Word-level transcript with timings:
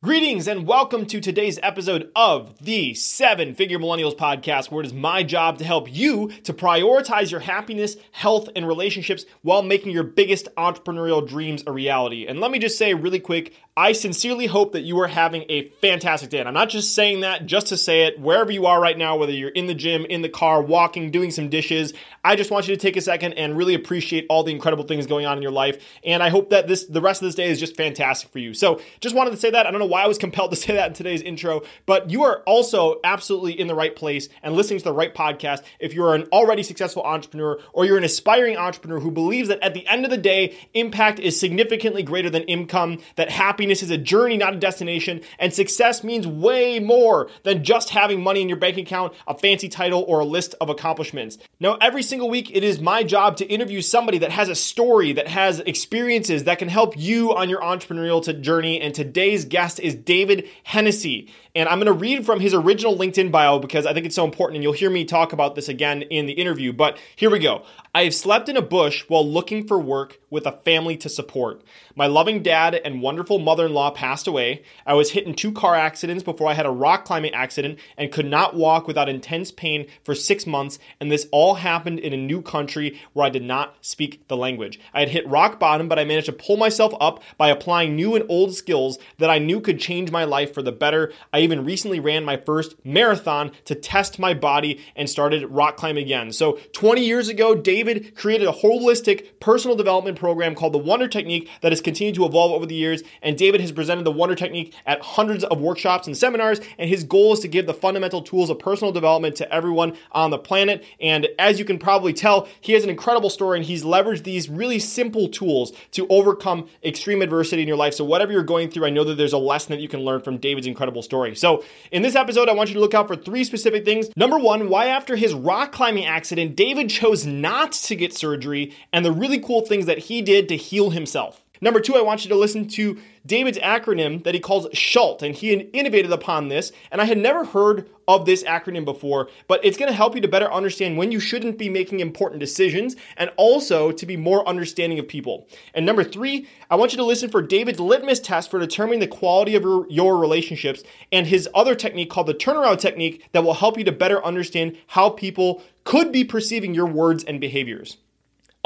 Greetings 0.00 0.46
and 0.46 0.64
welcome 0.64 1.06
to 1.06 1.20
today's 1.20 1.58
episode 1.60 2.12
of 2.14 2.56
the 2.60 2.94
Seven 2.94 3.56
Figure 3.56 3.80
Millennials 3.80 4.16
podcast, 4.16 4.70
where 4.70 4.80
it 4.80 4.86
is 4.86 4.92
my 4.94 5.24
job 5.24 5.58
to 5.58 5.64
help 5.64 5.92
you 5.92 6.28
to 6.44 6.54
prioritize 6.54 7.32
your 7.32 7.40
happiness, 7.40 7.96
health, 8.12 8.48
and 8.54 8.68
relationships 8.68 9.24
while 9.42 9.60
making 9.60 9.90
your 9.90 10.04
biggest 10.04 10.46
entrepreneurial 10.56 11.26
dreams 11.26 11.64
a 11.66 11.72
reality. 11.72 12.28
And 12.28 12.38
let 12.38 12.52
me 12.52 12.60
just 12.60 12.78
say 12.78 12.94
really 12.94 13.18
quick, 13.18 13.54
I 13.76 13.90
sincerely 13.90 14.46
hope 14.46 14.72
that 14.72 14.82
you 14.82 15.00
are 15.00 15.08
having 15.08 15.44
a 15.48 15.68
fantastic 15.80 16.30
day. 16.30 16.38
And 16.38 16.46
I'm 16.46 16.54
not 16.54 16.68
just 16.68 16.94
saying 16.94 17.20
that 17.20 17.46
just 17.46 17.66
to 17.68 17.76
say 17.76 18.04
it, 18.04 18.20
wherever 18.20 18.52
you 18.52 18.66
are 18.66 18.80
right 18.80 18.96
now, 18.96 19.16
whether 19.16 19.32
you're 19.32 19.50
in 19.50 19.66
the 19.66 19.74
gym, 19.74 20.04
in 20.04 20.22
the 20.22 20.28
car, 20.28 20.62
walking, 20.62 21.10
doing 21.10 21.32
some 21.32 21.48
dishes, 21.48 21.92
I 22.24 22.36
just 22.36 22.52
want 22.52 22.68
you 22.68 22.74
to 22.76 22.80
take 22.80 22.96
a 22.96 23.00
second 23.00 23.32
and 23.32 23.56
really 23.56 23.74
appreciate 23.74 24.26
all 24.28 24.44
the 24.44 24.52
incredible 24.52 24.84
things 24.84 25.08
going 25.08 25.26
on 25.26 25.36
in 25.36 25.42
your 25.42 25.50
life. 25.50 25.84
And 26.04 26.22
I 26.22 26.28
hope 26.28 26.50
that 26.50 26.68
this 26.68 26.84
the 26.84 27.00
rest 27.00 27.20
of 27.20 27.26
this 27.26 27.34
day 27.34 27.50
is 27.50 27.58
just 27.58 27.76
fantastic 27.76 28.30
for 28.30 28.38
you. 28.38 28.54
So 28.54 28.80
just 29.00 29.16
wanted 29.16 29.30
to 29.30 29.36
say 29.36 29.50
that. 29.50 29.66
I 29.66 29.72
don't 29.72 29.80
know 29.80 29.87
why 29.88 30.02
I 30.02 30.06
was 30.06 30.18
compelled 30.18 30.50
to 30.50 30.56
say 30.56 30.74
that 30.74 30.88
in 30.88 30.94
today's 30.94 31.22
intro, 31.22 31.62
but 31.86 32.10
you 32.10 32.24
are 32.24 32.42
also 32.46 33.00
absolutely 33.04 33.58
in 33.58 33.66
the 33.66 33.74
right 33.74 33.94
place 33.94 34.28
and 34.42 34.54
listening 34.54 34.78
to 34.78 34.84
the 34.84 34.92
right 34.92 35.14
podcast 35.14 35.62
if 35.80 35.94
you're 35.94 36.14
an 36.14 36.28
already 36.32 36.62
successful 36.62 37.02
entrepreneur 37.02 37.58
or 37.72 37.84
you're 37.84 37.98
an 37.98 38.04
aspiring 38.04 38.56
entrepreneur 38.56 39.00
who 39.00 39.10
believes 39.10 39.48
that 39.48 39.60
at 39.62 39.74
the 39.74 39.86
end 39.86 40.04
of 40.04 40.10
the 40.10 40.16
day, 40.16 40.56
impact 40.74 41.18
is 41.18 41.38
significantly 41.38 42.02
greater 42.02 42.30
than 42.30 42.42
income, 42.44 43.00
that 43.16 43.30
happiness 43.30 43.82
is 43.82 43.90
a 43.90 43.98
journey, 43.98 44.36
not 44.36 44.54
a 44.54 44.58
destination, 44.58 45.20
and 45.38 45.52
success 45.52 46.04
means 46.04 46.26
way 46.26 46.78
more 46.78 47.30
than 47.42 47.64
just 47.64 47.90
having 47.90 48.22
money 48.22 48.42
in 48.42 48.48
your 48.48 48.58
bank 48.58 48.76
account, 48.76 49.12
a 49.26 49.36
fancy 49.36 49.68
title, 49.68 50.04
or 50.06 50.20
a 50.20 50.24
list 50.24 50.54
of 50.60 50.68
accomplishments. 50.68 51.38
Now, 51.60 51.76
every 51.80 52.02
single 52.02 52.28
week, 52.28 52.50
it 52.54 52.64
is 52.64 52.80
my 52.80 53.02
job 53.02 53.36
to 53.38 53.46
interview 53.46 53.80
somebody 53.80 54.18
that 54.18 54.30
has 54.30 54.48
a 54.48 54.54
story, 54.54 55.12
that 55.14 55.28
has 55.28 55.60
experiences 55.60 56.44
that 56.44 56.58
can 56.58 56.68
help 56.68 56.96
you 56.96 57.34
on 57.34 57.48
your 57.48 57.60
entrepreneurial 57.60 58.18
journey. 58.40 58.80
And 58.80 58.94
today's 58.94 59.44
guest 59.44 59.77
is 59.78 59.94
David 59.94 60.48
Hennessy. 60.64 61.32
And 61.54 61.68
I'm 61.68 61.78
going 61.78 61.86
to 61.86 61.92
read 61.92 62.24
from 62.24 62.40
his 62.40 62.54
original 62.54 62.96
LinkedIn 62.96 63.32
bio 63.32 63.58
because 63.58 63.86
I 63.86 63.92
think 63.92 64.06
it's 64.06 64.14
so 64.14 64.24
important, 64.24 64.56
and 64.56 64.62
you'll 64.62 64.72
hear 64.72 64.90
me 64.90 65.04
talk 65.04 65.32
about 65.32 65.54
this 65.54 65.68
again 65.68 66.02
in 66.02 66.26
the 66.26 66.34
interview. 66.34 66.72
But 66.72 66.98
here 67.16 67.30
we 67.30 67.38
go. 67.38 67.64
I 67.94 68.04
have 68.04 68.14
slept 68.14 68.48
in 68.48 68.56
a 68.56 68.62
bush 68.62 69.04
while 69.08 69.26
looking 69.26 69.66
for 69.66 69.78
work 69.78 70.20
with 70.30 70.46
a 70.46 70.52
family 70.52 70.96
to 70.98 71.08
support. 71.08 71.62
My 71.98 72.06
loving 72.06 72.44
dad 72.44 72.76
and 72.76 73.02
wonderful 73.02 73.40
mother 73.40 73.66
in 73.66 73.74
law 73.74 73.90
passed 73.90 74.28
away. 74.28 74.62
I 74.86 74.94
was 74.94 75.10
hit 75.10 75.26
in 75.26 75.34
two 75.34 75.50
car 75.50 75.74
accidents 75.74 76.22
before 76.22 76.46
I 76.46 76.54
had 76.54 76.64
a 76.64 76.70
rock 76.70 77.04
climbing 77.04 77.34
accident 77.34 77.80
and 77.96 78.12
could 78.12 78.24
not 78.24 78.54
walk 78.54 78.86
without 78.86 79.08
intense 79.08 79.50
pain 79.50 79.88
for 80.04 80.14
six 80.14 80.46
months. 80.46 80.78
And 81.00 81.10
this 81.10 81.26
all 81.32 81.56
happened 81.56 81.98
in 81.98 82.12
a 82.12 82.16
new 82.16 82.40
country 82.40 83.00
where 83.14 83.26
I 83.26 83.30
did 83.30 83.42
not 83.42 83.74
speak 83.80 84.28
the 84.28 84.36
language. 84.36 84.78
I 84.94 85.00
had 85.00 85.08
hit 85.08 85.26
rock 85.26 85.58
bottom, 85.58 85.88
but 85.88 85.98
I 85.98 86.04
managed 86.04 86.26
to 86.26 86.32
pull 86.32 86.56
myself 86.56 86.94
up 87.00 87.20
by 87.36 87.48
applying 87.48 87.96
new 87.96 88.14
and 88.14 88.24
old 88.28 88.54
skills 88.54 89.00
that 89.18 89.28
I 89.28 89.40
knew 89.40 89.60
could 89.60 89.80
change 89.80 90.12
my 90.12 90.22
life 90.22 90.54
for 90.54 90.62
the 90.62 90.70
better. 90.70 91.12
I 91.32 91.40
even 91.40 91.64
recently 91.64 91.98
ran 91.98 92.24
my 92.24 92.36
first 92.36 92.76
marathon 92.84 93.50
to 93.64 93.74
test 93.74 94.20
my 94.20 94.34
body 94.34 94.80
and 94.94 95.10
started 95.10 95.48
rock 95.48 95.76
climbing 95.76 96.04
again. 96.04 96.30
So 96.30 96.60
20 96.74 97.04
years 97.04 97.28
ago, 97.28 97.56
David 97.56 98.14
created 98.14 98.46
a 98.46 98.52
holistic 98.52 99.40
personal 99.40 99.76
development 99.76 100.16
program 100.16 100.54
called 100.54 100.74
the 100.74 100.78
Wonder 100.78 101.08
Technique 101.08 101.50
that 101.60 101.72
has 101.72 101.80
continued 101.88 102.14
to 102.16 102.26
evolve 102.26 102.52
over 102.52 102.66
the 102.66 102.74
years. 102.74 103.02
And 103.22 103.38
David 103.38 103.62
has 103.62 103.72
presented 103.72 104.04
the 104.04 104.12
Wonder 104.12 104.34
Technique 104.34 104.74
at 104.84 105.00
hundreds 105.00 105.42
of 105.44 105.60
workshops 105.60 106.06
and 106.06 106.14
seminars. 106.14 106.60
And 106.78 106.90
his 106.90 107.02
goal 107.02 107.32
is 107.32 107.40
to 107.40 107.48
give 107.48 107.66
the 107.66 107.72
fundamental 107.72 108.20
tools 108.20 108.50
of 108.50 108.58
personal 108.58 108.92
development 108.92 109.36
to 109.36 109.50
everyone 109.52 109.96
on 110.12 110.30
the 110.30 110.38
planet. 110.38 110.84
And 111.00 111.28
as 111.38 111.58
you 111.58 111.64
can 111.64 111.78
probably 111.78 112.12
tell, 112.12 112.46
he 112.60 112.74
has 112.74 112.84
an 112.84 112.90
incredible 112.90 113.30
story 113.30 113.58
and 113.58 113.66
he's 113.66 113.84
leveraged 113.84 114.24
these 114.24 114.50
really 114.50 114.78
simple 114.78 115.28
tools 115.28 115.72
to 115.92 116.06
overcome 116.08 116.68
extreme 116.84 117.22
adversity 117.22 117.62
in 117.62 117.68
your 117.68 117.78
life. 117.78 117.94
So 117.94 118.04
whatever 118.04 118.32
you're 118.32 118.42
going 118.42 118.70
through, 118.70 118.84
I 118.84 118.90
know 118.90 119.04
that 119.04 119.14
there's 119.14 119.32
a 119.32 119.38
lesson 119.38 119.70
that 119.72 119.80
you 119.80 119.88
can 119.88 120.00
learn 120.00 120.20
from 120.20 120.36
David's 120.36 120.66
incredible 120.66 121.02
story. 121.02 121.34
So 121.34 121.64
in 121.90 122.02
this 122.02 122.14
episode, 122.14 122.50
I 122.50 122.52
want 122.52 122.68
you 122.68 122.74
to 122.74 122.80
look 122.80 122.94
out 122.94 123.08
for 123.08 123.16
three 123.16 123.44
specific 123.44 123.86
things. 123.86 124.10
Number 124.14 124.38
one, 124.38 124.68
why 124.68 124.86
after 124.86 125.16
his 125.16 125.32
rock 125.32 125.72
climbing 125.72 126.04
accident, 126.04 126.54
David 126.54 126.90
chose 126.90 127.24
not 127.24 127.72
to 127.72 127.96
get 127.96 128.12
surgery 128.12 128.74
and 128.92 129.04
the 129.04 129.12
really 129.12 129.38
cool 129.38 129.62
things 129.62 129.86
that 129.86 129.98
he 129.98 130.20
did 130.20 130.48
to 130.48 130.56
heal 130.56 130.90
himself. 130.90 131.44
Number 131.60 131.80
two, 131.80 131.96
I 131.96 132.02
want 132.02 132.24
you 132.24 132.28
to 132.30 132.36
listen 132.36 132.68
to 132.68 132.98
David's 133.26 133.58
acronym 133.58 134.24
that 134.24 134.34
he 134.34 134.40
calls 134.40 134.66
SHALT, 134.72 135.22
and 135.22 135.34
he 135.34 135.52
innovated 135.52 136.12
upon 136.12 136.48
this. 136.48 136.72
And 136.90 137.00
I 137.00 137.04
had 137.04 137.18
never 137.18 137.44
heard 137.44 137.88
of 138.08 138.24
this 138.24 138.42
acronym 138.44 138.86
before, 138.86 139.28
but 139.48 139.62
it's 139.62 139.76
going 139.76 139.90
to 139.90 139.94
help 139.94 140.14
you 140.14 140.20
to 140.22 140.28
better 140.28 140.50
understand 140.50 140.96
when 140.96 141.12
you 141.12 141.20
shouldn't 141.20 141.58
be 141.58 141.68
making 141.68 142.00
important 142.00 142.40
decisions 142.40 142.96
and 143.18 143.30
also 143.36 143.92
to 143.92 144.06
be 144.06 144.16
more 144.16 144.48
understanding 144.48 144.98
of 144.98 145.06
people. 145.06 145.46
And 145.74 145.84
number 145.84 146.02
three, 146.02 146.48
I 146.70 146.76
want 146.76 146.92
you 146.92 146.98
to 146.98 147.04
listen 147.04 147.28
for 147.28 147.42
David's 147.42 147.80
litmus 147.80 148.20
test 148.20 148.50
for 148.50 148.58
determining 148.58 149.00
the 149.00 149.06
quality 149.06 149.54
of 149.56 149.64
your 149.90 150.16
relationships 150.16 150.82
and 151.12 151.26
his 151.26 151.48
other 151.54 151.74
technique 151.74 152.08
called 152.08 152.28
the 152.28 152.34
turnaround 152.34 152.78
technique 152.78 153.28
that 153.32 153.44
will 153.44 153.54
help 153.54 153.76
you 153.76 153.84
to 153.84 153.92
better 153.92 154.24
understand 154.24 154.78
how 154.86 155.10
people 155.10 155.62
could 155.84 156.10
be 156.10 156.24
perceiving 156.24 156.72
your 156.74 156.86
words 156.86 157.24
and 157.24 157.40
behaviors. 157.40 157.98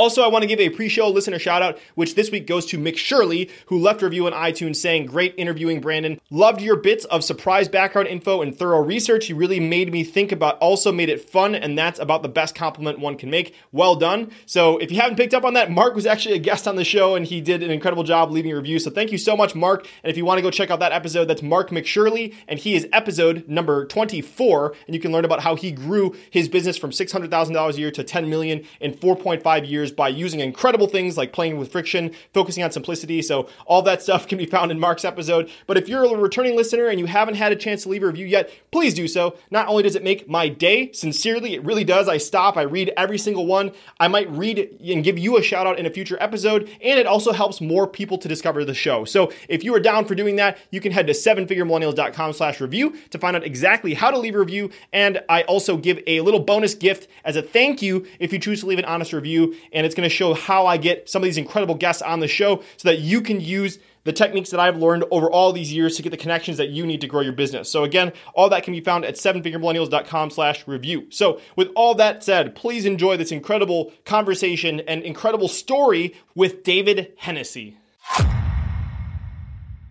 Also, 0.03 0.25
I 0.25 0.27
want 0.27 0.43
to 0.43 0.49
give 0.49 0.59
a 0.59 0.69
pre 0.69 0.89
show 0.89 1.09
listener 1.09 1.39
shout 1.39 1.63
out, 1.63 1.79
which 1.95 2.17
this 2.17 2.33
week 2.33 2.45
goes 2.45 2.67
to 2.67 2.77
Mick 2.77 2.97
Shirley, 2.97 3.49
who 3.67 3.79
left 3.79 4.03
a 4.03 4.07
review 4.07 4.27
on 4.27 4.33
iTunes 4.33 4.75
saying, 4.75 5.07
Great 5.07 5.33
interviewing, 5.39 5.81
Brandon. 5.81 6.21
Loved 6.29 6.61
your 6.61 6.75
bits 6.75 7.05
of 7.05 7.23
surprise 7.23 7.69
background 7.69 8.09
info 8.09 8.43
and 8.43 8.53
thorough 8.53 8.81
research. 8.81 9.29
You 9.29 9.37
really 9.37 9.61
made 9.61 9.93
me 9.93 10.03
think 10.03 10.33
about, 10.33 10.59
also 10.59 10.91
made 10.91 11.09
it 11.09 11.31
fun, 11.31 11.55
and 11.55 11.79
that's 11.79 12.01
about 12.01 12.25
the 12.25 12.29
best 12.29 12.57
compliment 12.57 12.99
one 12.99 13.17
can 13.17 13.31
make. 13.31 13.55
Well 13.71 13.95
done. 13.95 14.33
So, 14.45 14.77
if 14.79 14.91
you 14.91 15.01
haven't 15.01 15.19
picked 15.19 15.35
up 15.35 15.45
on 15.45 15.55
that, 15.55 15.71
Mark 15.71 15.95
was 15.95 16.05
actually 16.05 16.35
a 16.35 16.41
guest 16.41 16.67
on 16.67 16.75
the 16.75 16.83
show, 16.83 17.15
and 17.15 17.25
he 17.25 17.41
did 17.41 17.63
an 17.63 17.71
incredible 17.71 18.03
job 18.03 18.33
leaving 18.33 18.51
a 18.51 18.57
review. 18.57 18.81
So, 18.81 18.91
thank 18.91 19.13
you 19.13 19.19
so 19.19 19.37
much, 19.37 19.55
Mark. 19.55 19.87
And 20.03 20.11
if 20.11 20.17
you 20.17 20.25
want 20.25 20.39
to 20.39 20.43
go 20.43 20.51
check 20.51 20.73
out 20.73 20.81
that 20.81 20.91
episode, 20.91 21.27
that's 21.27 21.43
Mark 21.43 21.71
McShirley, 21.71 22.35
and 22.49 22.59
he 22.59 22.75
is 22.75 22.89
episode 22.93 23.47
number 23.47 23.87
24, 23.87 24.75
and 24.89 24.97
you 24.97 25.01
can 25.01 25.13
learn 25.13 25.25
about 25.25 25.43
how 25.43 25.55
he 25.55 25.71
grew 25.71 26.13
his 26.29 26.49
business 26.49 26.77
from 26.77 26.91
$600,000 26.91 27.73
a 27.73 27.79
year 27.79 27.93
to 27.93 28.03
10 28.03 28.29
million 28.29 28.65
in 28.81 28.95
4.5 28.95 29.71
years 29.71 29.92
by 29.93 30.09
using 30.09 30.41
incredible 30.41 30.87
things 30.87 31.17
like 31.17 31.33
playing 31.33 31.59
with 31.59 31.71
friction, 31.71 32.13
focusing 32.33 32.65
on 32.65 32.73
simplicity. 32.73 33.23
So 33.23 33.49
all 33.67 33.83
that 33.83 34.03
stuff 34.03 34.27
can 34.33 34.39
be 34.39 34.47
found 34.47 34.71
in 34.71 34.81
Mark's 34.81 35.05
episode. 35.05 35.51
But 35.67 35.77
if 35.77 35.89
you're 35.89 36.05
a 36.05 36.17
returning 36.17 36.57
listener 36.57 36.89
and 36.89 36.99
you 36.99 37.07
haven't 37.07 37.35
had 37.35 37.53
a 37.53 37.57
chance 37.57 37.83
to 37.85 37.89
leave 37.89 38.03
a 38.03 38.07
review 38.07 38.27
yet, 38.27 38.51
please 38.71 38.95
do 38.95 39.09
so. 39.09 39.37
Not 39.51 39.69
only 39.69 39.83
does 39.83 39.97
it 39.97 40.03
make 40.03 40.29
my 40.29 40.49
day, 40.49 40.93
sincerely, 40.93 41.55
it 41.55 41.65
really 41.65 41.85
does. 41.85 42.09
I 42.09 42.19
stop, 42.19 42.57
I 42.57 42.63
read 42.63 42.93
every 42.97 43.19
single 43.19 43.47
one. 43.47 43.73
I 44.01 44.09
might 44.09 44.31
read 44.31 44.79
and 44.85 45.05
give 45.05 45.19
you 45.19 45.37
a 45.37 45.43
shout 45.43 45.67
out 45.67 45.79
in 45.79 45.87
a 45.87 45.91
future 45.91 46.17
episode, 46.21 46.71
and 46.81 46.99
it 46.99 47.07
also 47.07 47.33
helps 47.33 47.61
more 47.61 47.87
people 47.87 48.19
to 48.19 48.29
discover 48.29 48.65
the 48.65 48.75
show. 48.75 49.05
So 49.05 49.33
if 49.49 49.65
you 49.65 49.75
are 49.75 49.81
down 49.81 50.05
for 50.05 50.15
doing 50.15 50.37
that, 50.37 50.59
you 50.71 50.81
can 50.81 50.93
head 50.93 51.07
to 51.07 51.13
sevenfiguremillennials.com 51.13 52.33
slash 52.33 52.61
review 52.61 52.97
to 53.11 53.19
find 53.19 53.37
out 53.37 53.45
exactly 53.45 53.95
how 53.95 54.11
to 54.11 54.19
leave 54.19 54.35
a 54.35 54.39
review. 54.39 54.71
And 54.93 55.23
I 55.29 55.43
also 55.43 55.77
give 55.77 56.01
a 56.07 56.21
little 56.21 56.41
bonus 56.41 56.75
gift 56.75 57.09
as 57.25 57.37
a 57.37 57.43
thank 57.43 57.83
you 57.83 58.07
if 58.19 58.33
you 58.33 58.39
choose 58.39 58.61
to 58.61 58.67
leave 58.67 58.79
an 58.79 58.85
honest 58.85 59.13
review. 59.13 59.55
And 59.73 59.87
it's 59.87 59.95
going 59.95 60.09
to 60.09 60.15
show 60.15 60.35
how 60.35 60.67
I 60.67 60.77
get 60.77 61.09
some 61.09 61.23
of 61.23 61.25
these 61.25 61.37
incredible 61.37 61.75
guests 61.75 62.03
on 62.03 62.21
the 62.21 62.29
show 62.29 62.63
so 62.77 62.89
that 62.89 63.01
you 63.01 63.21
can 63.21 63.41
use 63.41 63.79
the 64.05 64.13
techniques 64.13 64.51
that 64.51 64.61
I've 64.61 64.77
learned 64.77 65.05
over 65.11 65.31
all 65.31 65.53
these 65.53 65.73
years 65.73 65.97
to 65.97 66.03
get 66.03 66.11
the 66.11 66.17
connections 66.17 66.57
that 66.59 66.71
you 66.71 66.85
need 66.85 67.01
to 67.03 67.07
grow 67.07 67.21
your 67.21 67.33
business. 67.33 67.71
So 67.71 67.85
again, 67.85 68.13
all 68.35 68.49
that 68.49 68.65
can 68.65 68.73
be 68.73 68.81
found 68.81 69.05
at 69.05 69.15
sevenfiguremillennials.com 69.15 70.31
slash 70.31 70.67
review. 70.67 71.07
So 71.11 71.41
with 71.57 71.69
all 71.77 71.95
that 71.95 72.25
said, 72.25 72.55
please 72.55 72.85
enjoy 72.85 73.17
this 73.17 73.33
incredible 73.33 73.93
conversation 74.05 74.81
and 74.81 75.03
incredible 75.03 75.49
story 75.49 76.17
with 76.35 76.65
David 76.65 77.13
Hennessy. 77.17 77.77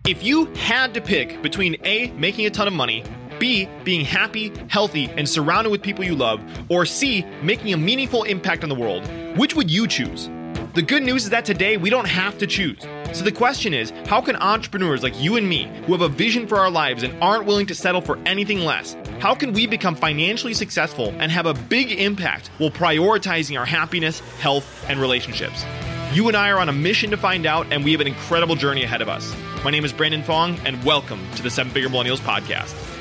If 0.06 0.22
you 0.22 0.46
had 0.46 0.94
to 0.94 1.00
pick 1.00 1.40
between 1.42 1.76
A, 1.84 2.10
making 2.10 2.44
a 2.44 2.50
ton 2.50 2.66
of 2.66 2.74
money, 2.74 3.04
B, 3.42 3.68
being 3.82 4.04
happy, 4.04 4.52
healthy, 4.68 5.10
and 5.16 5.28
surrounded 5.28 5.70
with 5.70 5.82
people 5.82 6.04
you 6.04 6.14
love, 6.14 6.40
or 6.68 6.86
C, 6.86 7.26
making 7.42 7.72
a 7.72 7.76
meaningful 7.76 8.22
impact 8.22 8.62
on 8.62 8.68
the 8.68 8.76
world, 8.76 9.04
which 9.36 9.56
would 9.56 9.68
you 9.68 9.88
choose? 9.88 10.30
The 10.74 10.82
good 10.82 11.02
news 11.02 11.24
is 11.24 11.30
that 11.30 11.44
today 11.44 11.76
we 11.76 11.90
don't 11.90 12.06
have 12.06 12.38
to 12.38 12.46
choose. 12.46 12.78
So 13.12 13.24
the 13.24 13.32
question 13.32 13.74
is 13.74 13.92
how 14.06 14.20
can 14.20 14.36
entrepreneurs 14.36 15.02
like 15.02 15.20
you 15.20 15.34
and 15.34 15.48
me, 15.48 15.64
who 15.86 15.92
have 15.92 16.02
a 16.02 16.08
vision 16.08 16.46
for 16.46 16.60
our 16.60 16.70
lives 16.70 17.02
and 17.02 17.20
aren't 17.20 17.44
willing 17.44 17.66
to 17.66 17.74
settle 17.74 18.00
for 18.00 18.16
anything 18.26 18.60
less, 18.60 18.96
how 19.18 19.34
can 19.34 19.52
we 19.52 19.66
become 19.66 19.96
financially 19.96 20.54
successful 20.54 21.12
and 21.18 21.32
have 21.32 21.46
a 21.46 21.54
big 21.54 21.90
impact 21.90 22.46
while 22.58 22.70
prioritizing 22.70 23.58
our 23.58 23.66
happiness, 23.66 24.20
health, 24.38 24.84
and 24.88 25.00
relationships? 25.00 25.64
You 26.12 26.28
and 26.28 26.36
I 26.36 26.50
are 26.50 26.60
on 26.60 26.68
a 26.68 26.72
mission 26.72 27.10
to 27.10 27.16
find 27.16 27.44
out, 27.44 27.66
and 27.72 27.82
we 27.82 27.90
have 27.90 28.00
an 28.00 28.06
incredible 28.06 28.54
journey 28.54 28.84
ahead 28.84 29.02
of 29.02 29.08
us. 29.08 29.34
My 29.64 29.72
name 29.72 29.84
is 29.84 29.92
Brandon 29.92 30.22
Fong, 30.22 30.60
and 30.64 30.80
welcome 30.84 31.18
to 31.34 31.42
the 31.42 31.50
Seven 31.50 31.72
Figure 31.72 31.88
Millennials 31.88 32.20
Podcast. 32.20 32.91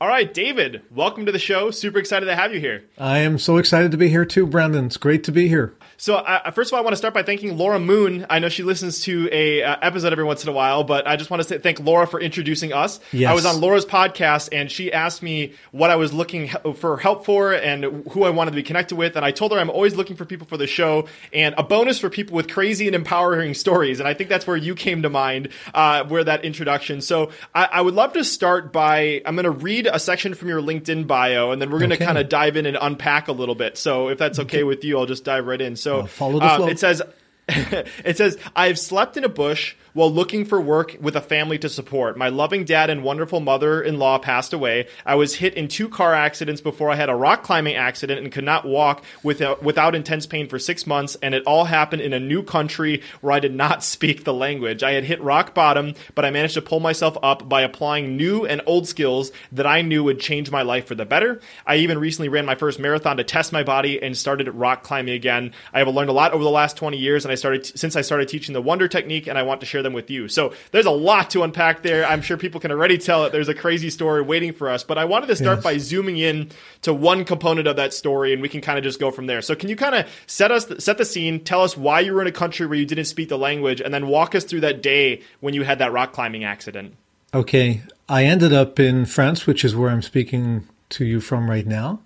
All 0.00 0.06
right, 0.06 0.32
David, 0.32 0.82
welcome 0.92 1.26
to 1.26 1.32
the 1.32 1.40
show. 1.40 1.72
Super 1.72 1.98
excited 1.98 2.26
to 2.26 2.36
have 2.36 2.54
you 2.54 2.60
here. 2.60 2.84
I 2.98 3.18
am 3.18 3.36
so 3.36 3.56
excited 3.56 3.90
to 3.90 3.96
be 3.96 4.08
here 4.08 4.24
too, 4.24 4.46
Brandon. 4.46 4.86
It's 4.86 4.96
great 4.96 5.24
to 5.24 5.32
be 5.32 5.48
here. 5.48 5.74
So, 5.96 6.14
uh, 6.14 6.52
first 6.52 6.70
of 6.70 6.74
all, 6.74 6.78
I 6.78 6.82
want 6.84 6.92
to 6.92 6.96
start 6.96 7.12
by 7.12 7.24
thanking 7.24 7.58
Laura 7.58 7.80
Moon. 7.80 8.24
I 8.30 8.38
know 8.38 8.48
she 8.48 8.62
listens 8.62 9.00
to 9.00 9.28
a 9.32 9.64
uh, 9.64 9.76
episode 9.82 10.12
every 10.12 10.22
once 10.22 10.44
in 10.44 10.48
a 10.48 10.52
while, 10.52 10.84
but 10.84 11.08
I 11.08 11.16
just 11.16 11.28
want 11.28 11.42
to 11.42 11.48
say, 11.48 11.58
thank 11.58 11.80
Laura 11.80 12.06
for 12.06 12.20
introducing 12.20 12.72
us. 12.72 13.00
Yes. 13.10 13.28
I 13.28 13.34
was 13.34 13.44
on 13.44 13.60
Laura's 13.60 13.84
podcast, 13.84 14.50
and 14.52 14.70
she 14.70 14.92
asked 14.92 15.20
me 15.20 15.54
what 15.72 15.90
I 15.90 15.96
was 15.96 16.12
looking 16.12 16.46
for 16.76 16.98
help 16.98 17.24
for 17.24 17.52
and 17.52 18.06
who 18.12 18.22
I 18.22 18.30
wanted 18.30 18.52
to 18.52 18.54
be 18.54 18.62
connected 18.62 18.94
with. 18.94 19.16
And 19.16 19.24
I 19.24 19.32
told 19.32 19.50
her 19.50 19.58
I'm 19.58 19.70
always 19.70 19.96
looking 19.96 20.14
for 20.14 20.24
people 20.24 20.46
for 20.46 20.56
the 20.56 20.68
show 20.68 21.08
and 21.32 21.56
a 21.58 21.64
bonus 21.64 21.98
for 21.98 22.08
people 22.08 22.36
with 22.36 22.48
crazy 22.48 22.86
and 22.86 22.94
empowering 22.94 23.54
stories. 23.54 23.98
And 23.98 24.08
I 24.08 24.14
think 24.14 24.30
that's 24.30 24.46
where 24.46 24.56
you 24.56 24.76
came 24.76 25.02
to 25.02 25.10
mind, 25.10 25.48
uh, 25.74 26.04
where 26.04 26.22
that 26.22 26.44
introduction. 26.44 27.00
So, 27.00 27.32
I, 27.52 27.64
I 27.72 27.80
would 27.80 27.94
love 27.94 28.12
to 28.12 28.22
start 28.22 28.72
by 28.72 29.22
I'm 29.26 29.34
going 29.34 29.42
to 29.42 29.50
read 29.50 29.87
a 29.92 29.98
section 29.98 30.34
from 30.34 30.48
your 30.48 30.60
LinkedIn 30.62 31.06
bio, 31.06 31.50
and 31.50 31.60
then 31.60 31.70
we're 31.70 31.78
going 31.78 31.90
to 31.90 31.96
Okay. 31.96 32.04
kind 32.04 32.18
of 32.18 32.28
dive 32.28 32.56
in 32.56 32.66
and 32.66 32.76
unpack 32.80 33.28
a 33.28 33.32
little 33.32 33.54
bit. 33.54 33.76
So, 33.78 34.08
if 34.08 34.18
that's 34.18 34.38
okay 34.38 34.62
with 34.62 34.84
you, 34.84 34.98
I'll 34.98 35.06
just 35.06 35.24
dive 35.24 35.46
right 35.46 35.60
in. 35.60 35.76
So, 35.76 36.00
I'll 36.00 36.06
follow 36.06 36.38
the 36.40 36.44
uh, 36.46 36.56
flow. 36.56 36.68
it 36.68 36.78
says. 36.78 37.02
It 37.48 38.16
says, 38.16 38.36
I've 38.54 38.78
slept 38.78 39.16
in 39.16 39.24
a 39.24 39.28
bush 39.28 39.74
while 39.94 40.12
looking 40.12 40.44
for 40.44 40.60
work 40.60 40.96
with 41.00 41.16
a 41.16 41.20
family 41.20 41.58
to 41.58 41.68
support. 41.68 42.16
My 42.16 42.28
loving 42.28 42.64
dad 42.64 42.90
and 42.90 43.02
wonderful 43.02 43.40
mother 43.40 43.82
in 43.82 43.98
law 43.98 44.18
passed 44.18 44.52
away. 44.52 44.86
I 45.06 45.14
was 45.14 45.34
hit 45.34 45.54
in 45.54 45.66
two 45.66 45.88
car 45.88 46.14
accidents 46.14 46.60
before 46.60 46.90
I 46.90 46.96
had 46.96 47.08
a 47.08 47.14
rock 47.14 47.42
climbing 47.42 47.74
accident 47.74 48.20
and 48.20 48.30
could 48.30 48.44
not 48.44 48.66
walk 48.66 49.02
without, 49.22 49.58
uh, 49.58 49.62
without 49.62 49.94
intense 49.94 50.26
pain 50.26 50.48
for 50.48 50.58
six 50.58 50.86
months. 50.86 51.16
And 51.22 51.34
it 51.34 51.42
all 51.46 51.64
happened 51.64 52.02
in 52.02 52.12
a 52.12 52.20
new 52.20 52.42
country 52.42 53.02
where 53.22 53.32
I 53.32 53.40
did 53.40 53.54
not 53.54 53.82
speak 53.98 54.24
the 54.24 54.34
language. 54.34 54.82
I 54.82 54.92
had 54.92 55.04
hit 55.04 55.20
rock 55.22 55.54
bottom, 55.54 55.94
but 56.14 56.24
I 56.24 56.30
managed 56.30 56.54
to 56.54 56.62
pull 56.62 56.80
myself 56.80 57.16
up 57.22 57.48
by 57.48 57.62
applying 57.62 58.16
new 58.16 58.44
and 58.46 58.60
old 58.66 58.86
skills 58.86 59.32
that 59.52 59.66
I 59.66 59.82
knew 59.82 60.04
would 60.04 60.20
change 60.20 60.50
my 60.50 60.62
life 60.62 60.86
for 60.86 60.94
the 60.94 61.06
better. 61.06 61.40
I 61.66 61.76
even 61.76 61.98
recently 61.98 62.28
ran 62.28 62.44
my 62.44 62.56
first 62.56 62.78
marathon 62.78 63.16
to 63.16 63.24
test 63.24 63.52
my 63.52 63.62
body 63.62 64.02
and 64.02 64.16
started 64.16 64.48
rock 64.50 64.82
climbing 64.82 65.14
again. 65.14 65.52
I 65.72 65.78
have 65.78 65.88
learned 65.88 66.10
a 66.10 66.12
lot 66.12 66.32
over 66.32 66.44
the 66.44 66.50
last 66.50 66.76
20 66.76 66.98
years 66.98 67.24
and 67.24 67.32
I 67.32 67.37
started 67.38 67.64
since 67.64 67.96
I 67.96 68.02
started 68.02 68.28
teaching 68.28 68.52
the 68.52 68.60
wonder 68.60 68.86
technique 68.88 69.26
and 69.26 69.38
I 69.38 69.42
want 69.42 69.60
to 69.60 69.66
share 69.66 69.82
them 69.82 69.94
with 69.94 70.10
you. 70.10 70.28
So 70.28 70.52
there's 70.72 70.84
a 70.84 70.90
lot 70.90 71.30
to 71.30 71.42
unpack 71.42 71.82
there. 71.82 72.04
I'm 72.06 72.20
sure 72.20 72.36
people 72.36 72.60
can 72.60 72.70
already 72.70 72.98
tell 72.98 73.22
that 73.22 73.32
there's 73.32 73.48
a 73.48 73.54
crazy 73.54 73.88
story 73.88 74.20
waiting 74.20 74.52
for 74.52 74.68
us, 74.68 74.84
but 74.84 74.98
I 74.98 75.06
wanted 75.06 75.28
to 75.28 75.36
start 75.36 75.58
Yes. 75.58 75.64
by 75.64 75.78
zooming 75.78 76.18
in 76.18 76.50
to 76.82 76.92
one 76.92 77.24
component 77.24 77.66
of 77.66 77.76
that 77.76 77.94
story 77.94 78.32
and 78.34 78.42
we 78.42 78.48
can 78.50 78.60
kind 78.60 78.76
of 78.76 78.84
just 78.84 79.00
go 79.00 79.10
from 79.10 79.26
there. 79.26 79.40
So 79.40 79.54
can 79.54 79.68
you 79.70 79.76
kind 79.76 79.94
of 79.94 80.06
set 80.26 80.50
us 80.50 80.66
set 80.78 80.98
the 80.98 81.04
scene, 81.06 81.40
tell 81.40 81.62
us 81.62 81.76
why 81.76 82.00
you 82.00 82.12
were 82.12 82.20
in 82.20 82.28
a 82.28 82.32
country 82.32 82.66
where 82.66 82.78
you 82.78 82.84
didn't 82.84 83.06
speak 83.06 83.28
the 83.30 83.38
language 83.38 83.80
and 83.80 83.94
then 83.94 84.08
walk 84.08 84.34
us 84.34 84.44
through 84.44 84.60
that 84.60 84.82
day 84.82 85.22
when 85.40 85.54
you 85.54 85.62
had 85.62 85.78
that 85.78 85.92
rock 85.92 86.12
climbing 86.12 86.44
accident? 86.44 86.94
Okay, 87.34 87.82
I 88.08 88.24
ended 88.24 88.52
up 88.52 88.80
in 88.80 89.04
France, 89.04 89.46
which 89.46 89.64
is 89.64 89.76
where 89.76 89.90
I'm 89.90 90.02
speaking 90.02 90.66
to 90.90 91.04
you 91.04 91.20
from 91.20 91.50
right 91.50 91.66
now. 91.66 92.00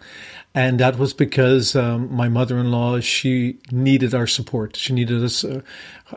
And 0.54 0.78
that 0.80 0.98
was 0.98 1.14
because 1.14 1.74
um, 1.74 2.14
my 2.14 2.28
mother-in-law, 2.28 3.00
she 3.00 3.58
needed 3.70 4.14
our 4.14 4.26
support. 4.26 4.76
She 4.76 4.92
needed 4.92 5.24
us, 5.24 5.44
uh, 5.44 5.62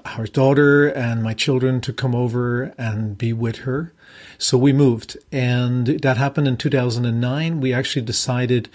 our 0.04 0.26
daughter 0.26 0.88
and 0.88 1.24
my 1.24 1.34
children 1.34 1.80
to 1.82 1.94
come 1.94 2.14
over 2.14 2.74
and 2.78 3.18
be 3.18 3.32
with 3.32 3.60
her. 3.60 3.94
So 4.38 4.58
we 4.58 4.74
moved 4.74 5.18
and 5.32 5.88
that 5.88 6.18
happened 6.18 6.48
in 6.48 6.58
2009. 6.58 7.62
We 7.62 7.74
actually 7.74 8.02
decided 8.02 8.70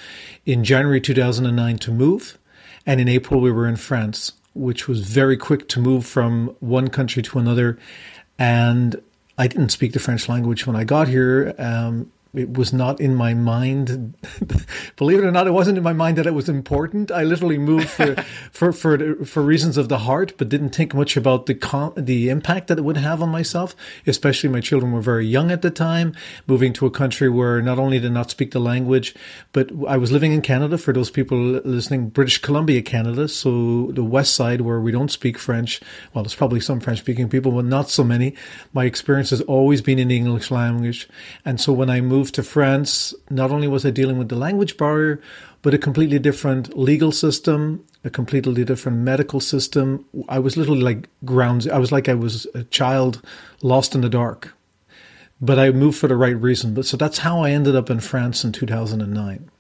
in 0.46 0.64
January 0.64 1.00
2009 1.00 1.78
to 1.78 1.90
move. 1.90 2.38
And 2.86 2.98
in 2.98 3.08
April, 3.08 3.40
we 3.40 3.52
were 3.52 3.68
in 3.68 3.76
France, 3.76 4.32
which 4.54 4.88
was 4.88 5.00
very 5.00 5.36
quick 5.36 5.68
to 5.68 5.80
move 5.80 6.06
from 6.06 6.56
one 6.60 6.88
country 6.88 7.22
to 7.24 7.38
another. 7.38 7.78
And 8.38 9.00
I 9.36 9.46
didn't 9.46 9.68
speak 9.68 9.92
the 9.92 9.98
French 9.98 10.28
language 10.28 10.66
when 10.66 10.76
I 10.76 10.84
got 10.84 11.08
here. 11.08 11.54
Um, 11.58 12.10
it 12.32 12.56
was 12.56 12.72
not 12.72 13.00
in 13.00 13.16
my 13.16 13.34
mind. 13.34 14.14
Believe 14.96 15.18
it 15.18 15.24
or 15.24 15.32
not, 15.32 15.48
it 15.48 15.52
wasn't 15.52 15.78
in 15.78 15.82
my 15.82 15.92
mind 15.92 16.16
that 16.16 16.28
it 16.28 16.34
was 16.34 16.48
important. 16.48 17.10
I 17.10 17.24
literally 17.24 17.58
moved 17.58 17.88
for 17.88 18.14
for 18.52 18.72
for 18.72 19.24
for 19.24 19.42
reasons 19.42 19.76
of 19.76 19.88
the 19.88 19.98
heart, 19.98 20.34
but 20.38 20.48
didn't 20.48 20.70
think 20.70 20.94
much 20.94 21.16
about 21.16 21.46
the 21.46 21.54
com- 21.54 21.92
the 21.96 22.28
impact 22.28 22.68
that 22.68 22.78
it 22.78 22.82
would 22.82 22.98
have 22.98 23.20
on 23.20 23.30
myself. 23.30 23.74
Especially, 24.06 24.48
my 24.48 24.60
children 24.60 24.92
were 24.92 25.00
very 25.00 25.26
young 25.26 25.50
at 25.50 25.62
the 25.62 25.70
time, 25.72 26.14
moving 26.46 26.72
to 26.74 26.86
a 26.86 26.90
country 26.90 27.28
where 27.28 27.60
not 27.60 27.80
only 27.80 27.98
did 27.98 28.12
not 28.12 28.30
speak 28.30 28.52
the 28.52 28.60
language, 28.60 29.12
but 29.52 29.70
I 29.88 29.96
was 29.96 30.12
living 30.12 30.32
in 30.32 30.40
Canada. 30.40 30.78
For 30.78 30.92
those 30.92 31.10
people 31.10 31.36
listening, 31.36 32.10
British 32.10 32.38
Columbia, 32.38 32.80
Canada, 32.80 33.26
so 33.26 33.90
the 33.92 34.04
west 34.04 34.36
side 34.36 34.60
where 34.60 34.80
we 34.80 34.92
don't 34.92 35.10
speak 35.10 35.36
French. 35.36 35.80
Well, 36.14 36.22
there's 36.22 36.36
probably 36.36 36.60
some 36.60 36.78
French 36.78 37.00
speaking 37.00 37.28
people, 37.28 37.50
but 37.50 37.64
not 37.64 37.90
so 37.90 38.04
many. 38.04 38.34
My 38.72 38.84
experience 38.84 39.30
has 39.30 39.40
always 39.42 39.82
been 39.82 39.98
in 39.98 40.08
the 40.08 40.16
English 40.16 40.52
language, 40.52 41.08
and 41.44 41.60
so 41.60 41.72
when 41.72 41.90
I 41.90 42.00
moved 42.00 42.19
to 42.24 42.42
France, 42.42 43.14
not 43.30 43.50
only 43.50 43.68
was 43.68 43.84
I 43.84 43.90
dealing 43.90 44.18
with 44.18 44.28
the 44.28 44.36
language 44.36 44.76
barrier, 44.76 45.20
but 45.62 45.74
a 45.74 45.78
completely 45.78 46.18
different 46.18 46.76
legal 46.76 47.12
system, 47.12 47.84
a 48.04 48.10
completely 48.10 48.64
different 48.64 48.98
medical 48.98 49.40
system. 49.40 50.04
I 50.28 50.38
was 50.38 50.56
literally 50.56 50.80
like 50.80 51.08
grounds. 51.24 51.68
I 51.68 51.78
was 51.78 51.92
like 51.92 52.08
I 52.08 52.14
was 52.14 52.46
a 52.54 52.64
child 52.64 53.22
lost 53.62 53.94
in 53.94 54.00
the 54.00 54.08
dark. 54.08 54.54
But 55.40 55.58
I 55.58 55.70
moved 55.70 55.98
for 55.98 56.08
the 56.08 56.16
right 56.16 56.38
reason. 56.38 56.74
But 56.74 56.86
so 56.86 56.96
that's 56.96 57.18
how 57.18 57.40
I 57.40 57.50
ended 57.50 57.74
up 57.74 57.90
in 57.90 58.00
France 58.00 58.44
in 58.44 58.52
2009. 58.52 59.50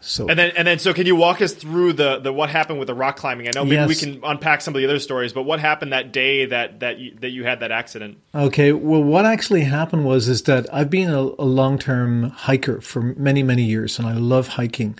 So 0.00 0.28
And 0.28 0.38
then, 0.38 0.52
and 0.56 0.66
then, 0.66 0.78
so 0.78 0.94
can 0.94 1.06
you 1.06 1.14
walk 1.14 1.42
us 1.42 1.52
through 1.52 1.92
the, 1.92 2.18
the 2.18 2.32
what 2.32 2.48
happened 2.48 2.78
with 2.78 2.88
the 2.88 2.94
rock 2.94 3.16
climbing? 3.16 3.48
I 3.48 3.50
know 3.54 3.64
maybe 3.66 3.86
we 3.86 3.94
can 3.94 4.20
unpack 4.24 4.62
some 4.62 4.74
of 4.74 4.80
the 4.80 4.86
other 4.86 4.98
stories, 4.98 5.34
but 5.34 5.42
what 5.42 5.60
happened 5.60 5.92
that 5.92 6.10
day 6.10 6.46
that 6.46 6.80
that 6.80 6.98
you, 6.98 7.14
that 7.20 7.30
you 7.30 7.44
had 7.44 7.60
that 7.60 7.70
accident? 7.70 8.18
Okay, 8.34 8.72
well, 8.72 9.02
what 9.02 9.26
actually 9.26 9.62
happened 9.62 10.06
was 10.06 10.26
is 10.26 10.42
that 10.44 10.72
I've 10.72 10.88
been 10.88 11.10
a, 11.10 11.20
a 11.20 11.44
long-term 11.44 12.30
hiker 12.30 12.80
for 12.80 13.02
many, 13.02 13.42
many 13.42 13.62
years, 13.62 13.98
and 13.98 14.08
I 14.08 14.14
love 14.14 14.48
hiking, 14.48 14.98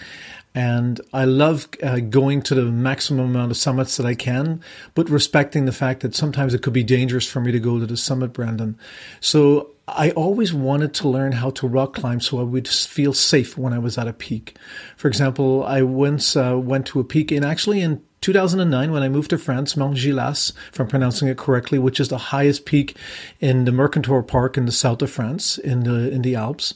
and 0.55 1.01
I 1.15 1.25
love 1.25 1.69
uh, 1.83 2.01
going 2.01 2.43
to 2.43 2.55
the 2.55 2.65
maximum 2.65 3.25
amount 3.25 3.53
of 3.53 3.57
summits 3.57 3.97
that 3.97 4.05
I 4.05 4.15
can, 4.15 4.63
but 4.95 5.09
respecting 5.09 5.65
the 5.65 5.73
fact 5.73 6.01
that 6.01 6.15
sometimes 6.15 6.53
it 6.53 6.63
could 6.63 6.73
be 6.75 6.85
dangerous 6.85 7.27
for 7.27 7.41
me 7.41 7.53
to 7.53 7.61
go 7.61 7.79
to 7.79 7.87
the 7.87 7.97
summit, 7.97 8.35
Brandon. 8.35 8.77
So 9.21 9.70
I 9.97 10.11
always 10.13 10.53
wanted 10.53 10.95
to 10.95 11.09
learn 11.09 11.33
how 11.33 11.51
to 11.51 11.69
rock 11.69 11.95
climb 11.95 12.21
so 12.21 12.39
I 12.41 12.43
would 12.43 12.69
feel 12.69 13.13
safe 13.13 13.57
when 13.57 13.73
I 13.73 13.79
was 13.79 13.99
at 13.99 14.09
a 14.09 14.13
peak. 14.13 14.57
For 14.97 15.09
example, 15.09 15.65
I 15.65 15.83
once 15.83 16.37
uh, 16.37 16.57
went 16.59 16.87
to 16.87 17.01
a 17.01 17.05
peak 17.05 17.33
in 17.33 17.45
actually 17.45 17.81
in 17.81 18.03
2009 18.21 18.93
when 18.93 19.03
I 19.03 19.09
moved 19.09 19.31
to 19.31 19.39
France, 19.39 19.77
Mont 19.77 19.97
Gélas, 19.97 20.53
if 20.73 20.79
I'm 20.79 20.89
pronouncing 20.89 21.29
it 21.29 21.39
correctly, 21.39 21.79
which 21.79 22.01
is 22.01 22.09
the 22.09 22.19
highest 22.19 22.67
peak 22.67 22.97
in 23.41 23.65
the 23.65 23.71
Mercantour 23.71 24.27
Park 24.27 24.59
in 24.59 24.67
the 24.67 24.73
south 24.73 25.01
of 25.03 25.11
France, 25.11 25.57
in 25.57 25.85
the 25.85 26.11
in 26.11 26.23
the 26.23 26.35
Alps. 26.35 26.75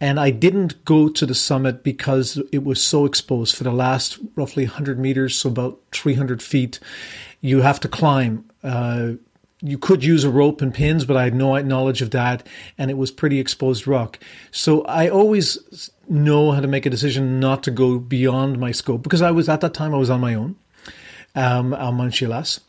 And 0.00 0.20
I 0.20 0.30
didn't 0.30 0.84
go 0.84 1.08
to 1.08 1.26
the 1.26 1.34
summit 1.34 1.82
because 1.82 2.40
it 2.52 2.64
was 2.64 2.82
so 2.82 3.06
exposed 3.06 3.56
for 3.56 3.64
the 3.64 3.72
last 3.72 4.18
roughly 4.36 4.66
100 4.66 4.98
meters, 4.98 5.34
so 5.34 5.48
about 5.48 5.80
300 5.92 6.42
feet. 6.42 6.78
You 7.40 7.62
have 7.62 7.80
to 7.80 7.88
climb. 7.88 8.44
Uh, 8.62 9.12
you 9.66 9.78
could 9.78 10.04
use 10.04 10.24
a 10.24 10.30
rope 10.30 10.62
and 10.62 10.72
pins, 10.72 11.04
but 11.04 11.16
I 11.16 11.24
had 11.24 11.34
no 11.34 11.60
knowledge 11.62 12.02
of 12.02 12.10
that, 12.10 12.46
and 12.78 12.90
it 12.90 12.96
was 12.96 13.10
pretty 13.10 13.40
exposed 13.40 13.86
rock. 13.86 14.18
So 14.50 14.82
I 14.82 15.08
always 15.08 15.90
know 16.08 16.52
how 16.52 16.60
to 16.60 16.68
make 16.68 16.86
a 16.86 16.90
decision 16.90 17.40
not 17.40 17.62
to 17.64 17.70
go 17.70 17.98
beyond 17.98 18.58
my 18.58 18.72
scope 18.72 19.02
because 19.02 19.22
I 19.22 19.30
was 19.30 19.48
at 19.48 19.60
that 19.62 19.74
time 19.74 19.94
I 19.94 19.98
was 19.98 20.10
on 20.10 20.20
my 20.20 20.34
own, 20.34 20.56
um, 21.34 21.74
on 21.74 21.96
Mont 21.96 22.12
Gélas. 22.12 22.60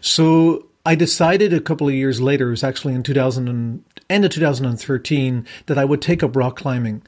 So 0.00 0.66
I 0.86 0.94
decided 0.94 1.52
a 1.52 1.60
couple 1.60 1.88
of 1.88 1.94
years 1.94 2.20
later, 2.20 2.48
it 2.48 2.50
was 2.50 2.64
actually 2.64 2.94
in 2.94 3.02
2000 3.02 3.48
and, 3.48 3.84
end 4.10 4.24
of 4.24 4.30
2013, 4.30 5.46
that 5.66 5.78
I 5.78 5.84
would 5.84 6.02
take 6.02 6.22
up 6.22 6.36
rock 6.36 6.56
climbing 6.56 7.02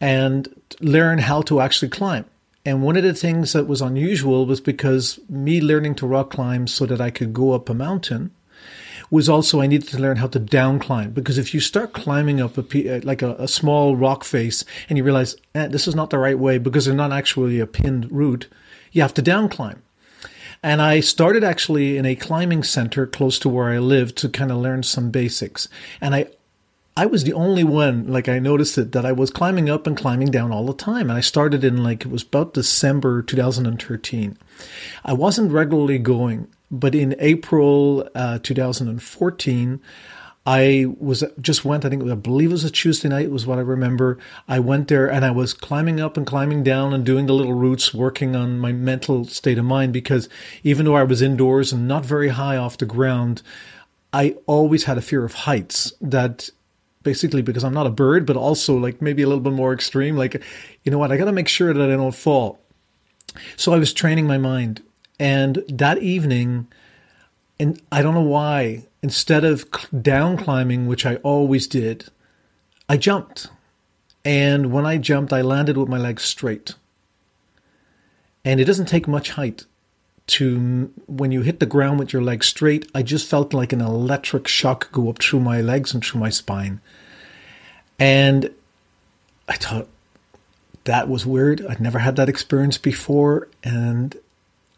and 0.00 0.48
learn 0.80 1.18
how 1.18 1.42
to 1.42 1.60
actually 1.60 1.90
climb. 1.90 2.24
And 2.64 2.82
one 2.82 2.96
of 2.96 3.02
the 3.02 3.14
things 3.14 3.52
that 3.52 3.66
was 3.66 3.80
unusual 3.80 4.46
was 4.46 4.60
because 4.60 5.18
me 5.28 5.60
learning 5.60 5.94
to 5.96 6.06
rock 6.06 6.30
climb 6.30 6.66
so 6.66 6.86
that 6.86 7.00
I 7.00 7.10
could 7.10 7.32
go 7.32 7.52
up 7.52 7.68
a 7.68 7.74
mountain 7.74 8.32
was 9.10 9.28
also 9.28 9.60
I 9.60 9.66
needed 9.66 9.88
to 9.88 9.98
learn 9.98 10.18
how 10.18 10.28
to 10.28 10.38
down 10.38 10.78
climb 10.78 11.10
because 11.10 11.36
if 11.36 11.52
you 11.52 11.60
start 11.60 11.92
climbing 11.92 12.40
up 12.40 12.56
a 12.56 12.96
uh, 12.96 13.00
like 13.02 13.22
a, 13.22 13.34
a 13.34 13.48
small 13.48 13.96
rock 13.96 14.24
face 14.24 14.64
and 14.88 14.96
you 14.96 15.04
realize 15.04 15.36
eh, 15.54 15.66
this 15.66 15.88
is 15.88 15.94
not 15.94 16.10
the 16.10 16.18
right 16.18 16.38
way 16.38 16.58
because 16.58 16.86
they're 16.86 16.94
not 16.94 17.12
actually 17.12 17.58
a 17.58 17.66
pinned 17.66 18.10
route, 18.10 18.48
you 18.92 19.02
have 19.02 19.14
to 19.14 19.22
down 19.22 19.48
climb. 19.48 19.82
And 20.62 20.82
I 20.82 21.00
started 21.00 21.42
actually 21.42 21.96
in 21.96 22.04
a 22.04 22.14
climbing 22.14 22.62
center 22.62 23.06
close 23.06 23.38
to 23.40 23.48
where 23.48 23.70
I 23.70 23.78
lived 23.78 24.16
to 24.18 24.28
kind 24.28 24.52
of 24.52 24.58
learn 24.58 24.82
some 24.82 25.10
basics. 25.10 25.68
And 26.00 26.14
I 26.14 26.26
I 26.96 27.06
was 27.06 27.24
the 27.24 27.32
only 27.32 27.64
one, 27.64 28.06
like 28.08 28.28
I 28.28 28.38
noticed 28.38 28.76
it, 28.76 28.92
that 28.92 29.06
I 29.06 29.12
was 29.12 29.30
climbing 29.30 29.70
up 29.70 29.86
and 29.86 29.96
climbing 29.96 30.30
down 30.30 30.52
all 30.52 30.66
the 30.66 30.74
time. 30.74 31.08
And 31.08 31.16
I 31.16 31.20
started 31.20 31.64
in 31.64 31.82
like, 31.82 32.04
it 32.04 32.10
was 32.10 32.22
about 32.22 32.54
December 32.54 33.22
2013. 33.22 34.36
I 35.04 35.12
wasn't 35.12 35.52
regularly 35.52 35.98
going, 35.98 36.48
but 36.70 36.94
in 36.94 37.14
April 37.18 38.08
uh, 38.14 38.38
2014, 38.42 39.80
I 40.46 40.86
was 40.98 41.22
just 41.40 41.64
went, 41.64 41.84
I 41.84 41.90
think, 41.90 42.02
I 42.10 42.14
believe 42.14 42.50
it 42.50 42.52
was 42.52 42.64
a 42.64 42.70
Tuesday 42.70 43.08
night, 43.08 43.30
was 43.30 43.46
what 43.46 43.58
I 43.58 43.62
remember. 43.62 44.18
I 44.48 44.58
went 44.58 44.88
there 44.88 45.10
and 45.10 45.24
I 45.24 45.30
was 45.30 45.52
climbing 45.52 46.00
up 46.00 46.16
and 46.16 46.26
climbing 46.26 46.62
down 46.62 46.92
and 46.92 47.04
doing 47.04 47.26
the 47.26 47.34
little 47.34 47.52
routes, 47.52 47.92
working 47.92 48.34
on 48.34 48.58
my 48.58 48.72
mental 48.72 49.26
state 49.26 49.58
of 49.58 49.64
mind 49.64 49.92
because 49.92 50.28
even 50.64 50.86
though 50.86 50.96
I 50.96 51.02
was 51.02 51.20
indoors 51.22 51.72
and 51.72 51.86
not 51.86 52.04
very 52.04 52.30
high 52.30 52.56
off 52.56 52.78
the 52.78 52.86
ground, 52.86 53.42
I 54.12 54.36
always 54.46 54.84
had 54.84 54.98
a 54.98 55.02
fear 55.02 55.24
of 55.24 55.34
heights 55.34 55.92
that 56.00 56.50
basically 57.02 57.42
because 57.42 57.64
I'm 57.64 57.74
not 57.74 57.86
a 57.86 57.90
bird, 57.90 58.26
but 58.26 58.36
also 58.36 58.76
like 58.76 59.00
maybe 59.00 59.22
a 59.22 59.26
little 59.26 59.42
bit 59.42 59.52
more 59.52 59.72
extreme. 59.72 60.16
Like, 60.16 60.42
you 60.84 60.92
know 60.92 60.98
what? 60.98 61.12
I 61.12 61.16
got 61.16 61.26
to 61.26 61.32
make 61.32 61.48
sure 61.48 61.72
that 61.72 61.90
I 61.90 61.96
don't 61.96 62.14
fall. 62.14 62.58
So 63.56 63.72
I 63.72 63.78
was 63.78 63.92
training 63.92 64.26
my 64.26 64.38
mind. 64.38 64.82
And 65.18 65.62
that 65.68 65.98
evening, 65.98 66.66
and 67.58 67.80
I 67.92 68.02
don't 68.02 68.14
know 68.14 68.20
why, 68.20 68.86
instead 69.02 69.44
of 69.44 69.66
down 70.02 70.36
climbing, 70.36 70.86
which 70.86 71.04
I 71.06 71.16
always 71.16 71.66
did, 71.66 72.06
I 72.88 72.96
jumped. 72.96 73.48
And 74.24 74.72
when 74.72 74.86
I 74.86 74.98
jumped, 74.98 75.32
I 75.32 75.42
landed 75.42 75.76
with 75.76 75.88
my 75.88 75.98
legs 75.98 76.22
straight. 76.22 76.74
And 78.44 78.60
it 78.60 78.64
doesn't 78.64 78.86
take 78.86 79.06
much 79.06 79.30
height 79.30 79.64
to, 80.30 80.92
when 81.06 81.32
you 81.32 81.42
hit 81.42 81.60
the 81.60 81.66
ground 81.66 81.98
with 81.98 82.12
your 82.12 82.22
legs 82.22 82.46
straight, 82.46 82.90
I 82.94 83.02
just 83.02 83.28
felt 83.28 83.52
like 83.52 83.72
an 83.72 83.80
electric 83.80 84.48
shock 84.48 84.90
go 84.92 85.08
up 85.10 85.20
through 85.20 85.40
my 85.40 85.60
legs 85.60 85.92
and 85.92 86.04
through 86.04 86.20
my 86.20 86.30
spine. 86.30 86.80
And 87.98 88.50
I 89.48 89.56
thought, 89.56 89.88
that 90.84 91.08
was 91.08 91.26
weird. 91.26 91.64
I'd 91.66 91.80
never 91.80 91.98
had 91.98 92.16
that 92.16 92.28
experience 92.28 92.78
before. 92.78 93.48
And 93.62 94.16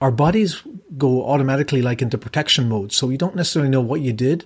our 0.01 0.11
bodies 0.11 0.63
go 0.99 1.25
automatically 1.25 1.81
like 1.81 2.03
into 2.03 2.19
protection 2.19 2.69
mode. 2.69 2.93
So 2.93 3.09
you 3.09 3.19
don't 3.19 3.37
necessarily 3.37 3.71
know 3.71 3.81
what 3.81 4.01
you 4.01 4.13
did. 4.13 4.45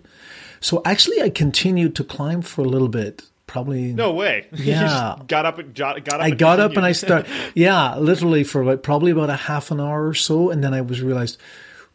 So 0.60 0.82
actually, 0.84 1.22
I 1.22 1.30
continued 1.30 1.96
to 1.96 2.04
climb 2.04 2.42
for 2.42 2.62
a 2.62 2.68
little 2.68 2.88
bit. 2.88 3.22
Probably 3.56 3.94
no 3.94 4.12
way. 4.12 4.48
Yeah, 4.52 5.16
got 5.28 5.46
up, 5.46 5.56
got, 5.72 6.04
got 6.04 6.20
up. 6.20 6.20
I 6.20 6.28
got 6.28 6.60
up 6.60 6.76
and 6.76 6.84
I 6.84 6.92
started. 6.92 7.30
Yeah, 7.54 7.96
literally 7.96 8.44
for 8.44 8.62
like 8.62 8.82
probably 8.82 9.12
about 9.12 9.30
a 9.30 9.36
half 9.36 9.70
an 9.70 9.80
hour 9.80 10.06
or 10.06 10.12
so, 10.12 10.50
and 10.50 10.62
then 10.62 10.74
I 10.74 10.82
was 10.82 11.00
realized 11.00 11.38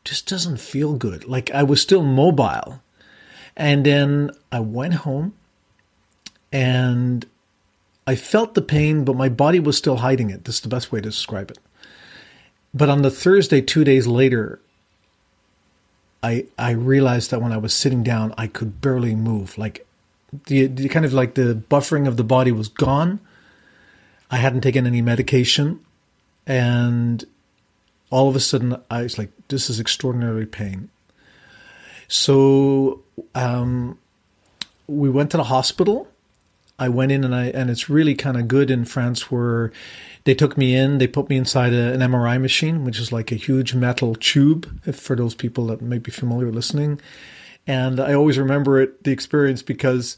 this 0.04 0.24
doesn't 0.24 0.58
feel 0.58 0.96
good. 0.96 1.26
Like 1.26 1.52
I 1.52 1.62
was 1.62 1.80
still 1.80 2.02
mobile, 2.02 2.82
and 3.56 3.86
then 3.86 4.32
I 4.52 4.60
went 4.60 4.96
home, 5.06 5.36
and 6.52 7.28
I 8.08 8.16
felt 8.16 8.56
the 8.56 8.64
pain, 8.64 9.04
but 9.04 9.16
my 9.16 9.30
body 9.30 9.60
was 9.60 9.78
still 9.78 9.98
hiding 9.98 10.32
it. 10.32 10.46
This 10.46 10.56
is 10.56 10.62
the 10.62 10.68
best 10.68 10.92
way 10.92 11.00
to 11.00 11.10
describe 11.10 11.52
it. 11.52 11.60
But 12.74 12.90
on 12.90 13.04
the 13.04 13.12
Thursday, 13.12 13.62
two 13.62 13.84
days 13.84 14.08
later, 14.08 14.60
I 16.24 16.46
I 16.58 16.72
realized 16.72 17.30
that 17.30 17.40
when 17.40 17.52
I 17.52 17.58
was 17.58 17.72
sitting 17.72 18.02
down, 18.02 18.34
I 18.36 18.48
could 18.48 18.82
barely 18.82 19.14
move. 19.14 19.60
Like 19.60 19.86
the, 20.48 20.68
the 20.68 20.90
kind 20.90 21.06
of 21.06 21.14
like 21.14 21.36
the 21.36 21.62
buffering 21.70 22.08
of 22.08 22.18
the 22.18 22.24
body 22.24 22.52
was 22.52 22.68
gone. 22.68 23.20
I 24.30 24.38
hadn't 24.38 24.62
taken 24.62 24.88
any 24.88 25.02
medication, 25.02 25.80
and 26.48 27.24
all 28.10 28.30
of 28.30 28.36
a 28.36 28.40
sudden, 28.40 28.78
I 28.90 29.04
was 29.04 29.18
like, 29.18 29.32
"This 29.50 29.70
is 29.70 29.80
extraordinary 29.80 30.46
pain." 30.46 30.90
So 32.08 33.04
um, 33.36 33.98
we 34.88 35.10
went 35.10 35.32
to 35.32 35.38
the 35.38 35.46
hospital 35.46 36.08
I 36.82 36.90
went 36.90 37.12
in 37.12 37.24
and 37.24 37.36
I 37.36 37.46
and 37.46 37.70
it's 37.70 37.92
really 37.92 38.16
kind 38.16 38.36
of 38.38 38.48
good 38.48 38.72
in 38.72 38.86
France 38.86 39.30
where 39.30 39.72
they 40.24 40.34
took 40.34 40.58
me 40.58 40.76
in, 40.76 40.98
they 40.98 41.06
put 41.06 41.30
me 41.30 41.38
inside 41.38 41.74
a, 41.74 41.94
an 41.94 42.00
MRI 42.00 42.42
machine, 42.42 42.84
which 42.84 43.00
is 43.00 43.12
like 43.12 43.32
a 43.32 43.36
huge 43.36 43.76
metal 43.76 44.16
tube. 44.16 44.68
For 44.92 45.16
those 45.16 45.36
people 45.36 45.68
that 45.68 45.84
might 45.84 46.02
be 46.02 46.12
familiar 46.12 46.52
listening, 46.52 47.00
and 47.72 48.02
I 48.02 48.14
always 48.14 48.38
remember 48.38 48.82
it 48.82 49.06
the 49.06 49.12
experience 49.12 49.62
because 49.62 50.18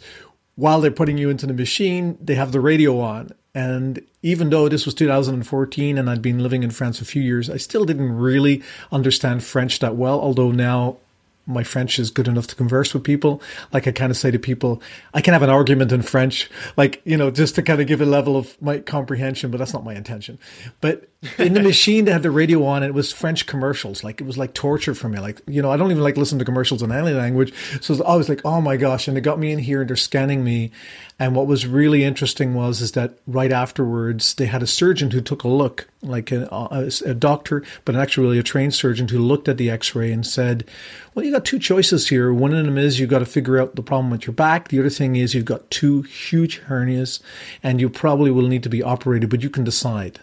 while 0.55 0.81
they're 0.81 0.89
putting 0.89 1.19
you 1.19 1.29
into 1.29 1.45
the 1.45 1.53
machine, 1.53 2.17
they 2.19 2.33
have 2.33 2.51
the 2.51 2.59
radio 2.59 2.99
on. 2.99 3.29
And 3.53 4.01
even 4.23 4.49
though 4.49 4.67
this 4.67 4.87
was 4.87 4.95
2014 4.95 5.99
and 5.99 6.09
I'd 6.09 6.23
been 6.23 6.39
living 6.39 6.63
in 6.63 6.71
France 6.71 6.99
a 6.99 7.05
few 7.05 7.21
years, 7.21 7.51
I 7.51 7.57
still 7.57 7.85
didn't 7.85 8.11
really 8.11 8.63
understand 8.91 9.43
French 9.43 9.77
that 9.79 9.95
well. 9.95 10.19
Although 10.19 10.51
now 10.51 10.97
my 11.45 11.63
French 11.63 11.99
is 11.99 12.09
good 12.09 12.27
enough 12.27 12.47
to 12.47 12.55
converse 12.55 12.93
with 12.93 13.03
people. 13.03 13.41
Like 13.73 13.87
I 13.87 13.91
kind 13.91 14.11
of 14.11 14.17
say 14.17 14.31
to 14.31 14.39
people, 14.39 14.81
I 15.13 15.21
can 15.21 15.33
have 15.33 15.41
an 15.41 15.49
argument 15.49 15.91
in 15.91 16.01
French, 16.01 16.49
like, 16.77 17.01
you 17.03 17.17
know, 17.17 17.31
just 17.31 17.55
to 17.55 17.63
kind 17.63 17.81
of 17.81 17.87
give 17.87 18.01
a 18.01 18.05
level 18.05 18.37
of 18.37 18.59
my 18.61 18.79
comprehension, 18.79 19.51
but 19.51 19.57
that's 19.57 19.73
not 19.73 19.83
my 19.83 19.93
intention. 19.93 20.39
But 20.79 21.09
in 21.37 21.53
the 21.53 21.59
machine, 21.63 22.05
they 22.05 22.11
had 22.11 22.23
the 22.23 22.31
radio 22.31 22.63
on 22.65 22.83
and 22.83 22.89
it 22.89 22.93
was 22.93 23.11
French 23.11 23.45
commercials. 23.45 24.03
Like 24.03 24.21
it 24.21 24.23
was 24.23 24.37
like 24.37 24.53
torture 24.53 24.95
for 24.95 25.09
me. 25.09 25.19
Like, 25.19 25.41
you 25.45 25.61
know, 25.61 25.71
I 25.71 25.77
don't 25.77 25.91
even 25.91 26.03
like 26.03 26.15
listen 26.15 26.39
to 26.39 26.45
commercials 26.45 26.81
in 26.81 26.91
any 26.91 27.11
language. 27.11 27.53
So 27.81 28.01
I 28.05 28.15
was 28.15 28.29
like, 28.29 28.41
oh 28.45 28.61
my 28.61 28.77
gosh. 28.77 29.07
And 29.07 29.17
they 29.17 29.21
got 29.21 29.39
me 29.39 29.51
in 29.51 29.59
here 29.59 29.81
and 29.81 29.89
they're 29.89 29.97
scanning 29.97 30.43
me. 30.43 30.71
And 31.19 31.35
what 31.35 31.47
was 31.47 31.67
really 31.67 32.03
interesting 32.03 32.53
was, 32.53 32.81
is 32.81 32.93
that 32.93 33.17
right 33.27 33.51
afterwards, 33.51 34.33
they 34.35 34.45
had 34.45 34.63
a 34.63 34.67
surgeon 34.67 35.11
who 35.11 35.21
took 35.21 35.43
a 35.43 35.47
look, 35.47 35.87
like 36.01 36.31
a, 36.31 36.47
a, 36.51 36.89
a 37.05 37.13
doctor, 37.13 37.63
but 37.85 37.95
actually 37.95 38.39
a 38.39 38.43
trained 38.43 38.73
surgeon 38.73 39.07
who 39.07 39.19
looked 39.19 39.47
at 39.47 39.57
the 39.57 39.69
x-ray 39.69 40.11
and 40.11 40.25
said, 40.25 40.65
well, 41.13 41.25
you 41.25 41.31
got 41.31 41.45
two 41.45 41.59
choices 41.59 42.09
here. 42.09 42.33
One 42.33 42.53
of 42.53 42.65
them 42.65 42.77
is 42.77 42.99
you've 42.99 43.09
got 43.09 43.19
to 43.19 43.25
figure 43.25 43.59
out 43.59 43.75
the 43.75 43.83
problem 43.83 44.09
with 44.09 44.25
your 44.25 44.33
back. 44.33 44.69
The 44.69 44.79
other 44.79 44.89
thing 44.89 45.15
is 45.15 45.33
you've 45.33 45.45
got 45.45 45.69
two 45.69 46.01
huge 46.03 46.61
hernias 46.61 47.21
and 47.61 47.79
you 47.79 47.89
probably 47.89 48.31
will 48.31 48.47
need 48.47 48.63
to 48.63 48.69
be 48.69 48.81
operated, 48.81 49.29
but 49.29 49.43
you 49.43 49.49
can 49.49 49.63
decide. 49.63 50.19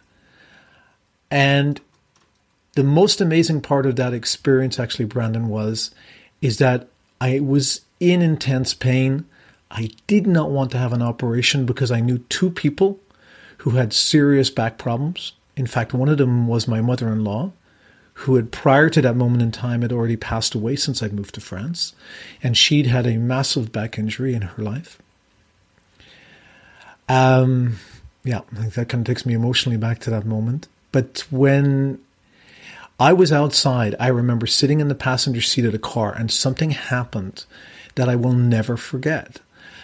And 1.30 1.80
the 2.75 2.85
most 2.85 3.20
amazing 3.20 3.61
part 3.61 3.87
of 3.87 3.97
that 3.97 4.12
experience, 4.12 4.78
actually, 4.78 5.04
Brandon, 5.04 5.49
was 5.49 5.92
is 6.40 6.59
that 6.59 6.88
I 7.20 7.40
was 7.40 7.82
in 8.00 8.23
intense 8.23 8.75
pain. 8.75 9.26
I 9.70 9.90
did 10.06 10.26
not 10.26 10.50
want 10.50 10.73
to 10.73 10.78
have 10.78 10.92
an 10.92 11.02
operation 11.02 11.66
because 11.66 11.92
I 11.92 12.00
knew 12.00 12.18
two 12.18 12.50
people 12.50 12.99
who 13.59 13.70
had 13.70 13.92
serious 13.92 14.50
back 14.50 14.78
problems. 14.78 15.32
In 15.56 15.66
fact, 15.66 15.92
one 15.92 16.09
of 16.09 16.18
them 16.18 16.49
was 16.49 16.66
my 16.66 16.80
mother 16.80 17.09
in 17.12 17.23
law, 17.23 17.52
who 18.21 18.37
had 18.37 18.53
prior 18.53 18.91
to 18.91 19.00
that 19.00 19.17
moment 19.17 19.43
in 19.43 19.50
time 19.50 19.81
had 19.81 19.93
already 19.93 20.17
passed 20.17 20.55
away 20.55 20.77
since 20.77 21.03
I'd 21.03 21.15
moved 21.15 21.35
to 21.37 21.41
France. 21.41 21.95
And 22.43 22.55
she'd 22.55 22.87
had 22.87 23.07
a 23.07 23.17
massive 23.17 23.73
back 23.73 23.99
injury 23.99 24.35
in 24.35 24.43
her 24.43 24.62
life. 24.62 25.00
Um, 27.09 27.79
yeah, 28.23 28.43
I 28.53 28.57
think 28.57 28.75
that 28.75 28.91
kind 28.91 29.00
of 29.00 29.07
takes 29.07 29.25
me 29.25 29.33
emotionally 29.33 29.79
back 29.79 30.00
to 30.00 30.11
that 30.11 30.27
moment. 30.27 30.69
But 30.93 31.25
when 31.31 31.99
I 32.99 33.15
was 33.15 33.33
outside, 33.33 33.95
I 33.99 34.09
remember 34.09 34.47
sitting 34.47 34.81
in 34.81 34.89
the 34.89 34.95
passenger 34.95 35.41
seat 35.41 35.65
of 35.65 35.73
the 35.73 35.79
car 35.79 36.12
and 36.12 36.31
something 36.31 36.73
happened 36.73 37.47
that 37.95 38.11
I 38.11 38.17
will 38.17 38.35
never 38.35 38.77
forget. 38.77 39.41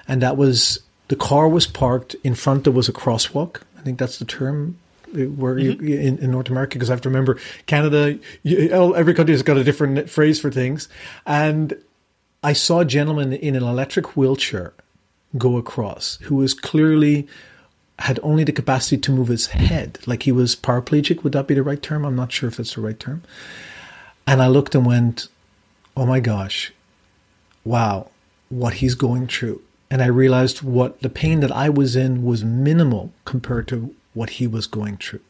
And 0.07 0.21
that 0.21 0.37
was 0.37 0.81
the 1.09 1.17
car 1.17 1.49
was 1.49 1.67
parked 1.67 2.17
in 2.23 2.35
front, 2.35 2.65
there 2.65 2.73
was 2.75 2.89
a 2.89 2.93
crosswalk. 2.93 3.63
I 3.79 3.81
think 3.81 3.99
that's 3.99 4.19
the 4.19 4.27
term 4.27 4.77
where 5.25 5.57
mm-hmm. 5.57 5.85
you, 5.85 5.99
in, 5.99 6.19
in, 6.19 6.31
North 6.31 6.49
America, 6.49 6.77
because 6.77 6.91
I 6.91 6.93
have 6.93 7.01
to 7.03 7.09
remember 7.09 7.39
Canada, 7.67 8.19
you, 8.43 8.95
every 8.95 9.15
country 9.15 9.33
has 9.35 9.43
got 9.43 9.57
a 9.57 9.65
different 9.65 10.09
phrase 10.11 10.41
for 10.41 10.51
things. 10.51 10.89
And 11.27 11.77
I 12.43 12.53
saw 12.53 12.81
a 12.81 12.85
gentleman 12.85 13.33
in 13.33 13.57
an 13.57 13.63
electric 13.63 14.17
wheelchair 14.17 14.75
go 15.37 15.57
across 15.57 16.17
who 16.23 16.37
was 16.37 16.55
clearly 16.55 17.27
had 17.99 18.21
only 18.23 18.45
the 18.45 18.53
capacity 18.53 18.99
to 18.99 19.11
move 19.11 19.29
his 19.29 19.49
head, 19.49 19.99
like 20.07 20.25
he 20.25 20.33
was 20.33 20.55
paraplegic. 20.55 21.25
Would 21.25 21.33
that 21.33 21.47
be 21.47 21.55
the 21.55 21.63
right 21.63 21.81
term? 21.81 22.05
I'm 22.05 22.17
not 22.17 22.31
sure 22.31 22.49
if 22.49 22.57
that's 22.57 22.75
the 22.75 22.83
right 22.83 22.99
term. 22.99 23.23
And 24.27 24.43
I 24.43 24.49
looked 24.49 24.75
and 24.75 24.85
went, 24.85 25.29
oh 25.97 26.05
my 26.05 26.21
gosh, 26.21 26.73
wow, 27.65 28.11
what 28.49 28.75
he's 28.75 28.95
going 28.95 29.29
through. 29.29 29.63
And 29.91 30.03
I 30.03 30.07
realized 30.07 30.63
what 30.63 31.01
the 31.01 31.09
pain 31.09 31.41
that 31.41 31.53
I 31.53 31.69
was 31.69 31.97
in 31.97 32.25
was 32.25 32.45
minimal 32.45 33.13
compared 33.25 33.69
to 33.69 33.95
what 34.17 34.31
he 34.31 34.47
was 34.47 34.67
going 34.67 34.97
through. 34.97 35.21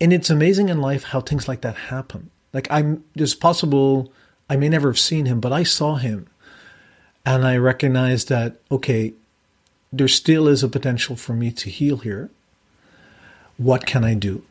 And 0.00 0.12
it's 0.12 0.30
amazing 0.30 0.70
in 0.70 0.80
life 0.80 1.04
how 1.04 1.20
things 1.20 1.46
like 1.46 1.60
that 1.60 1.76
happen. 1.76 2.30
Like 2.52 2.66
I'm, 2.70 3.04
there's 3.14 3.34
possible 3.34 4.10
I 4.48 4.56
may 4.56 4.68
never 4.68 4.88
have 4.88 4.98
seen 4.98 5.26
him, 5.26 5.38
but 5.38 5.52
I 5.52 5.62
saw 5.62 5.94
him, 5.94 6.26
and 7.24 7.46
I 7.46 7.56
recognized 7.56 8.28
that 8.30 8.56
okay, 8.72 9.14
there 9.92 10.08
still 10.08 10.48
is 10.48 10.64
a 10.64 10.68
potential 10.68 11.14
for 11.14 11.34
me 11.34 11.52
to 11.52 11.70
heal 11.70 11.98
here. 11.98 12.30
What 13.58 13.86
can 13.86 14.04
I 14.04 14.14
do? 14.14 14.42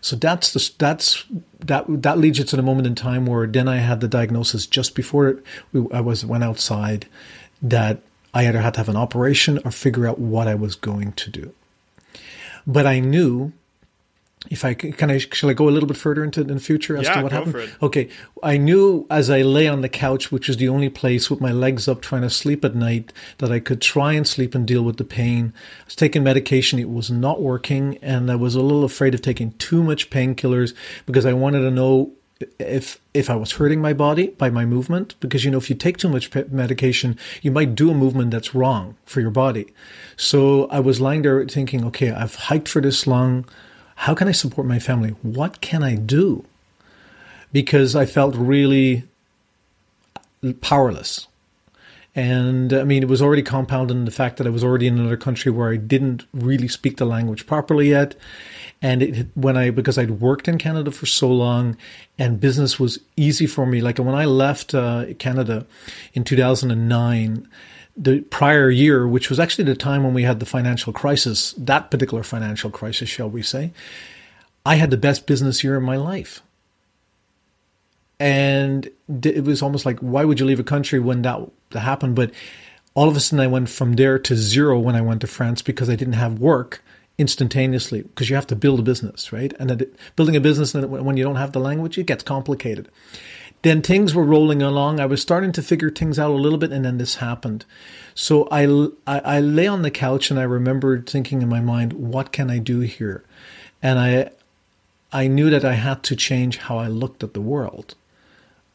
So 0.00 0.14
that's 0.14 0.52
the, 0.52 0.70
that's 0.78 1.24
that 1.58 1.84
that 1.88 2.18
leads 2.18 2.38
you 2.38 2.44
to 2.44 2.56
the 2.56 2.62
moment 2.62 2.86
in 2.86 2.94
time 2.94 3.26
where 3.26 3.46
then 3.46 3.66
I 3.66 3.78
had 3.78 4.00
the 4.00 4.06
diagnosis 4.06 4.66
just 4.66 4.94
before 4.94 5.42
I 5.92 6.00
was 6.00 6.24
went 6.24 6.44
outside 6.44 7.08
that 7.60 8.02
I 8.36 8.46
either 8.46 8.60
had 8.60 8.74
to 8.74 8.80
have 8.80 8.90
an 8.90 8.96
operation 8.96 9.58
or 9.64 9.70
figure 9.70 10.06
out 10.06 10.18
what 10.18 10.46
I 10.46 10.54
was 10.54 10.74
going 10.74 11.12
to 11.12 11.30
do. 11.30 11.54
But 12.66 12.86
I 12.86 13.00
knew 13.00 13.54
if 14.50 14.62
I 14.62 14.74
can, 14.74 15.10
I 15.10 15.16
shall 15.16 15.48
I 15.48 15.54
go 15.54 15.68
a 15.68 15.70
little 15.70 15.86
bit 15.86 15.96
further 15.96 16.22
into 16.22 16.44
the 16.44 16.60
future 16.60 16.98
as 16.98 17.06
yeah, 17.06 17.14
to 17.14 17.22
what 17.22 17.32
happened? 17.32 17.74
Okay, 17.82 18.10
I 18.42 18.58
knew 18.58 19.06
as 19.08 19.30
I 19.30 19.40
lay 19.40 19.66
on 19.66 19.80
the 19.80 19.88
couch, 19.88 20.30
which 20.30 20.48
was 20.48 20.58
the 20.58 20.68
only 20.68 20.90
place 20.90 21.30
with 21.30 21.40
my 21.40 21.50
legs 21.50 21.88
up, 21.88 22.02
trying 22.02 22.22
to 22.22 22.30
sleep 22.30 22.62
at 22.62 22.74
night, 22.74 23.10
that 23.38 23.50
I 23.50 23.58
could 23.58 23.80
try 23.80 24.12
and 24.12 24.28
sleep 24.28 24.54
and 24.54 24.66
deal 24.66 24.82
with 24.82 24.98
the 24.98 25.04
pain. 25.04 25.54
I 25.80 25.84
was 25.86 25.96
taking 25.96 26.22
medication; 26.22 26.78
it 26.78 26.90
was 26.90 27.10
not 27.10 27.40
working, 27.40 27.98
and 28.02 28.30
I 28.30 28.36
was 28.36 28.54
a 28.54 28.60
little 28.60 28.84
afraid 28.84 29.14
of 29.14 29.22
taking 29.22 29.52
too 29.52 29.82
much 29.82 30.10
painkillers 30.10 30.74
because 31.06 31.24
I 31.24 31.32
wanted 31.32 31.60
to 31.60 31.70
know 31.70 32.12
if 32.58 33.00
if 33.14 33.30
I 33.30 33.36
was 33.36 33.52
hurting 33.52 33.80
my 33.80 33.92
body 33.92 34.28
by 34.28 34.50
my 34.50 34.66
movement 34.66 35.14
because 35.20 35.44
you 35.44 35.50
know 35.50 35.58
if 35.58 35.70
you 35.70 35.76
take 35.76 35.96
too 35.96 36.08
much 36.08 36.30
medication 36.50 37.18
you 37.40 37.50
might 37.50 37.74
do 37.74 37.90
a 37.90 37.94
movement 37.94 38.30
that's 38.30 38.54
wrong 38.54 38.96
for 39.06 39.22
your 39.22 39.30
body 39.30 39.72
so 40.16 40.66
I 40.66 40.80
was 40.80 41.00
lying 41.00 41.22
there 41.22 41.42
thinking 41.46 41.82
okay 41.86 42.10
I've 42.10 42.34
hiked 42.34 42.68
for 42.68 42.82
this 42.82 43.06
long 43.06 43.46
how 43.96 44.14
can 44.14 44.28
I 44.28 44.32
support 44.32 44.66
my 44.66 44.78
family? 44.78 45.10
What 45.22 45.60
can 45.60 45.82
I 45.82 45.96
do? 45.96 46.44
Because 47.52 47.96
I 47.96 48.04
felt 48.06 48.36
really 48.36 49.04
powerless. 50.60 51.26
And 52.16 52.72
I 52.72 52.84
mean, 52.84 53.02
it 53.02 53.10
was 53.10 53.20
already 53.20 53.42
compounded 53.42 53.94
in 53.94 54.06
the 54.06 54.10
fact 54.10 54.38
that 54.38 54.46
I 54.46 54.50
was 54.50 54.64
already 54.64 54.86
in 54.86 54.98
another 54.98 55.18
country 55.18 55.52
where 55.52 55.70
I 55.70 55.76
didn't 55.76 56.24
really 56.32 56.66
speak 56.66 56.96
the 56.96 57.04
language 57.04 57.46
properly 57.46 57.90
yet. 57.90 58.16
And 58.80 59.02
it, 59.02 59.26
when 59.34 59.56
I, 59.56 59.68
because 59.68 59.98
I'd 59.98 60.12
worked 60.12 60.48
in 60.48 60.56
Canada 60.56 60.90
for 60.90 61.04
so 61.04 61.30
long 61.30 61.76
and 62.18 62.40
business 62.40 62.80
was 62.80 62.98
easy 63.16 63.46
for 63.46 63.66
me. 63.66 63.82
Like 63.82 63.98
when 63.98 64.14
I 64.14 64.24
left 64.24 64.74
uh, 64.74 65.12
Canada 65.18 65.66
in 66.14 66.24
2009, 66.24 67.48
the 67.98 68.20
prior 68.22 68.70
year, 68.70 69.06
which 69.06 69.28
was 69.28 69.38
actually 69.38 69.64
the 69.64 69.74
time 69.74 70.02
when 70.02 70.14
we 70.14 70.22
had 70.22 70.40
the 70.40 70.46
financial 70.46 70.94
crisis, 70.94 71.52
that 71.58 71.90
particular 71.90 72.22
financial 72.22 72.70
crisis, 72.70 73.10
shall 73.10 73.28
we 73.28 73.42
say, 73.42 73.72
I 74.64 74.76
had 74.76 74.90
the 74.90 74.96
best 74.96 75.26
business 75.26 75.62
year 75.62 75.76
of 75.76 75.82
my 75.82 75.96
life. 75.96 76.42
And 78.18 78.90
it 79.22 79.44
was 79.44 79.62
almost 79.62 79.84
like, 79.84 79.98
why 80.00 80.24
would 80.24 80.40
you 80.40 80.46
leave 80.46 80.60
a 80.60 80.64
country 80.64 80.98
when 80.98 81.22
that, 81.22 81.40
happened? 81.72 82.16
But 82.16 82.30
all 82.94 83.08
of 83.08 83.16
a 83.16 83.20
sudden, 83.20 83.40
I 83.40 83.46
went 83.46 83.68
from 83.68 83.94
there 83.94 84.18
to 84.18 84.34
zero 84.34 84.78
when 84.78 84.96
I 84.96 85.02
went 85.02 85.20
to 85.20 85.26
France 85.26 85.60
because 85.60 85.90
I 85.90 85.96
didn't 85.96 86.14
have 86.14 86.38
work 86.38 86.82
instantaneously 87.18 88.02
because 88.02 88.28
you 88.28 88.36
have 88.36 88.46
to 88.46 88.56
build 88.56 88.80
a 88.80 88.82
business, 88.82 89.32
right? 89.32 89.52
And 89.58 89.70
it, 89.70 89.96
building 90.16 90.36
a 90.36 90.40
business 90.40 90.74
when 90.74 91.16
you 91.16 91.24
don't 91.24 91.36
have 91.36 91.52
the 91.52 91.60
language, 91.60 91.98
it 91.98 92.06
gets 92.06 92.22
complicated. 92.22 92.88
Then 93.62 93.82
things 93.82 94.14
were 94.14 94.22
rolling 94.22 94.62
along. 94.62 95.00
I 95.00 95.06
was 95.06 95.20
starting 95.20 95.52
to 95.52 95.62
figure 95.62 95.90
things 95.90 96.18
out 96.18 96.30
a 96.30 96.34
little 96.34 96.58
bit, 96.58 96.72
and 96.72 96.84
then 96.84 96.98
this 96.98 97.16
happened. 97.16 97.64
So 98.14 98.48
I, 98.50 98.64
I, 99.06 99.36
I 99.36 99.40
lay 99.40 99.66
on 99.66 99.82
the 99.82 99.90
couch 99.90 100.30
and 100.30 100.38
I 100.38 100.44
remembered 100.44 101.08
thinking 101.08 101.42
in 101.42 101.48
my 101.48 101.60
mind, 101.60 101.94
what 101.94 102.32
can 102.32 102.50
I 102.50 102.58
do 102.58 102.80
here? 102.80 103.24
And 103.82 103.98
I, 103.98 104.30
I 105.12 105.26
knew 105.26 105.50
that 105.50 105.64
I 105.64 105.74
had 105.74 106.02
to 106.04 106.16
change 106.16 106.58
how 106.58 106.78
I 106.78 106.86
looked 106.88 107.22
at 107.22 107.34
the 107.34 107.40
world, 107.40 107.94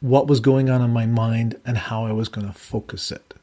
what 0.02 0.28
was 0.28 0.40
going 0.40 0.70
on 0.70 0.82
in 0.82 0.92
my 0.92 1.06
mind, 1.06 1.60
and 1.66 1.78
how 1.78 2.06
I 2.06 2.12
was 2.12 2.28
going 2.28 2.48
to 2.48 2.54
focus 2.54 3.12
it. 3.12 3.34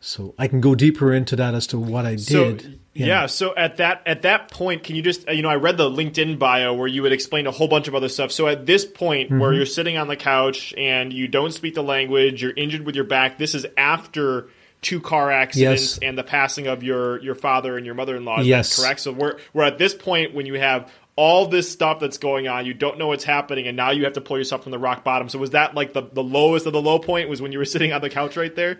So 0.00 0.34
I 0.38 0.46
can 0.46 0.60
go 0.60 0.74
deeper 0.74 1.12
into 1.12 1.36
that 1.36 1.54
as 1.54 1.66
to 1.68 1.78
what 1.78 2.06
I 2.06 2.14
did. 2.14 2.26
So, 2.62 2.68
yeah. 2.94 3.06
yeah. 3.06 3.26
So 3.26 3.54
at 3.56 3.78
that 3.78 4.02
at 4.06 4.22
that 4.22 4.50
point, 4.50 4.84
can 4.84 4.94
you 4.94 5.02
just 5.02 5.28
you 5.28 5.42
know 5.42 5.48
I 5.48 5.56
read 5.56 5.76
the 5.76 5.90
LinkedIn 5.90 6.38
bio 6.38 6.74
where 6.74 6.86
you 6.86 7.02
would 7.02 7.12
explain 7.12 7.46
a 7.46 7.50
whole 7.50 7.68
bunch 7.68 7.88
of 7.88 7.94
other 7.94 8.08
stuff. 8.08 8.30
So 8.30 8.46
at 8.46 8.66
this 8.66 8.84
point 8.84 9.30
mm-hmm. 9.30 9.40
where 9.40 9.52
you're 9.52 9.66
sitting 9.66 9.96
on 9.96 10.06
the 10.08 10.16
couch 10.16 10.72
and 10.76 11.12
you 11.12 11.28
don't 11.28 11.52
speak 11.52 11.74
the 11.74 11.82
language, 11.82 12.42
you're 12.42 12.54
injured 12.56 12.86
with 12.86 12.94
your 12.94 13.04
back. 13.04 13.38
This 13.38 13.54
is 13.54 13.66
after 13.76 14.48
two 14.82 15.00
car 15.00 15.32
accidents 15.32 15.82
yes. 15.94 15.98
and 16.00 16.16
the 16.16 16.22
passing 16.22 16.68
of 16.68 16.82
your 16.84 17.20
your 17.20 17.34
father 17.34 17.76
and 17.76 17.84
your 17.84 17.94
mother 17.94 18.16
in 18.16 18.24
law. 18.24 18.40
Yes, 18.40 18.80
correct. 18.80 19.00
So 19.00 19.12
we're 19.12 19.38
we're 19.52 19.64
at 19.64 19.78
this 19.78 19.94
point 19.94 20.34
when 20.34 20.46
you 20.46 20.54
have 20.54 20.90
all 21.16 21.48
this 21.48 21.70
stuff 21.70 21.98
that's 21.98 22.18
going 22.18 22.46
on. 22.46 22.66
You 22.66 22.74
don't 22.74 22.98
know 22.98 23.08
what's 23.08 23.24
happening, 23.24 23.66
and 23.66 23.76
now 23.76 23.90
you 23.90 24.04
have 24.04 24.12
to 24.14 24.20
pull 24.20 24.38
yourself 24.38 24.62
from 24.62 24.72
the 24.72 24.78
rock 24.78 25.02
bottom. 25.02 25.28
So 25.28 25.38
was 25.38 25.50
that 25.50 25.74
like 25.74 25.92
the 25.92 26.02
the 26.02 26.22
lowest 26.22 26.66
of 26.66 26.72
the 26.72 26.82
low 26.82 26.98
point? 26.98 27.28
Was 27.28 27.42
when 27.42 27.52
you 27.52 27.58
were 27.58 27.64
sitting 27.76 27.92
on 27.92 28.00
the 28.00 28.10
couch 28.10 28.36
right 28.36 28.54
there? 28.54 28.78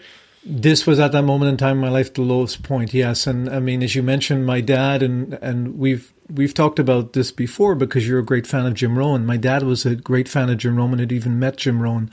this 0.49 0.87
was 0.87 1.00
at 1.00 1.11
that 1.11 1.23
moment 1.23 1.49
in 1.49 1.57
time 1.57 1.73
in 1.73 1.78
my 1.78 1.88
life 1.88 2.14
the 2.14 2.23
lowest 2.23 2.62
point 2.62 2.95
yes 2.95 3.26
and 3.26 3.50
i 3.50 3.59
mean 3.59 3.83
as 3.83 3.97
you 3.97 4.02
mentioned 4.02 4.47
my 4.47 4.61
dad 4.61 5.02
and 5.02 5.35
and 5.35 5.76
we've 5.76 6.12
we've 6.33 6.55
talked 6.55 6.78
about 6.78 7.14
this 7.14 7.33
before 7.33 7.75
because 7.75 8.07
you're 8.07 8.21
a 8.21 8.25
great 8.25 8.47
fan 8.47 8.64
of 8.64 8.75
jim 8.75 8.97
rohn 8.97 9.26
my 9.26 9.37
dad 9.37 9.64
was 9.64 9.85
a 9.85 9.97
great 9.97 10.28
fan 10.28 10.49
of 10.49 10.59
jim 10.59 10.76
rohn 10.76 10.93
and 10.93 11.00
had 11.00 11.11
even 11.11 11.38
met 11.38 11.57
jim 11.57 11.83
rohn 11.83 12.09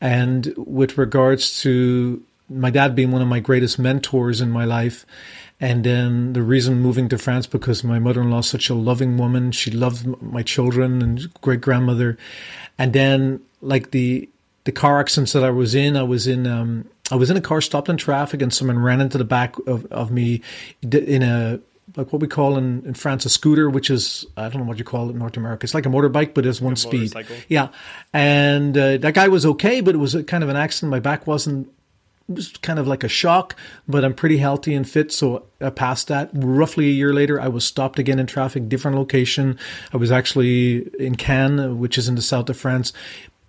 and 0.00 0.54
with 0.56 0.96
regards 0.96 1.60
to 1.62 2.22
my 2.48 2.70
dad 2.70 2.94
being 2.94 3.10
one 3.10 3.22
of 3.22 3.28
my 3.28 3.40
greatest 3.40 3.76
mentors 3.76 4.40
in 4.40 4.50
my 4.50 4.64
life 4.64 5.04
and 5.64 5.82
then 5.82 6.34
the 6.34 6.42
reason 6.42 6.80
moving 6.80 7.08
to 7.08 7.16
France 7.16 7.46
because 7.46 7.82
my 7.82 7.98
mother-in-law 7.98 8.40
is 8.40 8.46
such 8.46 8.68
a 8.68 8.74
loving 8.74 9.16
woman. 9.16 9.50
She 9.50 9.70
loves 9.70 10.04
my 10.20 10.42
children 10.42 11.00
and 11.00 11.32
great 11.40 11.62
grandmother. 11.62 12.18
And 12.76 12.92
then 12.92 13.40
like 13.62 13.90
the 13.90 14.28
the 14.64 14.72
car 14.72 15.00
accidents 15.00 15.32
that 15.32 15.42
I 15.42 15.48
was 15.48 15.74
in, 15.74 15.96
I 15.96 16.02
was 16.02 16.26
in 16.26 16.46
um, 16.46 16.90
I 17.10 17.16
was 17.16 17.30
in 17.30 17.38
a 17.38 17.40
car 17.40 17.62
stopped 17.62 17.88
in 17.88 17.96
traffic 17.96 18.42
and 18.42 18.52
someone 18.52 18.78
ran 18.78 19.00
into 19.00 19.16
the 19.16 19.24
back 19.24 19.56
of, 19.66 19.86
of 19.86 20.10
me 20.10 20.42
in 20.82 21.22
a 21.22 21.60
like 21.96 22.12
what 22.12 22.20
we 22.20 22.28
call 22.28 22.58
in, 22.58 22.84
in 22.84 22.92
France 22.92 23.24
a 23.24 23.30
scooter, 23.30 23.70
which 23.70 23.88
is 23.88 24.26
I 24.36 24.50
don't 24.50 24.60
know 24.60 24.68
what 24.68 24.78
you 24.78 24.84
call 24.84 25.08
it 25.08 25.12
in 25.12 25.18
North 25.18 25.38
America. 25.38 25.64
It's 25.64 25.72
like 25.72 25.86
a 25.86 25.88
motorbike, 25.88 26.34
but 26.34 26.44
it's 26.44 26.60
one 26.60 26.74
a 26.74 26.76
speed. 26.76 27.14
Motorcycle. 27.14 27.36
Yeah, 27.48 27.68
and 28.12 28.76
uh, 28.76 28.98
that 28.98 29.14
guy 29.14 29.28
was 29.28 29.46
okay, 29.46 29.80
but 29.80 29.94
it 29.94 29.98
was 29.98 30.14
a 30.14 30.22
kind 30.24 30.44
of 30.44 30.50
an 30.50 30.56
accident. 30.56 30.90
My 30.90 31.00
back 31.00 31.26
wasn't. 31.26 31.70
Was 32.26 32.56
kind 32.62 32.78
of 32.78 32.86
like 32.86 33.04
a 33.04 33.08
shock, 33.08 33.54
but 33.86 34.04
I'm 34.04 34.14
pretty 34.14 34.38
healthy 34.38 34.74
and 34.74 34.88
fit, 34.88 35.12
so 35.12 35.44
I 35.60 35.68
passed 35.68 36.08
that. 36.08 36.30
Roughly 36.32 36.86
a 36.86 36.92
year 36.92 37.12
later, 37.12 37.38
I 37.38 37.48
was 37.48 37.64
stopped 37.64 37.98
again 37.98 38.18
in 38.18 38.26
traffic, 38.26 38.68
different 38.68 38.96
location. 38.96 39.58
I 39.92 39.98
was 39.98 40.10
actually 40.10 40.88
in 40.98 41.16
Cannes, 41.16 41.74
which 41.74 41.98
is 41.98 42.08
in 42.08 42.14
the 42.14 42.22
south 42.22 42.48
of 42.48 42.56
France, 42.56 42.94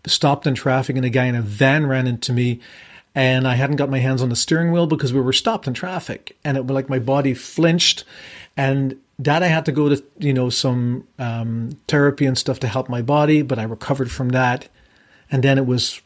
stopped 0.05 0.46
in 0.46 0.55
traffic, 0.55 0.98
and 0.98 1.05
a 1.05 1.10
guy 1.10 1.25
in 1.25 1.36
a 1.36 1.41
van 1.41 1.88
ran 1.88 2.05
into 2.05 2.34
me 2.34 2.60
and 3.15 3.48
I 3.48 3.55
hadn't 3.55 3.77
got 3.77 3.89
my 3.89 4.00
hands 4.00 4.22
on 4.22 4.29
the 4.29 4.36
steering 4.36 4.74
wheel 4.74 4.88
because 4.88 5.13
we 5.13 5.22
were 5.22 5.34
stopped 5.34 5.67
in 5.67 5.74
traffic, 5.74 6.38
and 6.44 6.58
it 6.58 6.65
was 6.65 6.75
like 6.75 6.89
my 6.89 7.00
body 7.00 7.34
flinched, 7.34 8.03
and 8.57 9.00
that 9.18 9.42
I 9.42 9.48
had 9.48 9.66
to 9.66 9.72
go 9.72 9.88
to 9.88 10.03
you 10.20 10.33
know 10.33 10.50
some 10.50 11.07
um, 11.18 11.72
therapy 11.88 12.25
and 12.25 12.38
stuff 12.38 12.59
to 12.59 12.68
help 12.68 12.90
my 12.90 13.01
body, 13.01 13.42
but 13.42 13.57
I 13.57 13.64
recovered 13.64 14.11
from 14.11 14.29
that, 14.29 14.68
and 15.31 15.42
then 15.42 15.57
it 15.57 15.66
was 15.66 16.01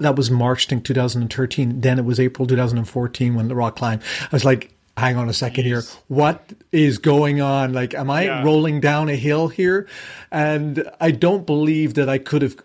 that 0.00 0.16
was 0.16 0.30
March 0.30 0.70
in 0.72 0.82
2013. 0.82 1.80
Then 1.80 1.98
it 1.98 2.04
was 2.04 2.20
April 2.20 2.46
2014 2.46 3.34
when 3.34 3.48
the 3.48 3.54
rock 3.54 3.76
climbed. 3.76 4.02
I 4.22 4.28
was 4.32 4.44
like, 4.44 4.72
hang 4.96 5.16
on 5.16 5.28
a 5.28 5.32
second 5.32 5.64
Jeez. 5.64 5.66
here. 5.66 5.82
What 6.08 6.52
is 6.72 6.98
going 6.98 7.40
on? 7.40 7.72
Like, 7.72 7.94
am 7.94 8.10
I 8.10 8.24
yeah. 8.24 8.42
rolling 8.42 8.80
down 8.80 9.08
a 9.08 9.16
hill 9.16 9.48
here? 9.48 9.88
And 10.30 10.88
I 11.00 11.10
don't 11.10 11.46
believe 11.46 11.94
that 11.94 12.08
I 12.08 12.18
could 12.18 12.42
have 12.42 12.56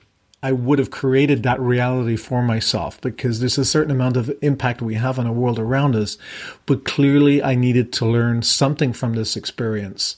I 0.44 0.52
would 0.52 0.80
have 0.80 0.90
created 0.90 1.44
that 1.44 1.60
reality 1.60 2.16
for 2.16 2.42
myself 2.42 3.00
because 3.02 3.40
there's 3.40 3.60
a 3.60 3.66
certain 3.66 3.92
amount 3.92 4.18
of 4.18 4.36
impact 4.42 4.82
we 4.82 4.96
have 4.96 5.20
on 5.20 5.26
the 5.26 5.32
world 5.32 5.60
around 5.60 5.96
us. 5.96 6.18
But 6.66 6.84
clearly, 6.84 7.44
I 7.44 7.54
needed 7.54 7.94
to 7.94 8.08
learn 8.08 8.42
something 8.42 8.92
from 8.92 9.14
this 9.14 9.38
experience. 9.38 10.18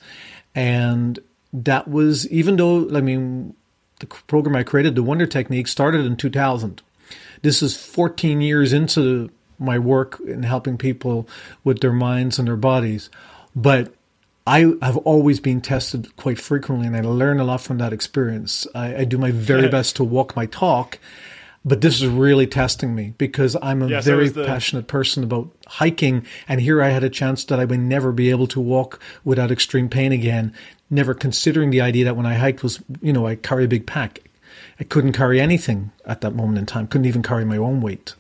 And 0.55 1.19
that 1.51 1.89
was, 1.89 2.25
even 2.29 2.55
though, 2.55 2.95
I 2.95 3.01
mean, 3.01 3.53
the 3.99 4.05
program 4.05 4.55
I 4.55 4.63
created, 4.63 4.95
the 4.95 5.03
Wonder 5.03 5.25
Technique, 5.25 5.67
started 5.67 6.05
in 6.05 6.15
2000. 6.15 6.81
This 7.43 7.61
is 7.61 7.77
14 7.77 8.41
years 8.41 8.73
into 8.73 9.29
my 9.59 9.77
work 9.77 10.19
in 10.21 10.43
helping 10.43 10.77
people 10.77 11.27
with 11.63 11.81
their 11.81 11.93
minds 11.93 12.39
and 12.39 12.47
their 12.47 12.57
bodies. 12.57 13.09
But 13.55 13.93
I 14.45 14.73
have 14.81 14.97
always 14.97 15.39
been 15.39 15.61
tested 15.61 16.15
quite 16.17 16.39
frequently, 16.39 16.87
and 16.87 16.95
I 16.95 17.01
learn 17.01 17.39
a 17.39 17.45
lot 17.45 17.61
from 17.61 17.77
that 17.77 17.93
experience. 17.93 18.67
I, 18.75 18.97
I 18.97 19.03
do 19.05 19.17
my 19.17 19.31
very 19.31 19.69
best 19.69 19.95
to 19.97 20.03
walk 20.03 20.35
my 20.35 20.47
talk, 20.47 20.99
but 21.63 21.79
this 21.79 22.01
is 22.01 22.07
really 22.07 22.45
testing 22.47 22.93
me 22.93 23.13
because 23.17 23.55
I'm 23.61 23.81
a 23.81 23.87
yeah, 23.87 24.01
very 24.01 24.27
so 24.27 24.33
the... 24.33 24.45
passionate 24.45 24.87
person 24.87 25.23
about 25.23 25.49
hiking, 25.67 26.25
and 26.47 26.59
here 26.59 26.81
I 26.81 26.89
had 26.89 27.05
a 27.05 27.09
chance 27.09 27.45
that 27.45 27.59
I 27.59 27.65
would 27.65 27.79
never 27.79 28.11
be 28.11 28.31
able 28.31 28.47
to 28.47 28.59
walk 28.59 28.99
without 29.23 29.51
extreme 29.51 29.87
pain 29.87 30.11
again. 30.11 30.53
Never 30.89 31.13
considering 31.13 31.69
the 31.69 31.81
idea 31.81 32.03
that 32.05 32.17
when 32.17 32.25
I 32.25 32.33
hiked 32.33 32.63
was, 32.63 32.83
you 33.01 33.13
know, 33.13 33.25
I 33.25 33.35
carry 33.35 33.63
a 33.63 33.69
big 33.69 33.85
pack. 33.85 34.19
I 34.83 34.85
couldn't 34.85 35.13
carry 35.13 35.39
anything 35.39 35.93
at 36.05 36.19
that 36.19 36.35
moment 36.35 36.57
in 36.57 36.65
time. 36.65 36.87
Couldn't 36.87 37.05
even 37.05 37.23
carry 37.23 37.45
my 37.45 37.55
own 37.55 37.79
weight. 37.79 38.15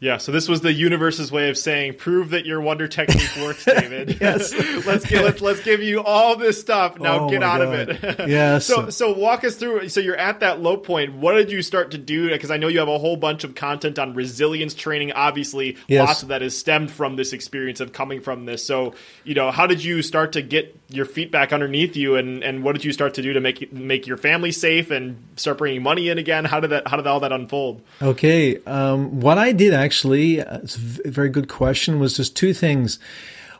Yeah, 0.00 0.16
so 0.16 0.32
this 0.32 0.48
was 0.48 0.60
the 0.60 0.72
universe's 0.72 1.30
way 1.30 1.50
of 1.50 1.56
saying, 1.56 1.94
"Prove 1.94 2.30
that 2.30 2.44
your 2.44 2.60
wonder 2.60 2.88
technique 2.88 3.30
works, 3.40 3.64
David." 3.64 4.18
yes, 4.20 4.52
let's 4.86 5.06
get 5.06 5.24
let's 5.24 5.40
let's 5.40 5.62
give 5.62 5.82
you 5.82 6.02
all 6.02 6.34
this 6.34 6.60
stuff. 6.60 6.98
Now 6.98 7.20
oh 7.20 7.30
get 7.30 7.44
out 7.44 7.60
God. 7.60 7.90
of 7.90 8.04
it. 8.04 8.18
yes. 8.28 8.66
So 8.66 8.90
so 8.90 9.12
walk 9.12 9.44
us 9.44 9.54
through. 9.54 9.88
So 9.88 10.00
you're 10.00 10.16
at 10.16 10.40
that 10.40 10.60
low 10.60 10.76
point. 10.76 11.14
What 11.14 11.34
did 11.34 11.52
you 11.52 11.62
start 11.62 11.92
to 11.92 11.98
do? 11.98 12.28
Because 12.28 12.50
I 12.50 12.56
know 12.56 12.66
you 12.66 12.80
have 12.80 12.88
a 12.88 12.98
whole 12.98 13.16
bunch 13.16 13.44
of 13.44 13.54
content 13.54 14.00
on 14.00 14.14
resilience 14.14 14.74
training. 14.74 15.12
Obviously, 15.12 15.76
yes. 15.86 16.08
lots 16.08 16.22
of 16.22 16.28
that 16.30 16.42
is 16.42 16.58
stemmed 16.58 16.90
from 16.90 17.14
this 17.14 17.32
experience 17.32 17.78
of 17.78 17.92
coming 17.92 18.20
from 18.20 18.46
this. 18.46 18.66
So 18.66 18.94
you 19.22 19.34
know, 19.34 19.52
how 19.52 19.68
did 19.68 19.84
you 19.84 20.02
start 20.02 20.32
to 20.32 20.42
get 20.42 20.83
your 20.94 21.06
feet 21.06 21.30
back 21.30 21.52
underneath 21.52 21.96
you, 21.96 22.16
and 22.16 22.42
and 22.42 22.62
what 22.62 22.72
did 22.72 22.84
you 22.84 22.92
start 22.92 23.14
to 23.14 23.22
do 23.22 23.32
to 23.32 23.40
make 23.40 23.72
make 23.72 24.06
your 24.06 24.16
family 24.16 24.52
safe 24.52 24.90
and 24.90 25.22
start 25.36 25.58
bringing 25.58 25.82
money 25.82 26.08
in 26.08 26.18
again? 26.18 26.44
How 26.44 26.60
did 26.60 26.70
that 26.70 26.88
how 26.88 26.96
did 26.96 27.06
all 27.06 27.20
that 27.20 27.32
unfold? 27.32 27.82
Okay, 28.00 28.58
um, 28.64 29.20
what 29.20 29.38
I 29.38 29.52
did 29.52 29.74
actually 29.74 30.40
uh, 30.40 30.58
it's 30.58 30.76
a 30.76 31.10
very 31.10 31.28
good 31.28 31.48
question, 31.48 31.98
was 31.98 32.16
just 32.16 32.36
two 32.36 32.54
things. 32.54 32.98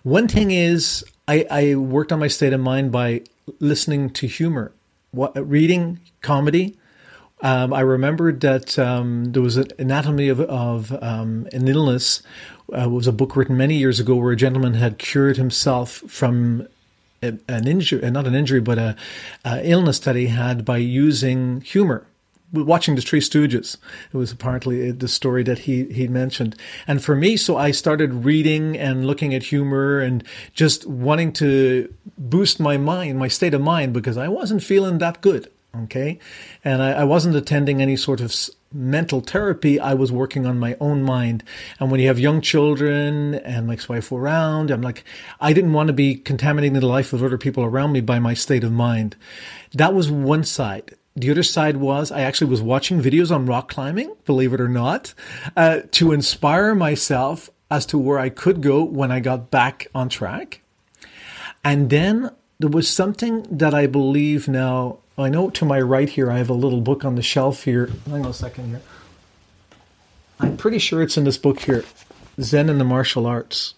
One 0.02 0.28
thing 0.28 0.50
is 0.50 1.04
I, 1.26 1.46
I 1.50 1.74
worked 1.76 2.12
on 2.12 2.18
my 2.18 2.28
state 2.28 2.52
of 2.52 2.60
mind 2.60 2.92
by 2.92 3.22
listening 3.58 4.10
to 4.10 4.26
humor, 4.26 4.72
what, 5.12 5.32
reading 5.48 6.00
comedy. 6.20 6.76
Um, 7.40 7.72
I 7.72 7.80
remembered 7.80 8.40
that 8.40 8.78
um, 8.78 9.32
there 9.32 9.42
was 9.42 9.56
an 9.56 9.68
anatomy 9.78 10.28
of, 10.28 10.40
of 10.40 10.92
um, 11.02 11.48
an 11.52 11.66
illness. 11.68 12.22
Uh, 12.72 12.88
was 12.88 13.06
a 13.06 13.12
book 13.12 13.36
written 13.36 13.56
many 13.56 13.76
years 13.76 14.00
ago 14.00 14.14
where 14.14 14.32
a 14.32 14.36
gentleman 14.36 14.74
had 14.74 14.98
cured 14.98 15.36
himself 15.36 16.02
from 16.08 16.66
an 17.48 17.66
injury, 17.66 18.02
uh, 18.02 18.10
not 18.10 18.26
an 18.26 18.34
injury, 18.34 18.60
but 18.60 18.78
a, 18.78 18.96
a 19.44 19.68
illness 19.68 19.98
that 20.00 20.16
he 20.16 20.26
had 20.26 20.64
by 20.64 20.78
using 20.78 21.60
humor 21.60 22.06
watching 22.54 22.94
the 22.94 23.02
Three 23.02 23.20
Stooges. 23.20 23.76
It 24.12 24.16
was 24.16 24.30
apparently 24.30 24.90
uh, 24.90 24.94
the 24.96 25.08
story 25.08 25.42
that 25.44 25.60
he 25.60 25.84
he 25.86 26.08
mentioned. 26.08 26.56
And 26.86 27.02
for 27.02 27.16
me, 27.16 27.36
so 27.36 27.56
I 27.56 27.72
started 27.72 28.24
reading 28.24 28.78
and 28.78 29.06
looking 29.06 29.34
at 29.34 29.44
humor 29.44 30.00
and 30.00 30.24
just 30.52 30.86
wanting 30.86 31.32
to 31.34 31.92
boost 32.16 32.60
my 32.60 32.76
mind, 32.76 33.18
my 33.18 33.28
state 33.28 33.54
of 33.54 33.60
mind, 33.60 33.92
because 33.92 34.16
I 34.16 34.28
wasn't 34.28 34.62
feeling 34.62 34.98
that 34.98 35.20
good. 35.20 35.50
Okay, 35.76 36.20
and 36.64 36.82
I, 36.82 36.92
I 36.92 37.04
wasn't 37.04 37.34
attending 37.34 37.82
any 37.82 37.96
sort 37.96 38.20
of 38.20 38.32
mental 38.74 39.20
therapy, 39.20 39.78
I 39.78 39.94
was 39.94 40.10
working 40.10 40.44
on 40.44 40.58
my 40.58 40.76
own 40.80 41.02
mind. 41.02 41.44
And 41.78 41.90
when 41.90 42.00
you 42.00 42.08
have 42.08 42.18
young 42.18 42.40
children 42.40 43.36
and 43.36 43.66
my 43.66 43.74
ex-wife 43.74 44.10
around, 44.10 44.70
I'm 44.70 44.82
like, 44.82 45.04
I 45.40 45.52
didn't 45.52 45.72
want 45.72 45.86
to 45.86 45.92
be 45.92 46.16
contaminating 46.16 46.78
the 46.78 46.86
life 46.86 47.12
of 47.12 47.22
other 47.22 47.38
people 47.38 47.64
around 47.64 47.92
me 47.92 48.00
by 48.00 48.18
my 48.18 48.34
state 48.34 48.64
of 48.64 48.72
mind. 48.72 49.16
That 49.72 49.94
was 49.94 50.10
one 50.10 50.44
side. 50.44 50.94
The 51.16 51.30
other 51.30 51.44
side 51.44 51.76
was 51.76 52.10
I 52.10 52.22
actually 52.22 52.50
was 52.50 52.60
watching 52.60 53.00
videos 53.00 53.32
on 53.32 53.46
rock 53.46 53.70
climbing, 53.70 54.14
believe 54.24 54.52
it 54.52 54.60
or 54.60 54.68
not, 54.68 55.14
uh, 55.56 55.82
to 55.92 56.10
inspire 56.10 56.74
myself 56.74 57.50
as 57.70 57.86
to 57.86 57.98
where 57.98 58.18
I 58.18 58.28
could 58.28 58.60
go 58.60 58.82
when 58.82 59.12
I 59.12 59.20
got 59.20 59.50
back 59.50 59.86
on 59.94 60.08
track. 60.08 60.60
And 61.62 61.88
then 61.88 62.30
there 62.58 62.70
was 62.70 62.88
something 62.88 63.46
that 63.50 63.74
I 63.74 63.86
believe 63.86 64.48
now. 64.48 64.98
I 65.16 65.28
know 65.28 65.50
to 65.50 65.64
my 65.64 65.80
right 65.80 66.08
here, 66.08 66.30
I 66.30 66.38
have 66.38 66.50
a 66.50 66.54
little 66.54 66.80
book 66.80 67.04
on 67.04 67.14
the 67.14 67.22
shelf 67.22 67.64
here. 67.64 67.90
Hang 68.06 68.24
on 68.24 68.30
a 68.30 68.34
second 68.34 68.68
here. 68.68 68.82
I'm 70.40 70.56
pretty 70.56 70.78
sure 70.78 71.02
it's 71.02 71.16
in 71.16 71.24
this 71.24 71.38
book 71.38 71.60
here 71.60 71.84
Zen 72.40 72.68
and 72.68 72.80
the 72.80 72.84
Martial 72.84 73.26
Arts. 73.26 73.74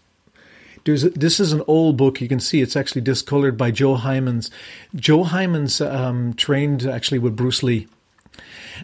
There's 0.84 1.04
a, 1.04 1.10
this 1.10 1.40
is 1.40 1.52
an 1.52 1.62
old 1.66 1.96
book. 1.96 2.20
You 2.20 2.28
can 2.28 2.40
see 2.40 2.60
it's 2.60 2.76
actually 2.76 3.02
discolored 3.02 3.58
by 3.58 3.70
Joe 3.70 3.96
Hyams. 3.96 4.50
Joe 4.94 5.24
Hyams 5.24 5.80
um, 5.80 6.32
trained 6.34 6.86
actually 6.86 7.18
with 7.18 7.36
Bruce 7.36 7.62
Lee. 7.62 7.88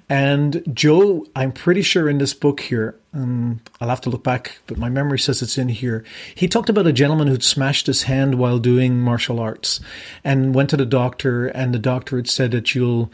And 0.09 0.63
Joe, 0.73 1.27
I'm 1.35 1.53
pretty 1.53 1.83
sure 1.83 2.09
in 2.09 2.19
this 2.19 2.35
book 2.35 2.61
here, 2.61 2.95
um, 3.15 3.61
I'll 3.81 3.89
have 3.89 4.01
to 4.03 4.11
look 4.11 4.23
back, 4.23 4.59
but 4.67 4.79
my 4.79 4.89
memory 4.89 5.19
says 5.19 5.43
it's 5.43 5.59
in 5.59 5.69
here. 5.69 6.05
He 6.35 6.49
talked 6.49 6.69
about 6.69 6.87
a 6.87 6.93
gentleman 6.93 7.29
who'd 7.29 7.43
smashed 7.43 7.87
his 7.87 8.05
hand 8.05 8.37
while 8.37 8.59
doing 8.59 9.01
martial 9.01 9.39
arts 9.39 9.81
and 10.25 10.55
went 10.55 10.71
to 10.71 10.77
the 10.77 10.87
doctor, 10.87 11.47
and 11.49 11.75
the 11.75 11.79
doctor 11.79 12.17
had 12.17 12.29
said 12.29 12.53
that 12.53 12.75
you'll, 12.75 13.11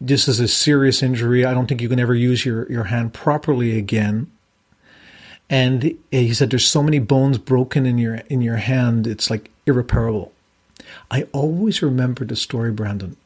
this 0.00 0.28
is 0.28 0.40
a 0.40 0.48
serious 0.48 1.02
injury. 1.02 1.44
I 1.44 1.54
don't 1.54 1.66
think 1.66 1.80
you 1.80 1.88
can 1.88 2.00
ever 2.00 2.14
use 2.14 2.44
your, 2.44 2.70
your 2.70 2.84
hand 2.84 3.14
properly 3.14 3.78
again. 3.78 4.30
And 5.48 5.96
he 6.10 6.34
said, 6.34 6.50
there's 6.50 6.66
so 6.66 6.82
many 6.82 6.98
bones 6.98 7.38
broken 7.38 7.86
in 7.86 7.98
your, 7.98 8.16
in 8.28 8.42
your 8.42 8.56
hand. 8.56 9.06
It's 9.06 9.30
like 9.30 9.50
irreparable. 9.66 10.32
I 11.10 11.24
always 11.32 11.82
remember 11.82 12.24
the 12.24 12.36
story, 12.36 12.72
Brandon. 12.72 13.16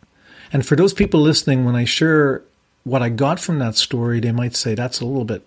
And 0.52 0.64
for 0.64 0.76
those 0.76 0.94
people 0.94 1.20
listening, 1.20 1.64
when 1.64 1.76
I 1.76 1.84
share 1.84 2.42
what 2.88 3.02
I 3.02 3.08
got 3.08 3.38
from 3.40 3.58
that 3.58 3.76
story, 3.76 4.20
they 4.20 4.32
might 4.32 4.56
say 4.56 4.74
that's 4.74 5.00
a 5.00 5.06
little 5.06 5.24
bit 5.24 5.42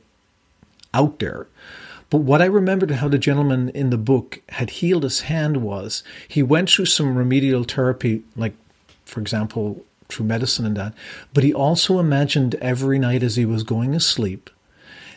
out 0.93 1.19
there. 1.19 1.47
But 2.10 2.19
what 2.19 2.41
I 2.41 2.45
remembered 2.45 2.91
how 2.91 3.08
the 3.08 3.17
gentleman 3.17 3.69
in 3.69 3.89
the 3.89 3.97
book 3.97 4.41
had 4.49 4.69
healed 4.69 5.04
his 5.04 5.21
hand 5.21 5.58
was 5.58 6.04
he 6.27 6.43
went 6.43 6.69
through 6.69 6.88
some 6.88 7.17
remedial 7.17 7.63
therapy, 7.63 8.23
like, 8.36 8.54
for 9.06 9.21
example, 9.21 9.86
through 10.10 10.25
medicine 10.25 10.65
and 10.65 10.75
that. 10.75 10.93
But 11.34 11.45
he 11.45 11.54
also 11.54 11.99
imagined 11.99 12.56
every 12.56 12.99
night 12.99 13.23
as 13.23 13.38
he 13.38 13.45
was 13.45 13.63
going 13.63 13.93
to 13.93 13.99
sleep 13.99 14.49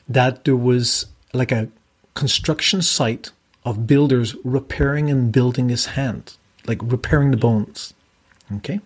that 0.09 0.45
there 0.45 0.57
was 0.57 1.07
like 1.33 1.51
a 1.51 1.69
construction 2.15 2.81
site 2.81 3.33
of 3.65 3.87
builders 3.89 4.37
repairing 4.45 5.11
and 5.11 5.33
building 5.33 5.71
his 5.71 5.87
hand, 5.87 6.37
like 6.67 6.79
repairing 6.81 7.33
the 7.33 7.37
bones. 7.37 7.93
Okay. 8.57 8.81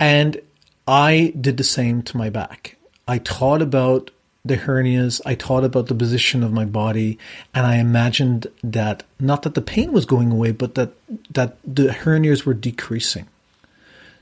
And 0.00 0.40
I 0.88 1.34
did 1.38 1.58
the 1.58 1.64
same 1.64 2.02
to 2.04 2.16
my 2.16 2.30
back. 2.30 2.76
I 3.06 3.18
thought 3.18 3.60
about 3.60 4.10
the 4.42 4.56
hernias, 4.56 5.20
I 5.26 5.34
thought 5.34 5.62
about 5.62 5.86
the 5.88 5.94
position 5.94 6.42
of 6.42 6.52
my 6.52 6.64
body, 6.64 7.18
and 7.54 7.66
I 7.66 7.76
imagined 7.76 8.46
that 8.64 9.02
not 9.20 9.42
that 9.42 9.54
the 9.54 9.60
pain 9.60 9.92
was 9.92 10.06
going 10.06 10.32
away, 10.32 10.52
but 10.52 10.74
that 10.76 10.92
that 11.30 11.58
the 11.62 11.88
hernias 11.88 12.44
were 12.44 12.54
decreasing. 12.54 13.26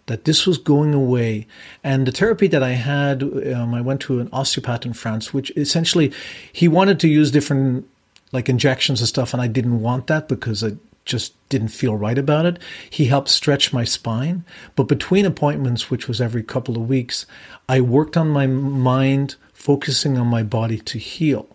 That 0.07 0.25
this 0.25 0.47
was 0.47 0.59
going 0.59 0.95
away, 0.95 1.47
and 1.85 2.07
the 2.07 2.13
therapy 2.13 2.49
that 2.49 2.63
I 2.63 2.73
had, 2.73 3.23
um, 3.23 3.75
I 3.75 3.81
went 3.81 4.01
to 4.03 4.19
an 4.19 4.29
osteopath 4.33 4.85
in 4.85 4.93
France, 4.93 5.33
which 5.33 5.53
essentially 5.57 6.13
he 6.53 6.67
wanted 6.67 6.99
to 7.01 7.09
use 7.09 7.31
different 7.31 7.89
like 8.33 8.49
injections 8.49 9.01
and 9.01 9.09
stuff, 9.09 9.33
and 9.33 9.41
I 9.41 9.47
didn't 9.47 9.81
want 9.81 10.09
that 10.09 10.29
because 10.29 10.65
I 10.65 10.73
just 11.07 11.33
didn't 11.49 11.69
feel 11.69 11.95
right 11.97 12.19
about 12.19 12.45
it. 12.45 12.59
He 12.91 13.07
helped 13.07 13.29
stretch 13.29 13.73
my 13.73 13.85
spine. 13.85 14.45
But 14.75 14.89
between 14.89 15.25
appointments, 15.25 15.91
which 15.91 16.09
was 16.09 16.21
every 16.21 16.43
couple 16.43 16.77
of 16.77 16.89
weeks, 16.89 17.25
I 17.69 17.81
worked 17.81 18.17
on 18.17 18.29
my 18.29 18.47
mind, 18.47 19.37
focusing 19.55 20.19
on 20.19 20.27
my 20.27 20.43
body 20.43 20.79
to 20.79 20.99
heal. 20.99 21.49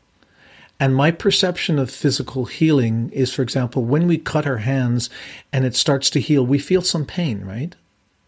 And 0.79 0.95
my 0.95 1.11
perception 1.11 1.77
of 1.77 1.91
physical 1.91 2.45
healing 2.45 3.11
is, 3.13 3.31
for 3.31 3.43
example, 3.43 3.83
when 3.83 4.07
we 4.07 4.17
cut 4.17 4.47
our 4.47 4.57
hands 4.57 5.11
and 5.53 5.63
it 5.63 5.75
starts 5.75 6.09
to 6.11 6.19
heal, 6.19 6.43
we 6.43 6.57
feel 6.57 6.81
some 6.81 7.05
pain, 7.05 7.45
right? 7.45 7.75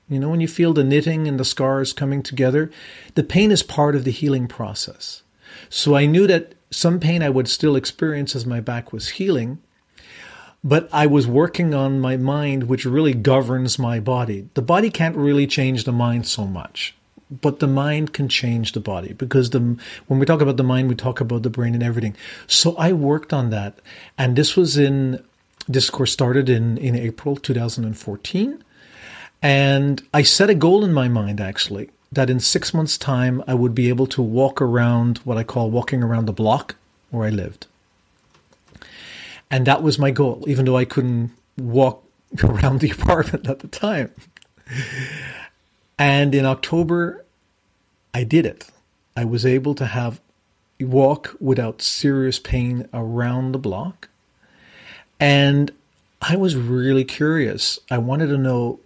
You 0.07 0.19
know, 0.19 0.29
when 0.29 0.41
you 0.41 0.47
feel 0.47 0.73
the 0.73 0.83
knitting 0.83 1.27
and 1.27 1.39
the 1.39 1.45
scars 1.45 1.93
coming 1.93 2.21
together, 2.21 2.69
the 3.15 3.23
pain 3.23 3.49
is 3.49 3.63
part 3.63 3.95
of 3.95 4.03
the 4.03 4.11
healing 4.11 4.47
process. 4.47 5.23
So 5.69 5.95
I 5.95 6.05
knew 6.05 6.27
that 6.27 6.53
some 6.69 6.99
pain 6.99 7.23
I 7.23 7.29
would 7.29 7.47
still 7.47 7.75
experience 7.75 8.35
as 8.35 8.45
my 8.45 8.59
back 8.59 8.93
was 8.93 9.09
healing, 9.09 9.59
but 10.63 10.87
I 10.93 11.07
was 11.07 11.27
working 11.27 11.73
on 11.73 11.99
my 11.99 12.15
mind, 12.15 12.63
which 12.63 12.85
really 12.85 13.13
governs 13.13 13.77
my 13.77 13.99
body. 13.99 14.47
The 14.53 14.61
body 14.61 14.89
can't 14.89 15.17
really 15.17 15.45
change 15.45 15.83
the 15.83 15.91
mind 15.91 16.25
so 16.25 16.45
much, 16.45 16.95
but 17.29 17.59
the 17.59 17.67
mind 17.67 18.13
can 18.13 18.29
change 18.29 18.71
the 18.71 18.79
body 18.79 19.13
because 19.13 19.49
the 19.49 19.77
when 20.07 20.19
we 20.19 20.25
talk 20.25 20.41
about 20.41 20.57
the 20.57 20.63
mind, 20.63 20.87
we 20.87 20.95
talk 20.95 21.19
about 21.19 21.43
the 21.43 21.49
brain 21.49 21.73
and 21.73 21.83
everything. 21.83 22.15
So 22.47 22.75
I 22.77 22.93
worked 22.93 23.33
on 23.33 23.49
that, 23.49 23.79
and 24.17 24.35
this 24.35 24.55
was 24.55 24.77
in 24.77 25.23
this 25.67 25.89
course 25.89 26.13
started 26.13 26.49
in 26.49 26.77
in 26.77 26.95
April 26.95 27.35
2014, 27.35 28.63
and 29.41 30.07
I 30.13 30.21
set 30.21 30.49
a 30.49 30.55
goal 30.55 30.85
in 30.85 30.93
my 30.93 31.09
mind 31.09 31.41
actually 31.41 31.89
that 32.09 32.29
in 32.29 32.39
six 32.39 32.73
months' 32.73 32.97
time 32.97 33.43
I 33.47 33.53
would 33.53 33.75
be 33.75 33.89
able 33.89 34.07
to 34.07 34.21
walk 34.21 34.61
around 34.61 35.17
what 35.19 35.37
I 35.37 35.43
call 35.43 35.71
walking 35.71 36.03
around 36.03 36.25
the 36.25 36.33
block 36.33 36.75
where 37.09 37.27
I 37.27 37.31
lived. 37.31 37.67
And 39.53 39.67
that 39.67 39.83
was 39.83 39.99
my 39.99 40.09
goal, 40.09 40.43
even 40.47 40.65
though 40.65 40.77
I 40.77 40.83
couldn't 40.83 41.29
walk 41.59 42.03
around 42.43 42.79
the 42.79 42.89
apartment 42.89 43.47
at 43.47 43.59
the 43.59 43.67
time. 43.67 44.09
And 45.99 46.33
in 46.33 46.43
October, 46.43 47.23
I 48.15 48.23
did 48.23 48.47
it. 48.47 48.71
I 49.15 49.25
was 49.25 49.45
able 49.45 49.75
to 49.75 49.85
have 49.85 50.19
walk 50.81 51.35
without 51.39 51.83
serious 51.83 52.39
pain 52.39 52.89
around 52.95 53.51
the 53.51 53.59
block. 53.59 54.09
And 55.19 55.71
I 56.19 56.35
was 56.35 56.55
really 56.55 57.03
curious. 57.03 57.77
I 57.91 57.99
wanted 57.99 58.27
to 58.29 58.39
know 58.39 58.79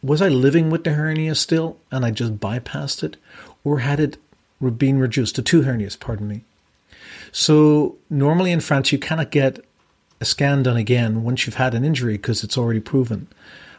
was 0.00 0.22
I 0.22 0.28
living 0.28 0.70
with 0.70 0.84
the 0.84 0.92
hernia 0.92 1.34
still 1.34 1.76
and 1.90 2.04
I 2.04 2.12
just 2.12 2.38
bypassed 2.38 3.02
it? 3.02 3.16
Or 3.64 3.80
had 3.80 3.98
it 3.98 4.18
been 4.60 5.00
reduced 5.00 5.34
to 5.34 5.42
two 5.42 5.62
hernias, 5.62 5.98
pardon 5.98 6.28
me? 6.28 6.44
So 7.32 7.96
normally 8.10 8.52
in 8.52 8.60
France, 8.60 8.92
you 8.92 8.98
cannot 8.98 9.30
get 9.30 9.64
a 10.20 10.24
scan 10.24 10.62
done 10.62 10.76
again 10.76 11.24
once 11.24 11.46
you've 11.46 11.56
had 11.56 11.74
an 11.74 11.84
injury 11.84 12.14
because 12.14 12.42
it's 12.42 12.56
already 12.56 12.80
proven. 12.80 13.28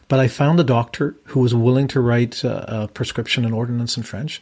But 0.08 0.20
I 0.20 0.28
found 0.28 0.60
a 0.60 0.64
doctor 0.64 1.16
who 1.26 1.42
was 1.42 1.54
willing 1.54 1.88
to 1.90 2.00
write 2.00 2.44
a, 2.44 2.84
a 2.84 2.88
prescription 2.88 3.44
and 3.44 3.54
ordinance 3.54 3.98
in 3.98 4.04
French 4.04 4.42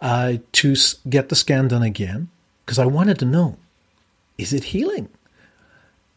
uh, 0.00 0.34
to 0.52 0.76
get 1.08 1.28
the 1.28 1.36
scan 1.36 1.68
done 1.68 1.82
again 1.82 2.28
because 2.64 2.78
I 2.78 2.86
wanted 2.86 3.18
to 3.18 3.24
know 3.24 3.56
is 4.38 4.52
it 4.52 4.64
healing? 4.64 5.08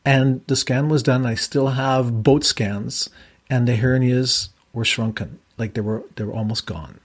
And 0.06 0.46
the 0.48 0.56
scan 0.56 0.90
was 0.90 1.04
done. 1.04 1.26
I 1.26 1.36
still 1.36 1.70
have 1.70 2.24
both 2.24 2.44
scans, 2.44 3.10
and 3.50 3.68
the 3.68 3.76
hernias 3.78 4.50
were 4.72 4.86
shrunken, 4.86 5.40
like 5.58 5.74
they 5.74 5.82
were 5.82 6.04
they 6.16 6.24
were 6.24 6.34
almost 6.34 6.66
gone. 6.66 7.00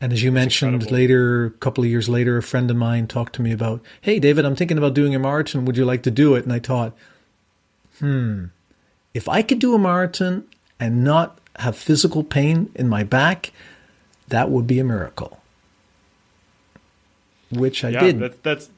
And 0.00 0.12
as 0.12 0.22
you 0.22 0.30
That's 0.30 0.42
mentioned 0.42 0.74
incredible. 0.74 0.96
later, 0.96 1.44
a 1.46 1.50
couple 1.50 1.84
of 1.84 1.90
years 1.90 2.08
later, 2.08 2.38
a 2.38 2.42
friend 2.42 2.70
of 2.70 2.76
mine 2.76 3.06
talked 3.06 3.34
to 3.34 3.42
me 3.42 3.52
about, 3.52 3.82
Hey, 4.00 4.18
David, 4.18 4.44
I'm 4.44 4.56
thinking 4.56 4.78
about 4.78 4.94
doing 4.94 5.14
a 5.14 5.18
marathon. 5.18 5.64
Would 5.66 5.76
you 5.76 5.84
like 5.84 6.02
to 6.04 6.10
do 6.10 6.34
it? 6.34 6.44
And 6.44 6.52
I 6.52 6.58
thought, 6.58 6.94
hmm, 7.98 8.46
if 9.12 9.28
I 9.28 9.42
could 9.42 9.58
do 9.58 9.74
a 9.74 9.78
marathon 9.78 10.44
and 10.78 11.04
not 11.04 11.38
have 11.56 11.76
physical 11.76 12.24
pain 12.24 12.70
in 12.74 12.88
my 12.88 13.02
back, 13.02 13.52
that 14.28 14.50
would 14.50 14.66
be 14.66 14.78
a 14.78 14.84
miracle. 14.84 15.40
Which 17.50 17.84
I 17.84 17.90
yeah, 17.90 18.00
did. 18.00 18.18
That's, 18.20 18.38
that's 18.42 18.70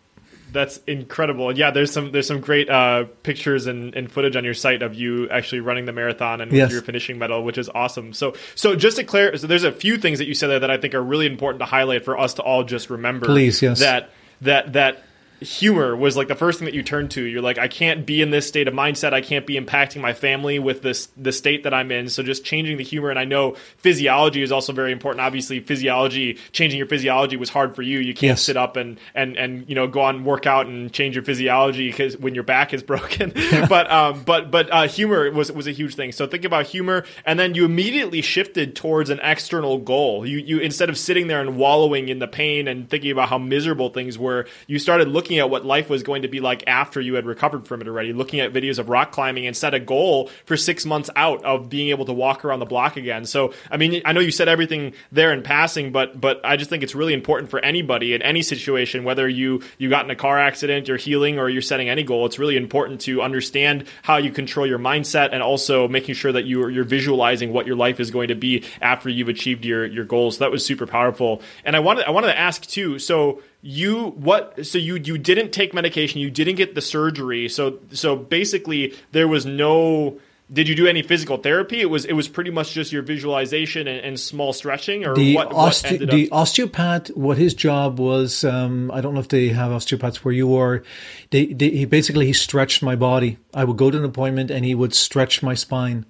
that's 0.53 0.79
incredible. 0.87 1.49
And 1.49 1.59
yeah, 1.59 1.71
there's 1.71 1.91
some 1.91 2.13
there's 2.13 2.27
some 2.27 2.41
great 2.41 2.69
uh, 2.69 3.07
pictures 3.23 3.67
and, 3.67 3.95
and, 3.95 4.11
footage 4.11 4.37
on 4.37 4.45
your 4.45 4.55
site 4.55 4.83
of 4.83 4.95
you 4.95 5.29
actually 5.31 5.61
running 5.61 5.87
the 5.87 5.93
marathon 5.93 6.41
and 6.41 6.53
yes. 6.53 6.67
with 6.67 6.73
your 6.73 6.83
finishing 6.83 7.19
medal, 7.19 7.43
which 7.43 7.59
is 7.59 7.69
awesome. 7.75 8.13
So 8.13 8.35
so 8.55 8.77
just 8.77 8.99
to 8.99 9.05
clear, 9.05 9.37
so 9.37 9.47
there's 9.47 9.65
a 9.65 9.73
few 9.73 9.97
things 9.97 10.19
that 10.19 10.27
you 10.27 10.35
said 10.35 10.49
there 10.49 10.61
that 10.61 10.71
I 10.71 10.77
think 10.77 10.95
are 10.95 11.03
really 11.03 11.27
important 11.27 11.61
to 11.61 11.65
highlight 11.65 12.05
for 12.05 12.19
us 12.19 12.35
to 12.35 12.43
all 12.43 12.65
just 12.65 12.91
remember. 12.91 13.27
Please, 13.27 13.63
yes. 13.63 13.81
That 13.81 14.11
that 14.43 14.75
that 14.75 15.03
humor 15.43 15.95
was 15.97 16.17
like 16.17 16.29
the 16.29 16.35
first 16.35 16.59
thing 16.59 16.67
that 16.67 16.75
you 16.75 16.83
turned 16.83 17.11
to. 17.13 17.23
You're 17.23 17.43
like, 17.43 17.59
I 17.59 17.69
can't 17.69 18.07
be 18.07 18.23
in 18.23 18.31
this 18.31 18.47
state 18.47 18.69
of 18.69 18.75
mindset. 18.75 19.13
I 19.13 19.21
can't 19.21 19.47
be 19.47 19.61
impacting 19.61 20.01
my 20.01 20.13
family 20.13 20.59
with 20.59 20.83
this 20.83 21.09
the 21.17 21.33
state 21.33 21.65
that 21.65 21.75
I'm 21.75 21.91
in. 21.91 22.09
So 22.09 22.23
just 22.23 22.45
changing 22.45 22.77
the 22.77 22.85
humor. 22.85 23.11
And 23.11 23.19
I 23.19 23.25
know 23.25 23.57
physiology 23.79 24.43
is 24.43 24.53
also 24.53 24.73
very 24.73 24.93
important. 24.93 25.21
Obviously, 25.21 25.61
physiology 25.61 26.39
changing 26.53 26.79
your 26.79 26.87
physiology 26.87 27.37
was 27.37 27.51
hard 27.51 27.75
for 27.75 27.83
you. 27.83 27.99
You 27.99 28.15
can't 28.15 28.33
yes. 28.39 28.43
sit 28.43 28.57
up 28.57 28.77
and 28.77 28.99
and 29.15 29.37
and 29.37 29.69
you 29.69 29.75
know 29.75 29.87
go 29.87 30.01
on 30.01 30.25
work 30.25 30.47
out 30.47 30.67
and 30.67 30.93
change 30.93 31.15
your 31.15 31.25
physiology 31.25 31.89
because 31.89 32.17
when 32.17 32.35
your 32.35 32.45
back 32.45 32.73
is 32.73 32.83
broken. 32.93 33.33
but 33.69 33.91
um, 33.91 34.23
but 34.25 34.51
but 34.51 34.73
uh, 34.73 34.89
humor 34.89 35.31
was 35.31 35.51
was 35.53 35.67
a 35.67 35.73
huge 35.73 35.95
thing. 35.95 36.13
So 36.13 36.27
think 36.27 36.45
about 36.45 36.67
humor, 36.67 37.05
and 37.25 37.39
then 37.39 37.55
you 37.55 37.65
immediately 37.65 38.23
shifted 38.23 38.77
towards 38.77 39.11
an 39.11 39.21
external 39.23 39.79
goal. 39.79 40.27
You 40.27 40.39
you 40.39 40.59
instead 40.59 40.89
of 40.89 40.99
sitting 40.99 41.27
there 41.27 41.41
and 41.41 41.57
wallowing 41.57 42.09
in 42.09 42.19
the 42.19 42.29
pain 42.29 42.69
and 42.69 42.89
thinking 42.89 43.11
about 43.11 43.29
how 43.29 43.39
miserable 43.39 43.91
things 43.91 44.19
were, 44.19 44.47
you 44.67 44.79
started 44.79 45.09
looking 45.09 45.32
at 45.39 45.51
what 45.51 45.65
life 45.65 45.89
was 45.89 46.03
going 46.03 46.23
to 46.23 46.29
be 46.29 46.41
like 46.41 46.65
after 46.67 47.01
you 47.01 47.15
had 47.15 47.27
recovered 47.27 47.67
from 47.67 47.81
it 47.81 47.89
already. 47.89 48.13
Looking 48.13 48.41
at 48.41 48.53
videos 48.53 48.79
of 48.79 48.89
rock 48.89 49.13
climbing 49.13 49.47
and 49.47 49.57
set 49.57 49.75
a 49.75 49.81
goal 49.81 50.31
for 50.45 50.57
six 50.57 50.85
months 50.85 51.11
out 51.17 51.45
of 51.45 51.69
being 51.69 51.91
able 51.91 52.05
to 52.07 52.13
walk 52.13 52.45
around 52.45 52.61
the 52.61 52.67
block 52.67 52.97
again. 52.97 53.25
So 53.25 53.53
I 53.71 53.77
mean, 53.77 54.03
I 54.05 54.13
know 54.13 54.21
you 54.21 54.31
said 54.31 54.49
everything 54.49 54.95
there 55.11 55.33
in 55.33 55.43
passing, 55.43 55.93
but 55.93 56.21
but 56.21 56.41
I 56.45 56.57
just 56.57 56.71
think 56.71 56.83
it's 56.83 56.95
really 56.95 57.15
important 57.15 57.51
for 57.51 57.59
anybody 57.61 58.15
in 58.15 58.23
any 58.23 58.43
situation, 58.43 59.05
whether 59.05 59.29
you 59.29 59.63
you 59.79 59.89
got 59.89 60.05
in 60.05 60.11
a 60.11 60.17
car 60.17 60.39
accident, 60.39 60.89
you're 60.89 60.97
healing, 60.97 61.39
or 61.39 61.49
you're 61.49 61.63
setting 61.63 61.89
any 61.89 62.03
goal. 62.03 62.27
It's 62.27 62.39
really 62.39 62.57
important 62.57 63.01
to 63.03 63.23
understand 63.23 63.87
how 64.03 64.17
you 64.17 64.31
control 64.31 64.67
your 64.67 64.79
mindset 64.79 65.31
and 65.33 65.43
also 65.43 65.89
making 65.89 66.15
sure 66.15 66.33
that 66.33 66.47
you're 66.47 66.71
you're 66.71 66.85
visualizing 66.85 67.53
what 67.53 67.67
your 67.67 67.77
life 67.77 68.01
is 68.01 68.11
going 68.11 68.29
to 68.29 68.35
be 68.35 68.65
after 68.81 69.09
you've 69.09 69.29
achieved 69.29 69.65
your 69.65 69.87
your 69.87 70.05
goals. 70.05 70.39
So 70.39 70.45
that 70.45 70.51
was 70.51 70.65
super 70.65 70.87
powerful. 70.87 71.43
And 71.65 71.77
I 71.77 71.81
wanted 71.81 72.05
I 72.05 72.11
wanted 72.11 72.29
to 72.29 72.39
ask 72.39 72.67
too. 72.67 72.99
So 72.99 73.43
you 73.63 74.09
what 74.17 74.67
so 74.67 74.77
you 74.77 74.97
you 74.97 75.17
didn't 75.17 75.53
take 75.53 75.73
medication 75.73 76.21
you 76.21 76.31
didn't 76.31 76.57
get 76.57 76.75
the 76.75 76.81
surgery 76.81 77.49
so 77.49 77.79
so 77.93 78.17
basically 78.17 78.93
there 79.13 79.29
was 79.29 79.47
no 79.47 80.19
did 80.53 80.69
you 80.69 80.75
do 80.75 80.87
any 80.87 81.03
physical 81.03 81.39
therapy? 81.39 81.81
It 81.81 81.89
was 81.89 82.05
it 82.05 82.13
was 82.13 82.29
pretty 82.29 82.51
much 82.51 82.73
just 82.73 82.93
your 82.93 83.03
visualization 83.03 83.89
and, 83.89 84.05
and 84.05 84.21
small 84.21 84.53
stretching, 84.53 85.07
or 85.07 85.15
the 85.15 85.35
what? 85.35 85.55
What 85.55 85.83
the 85.83 86.29
osteopath, 86.31 87.09
what 87.17 87.39
his 87.39 87.55
job 87.55 87.99
was, 87.99 88.45
um, 88.45 88.91
I 88.91 89.01
don't 89.01 89.15
know 89.15 89.21
if 89.21 89.29
they 89.29 89.49
have 89.49 89.73
osteopaths 89.73 90.25
where 90.25 90.35
you 90.35 90.55
are. 90.57 90.83
They, 91.31 91.47
they, 91.47 91.71
he 91.71 91.85
basically 91.87 92.27
he 92.27 92.35
stretched 92.35 92.83
my 92.83 92.97
body. 92.97 93.39
I 93.55 93.65
would 93.65 93.79
go 93.79 93.91
to 93.91 93.97
an 93.97 94.05
appointment 94.05 94.51
and 94.51 94.65
he 94.65 94.75
would 94.75 94.95
stretch 94.95 95.43
my 95.43 95.55
spine, 95.55 96.05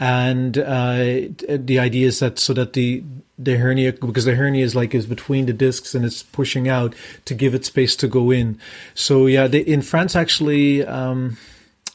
and 0.00 0.56
uh, 0.56 1.28
the 1.48 1.78
idea 1.78 2.08
is 2.08 2.18
that 2.20 2.38
so 2.38 2.54
that 2.54 2.72
the 2.72 3.04
the 3.38 3.56
hernia 3.56 3.92
because 3.92 4.24
the 4.24 4.34
hernia 4.34 4.64
is 4.64 4.74
like 4.74 4.94
is 4.94 5.06
between 5.06 5.46
the 5.46 5.52
discs 5.52 5.94
and 5.94 6.04
it's 6.04 6.22
pushing 6.22 6.68
out 6.68 6.94
to 7.26 7.34
give 7.34 7.54
it 7.54 7.66
space 7.66 7.94
to 7.96 8.08
go 8.08 8.30
in. 8.30 8.58
So 8.94 9.26
yeah, 9.26 9.46
they, 9.46 9.60
in 9.60 9.82
France 9.82 10.16
actually. 10.16 10.84
Um, 10.84 11.36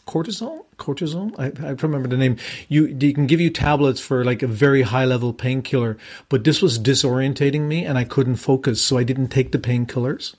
cortisol 0.07 0.65
cortisol 0.77 1.33
I, 1.39 1.47
I 1.47 1.49
don't 1.49 1.81
remember 1.81 2.07
the 2.07 2.15
name 2.15 2.37
you 2.69 2.93
they 2.93 3.11
can 3.11 3.25
give 3.25 3.41
you 3.41 3.49
tablets 3.49 3.99
for 3.99 4.23
like 4.23 4.43
a 4.43 4.47
very 4.47 4.83
high 4.83 5.05
level 5.05 5.33
painkiller 5.33 5.97
but 6.29 6.43
this 6.43 6.61
was 6.61 6.77
disorientating 6.77 7.61
me 7.61 7.85
and 7.85 7.97
i 7.97 8.03
couldn't 8.03 8.35
focus 8.35 8.79
so 8.79 8.99
i 8.99 9.03
didn't 9.03 9.29
take 9.29 9.51
the 9.51 9.57
painkillers 9.57 10.35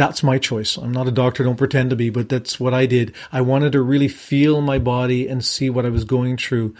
that's 0.00 0.22
my 0.22 0.38
choice 0.38 0.78
i'm 0.78 0.92
not 0.92 1.06
a 1.06 1.10
doctor 1.10 1.44
don't 1.44 1.56
pretend 1.56 1.90
to 1.90 1.96
be 1.96 2.08
but 2.08 2.30
that's 2.30 2.58
what 2.58 2.72
i 2.72 2.86
did 2.86 3.14
i 3.32 3.40
wanted 3.42 3.70
to 3.70 3.82
really 3.82 4.08
feel 4.08 4.62
my 4.62 4.78
body 4.78 5.28
and 5.28 5.44
see 5.44 5.68
what 5.68 5.84
i 5.84 5.90
was 5.90 6.04
going 6.04 6.38
through 6.38 6.74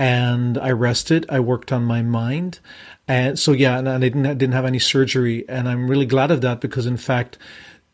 and 0.00 0.58
i 0.58 0.68
rested 0.68 1.24
i 1.28 1.38
worked 1.38 1.70
on 1.70 1.84
my 1.84 2.02
mind 2.02 2.58
and 3.06 3.38
so 3.38 3.52
yeah 3.52 3.78
and 3.78 3.88
i 3.88 3.96
didn't 3.98 4.24
didn't 4.24 4.52
have 4.52 4.64
any 4.64 4.80
surgery 4.80 5.48
and 5.48 5.68
i'm 5.68 5.88
really 5.88 6.06
glad 6.06 6.32
of 6.32 6.40
that 6.40 6.60
because 6.60 6.86
in 6.86 6.96
fact 6.96 7.38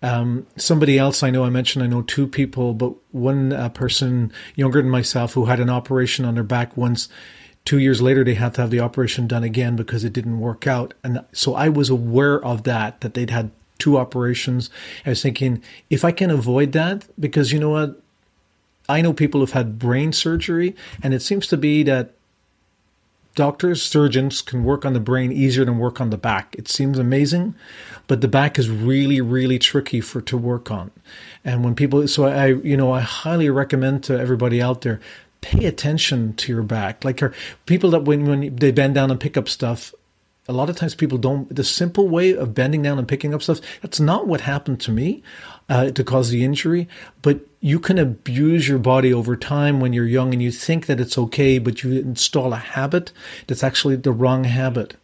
um, 0.04 0.48
somebody 0.56 0.98
else 0.98 1.22
I 1.22 1.30
know, 1.30 1.44
I 1.44 1.50
mentioned 1.50 1.84
I 1.84 1.86
know 1.86 2.02
two 2.02 2.26
people, 2.26 2.74
but 2.74 2.92
one 3.12 3.52
uh, 3.52 3.68
person 3.68 4.32
younger 4.56 4.82
than 4.82 4.90
myself 4.90 5.34
who 5.34 5.44
had 5.44 5.60
an 5.60 5.70
operation 5.70 6.24
on 6.24 6.34
their 6.34 6.42
back 6.42 6.76
once. 6.76 7.08
Two 7.64 7.78
years 7.78 8.02
later, 8.02 8.24
they 8.24 8.34
had 8.34 8.54
to 8.54 8.62
have 8.62 8.70
the 8.70 8.80
operation 8.80 9.28
done 9.28 9.44
again 9.44 9.76
because 9.76 10.02
it 10.02 10.12
didn't 10.12 10.40
work 10.40 10.66
out. 10.66 10.94
And 11.04 11.24
so 11.30 11.54
I 11.54 11.68
was 11.68 11.88
aware 11.88 12.44
of 12.44 12.64
that, 12.64 13.00
that 13.02 13.14
they'd 13.14 13.30
had 13.30 13.52
two 13.78 13.98
operations. 13.98 14.70
I 15.04 15.10
was 15.10 15.22
thinking, 15.22 15.62
if 15.90 16.04
I 16.04 16.12
can 16.12 16.30
avoid 16.30 16.72
that, 16.72 17.06
because 17.18 17.52
you 17.52 17.58
know 17.58 17.70
what? 17.70 18.00
I 18.88 19.00
know 19.00 19.12
people 19.12 19.40
who've 19.40 19.52
had 19.52 19.78
brain 19.78 20.12
surgery, 20.12 20.74
and 21.02 21.14
it 21.14 21.22
seems 21.22 21.46
to 21.48 21.56
be 21.56 21.82
that 21.84 22.14
doctors, 23.34 23.82
surgeons 23.82 24.42
can 24.42 24.64
work 24.64 24.84
on 24.84 24.92
the 24.92 25.00
brain 25.00 25.32
easier 25.32 25.64
than 25.64 25.78
work 25.78 26.00
on 26.00 26.10
the 26.10 26.18
back. 26.18 26.54
It 26.58 26.68
seems 26.68 26.98
amazing, 26.98 27.54
but 28.06 28.20
the 28.20 28.28
back 28.28 28.58
is 28.58 28.68
really, 28.68 29.20
really 29.20 29.58
tricky 29.58 30.00
for 30.00 30.20
to 30.22 30.36
work 30.36 30.70
on. 30.70 30.90
And 31.44 31.64
when 31.64 31.74
people, 31.74 32.06
so 32.08 32.24
I, 32.24 32.48
you 32.48 32.76
know, 32.76 32.92
I 32.92 33.00
highly 33.00 33.48
recommend 33.50 34.04
to 34.04 34.18
everybody 34.18 34.60
out 34.60 34.82
there, 34.82 35.00
pay 35.40 35.64
attention 35.66 36.34
to 36.34 36.52
your 36.52 36.62
back. 36.62 37.04
Like 37.04 37.22
people 37.66 37.90
that 37.90 38.04
when 38.04 38.26
when 38.26 38.56
they 38.56 38.70
bend 38.70 38.94
down 38.94 39.10
and 39.10 39.20
pick 39.20 39.36
up 39.36 39.48
stuff, 39.48 39.94
a 40.48 40.52
lot 40.52 40.68
of 40.68 40.76
times 40.76 40.94
people 40.94 41.18
don't. 41.18 41.54
The 41.54 41.64
simple 41.64 42.08
way 42.08 42.34
of 42.34 42.54
bending 42.54 42.82
down 42.82 42.98
and 42.98 43.06
picking 43.06 43.32
up 43.32 43.42
stuff, 43.42 43.60
that's 43.80 44.00
not 44.00 44.26
what 44.26 44.40
happened 44.40 44.80
to 44.80 44.90
me 44.90 45.22
uh, 45.68 45.90
to 45.90 46.02
cause 46.02 46.30
the 46.30 46.44
injury. 46.44 46.88
But 47.22 47.40
you 47.60 47.78
can 47.78 47.98
abuse 47.98 48.68
your 48.68 48.78
body 48.78 49.14
over 49.14 49.36
time 49.36 49.78
when 49.78 49.92
you're 49.92 50.06
young 50.06 50.32
and 50.32 50.42
you 50.42 50.50
think 50.50 50.86
that 50.86 51.00
it's 51.00 51.16
okay, 51.16 51.58
but 51.58 51.82
you 51.82 51.92
install 51.92 52.52
a 52.52 52.56
habit 52.56 53.12
that's 53.46 53.62
actually 53.62 53.96
the 53.96 54.12
wrong 54.12 54.44
habit. 54.44 54.96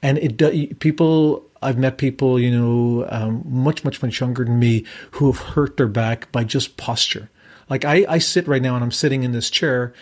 And 0.00 0.16
it 0.18 0.78
people 0.78 1.44
I've 1.62 1.78
met 1.78 1.98
people, 1.98 2.38
you 2.38 2.50
know, 2.50 3.06
um, 3.10 3.42
much, 3.44 3.84
much, 3.84 4.02
much 4.02 4.20
younger 4.20 4.44
than 4.44 4.58
me 4.58 4.84
who 5.12 5.30
have 5.30 5.42
hurt 5.42 5.76
their 5.76 5.88
back 5.88 6.30
by 6.32 6.44
just 6.44 6.76
posture. 6.76 7.28
Like 7.68 7.84
I, 7.84 8.06
I 8.08 8.18
sit 8.18 8.46
right 8.46 8.62
now 8.62 8.74
and 8.76 8.84
I'm 8.84 8.92
sitting 8.92 9.24
in 9.24 9.32
this 9.32 9.50
chair 9.50 9.92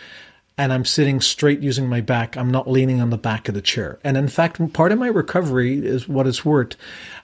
and 0.57 0.73
I'm 0.73 0.85
sitting 0.85 1.21
straight 1.21 1.61
using 1.61 1.89
my 1.89 2.01
back. 2.01 2.37
I'm 2.37 2.51
not 2.51 2.71
leaning 2.71 3.01
on 3.01 3.11
the 3.11 3.19
back 3.19 3.49
of 3.49 3.55
the 3.55 3.63
chair. 3.63 3.99
And 4.05 4.17
in 4.17 4.29
fact, 4.29 4.73
part 4.73 4.93
of 4.93 4.99
my 4.99 5.09
recovery 5.09 5.85
is 5.85 6.09
what 6.09 6.27
it's 6.27 6.45
worth. 6.45 6.77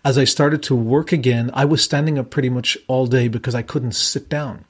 As 0.04 0.18
I 0.18 0.24
started 0.24 0.62
to 0.64 0.74
work 0.74 1.12
again, 1.12 1.50
I 1.54 1.64
was 1.64 1.82
standing 1.82 2.18
up 2.18 2.30
pretty 2.30 2.48
much 2.48 2.76
all 2.88 3.06
day 3.06 3.28
because 3.28 3.54
I 3.54 3.62
couldn't 3.62 3.92
sit 3.92 4.28
down. 4.28 4.64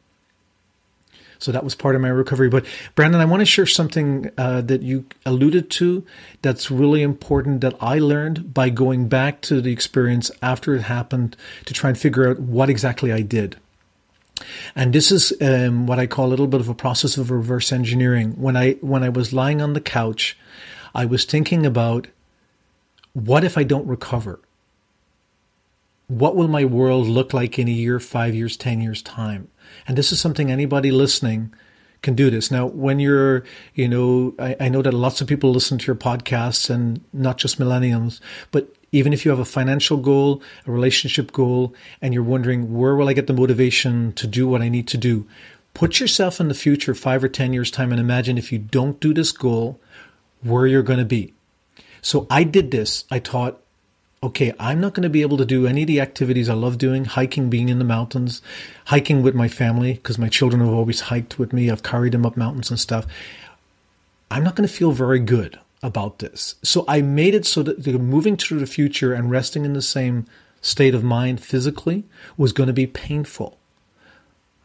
So 1.39 1.53
that 1.53 1.65
was 1.65 1.75
part 1.75 1.95
of 1.95 2.03
my 2.03 2.09
recovery. 2.09 2.51
But 2.51 2.67
Brandon, 2.95 3.23
I 3.23 3.25
want 3.25 3.41
to 3.41 3.47
share 3.47 3.65
something 3.65 4.31
uh, 4.37 4.61
that 4.61 4.83
you 4.83 5.07
alluded 5.25 5.71
to 5.71 6.05
that's 6.43 6.71
really 6.71 7.01
important 7.01 7.63
that 7.63 7.77
I 7.81 7.99
learned 7.99 8.53
by 8.53 8.69
going 8.69 9.09
back 9.09 9.41
to 9.43 9.63
the 9.63 9.73
experience 9.73 10.31
after 10.43 10.75
it 10.75 10.83
happened 10.83 11.39
to 11.65 11.73
try 11.73 11.89
and 11.89 11.99
figure 11.99 12.29
out 12.29 12.41
what 12.41 12.69
exactly 12.69 13.11
I 13.11 13.23
did. 13.23 13.57
And 14.75 14.93
this 14.93 15.11
is 15.11 15.33
um, 15.41 15.87
what 15.87 15.99
I 15.99 16.07
call 16.07 16.27
a 16.27 16.29
little 16.29 16.47
bit 16.47 16.61
of 16.61 16.69
a 16.69 16.75
process 16.75 17.17
of 17.17 17.31
reverse 17.31 17.73
engineering. 17.73 18.33
When 18.33 18.57
I 18.57 18.73
when 18.75 19.03
I 19.03 19.09
was 19.09 19.33
lying 19.33 19.61
on 19.61 19.73
the 19.73 19.81
couch, 19.81 20.37
I 20.95 21.05
was 21.05 21.25
thinking 21.25 21.67
about 21.67 22.09
what 23.13 23.45
if 23.45 23.59
I 23.59 23.65
don't 23.65 23.87
recover? 23.87 24.41
What 26.09 26.35
will 26.35 26.49
my 26.49 26.65
world 26.65 27.07
look 27.07 27.33
like 27.33 27.59
in 27.59 27.69
a 27.69 27.73
year, 27.73 28.01
five 28.01 28.35
years, 28.35 28.57
ten 28.57 28.81
years 28.81 29.03
time? 29.03 29.49
And 29.87 29.97
this 29.97 30.13
is 30.13 30.21
something 30.21 30.51
anybody 30.51 30.91
listening 30.91 31.53
can 32.03 32.15
do 32.15 32.31
this. 32.31 32.51
Now, 32.51 32.67
when 32.67 32.99
you're, 32.99 33.45
you 33.75 33.89
know, 33.89 34.35
I, 34.39 34.57
I, 34.59 34.69
know 34.69 34.83
that 34.83 34.95
lots 34.95 35.21
of 35.21 35.29
people 35.29 35.53
listen 35.53 35.79
to 35.79 35.87
your 35.87 35.97
podcasts 35.97 36.71
and 36.71 37.05
not 37.13 37.37
just 37.37 37.61
millennials, 37.61 38.21
but 38.51 38.75
even 38.93 39.13
if 39.13 39.25
you 39.25 39.31
have 39.31 39.41
a 39.41 39.45
financial 39.45 39.97
goal, 39.97 40.43
a 40.67 40.71
relationship 40.71 41.33
goal, 41.33 41.75
and 42.03 42.13
you're 42.13 42.23
wondering, 42.23 42.77
where 42.77 42.97
will 42.97 43.09
I 43.09 43.13
get 43.13 43.27
the 43.27 43.33
motivation 43.33 44.13
to 44.15 44.27
do 44.27 44.49
what 44.49 44.63
I 44.63 44.69
need 44.69 44.89
to 44.89 44.97
do? 44.97 45.27
Put 45.75 46.01
yourself 46.01 46.41
in 46.41 46.49
the 46.49 46.55
future, 46.55 46.95
five 46.95 47.23
or 47.23 47.29
10 47.29 47.53
years' 47.53 47.71
time, 47.71 47.93
and 47.93 48.01
imagine 48.01 48.37
if 48.37 48.51
you 48.51 48.59
don't 48.59 49.01
do 49.01 49.15
this 49.15 49.33
goal, 49.33 49.79
where 50.43 50.67
you're 50.67 50.83
going 50.83 50.99
to 50.99 51.05
be. 51.05 51.33
So 52.03 52.27
I 52.31 52.45
did 52.45 52.71
this. 52.71 53.05
I 53.11 53.19
taught 53.19 53.61
okay, 54.23 54.53
I'm 54.59 54.81
not 54.81 54.93
going 54.93 55.05
to 55.05 55.09
be 55.09 55.23
able 55.23 55.39
to 55.39 55.47
do 55.47 55.67
any 55.67 55.83
of 55.83 55.87
the 55.87 56.01
activities 56.01 56.51
I 56.51 56.55
love 56.55 56.77
doing, 56.77 57.07
hiking, 57.07 57.49
being 57.49 57.71
in 57.71 57.79
the 57.79 57.87
mountains, 57.87 58.43
hiking 58.87 59.23
with 59.23 59.35
my 59.35 59.49
family, 59.49 59.95
because 59.95 60.19
my 60.19 60.29
children 60.29 60.61
have 60.61 60.75
always 60.75 61.01
hiked 61.01 61.39
with 61.39 61.55
me. 61.55 61.71
I've 61.71 61.83
carried 61.83 62.13
them 62.13 62.27
up 62.27 62.37
mountains 62.37 62.69
and 62.71 62.79
stuff. 62.79 63.07
I'm 64.31 64.45
not 64.45 64.57
going 64.57 64.69
to 64.69 64.75
feel 64.75 64.93
very 64.93 65.21
good 65.21 65.59
about 65.83 66.19
this. 66.19 66.57
So 66.63 66.85
I 66.87 67.01
made 67.01 67.35
it 67.35 67.47
so 67.47 67.63
that 67.63 67.87
moving 67.87 68.37
to 68.37 68.59
the 68.59 68.67
future 68.67 69.15
and 69.15 69.31
resting 69.31 69.65
in 69.65 69.73
the 69.73 69.83
same 69.83 70.27
state 70.61 70.95
of 70.95 71.03
mind 71.03 71.41
physically 71.41 72.05
was 72.37 72.53
going 72.53 72.67
to 72.67 72.73
be 72.73 72.87
painful. 72.87 73.59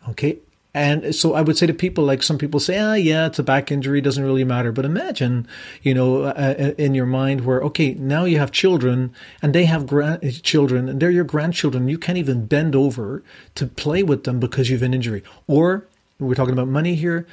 Okay. 0.10 0.39
And 0.73 1.15
so 1.15 1.36
I 1.36 1.41
would 1.41 1.58
say 1.58 1.67
to 1.67 1.73
people, 1.73 2.04
like 2.04 2.21
some 2.21 2.38
people 2.38 2.60
say, 2.60 2.78
ah, 2.78 2.95
yeah, 2.95 3.28
it's 3.28 3.39
a 3.39 3.43
back 3.43 3.71
injury, 3.71 4.01
doesn't 4.01 4.25
really 4.25 4.43
matter. 4.43 4.73
But 4.73 4.84
imagine, 4.84 5.47
you 5.82 5.93
know, 5.93 6.23
uh, 6.23 6.34
uh 6.60 6.71
in 6.78 6.93
your 6.93 7.06
mind 7.06 7.45
where, 7.45 7.62
okay, 7.62 7.93
now 7.93 8.25
you 8.25 8.39
have 8.39 8.51
children 8.51 9.13
and 9.41 9.56
they 9.56 9.63
have 9.65 9.88
grandchildren 9.88 10.89
and 10.89 10.99
they're 10.99 11.10
your 11.10 11.23
grandchildren. 11.23 11.88
You 11.88 11.97
can't 11.97 12.17
even 12.17 12.45
bend 12.45 12.75
over 12.75 13.23
to 13.56 13.67
play 13.67 14.04
with 14.04 14.25
them 14.25 14.41
because 14.41 14.69
you've 14.69 14.84
an 14.84 14.93
injury. 14.93 15.23
Or 15.47 15.88
we're 16.19 16.36
talking 16.36 16.54
about 16.54 16.67
money 16.67 16.95
here. 16.95 17.25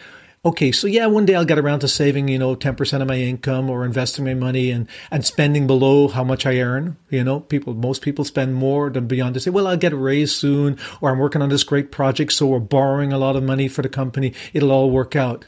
Okay, 0.44 0.72
so 0.72 0.86
yeah, 0.86 1.06
one 1.06 1.24
day 1.24 1.34
I'll 1.34 1.44
get 1.44 1.58
around 1.58 1.80
to 1.80 1.88
saving, 1.88 2.28
you 2.28 2.38
know, 2.38 2.56
10% 2.56 3.00
of 3.00 3.06
my 3.06 3.18
income 3.18 3.70
or 3.70 3.84
investing 3.84 4.24
my 4.24 4.34
money 4.34 4.70
and, 4.70 4.88
and 5.10 5.24
spending 5.24 5.66
below 5.66 6.08
how 6.08 6.24
much 6.24 6.46
I 6.46 6.58
earn. 6.58 6.96
You 7.10 7.22
know, 7.22 7.40
people, 7.40 7.74
most 7.74 8.02
people 8.02 8.24
spend 8.24 8.54
more 8.54 8.90
than 8.90 9.06
beyond 9.06 9.34
to 9.34 9.40
say, 9.40 9.50
well, 9.50 9.68
I'll 9.68 9.76
get 9.76 9.92
a 9.92 9.96
raise 9.96 10.34
soon 10.34 10.78
or 11.00 11.10
I'm 11.10 11.18
working 11.18 11.42
on 11.42 11.48
this 11.48 11.62
great 11.62 11.92
project. 11.92 12.32
So 12.32 12.46
we're 12.46 12.58
borrowing 12.58 13.12
a 13.12 13.18
lot 13.18 13.36
of 13.36 13.44
money 13.44 13.68
for 13.68 13.82
the 13.82 13.88
company. 13.88 14.34
It'll 14.52 14.72
all 14.72 14.90
work 14.90 15.14
out. 15.14 15.46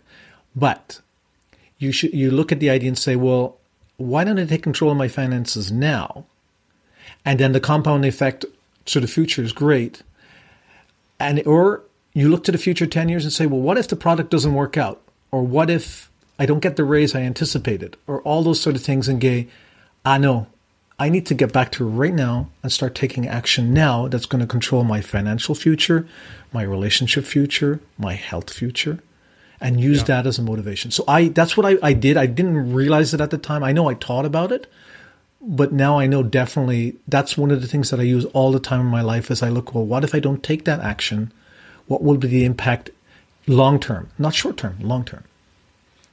But 0.55 1.01
you 1.79 1.91
should, 1.91 2.15
you 2.15 2.31
look 2.31 2.53
at 2.53 2.61
the 2.61 2.71
idea 2.71 2.89
and 2.89 2.99
say, 2.99 3.17
well, 3.17 3.59
why 3.97 4.23
don't 4.23 4.39
I 4.39 4.45
take 4.45 4.63
control 4.63 4.93
of 4.93 4.97
my 4.97 5.09
finances 5.09 5.73
now? 5.73 6.27
And 7.25 7.41
then 7.41 7.53
the 7.53 7.61
compound 7.61 8.05
effect 8.05 8.45
to 8.87 9.01
the 9.01 9.09
future 9.09 9.43
is 9.43 9.53
great. 9.53 10.03
And, 11.19 11.45
or 11.47 11.84
you 12.15 12.29
look 12.29 12.45
to 12.45 12.53
the 12.53 12.59
future 12.59 12.87
10 12.87 13.09
years 13.09 13.25
and 13.25 13.33
say, 13.33 13.45
well, 13.45 13.61
what 13.61 13.77
if 13.77 13.89
the 13.89 13.97
product 13.97 14.31
doesn't 14.31 14.55
work 14.55 14.77
out? 14.77 15.03
Or 15.31 15.43
what 15.43 15.69
if 15.69 16.11
I 16.39 16.47
don't 16.47 16.61
get 16.61 16.77
the 16.77 16.85
raise 16.85 17.15
I 17.15 17.23
anticipated? 17.23 17.97
Or 18.07 18.23
all 18.23 18.43
those 18.43 18.61
sort 18.61 18.77
of 18.77 18.83
things 18.83 19.09
and 19.09 19.21
gay, 19.21 19.49
I 20.05 20.19
know 20.19 20.47
I 20.99 21.09
need 21.09 21.27
to 21.27 21.35
get 21.35 21.53
back 21.53 21.73
to 21.73 21.85
right 21.85 22.15
now 22.15 22.51
and 22.63 22.71
start 22.71 22.95
taking 22.95 23.27
action 23.27 23.75
now 23.75 24.07
that's 24.07 24.27
going 24.27 24.41
to 24.41 24.47
control 24.47 24.85
my 24.85 25.01
financial 25.01 25.57
future, 25.57 26.07
my 26.53 26.63
relationship 26.63 27.25
future, 27.25 27.81
my 27.99 28.15
health 28.15 28.53
future, 28.53 29.01
and 29.61 29.81
use 29.81 29.99
yeah. 29.99 30.05
that 30.05 30.27
as 30.29 30.39
a 30.39 30.43
motivation. 30.43 30.93
So 30.93 31.03
I 31.09 31.29
that's 31.29 31.57
what 31.57 31.67
I, 31.67 31.79
I 31.83 31.95
did. 31.95 32.17
I 32.17 32.27
didn't 32.27 32.73
realize 32.73 33.13
it 33.13 33.21
at 33.21 33.31
the 33.31 33.39
time. 33.39 33.65
I 33.65 33.73
know 33.73 33.89
I 33.89 33.95
taught 33.95 34.25
about 34.25 34.53
it, 34.53 34.71
but 35.41 35.73
now 35.73 35.99
I 35.99 36.07
know 36.07 36.23
definitely 36.23 36.97
that's 37.09 37.37
one 37.37 37.51
of 37.51 37.61
the 37.61 37.67
things 37.67 37.91
that 37.91 37.99
I 37.99 38.05
use 38.05 38.25
all 38.27 38.53
the 38.53 38.61
time 38.61 38.81
in 38.81 38.87
my 38.87 39.03
life 39.03 39.33
as 39.33 39.43
I 39.43 39.49
look, 39.49 39.75
well, 39.75 39.85
what 39.85 40.05
if 40.05 40.15
I 40.15 40.21
don't 40.21 40.45
take 40.45 40.65
that 40.65 40.79
action? 40.79 41.33
What 41.87 42.03
will 42.03 42.17
be 42.17 42.29
the 42.29 42.45
impact 42.45 42.91
long 43.47 43.79
term, 43.79 44.11
not 44.19 44.35
short 44.35 44.57
term, 44.57 44.77
long 44.81 45.05
term. 45.05 45.25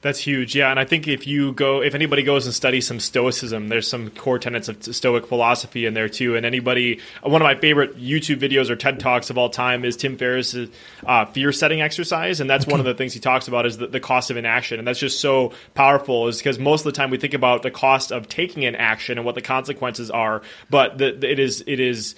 That's 0.02 0.18
huge. 0.18 0.56
Yeah. 0.56 0.68
And 0.68 0.80
I 0.80 0.84
think 0.84 1.06
if 1.06 1.28
you 1.28 1.52
go, 1.52 1.80
if 1.80 1.94
anybody 1.94 2.24
goes 2.24 2.44
and 2.44 2.52
studies 2.52 2.88
some 2.88 2.98
Stoicism, 2.98 3.68
there's 3.68 3.86
some 3.86 4.10
core 4.10 4.40
tenets 4.40 4.68
of 4.68 4.82
Stoic 4.82 5.28
philosophy 5.28 5.86
in 5.86 5.94
there 5.94 6.08
too. 6.08 6.34
And 6.34 6.44
anybody, 6.44 6.98
one 7.22 7.40
of 7.40 7.46
my 7.46 7.54
favorite 7.54 7.96
YouTube 7.96 8.40
videos 8.40 8.68
or 8.68 8.74
TED 8.74 8.98
Talks 8.98 9.30
of 9.30 9.38
all 9.38 9.48
time 9.48 9.84
is 9.84 9.96
Tim 9.96 10.16
Ferriss's 10.16 10.70
uh, 11.06 11.26
fear 11.26 11.52
setting 11.52 11.80
exercise. 11.80 12.40
And 12.40 12.50
that's 12.50 12.64
okay. 12.64 12.72
one 12.72 12.80
of 12.80 12.86
the 12.86 12.94
things 12.94 13.14
he 13.14 13.20
talks 13.20 13.46
about 13.46 13.64
is 13.64 13.78
the, 13.78 13.86
the 13.86 14.00
cost 14.00 14.32
of 14.32 14.36
inaction. 14.36 14.80
And 14.80 14.88
that's 14.88 14.98
just 14.98 15.20
so 15.20 15.52
powerful 15.74 16.26
is 16.26 16.38
because 16.38 16.58
most 16.58 16.80
of 16.80 16.92
the 16.92 16.96
time 16.96 17.10
we 17.10 17.16
think 17.16 17.34
about 17.34 17.62
the 17.62 17.70
cost 17.70 18.10
of 18.10 18.28
taking 18.28 18.64
an 18.64 18.74
action 18.74 19.18
and 19.18 19.24
what 19.24 19.36
the 19.36 19.40
consequences 19.40 20.10
are. 20.10 20.42
But 20.68 20.98
the, 20.98 21.12
the, 21.12 21.30
it 21.30 21.38
is, 21.38 21.62
it 21.68 21.78
is, 21.78 22.16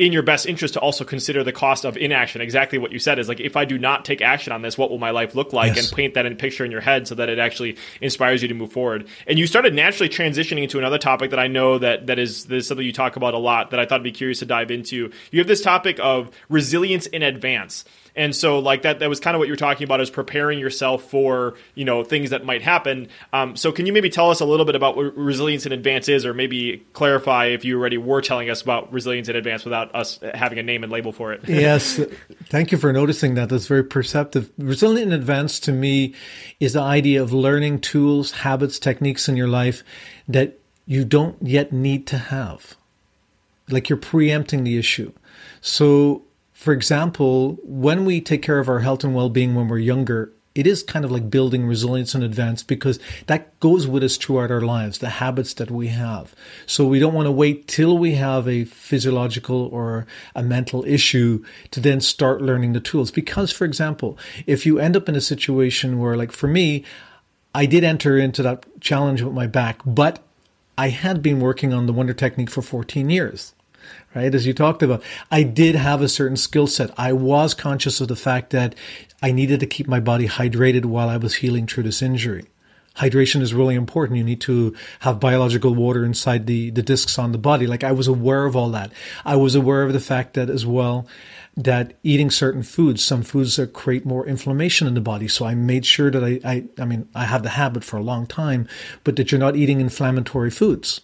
in 0.00 0.12
your 0.14 0.22
best 0.22 0.46
interest 0.46 0.72
to 0.74 0.80
also 0.80 1.04
consider 1.04 1.44
the 1.44 1.52
cost 1.52 1.84
of 1.84 1.94
inaction. 1.98 2.40
Exactly 2.40 2.78
what 2.78 2.90
you 2.90 2.98
said 2.98 3.18
is 3.18 3.28
like, 3.28 3.38
if 3.38 3.54
I 3.54 3.66
do 3.66 3.78
not 3.78 4.06
take 4.06 4.22
action 4.22 4.50
on 4.50 4.62
this, 4.62 4.78
what 4.78 4.90
will 4.90 4.96
my 4.96 5.10
life 5.10 5.34
look 5.34 5.52
like? 5.52 5.76
Yes. 5.76 5.88
And 5.90 5.94
paint 5.94 6.14
that 6.14 6.24
in 6.24 6.36
picture 6.36 6.64
in 6.64 6.70
your 6.70 6.80
head 6.80 7.06
so 7.06 7.14
that 7.16 7.28
it 7.28 7.38
actually 7.38 7.76
inspires 8.00 8.40
you 8.40 8.48
to 8.48 8.54
move 8.54 8.72
forward. 8.72 9.06
And 9.26 9.38
you 9.38 9.46
started 9.46 9.74
naturally 9.74 10.08
transitioning 10.08 10.62
into 10.62 10.78
another 10.78 10.96
topic 10.96 11.30
that 11.30 11.38
I 11.38 11.48
know 11.48 11.76
that 11.76 12.06
that 12.06 12.18
is, 12.18 12.46
that 12.46 12.56
is 12.56 12.66
something 12.66 12.86
you 12.86 12.94
talk 12.94 13.16
about 13.16 13.34
a 13.34 13.38
lot 13.38 13.72
that 13.72 13.78
I 13.78 13.84
thought 13.84 14.00
I'd 14.00 14.04
be 14.04 14.10
curious 14.10 14.38
to 14.38 14.46
dive 14.46 14.70
into. 14.70 15.12
You 15.32 15.38
have 15.38 15.46
this 15.48 15.60
topic 15.60 16.00
of 16.00 16.30
resilience 16.48 17.06
in 17.06 17.22
advance. 17.22 17.84
And 18.16 18.34
so 18.34 18.58
like 18.58 18.82
that 18.82 18.98
that 18.98 19.08
was 19.08 19.20
kind 19.20 19.34
of 19.34 19.38
what 19.38 19.48
you 19.48 19.52
were 19.52 19.58
talking 19.58 19.84
about 19.84 20.00
is 20.00 20.10
preparing 20.10 20.58
yourself 20.58 21.04
for, 21.04 21.54
you 21.74 21.84
know, 21.84 22.04
things 22.04 22.30
that 22.30 22.44
might 22.44 22.62
happen. 22.62 23.08
Um, 23.32 23.56
so 23.56 23.72
can 23.72 23.86
you 23.86 23.92
maybe 23.92 24.10
tell 24.10 24.30
us 24.30 24.40
a 24.40 24.44
little 24.44 24.66
bit 24.66 24.74
about 24.74 24.96
what 24.96 25.16
resilience 25.16 25.66
in 25.66 25.72
advance 25.72 26.08
is 26.08 26.26
or 26.26 26.34
maybe 26.34 26.84
clarify 26.92 27.46
if 27.46 27.64
you 27.64 27.78
already 27.78 27.98
were 27.98 28.20
telling 28.20 28.50
us 28.50 28.62
about 28.62 28.92
resilience 28.92 29.28
in 29.28 29.36
advance 29.36 29.64
without 29.64 29.94
us 29.94 30.18
having 30.34 30.58
a 30.58 30.62
name 30.62 30.82
and 30.82 30.92
label 30.92 31.12
for 31.12 31.32
it? 31.32 31.40
yes. 31.48 32.00
Thank 32.46 32.72
you 32.72 32.78
for 32.78 32.92
noticing 32.92 33.34
that. 33.34 33.48
That's 33.48 33.66
very 33.66 33.84
perceptive. 33.84 34.50
Resilient 34.58 35.12
in 35.12 35.18
advance 35.18 35.60
to 35.60 35.72
me 35.72 36.14
is 36.58 36.72
the 36.74 36.82
idea 36.82 37.22
of 37.22 37.32
learning 37.32 37.80
tools, 37.80 38.32
habits, 38.32 38.78
techniques 38.78 39.28
in 39.28 39.36
your 39.36 39.48
life 39.48 39.82
that 40.28 40.58
you 40.86 41.04
don't 41.04 41.36
yet 41.40 41.72
need 41.72 42.06
to 42.08 42.18
have. 42.18 42.76
Like 43.68 43.88
you're 43.88 43.96
preempting 43.96 44.64
the 44.64 44.76
issue. 44.76 45.12
So 45.60 46.22
for 46.60 46.74
example, 46.74 47.58
when 47.62 48.04
we 48.04 48.20
take 48.20 48.42
care 48.42 48.58
of 48.58 48.68
our 48.68 48.80
health 48.80 49.02
and 49.02 49.14
well 49.14 49.30
being 49.30 49.54
when 49.54 49.66
we're 49.66 49.78
younger, 49.78 50.30
it 50.54 50.66
is 50.66 50.82
kind 50.82 51.06
of 51.06 51.10
like 51.10 51.30
building 51.30 51.64
resilience 51.64 52.14
in 52.14 52.22
advance 52.22 52.62
because 52.62 53.00
that 53.28 53.58
goes 53.60 53.86
with 53.86 54.04
us 54.04 54.18
throughout 54.18 54.50
our 54.50 54.60
lives, 54.60 54.98
the 54.98 55.08
habits 55.08 55.54
that 55.54 55.70
we 55.70 55.88
have. 55.88 56.34
So 56.66 56.86
we 56.86 56.98
don't 56.98 57.14
want 57.14 57.28
to 57.28 57.32
wait 57.32 57.66
till 57.66 57.96
we 57.96 58.16
have 58.16 58.46
a 58.46 58.66
physiological 58.66 59.70
or 59.72 60.06
a 60.34 60.42
mental 60.42 60.84
issue 60.84 61.42
to 61.70 61.80
then 61.80 62.02
start 62.02 62.42
learning 62.42 62.74
the 62.74 62.80
tools. 62.80 63.10
Because, 63.10 63.50
for 63.50 63.64
example, 63.64 64.18
if 64.46 64.66
you 64.66 64.78
end 64.78 64.98
up 64.98 65.08
in 65.08 65.16
a 65.16 65.22
situation 65.22 65.98
where, 65.98 66.14
like 66.14 66.30
for 66.30 66.46
me, 66.46 66.84
I 67.54 67.64
did 67.64 67.84
enter 67.84 68.18
into 68.18 68.42
that 68.42 68.66
challenge 68.82 69.22
with 69.22 69.32
my 69.32 69.46
back, 69.46 69.80
but 69.86 70.22
I 70.76 70.90
had 70.90 71.22
been 71.22 71.40
working 71.40 71.72
on 71.72 71.86
the 71.86 71.94
Wonder 71.94 72.12
Technique 72.12 72.50
for 72.50 72.60
14 72.60 73.08
years 73.08 73.54
right? 74.14 74.34
As 74.34 74.46
you 74.46 74.52
talked 74.52 74.82
about, 74.82 75.02
I 75.30 75.42
did 75.42 75.74
have 75.74 76.02
a 76.02 76.08
certain 76.08 76.36
skill 76.36 76.66
set. 76.66 76.90
I 76.98 77.12
was 77.12 77.54
conscious 77.54 78.00
of 78.00 78.08
the 78.08 78.16
fact 78.16 78.50
that 78.50 78.74
I 79.22 79.32
needed 79.32 79.60
to 79.60 79.66
keep 79.66 79.86
my 79.86 80.00
body 80.00 80.26
hydrated 80.26 80.84
while 80.84 81.08
I 81.08 81.16
was 81.16 81.36
healing 81.36 81.66
through 81.66 81.84
this 81.84 82.02
injury. 82.02 82.46
Hydration 82.96 83.40
is 83.40 83.54
really 83.54 83.76
important. 83.76 84.18
You 84.18 84.24
need 84.24 84.40
to 84.42 84.74
have 85.00 85.20
biological 85.20 85.74
water 85.74 86.04
inside 86.04 86.46
the, 86.46 86.70
the 86.70 86.82
discs 86.82 87.18
on 87.18 87.32
the 87.32 87.38
body. 87.38 87.66
Like 87.66 87.84
I 87.84 87.92
was 87.92 88.08
aware 88.08 88.46
of 88.46 88.56
all 88.56 88.70
that. 88.70 88.90
I 89.24 89.36
was 89.36 89.54
aware 89.54 89.84
of 89.84 89.92
the 89.92 90.00
fact 90.00 90.34
that 90.34 90.50
as 90.50 90.66
well, 90.66 91.06
that 91.56 91.94
eating 92.02 92.30
certain 92.30 92.62
foods, 92.62 93.04
some 93.04 93.22
foods 93.22 93.56
that 93.56 93.72
create 93.72 94.04
more 94.04 94.26
inflammation 94.26 94.88
in 94.88 94.94
the 94.94 95.00
body. 95.00 95.28
So 95.28 95.46
I 95.46 95.54
made 95.54 95.86
sure 95.86 96.10
that 96.10 96.24
I, 96.24 96.40
I, 96.44 96.64
I 96.78 96.84
mean, 96.84 97.08
I 97.14 97.24
have 97.24 97.42
the 97.42 97.50
habit 97.50 97.84
for 97.84 97.96
a 97.96 98.02
long 98.02 98.26
time, 98.26 98.68
but 99.04 99.16
that 99.16 99.30
you're 99.30 99.38
not 99.38 99.56
eating 99.56 99.80
inflammatory 99.80 100.50
foods 100.50 101.00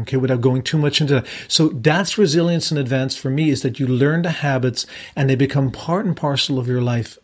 okay, 0.00 0.16
without 0.16 0.40
going 0.40 0.62
too 0.62 0.78
much 0.78 1.00
into 1.00 1.14
that. 1.14 1.26
So 1.48 1.68
that's 1.68 2.18
resilience 2.18 2.70
in 2.70 2.78
advance 2.78 3.16
for 3.16 3.30
me 3.30 3.50
is 3.50 3.62
that 3.62 3.78
you 3.78 3.86
learn 3.86 4.22
the 4.22 4.30
habits 4.30 4.86
and 5.14 5.28
they 5.28 5.34
become 5.34 5.70
part 5.70 6.06
and 6.06 6.16
parcel 6.16 6.58
of 6.58 6.68
your 6.68 6.82
life 6.82 7.18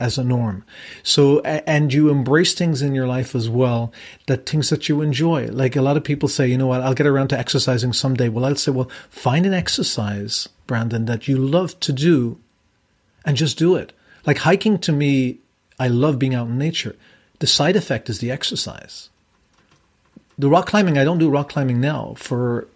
as 0.00 0.18
a 0.18 0.24
norm. 0.24 0.64
So, 1.02 1.40
and 1.40 1.92
you 1.92 2.10
embrace 2.10 2.54
things 2.54 2.82
in 2.82 2.94
your 2.94 3.06
life 3.06 3.34
as 3.34 3.48
well, 3.48 3.92
that 4.26 4.46
things 4.46 4.70
that 4.70 4.88
you 4.88 5.00
enjoy. 5.00 5.46
Like 5.46 5.76
a 5.76 5.82
lot 5.82 5.96
of 5.96 6.04
people 6.04 6.28
say, 6.28 6.46
you 6.48 6.58
know 6.58 6.66
what, 6.66 6.80
I'll 6.80 6.94
get 6.94 7.06
around 7.06 7.28
to 7.28 7.38
exercising 7.38 7.92
someday. 7.92 8.28
Well, 8.28 8.44
I'll 8.44 8.56
say, 8.56 8.72
well, 8.72 8.90
find 9.08 9.46
an 9.46 9.54
exercise, 9.54 10.48
Brandon, 10.66 11.04
that 11.04 11.28
you 11.28 11.36
love 11.36 11.78
to 11.80 11.92
do 11.92 12.38
and 13.24 13.36
just 13.36 13.56
do 13.56 13.76
it. 13.76 13.92
Like 14.26 14.38
hiking 14.38 14.78
to 14.78 14.92
me, 14.92 15.38
I 15.78 15.88
love 15.88 16.18
being 16.18 16.34
out 16.34 16.48
in 16.48 16.58
nature. 16.58 16.96
The 17.38 17.46
side 17.46 17.76
effect 17.76 18.08
is 18.08 18.18
the 18.18 18.30
exercise 18.30 19.10
the 20.38 20.48
rock 20.48 20.66
climbing, 20.66 20.98
I 20.98 21.04
don't 21.04 21.18
do 21.18 21.30
rock 21.30 21.48
climbing 21.48 21.80
now 21.80 22.14
for 22.16 22.66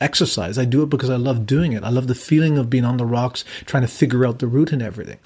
exercise. 0.00 0.58
I 0.58 0.64
do 0.64 0.82
it 0.82 0.90
because 0.90 1.10
I 1.10 1.16
love 1.16 1.46
doing 1.46 1.72
it. 1.72 1.82
I 1.82 1.90
love 1.90 2.06
the 2.06 2.14
feeling 2.14 2.58
of 2.58 2.70
being 2.70 2.84
on 2.84 2.96
the 2.96 3.06
rocks, 3.06 3.44
trying 3.66 3.82
to 3.82 3.88
figure 3.88 4.26
out 4.26 4.38
the 4.38 4.46
route 4.46 4.72
and 4.72 4.82
everything. 4.82 5.18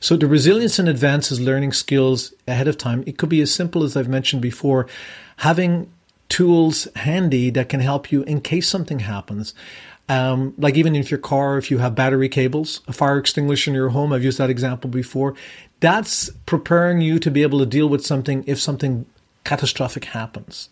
So 0.00 0.16
the 0.16 0.26
resilience 0.26 0.78
in 0.78 0.88
advance 0.88 1.30
is 1.30 1.40
learning 1.40 1.72
skills 1.72 2.32
ahead 2.46 2.68
of 2.68 2.78
time. 2.78 3.04
It 3.06 3.18
could 3.18 3.28
be 3.28 3.40
as 3.40 3.54
simple 3.54 3.84
as 3.84 3.96
I've 3.96 4.08
mentioned 4.08 4.42
before, 4.42 4.86
having 5.38 5.90
tools 6.28 6.88
handy 6.96 7.50
that 7.50 7.68
can 7.68 7.80
help 7.80 8.12
you 8.12 8.22
in 8.22 8.40
case 8.40 8.68
something 8.68 9.00
happens. 9.00 9.54
Um, 10.08 10.54
like 10.56 10.76
even 10.76 10.96
if 10.96 11.10
your 11.10 11.18
car, 11.18 11.58
if 11.58 11.70
you 11.70 11.78
have 11.78 11.94
battery 11.94 12.30
cables, 12.30 12.80
a 12.88 12.92
fire 12.92 13.18
extinguisher 13.18 13.70
in 13.70 13.74
your 13.74 13.90
home, 13.90 14.12
I've 14.12 14.24
used 14.24 14.38
that 14.38 14.50
example 14.50 14.88
before. 14.88 15.34
That's 15.80 16.30
preparing 16.46 17.02
you 17.02 17.18
to 17.18 17.30
be 17.30 17.42
able 17.42 17.58
to 17.58 17.66
deal 17.66 17.88
with 17.88 18.06
something 18.06 18.42
if 18.46 18.58
something 18.58 19.04
catastrophic 19.44 20.06
happens. 20.06 20.70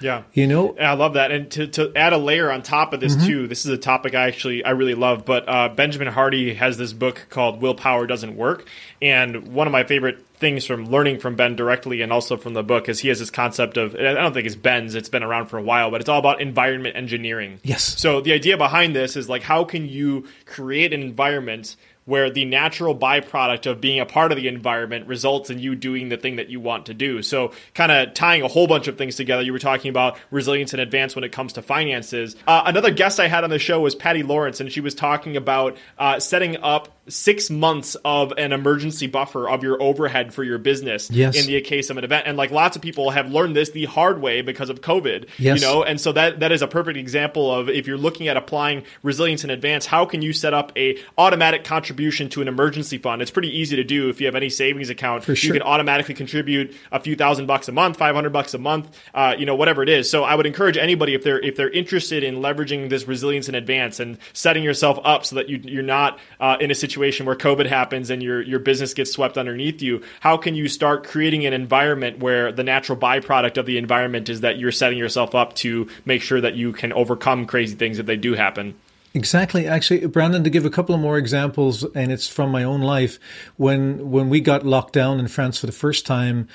Yeah. 0.00 0.22
You 0.32 0.46
know? 0.46 0.76
I 0.78 0.94
love 0.94 1.14
that. 1.14 1.30
And 1.30 1.50
to, 1.52 1.66
to 1.68 1.92
add 1.96 2.12
a 2.12 2.18
layer 2.18 2.50
on 2.50 2.62
top 2.62 2.92
of 2.92 3.00
this 3.00 3.16
mm-hmm. 3.16 3.26
too, 3.26 3.46
this 3.48 3.64
is 3.64 3.72
a 3.72 3.78
topic 3.78 4.14
I 4.14 4.26
actually 4.26 4.64
I 4.64 4.70
really 4.70 4.94
love, 4.94 5.24
but 5.24 5.48
uh, 5.48 5.68
Benjamin 5.70 6.08
Hardy 6.08 6.54
has 6.54 6.78
this 6.78 6.92
book 6.92 7.26
called 7.30 7.60
Willpower 7.60 8.06
Doesn't 8.06 8.36
Work. 8.36 8.66
And 9.00 9.48
one 9.48 9.66
of 9.66 9.72
my 9.72 9.84
favorite 9.84 10.24
things 10.38 10.64
from 10.64 10.86
learning 10.86 11.18
from 11.18 11.34
Ben 11.34 11.56
directly 11.56 12.00
and 12.00 12.12
also 12.12 12.36
from 12.36 12.54
the 12.54 12.62
book 12.62 12.88
is 12.88 13.00
he 13.00 13.08
has 13.08 13.18
this 13.18 13.30
concept 13.30 13.76
of 13.76 13.94
I 13.94 14.14
don't 14.14 14.32
think 14.32 14.46
it's 14.46 14.54
Ben's, 14.56 14.94
it's 14.94 15.08
been 15.08 15.22
around 15.22 15.46
for 15.46 15.58
a 15.58 15.62
while, 15.62 15.90
but 15.90 16.00
it's 16.00 16.08
all 16.08 16.18
about 16.18 16.40
environment 16.40 16.96
engineering. 16.96 17.60
Yes. 17.62 17.82
So 17.82 18.20
the 18.20 18.32
idea 18.32 18.56
behind 18.56 18.94
this 18.94 19.16
is 19.16 19.28
like 19.28 19.42
how 19.42 19.64
can 19.64 19.88
you 19.88 20.26
create 20.46 20.92
an 20.92 21.02
environment 21.02 21.76
where 22.08 22.30
the 22.30 22.46
natural 22.46 22.96
byproduct 22.96 23.70
of 23.70 23.82
being 23.82 24.00
a 24.00 24.06
part 24.06 24.32
of 24.32 24.36
the 24.36 24.48
environment 24.48 25.06
results 25.06 25.50
in 25.50 25.58
you 25.58 25.74
doing 25.74 26.08
the 26.08 26.16
thing 26.16 26.36
that 26.36 26.48
you 26.48 26.58
want 26.58 26.86
to 26.86 26.94
do. 26.94 27.20
So, 27.20 27.52
kind 27.74 27.92
of 27.92 28.14
tying 28.14 28.40
a 28.40 28.48
whole 28.48 28.66
bunch 28.66 28.88
of 28.88 28.96
things 28.96 29.14
together. 29.14 29.42
You 29.42 29.52
were 29.52 29.58
talking 29.58 29.90
about 29.90 30.18
resilience 30.30 30.72
in 30.72 30.80
advance 30.80 31.14
when 31.14 31.22
it 31.22 31.32
comes 31.32 31.52
to 31.52 31.62
finances. 31.62 32.34
Uh, 32.46 32.62
another 32.64 32.90
guest 32.90 33.20
I 33.20 33.28
had 33.28 33.44
on 33.44 33.50
the 33.50 33.58
show 33.58 33.80
was 33.80 33.94
Patty 33.94 34.22
Lawrence, 34.22 34.58
and 34.58 34.72
she 34.72 34.80
was 34.80 34.94
talking 34.94 35.36
about 35.36 35.76
uh, 35.98 36.18
setting 36.18 36.56
up 36.56 36.97
six 37.08 37.50
months 37.50 37.96
of 38.04 38.32
an 38.38 38.52
emergency 38.52 39.06
buffer 39.06 39.48
of 39.48 39.62
your 39.62 39.80
overhead 39.82 40.32
for 40.34 40.44
your 40.44 40.58
business 40.58 41.10
Yes. 41.10 41.36
in 41.36 41.46
the 41.46 41.60
case 41.60 41.90
of 41.90 41.96
an 41.96 42.04
event. 42.04 42.26
And 42.26 42.36
like 42.36 42.50
lots 42.50 42.76
of 42.76 42.82
people 42.82 43.10
have 43.10 43.30
learned 43.30 43.56
this 43.56 43.70
the 43.70 43.86
hard 43.86 44.20
way 44.20 44.42
because 44.42 44.68
of 44.70 44.80
COVID. 44.80 45.28
Yes. 45.38 45.60
You 45.60 45.66
know, 45.66 45.82
and 45.82 46.00
so 46.00 46.12
that 46.12 46.40
that 46.40 46.52
is 46.52 46.62
a 46.62 46.66
perfect 46.68 46.98
example 46.98 47.52
of 47.52 47.68
if 47.68 47.86
you're 47.86 47.96
looking 47.96 48.28
at 48.28 48.36
applying 48.36 48.82
resilience 49.02 49.44
in 49.44 49.50
advance, 49.50 49.86
how 49.86 50.04
can 50.04 50.20
you 50.22 50.32
set 50.32 50.52
up 50.52 50.72
a 50.76 50.98
automatic 51.16 51.64
contribution 51.64 52.28
to 52.30 52.42
an 52.42 52.48
emergency 52.48 52.98
fund? 52.98 53.22
It's 53.22 53.30
pretty 53.30 53.56
easy 53.56 53.76
to 53.76 53.84
do 53.84 54.08
if 54.08 54.20
you 54.20 54.26
have 54.26 54.34
any 54.34 54.50
savings 54.50 54.90
account. 54.90 55.24
For 55.24 55.34
sure. 55.34 55.54
You 55.54 55.60
can 55.60 55.62
automatically 55.66 56.14
contribute 56.14 56.74
a 56.92 57.00
few 57.00 57.16
thousand 57.16 57.46
bucks 57.46 57.68
a 57.68 57.72
month, 57.72 57.96
five 57.96 58.14
hundred 58.14 58.32
bucks 58.32 58.52
a 58.54 58.58
month, 58.58 58.90
uh, 59.14 59.34
you 59.38 59.46
know, 59.46 59.54
whatever 59.54 59.82
it 59.82 59.88
is. 59.88 60.10
So 60.10 60.24
I 60.24 60.34
would 60.34 60.46
encourage 60.46 60.76
anybody 60.76 61.14
if 61.14 61.22
they're 61.22 61.40
if 61.40 61.56
they're 61.56 61.70
interested 61.70 62.22
in 62.22 62.36
leveraging 62.36 62.88
this 62.90 63.08
resilience 63.08 63.48
in 63.48 63.54
advance 63.54 64.00
and 64.00 64.18
setting 64.32 64.62
yourself 64.62 64.98
up 65.04 65.24
so 65.24 65.36
that 65.36 65.48
you, 65.48 65.58
you're 65.62 65.82
not 65.82 66.18
uh, 66.40 66.56
in 66.60 66.70
a 66.70 66.74
situation 66.74 66.97
where 67.26 67.36
COVID 67.36 67.66
happens 67.66 68.10
and 68.10 68.22
your 68.22 68.42
your 68.42 68.58
business 68.58 68.94
gets 68.94 69.12
swept 69.12 69.38
underneath 69.38 69.80
you. 69.82 70.02
How 70.20 70.36
can 70.36 70.54
you 70.54 70.68
start 70.68 71.04
creating 71.06 71.46
an 71.46 71.52
environment 71.52 72.18
where 72.18 72.52
the 72.52 72.64
natural 72.64 72.98
byproduct 72.98 73.56
of 73.56 73.66
the 73.66 73.78
environment 73.78 74.28
is 74.28 74.40
that 74.40 74.58
you're 74.58 74.72
setting 74.72 74.98
yourself 74.98 75.34
up 75.34 75.54
to 75.56 75.88
make 76.04 76.22
sure 76.22 76.40
that 76.40 76.54
you 76.54 76.72
can 76.72 76.92
overcome 76.92 77.46
crazy 77.46 77.76
things 77.76 77.98
if 77.98 78.06
they 78.06 78.16
do 78.16 78.34
happen? 78.34 78.74
Exactly. 79.14 79.66
Actually, 79.66 80.06
Brandon, 80.06 80.44
to 80.44 80.50
give 80.50 80.66
a 80.66 80.70
couple 80.70 80.94
of 80.94 81.00
more 81.00 81.16
examples, 81.16 81.84
and 81.94 82.12
it's 82.12 82.28
from 82.28 82.50
my 82.50 82.62
own 82.62 82.82
life. 82.82 83.18
When 83.56 84.10
when 84.10 84.28
we 84.28 84.40
got 84.40 84.66
locked 84.66 84.92
down 84.92 85.18
in 85.18 85.28
France 85.28 85.58
for 85.58 85.66
the 85.66 85.72
first 85.72 86.06
time, 86.06 86.48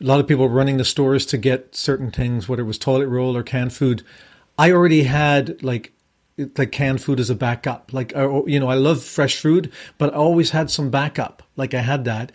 a 0.00 0.04
lot 0.04 0.20
of 0.20 0.26
people 0.26 0.48
were 0.48 0.54
running 0.54 0.76
the 0.76 0.84
stores 0.84 1.24
to 1.26 1.38
get 1.38 1.74
certain 1.74 2.10
things, 2.10 2.48
whether 2.48 2.62
it 2.62 2.66
was 2.66 2.78
toilet 2.78 3.08
roll 3.08 3.36
or 3.36 3.42
canned 3.42 3.72
food. 3.72 4.02
I 4.58 4.72
already 4.72 5.04
had 5.04 5.62
like 5.62 5.92
like 6.56 6.72
canned 6.72 7.00
food 7.02 7.20
as 7.20 7.30
a 7.30 7.34
backup. 7.34 7.92
Like 7.92 8.14
I- 8.16 8.42
you 8.46 8.58
know, 8.60 8.68
I 8.68 8.74
love 8.74 9.02
fresh 9.02 9.36
food, 9.36 9.70
but 9.98 10.12
I 10.12 10.16
always 10.16 10.50
had 10.50 10.70
some 10.70 10.90
backup. 10.90 11.42
Like 11.56 11.74
I 11.74 11.80
had 11.80 12.04
that. 12.04 12.32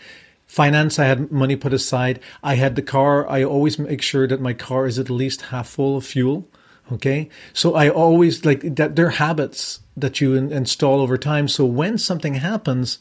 Finance, 0.47 0.99
I 0.99 1.05
had 1.05 1.31
money 1.31 1.55
put 1.55 1.73
aside. 1.73 2.19
I 2.43 2.55
had 2.55 2.75
the 2.75 2.81
car. 2.81 3.27
I 3.29 3.43
always 3.43 3.79
make 3.79 4.01
sure 4.01 4.27
that 4.27 4.39
my 4.41 4.53
car 4.53 4.85
is 4.85 4.99
at 4.99 5.09
least 5.09 5.43
half 5.43 5.67
full 5.67 5.97
of 5.97 6.05
fuel. 6.05 6.47
Okay. 6.91 7.29
So 7.51 7.73
I 7.73 7.89
always 7.89 8.45
like 8.45 8.75
that. 8.75 8.95
They're 8.95 9.09
habits 9.09 9.79
that 9.97 10.21
you 10.21 10.35
in, 10.35 10.51
install 10.51 11.01
over 11.01 11.17
time. 11.17 11.47
So 11.47 11.65
when 11.65 11.97
something 11.97 12.35
happens, 12.35 12.99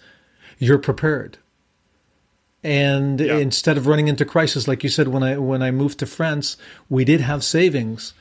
you're 0.58 0.78
prepared. 0.78 1.36
And 2.62 3.20
Yeah. 3.20 3.36
instead 3.36 3.76
of 3.76 3.86
running 3.86 4.08
into 4.08 4.24
crisis, 4.24 4.66
like 4.66 4.82
you 4.82 4.88
said, 4.88 5.08
when 5.08 5.22
I 5.22 5.36
when 5.36 5.62
I 5.62 5.70
moved 5.70 5.98
to 5.98 6.06
France, 6.06 6.56
we 6.88 7.04
did 7.04 7.20
have 7.20 7.44
savings, 7.44 8.14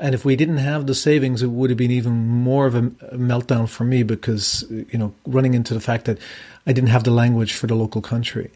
and 0.00 0.14
if 0.14 0.24
we 0.24 0.36
didn't 0.36 0.58
have 0.58 0.86
the 0.86 0.94
savings, 0.94 1.42
it 1.42 1.48
would 1.48 1.70
have 1.70 1.76
been 1.76 1.90
even 1.90 2.12
more 2.12 2.66
of 2.66 2.74
a, 2.74 2.82
meltdown 2.82 3.68
for 3.68 3.84
me 3.84 4.02
because 4.02 4.64
you 4.70 4.98
know 4.98 5.14
running 5.26 5.54
into 5.54 5.74
the 5.74 5.80
fact 5.80 6.04
that 6.06 6.18
I 6.66 6.72
didn't 6.72 6.90
have 6.90 7.04
the 7.04 7.10
language 7.10 7.54
for 7.54 7.66
the 7.66 7.74
local 7.74 8.02
country. 8.02 8.50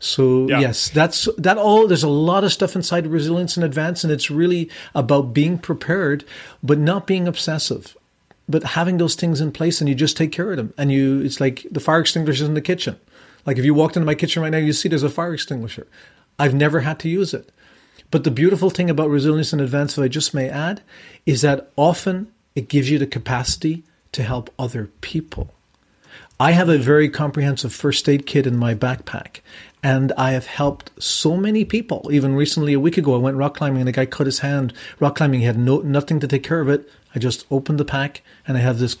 So 0.00 0.48
Yeah. 0.48 0.60
yes, 0.60 0.88
that's 0.88 1.28
that 1.36 1.58
all. 1.58 1.86
There's 1.86 2.02
a 2.02 2.08
lot 2.08 2.42
of 2.42 2.52
stuff 2.52 2.74
inside 2.74 3.06
resilience 3.06 3.56
in 3.56 3.62
advance, 3.62 4.02
and 4.02 4.12
it's 4.12 4.30
really 4.30 4.70
about 4.94 5.34
being 5.34 5.58
prepared, 5.58 6.24
but 6.62 6.78
not 6.78 7.06
being 7.06 7.28
obsessive, 7.28 7.96
but 8.48 8.62
having 8.64 8.96
those 8.96 9.14
things 9.14 9.40
in 9.40 9.52
place, 9.52 9.80
and 9.80 9.88
you 9.88 9.94
just 9.94 10.16
take 10.16 10.32
care 10.32 10.50
of 10.50 10.56
them. 10.56 10.72
And 10.78 10.90
you, 10.90 11.20
it's 11.20 11.40
like 11.40 11.66
the 11.70 11.80
fire 11.80 12.00
extinguishers 12.00 12.48
in 12.48 12.54
the 12.54 12.60
kitchen. 12.62 12.96
Like 13.46 13.58
if 13.58 13.64
you 13.64 13.74
walked 13.74 13.96
into 13.96 14.06
my 14.06 14.14
kitchen 14.14 14.42
right 14.42 14.50
now, 14.50 14.58
you 14.58 14.72
see 14.72 14.88
there's 14.88 15.02
a 15.02 15.10
fire 15.10 15.34
extinguisher. 15.34 15.86
I've 16.38 16.54
never 16.54 16.80
had 16.80 16.98
to 17.00 17.08
use 17.08 17.34
it. 17.34 17.50
But 18.10 18.24
the 18.24 18.30
beautiful 18.30 18.70
thing 18.70 18.90
about 18.90 19.10
resilience 19.10 19.52
in 19.52 19.60
advance, 19.60 19.96
if 19.96 20.04
I 20.04 20.08
just 20.08 20.34
may 20.34 20.48
add, 20.48 20.82
is 21.26 21.42
that 21.42 21.70
often 21.76 22.32
it 22.54 22.68
gives 22.68 22.90
you 22.90 22.98
the 22.98 23.06
capacity 23.06 23.84
to 24.12 24.22
help 24.22 24.52
other 24.58 24.90
people. 25.00 25.54
I 26.40 26.52
have 26.52 26.68
a 26.68 26.78
very 26.78 27.08
comprehensive 27.08 27.72
first 27.72 28.08
aid 28.08 28.26
kit 28.26 28.46
in 28.46 28.56
my 28.56 28.74
backpack, 28.74 29.40
and 29.82 30.10
I 30.16 30.32
have 30.32 30.46
helped 30.46 30.90
so 30.98 31.36
many 31.36 31.64
people. 31.64 32.08
Even 32.10 32.34
recently, 32.34 32.72
a 32.72 32.80
week 32.80 32.96
ago, 32.96 33.14
I 33.14 33.18
went 33.18 33.36
rock 33.36 33.56
climbing, 33.58 33.80
and 33.80 33.88
a 33.88 33.92
guy 33.92 34.06
cut 34.06 34.26
his 34.26 34.38
hand 34.40 34.72
rock 34.98 35.16
climbing. 35.16 35.40
He 35.40 35.46
had 35.46 35.58
no 35.58 35.80
nothing 35.80 36.18
to 36.20 36.26
take 36.26 36.42
care 36.42 36.60
of 36.60 36.68
it. 36.68 36.88
I 37.14 37.18
just 37.18 37.44
opened 37.50 37.78
the 37.78 37.84
pack, 37.84 38.22
and 38.48 38.56
I 38.56 38.60
have 38.60 38.78
this 38.78 38.96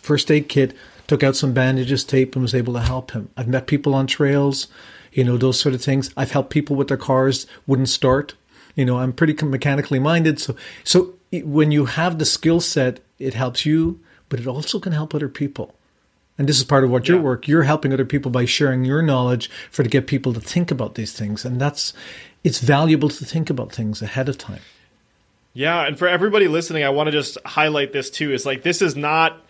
first 0.00 0.30
aid 0.30 0.48
kit. 0.48 0.74
Took 1.08 1.24
out 1.24 1.34
some 1.34 1.52
bandages, 1.52 2.04
tape, 2.04 2.36
and 2.36 2.42
was 2.42 2.54
able 2.54 2.74
to 2.74 2.80
help 2.80 3.10
him. 3.10 3.30
I've 3.36 3.48
met 3.48 3.66
people 3.66 3.94
on 3.94 4.06
trails, 4.06 4.68
you 5.12 5.24
know, 5.24 5.36
those 5.36 5.58
sort 5.60 5.74
of 5.74 5.82
things. 5.82 6.10
I've 6.16 6.30
helped 6.32 6.50
people 6.50 6.76
with 6.76 6.88
their 6.88 6.96
cars 6.96 7.46
wouldn't 7.66 7.88
start. 7.88 8.34
You 8.76 8.84
know, 8.84 8.98
I'm 8.98 9.12
pretty 9.12 9.34
mechanically 9.44 9.98
minded, 9.98 10.38
so 10.38 10.54
so 10.84 11.14
when 11.32 11.70
you 11.70 11.86
have 11.86 12.18
the 12.18 12.24
skill 12.24 12.60
set, 12.60 13.00
it 13.18 13.34
helps 13.34 13.66
you, 13.66 14.00
but 14.28 14.40
it 14.40 14.46
also 14.46 14.78
can 14.80 14.92
help 14.92 15.14
other 15.14 15.28
people. 15.28 15.74
And 16.38 16.48
this 16.48 16.56
is 16.58 16.64
part 16.64 16.84
of 16.84 16.90
what 16.90 17.06
your 17.06 17.18
Yeah. 17.18 17.24
work. 17.24 17.48
You're 17.48 17.64
helping 17.64 17.92
other 17.92 18.06
people 18.06 18.30
by 18.30 18.46
sharing 18.46 18.84
your 18.84 19.02
knowledge 19.02 19.50
for 19.70 19.82
to 19.82 19.88
get 19.90 20.06
people 20.06 20.32
to 20.32 20.40
think 20.40 20.70
about 20.70 20.94
these 20.94 21.12
things, 21.12 21.44
and 21.44 21.60
that's 21.60 21.92
it's 22.42 22.60
valuable 22.60 23.10
to 23.10 23.24
think 23.24 23.50
about 23.50 23.72
things 23.72 24.00
ahead 24.00 24.28
of 24.28 24.38
time. 24.38 24.60
Yeah, 25.52 25.84
and 25.86 25.98
for 25.98 26.08
everybody 26.08 26.48
listening, 26.48 26.84
I 26.84 26.90
want 26.90 27.08
to 27.08 27.12
just 27.12 27.36
highlight 27.44 27.92
this 27.92 28.08
too. 28.08 28.32
Is 28.32 28.46
like 28.46 28.62
this 28.62 28.80
is 28.80 28.96
not. 28.96 29.44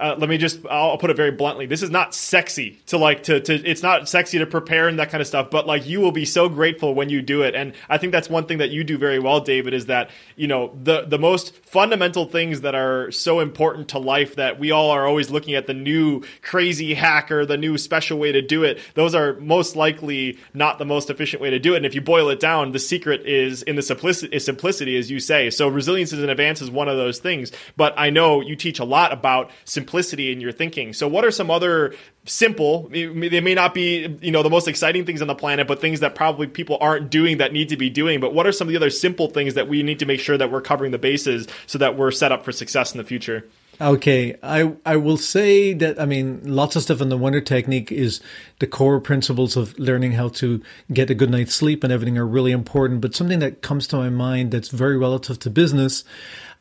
Uh, 0.00 0.16
let 0.16 0.30
me 0.30 0.38
just 0.38 0.64
I'll 0.70 0.96
put 0.96 1.10
it 1.10 1.16
very 1.16 1.30
bluntly. 1.30 1.66
This 1.66 1.82
is 1.82 1.90
not 1.90 2.14
sexy 2.14 2.80
to 2.86 2.96
like 2.96 3.24
to 3.24 3.38
to 3.38 3.54
it's 3.54 3.82
not 3.82 4.08
sexy 4.08 4.38
to 4.38 4.46
prepare 4.46 4.88
and 4.88 4.98
that 4.98 5.10
kind 5.10 5.20
of 5.20 5.26
stuff, 5.26 5.50
but 5.50 5.66
like 5.66 5.86
you 5.86 6.00
will 6.00 6.10
be 6.10 6.24
so 6.24 6.48
grateful 6.48 6.94
when 6.94 7.10
you 7.10 7.20
do 7.20 7.42
it. 7.42 7.54
And 7.54 7.74
I 7.86 7.98
think 7.98 8.10
that's 8.10 8.30
one 8.30 8.46
thing 8.46 8.58
that 8.58 8.70
you 8.70 8.82
do 8.82 8.96
very 8.96 9.18
well, 9.18 9.40
David, 9.40 9.74
is 9.74 9.86
that, 9.86 10.08
you 10.36 10.48
know, 10.48 10.74
the 10.82 11.02
the 11.02 11.18
most 11.18 11.54
fundamental 11.64 12.24
things 12.24 12.62
that 12.62 12.74
are 12.74 13.10
so 13.10 13.40
important 13.40 13.88
to 13.88 13.98
life 13.98 14.36
that 14.36 14.58
we 14.58 14.70
all 14.70 14.90
are 14.90 15.06
always 15.06 15.28
looking 15.28 15.54
at 15.54 15.66
the 15.66 15.74
new 15.74 16.22
crazy 16.40 16.94
hack 16.94 17.30
or 17.30 17.44
the 17.44 17.58
new 17.58 17.76
special 17.76 18.18
way 18.18 18.32
to 18.32 18.40
do 18.40 18.64
it. 18.64 18.78
Those 18.94 19.14
are 19.14 19.34
most 19.34 19.76
likely 19.76 20.38
not 20.54 20.78
the 20.78 20.86
most 20.86 21.10
efficient 21.10 21.42
way 21.42 21.50
to 21.50 21.58
do 21.58 21.74
it. 21.74 21.76
And 21.76 21.86
if 21.86 21.94
you 21.94 22.00
boil 22.00 22.30
it 22.30 22.40
down, 22.40 22.72
the 22.72 22.78
secret 22.78 23.26
is 23.26 23.62
in 23.64 23.76
the 23.76 23.82
simplicity, 23.82 24.38
simplicity 24.38 24.96
as 24.96 25.10
you 25.10 25.20
say. 25.20 25.50
So 25.50 25.68
resilience 25.68 26.14
is 26.14 26.22
in 26.22 26.30
advance 26.30 26.62
is 26.62 26.70
one 26.70 26.88
of 26.88 26.96
those 26.96 27.18
things. 27.18 27.52
But 27.76 27.92
I 27.98 28.08
know 28.08 28.40
you 28.40 28.56
teach 28.56 28.78
a 28.78 28.84
lot 28.84 29.12
about 29.12 29.50
simplicity 29.66 29.89
in 29.92 30.40
your 30.40 30.52
thinking. 30.52 30.92
So 30.92 31.08
what 31.08 31.24
are 31.24 31.30
some 31.30 31.50
other 31.50 31.94
simple 32.26 32.88
they 32.90 33.40
may 33.40 33.54
not 33.54 33.72
be 33.72 34.18
you 34.20 34.30
know 34.30 34.42
the 34.42 34.50
most 34.50 34.68
exciting 34.68 35.06
things 35.06 35.22
on 35.22 35.28
the 35.28 35.34
planet 35.34 35.66
but 35.66 35.80
things 35.80 36.00
that 36.00 36.14
probably 36.14 36.46
people 36.46 36.76
aren't 36.80 37.10
doing 37.10 37.38
that 37.38 37.50
need 37.50 37.70
to 37.70 37.78
be 37.78 37.88
doing 37.88 38.20
but 38.20 38.34
what 38.34 38.46
are 38.46 38.52
some 38.52 38.68
of 38.68 38.72
the 38.72 38.76
other 38.76 38.90
simple 38.90 39.28
things 39.28 39.54
that 39.54 39.68
we 39.68 39.82
need 39.82 39.98
to 39.98 40.04
make 40.04 40.20
sure 40.20 40.36
that 40.36 40.52
we're 40.52 40.60
covering 40.60 40.90
the 40.92 40.98
bases 40.98 41.48
so 41.66 41.78
that 41.78 41.96
we're 41.96 42.10
set 42.10 42.30
up 42.30 42.44
for 42.44 42.52
success 42.52 42.92
in 42.92 42.98
the 42.98 43.04
future 43.04 43.48
Okay, 43.80 44.36
I 44.42 44.74
I 44.84 44.96
will 44.96 45.16
say 45.16 45.72
that 45.72 45.98
I 45.98 46.04
mean 46.04 46.42
lots 46.44 46.76
of 46.76 46.82
stuff 46.82 47.00
in 47.00 47.08
the 47.08 47.16
wonder 47.16 47.40
technique 47.40 47.90
is 47.90 48.20
the 48.58 48.66
core 48.66 49.00
principles 49.00 49.56
of 49.56 49.78
learning 49.78 50.12
how 50.12 50.28
to 50.28 50.62
get 50.92 51.08
a 51.08 51.14
good 51.14 51.30
night's 51.30 51.54
sleep 51.54 51.82
and 51.82 51.90
everything 51.90 52.18
are 52.18 52.26
really 52.26 52.52
important. 52.52 53.00
But 53.00 53.14
something 53.14 53.38
that 53.38 53.62
comes 53.62 53.86
to 53.88 53.96
my 53.96 54.10
mind 54.10 54.50
that's 54.50 54.68
very 54.68 54.98
relative 54.98 55.38
to 55.38 55.50
business. 55.50 56.04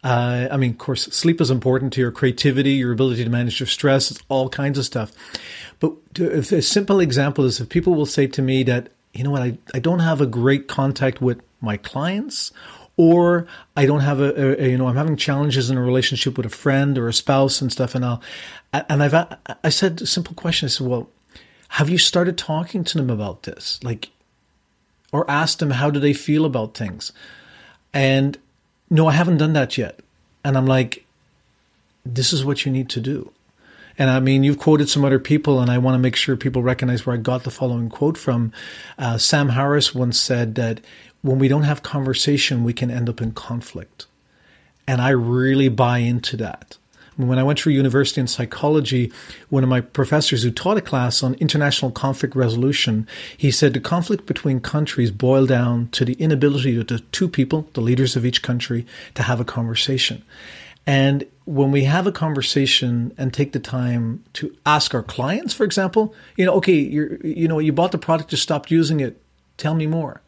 Uh, 0.03 0.47
I 0.49 0.57
mean, 0.57 0.71
of 0.71 0.77
course, 0.77 1.03
sleep 1.05 1.41
is 1.41 1.51
important 1.51 1.91
to 1.93 2.01
your 2.01 2.11
creativity, 2.11 2.71
your 2.71 2.93
ability 2.93 3.23
to 3.23 3.29
manage 3.29 3.59
your 3.59 3.67
stress, 3.67 4.17
all 4.29 4.47
kinds 4.49 4.77
of 4.77 4.85
stuff. 4.85 5.11
But 5.79 6.15
to, 6.15 6.37
if 6.37 6.51
a 6.51 6.61
simple 6.61 6.99
example 6.99 7.43
is 7.45 7.59
if 7.59 7.69
people 7.69 7.95
will 7.95 8.05
say 8.05 8.27
to 8.27 8.41
me 8.41 8.63
that, 8.63 8.89
you 9.13 9.23
know 9.23 9.31
what, 9.31 9.41
I, 9.41 9.57
I 9.73 9.79
don't 9.79 9.99
have 9.99 10.21
a 10.21 10.25
great 10.25 10.67
contact 10.67 11.21
with 11.21 11.41
my 11.61 11.77
clients 11.77 12.51
or 12.99 13.47
I 13.77 13.85
don't 13.85 14.01
have 14.01 14.19
a, 14.19 14.33
a, 14.37 14.65
a, 14.65 14.69
you 14.71 14.77
know 14.77 14.87
I'm 14.87 14.97
having 14.97 15.15
challenges 15.15 15.69
in 15.69 15.77
a 15.77 15.81
relationship 15.81 16.35
with 16.35 16.45
a 16.45 16.49
friend 16.49 16.97
or 16.97 17.07
a 17.07 17.13
spouse 17.13 17.61
and 17.61 17.71
stuff 17.71 17.95
and 17.95 18.03
I'll 18.03 18.21
and 18.73 19.01
I've 19.01 19.13
I 19.63 19.69
said 19.69 20.01
a 20.01 20.05
simple 20.05 20.35
question. 20.35 20.65
I 20.65 20.69
said 20.69 20.85
well 20.85 21.09
have 21.69 21.89
you 21.89 21.97
started 21.97 22.37
talking 22.37 22.83
to 22.83 22.97
them 22.97 23.09
about 23.09 23.43
this? 23.43 23.79
Like 23.83 24.09
or 25.13 25.29
asked 25.31 25.59
them 25.59 25.71
how 25.71 25.89
do 25.89 25.99
they 25.99 26.11
feel 26.11 26.43
about 26.43 26.75
things? 26.75 27.13
And 27.93 28.37
no 28.89 29.07
I 29.07 29.13
haven't 29.13 29.37
done 29.37 29.53
that 29.53 29.77
yet 29.77 29.99
and 30.43 30.57
I'm 30.57 30.65
like 30.65 31.05
this 32.05 32.33
is 32.33 32.45
what 32.45 32.65
you 32.65 32.71
need 32.71 32.89
to 32.89 33.01
do 33.01 33.31
and 33.99 34.09
I 34.09 34.21
mean, 34.21 34.45
you've 34.45 34.57
quoted 34.57 34.87
some 34.87 35.03
other 35.03 35.19
people, 35.19 35.59
and 35.59 35.69
I 35.69 35.77
want 35.77 35.95
to 35.95 35.99
make 35.99 36.15
sure 36.15 36.37
people 36.37 36.63
recognize 36.63 37.05
where 37.05 37.15
I 37.15 37.19
got 37.19 37.43
the 37.43 37.51
following 37.51 37.89
quote 37.89 38.17
from. 38.17 38.53
Uh, 38.97 39.17
Sam 39.17 39.49
Harris 39.49 39.93
once 39.93 40.17
said 40.17 40.55
that 40.55 40.79
when 41.21 41.37
we 41.37 41.49
don't 41.49 41.63
have 41.63 41.83
conversation, 41.83 42.63
we 42.63 42.71
can 42.71 42.89
end 42.89 43.09
up 43.09 43.21
in 43.21 43.33
conflict. 43.33 44.05
And 44.87 45.01
I 45.01 45.09
really 45.09 45.67
buy 45.67 45.97
into 45.97 46.37
that. 46.37 46.77
When 47.27 47.37
I 47.37 47.43
went 47.43 47.59
through 47.59 47.73
university 47.73 48.21
in 48.21 48.27
psychology, 48.27 49.11
one 49.49 49.61
of 49.61 49.69
my 49.69 49.81
professors 49.81 50.43
who 50.43 50.51
taught 50.51 50.77
a 50.77 50.81
class 50.81 51.21
on 51.21 51.33
international 51.33 51.91
conflict 51.91 52.33
resolution, 52.33 53.07
he 53.35 53.51
said 53.51 53.73
the 53.73 53.81
conflict 53.81 54.25
between 54.25 54.61
countries 54.61 55.11
boil 55.11 55.45
down 55.45 55.89
to 55.89 56.05
the 56.05 56.13
inability 56.13 56.79
of 56.79 56.87
the 56.87 56.99
two 56.99 57.27
people, 57.27 57.67
the 57.73 57.81
leaders 57.81 58.15
of 58.15 58.25
each 58.25 58.41
country, 58.41 58.85
to 59.15 59.23
have 59.23 59.41
a 59.41 59.43
conversation. 59.45 60.23
And 60.87 61.25
when 61.43 61.71
we 61.71 61.83
have 61.83 62.07
a 62.07 62.11
conversation 62.13 63.13
and 63.17 63.33
take 63.33 63.51
the 63.51 63.59
time 63.59 64.23
to 64.33 64.55
ask 64.65 64.95
our 64.95 65.03
clients, 65.03 65.53
for 65.53 65.65
example, 65.65 66.15
you 66.37 66.45
know, 66.45 66.53
okay, 66.53 66.73
you 66.73 67.49
know, 67.49 67.59
you 67.59 67.73
bought 67.73 67.91
the 67.91 67.97
product, 67.97 68.31
you 68.31 68.37
stopped 68.37 68.71
using 68.71 69.01
it. 69.01 69.21
Tell 69.57 69.75
me 69.75 69.87
more. 69.87 70.21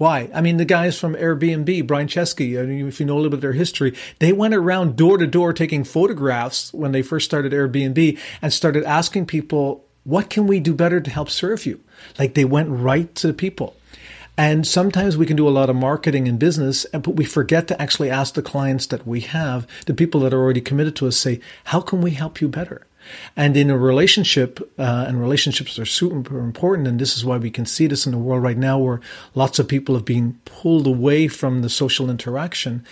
Why? 0.00 0.30
I 0.32 0.40
mean, 0.40 0.56
the 0.56 0.64
guys 0.64 0.98
from 0.98 1.14
Airbnb, 1.14 1.86
Brian 1.86 2.08
Chesky, 2.08 2.54
if 2.88 3.00
you 3.00 3.04
know 3.04 3.12
a 3.12 3.16
little 3.16 3.28
bit 3.28 3.36
of 3.36 3.42
their 3.42 3.52
history, 3.52 3.94
they 4.18 4.32
went 4.32 4.54
around 4.54 4.96
door 4.96 5.18
to 5.18 5.26
door 5.26 5.52
taking 5.52 5.84
photographs 5.84 6.72
when 6.72 6.92
they 6.92 7.02
first 7.02 7.26
started 7.26 7.52
Airbnb 7.52 8.18
and 8.40 8.50
started 8.50 8.82
asking 8.84 9.26
people, 9.26 9.84
what 10.04 10.30
can 10.30 10.46
we 10.46 10.58
do 10.58 10.72
better 10.72 11.02
to 11.02 11.10
help 11.10 11.28
serve 11.28 11.66
you? 11.66 11.80
Like 12.18 12.32
they 12.32 12.46
went 12.46 12.70
right 12.70 13.14
to 13.16 13.26
the 13.26 13.34
people. 13.34 13.76
And 14.38 14.66
sometimes 14.66 15.18
we 15.18 15.26
can 15.26 15.36
do 15.36 15.46
a 15.46 15.50
lot 15.50 15.68
of 15.68 15.76
marketing 15.76 16.28
and 16.28 16.38
business, 16.38 16.86
but 16.92 17.16
we 17.16 17.26
forget 17.26 17.68
to 17.68 17.78
actually 17.78 18.08
ask 18.08 18.32
the 18.32 18.40
clients 18.40 18.86
that 18.86 19.06
we 19.06 19.20
have, 19.20 19.66
the 19.84 19.92
people 19.92 20.20
that 20.20 20.32
are 20.32 20.40
already 20.40 20.62
committed 20.62 20.96
to 20.96 21.08
us, 21.08 21.18
say, 21.18 21.40
how 21.64 21.82
can 21.82 22.00
we 22.00 22.12
help 22.12 22.40
you 22.40 22.48
better? 22.48 22.86
And 23.36 23.56
in 23.56 23.70
a 23.70 23.78
relationship, 23.78 24.60
uh, 24.78 25.04
and 25.08 25.20
relationships 25.20 25.78
are 25.78 25.86
super 25.86 26.38
important, 26.38 26.88
and 26.88 26.98
this 26.98 27.16
is 27.16 27.24
why 27.24 27.38
we 27.38 27.50
can 27.50 27.66
see 27.66 27.86
this 27.86 28.06
in 28.06 28.12
the 28.12 28.18
world 28.18 28.42
right 28.42 28.58
now 28.58 28.78
where 28.78 29.00
lots 29.34 29.58
of 29.58 29.68
people 29.68 29.94
have 29.94 30.04
been 30.04 30.38
pulled 30.44 30.86
away 30.86 31.28
from 31.28 31.62
the 31.62 31.68
social 31.68 32.10
interaction, 32.10 32.84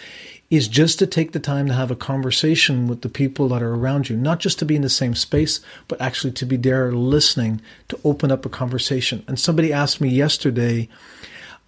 is 0.51 0.67
just 0.67 0.99
to 0.99 1.07
take 1.07 1.33
the 1.33 1.41
time 1.41 1.67
to 1.67 1.75
have 1.75 1.91
a 1.91 1.97
conversation 1.97 2.87
with 2.87 3.03
the 3.03 3.09
people 3.09 3.49
that 3.49 3.63
are 3.63 3.75
around 3.75 4.09
you, 4.09 4.17
not 4.17 4.41
just 4.41 4.59
to 4.59 4.65
be 4.65 4.77
in 4.77 4.83
the 4.83 4.89
same 4.89 5.15
space, 5.15 5.61
but 5.89 6.01
actually 6.01 6.33
to 6.33 6.47
be 6.47 6.57
there 6.57 6.91
listening, 6.93 7.61
to 7.89 8.01
open 8.03 8.33
up 8.33 8.47
a 8.47 8.49
conversation. 8.49 9.23
And 9.29 9.39
somebody 9.39 9.73
asked 9.73 10.01
me 10.01 10.09
yesterday 10.09 10.89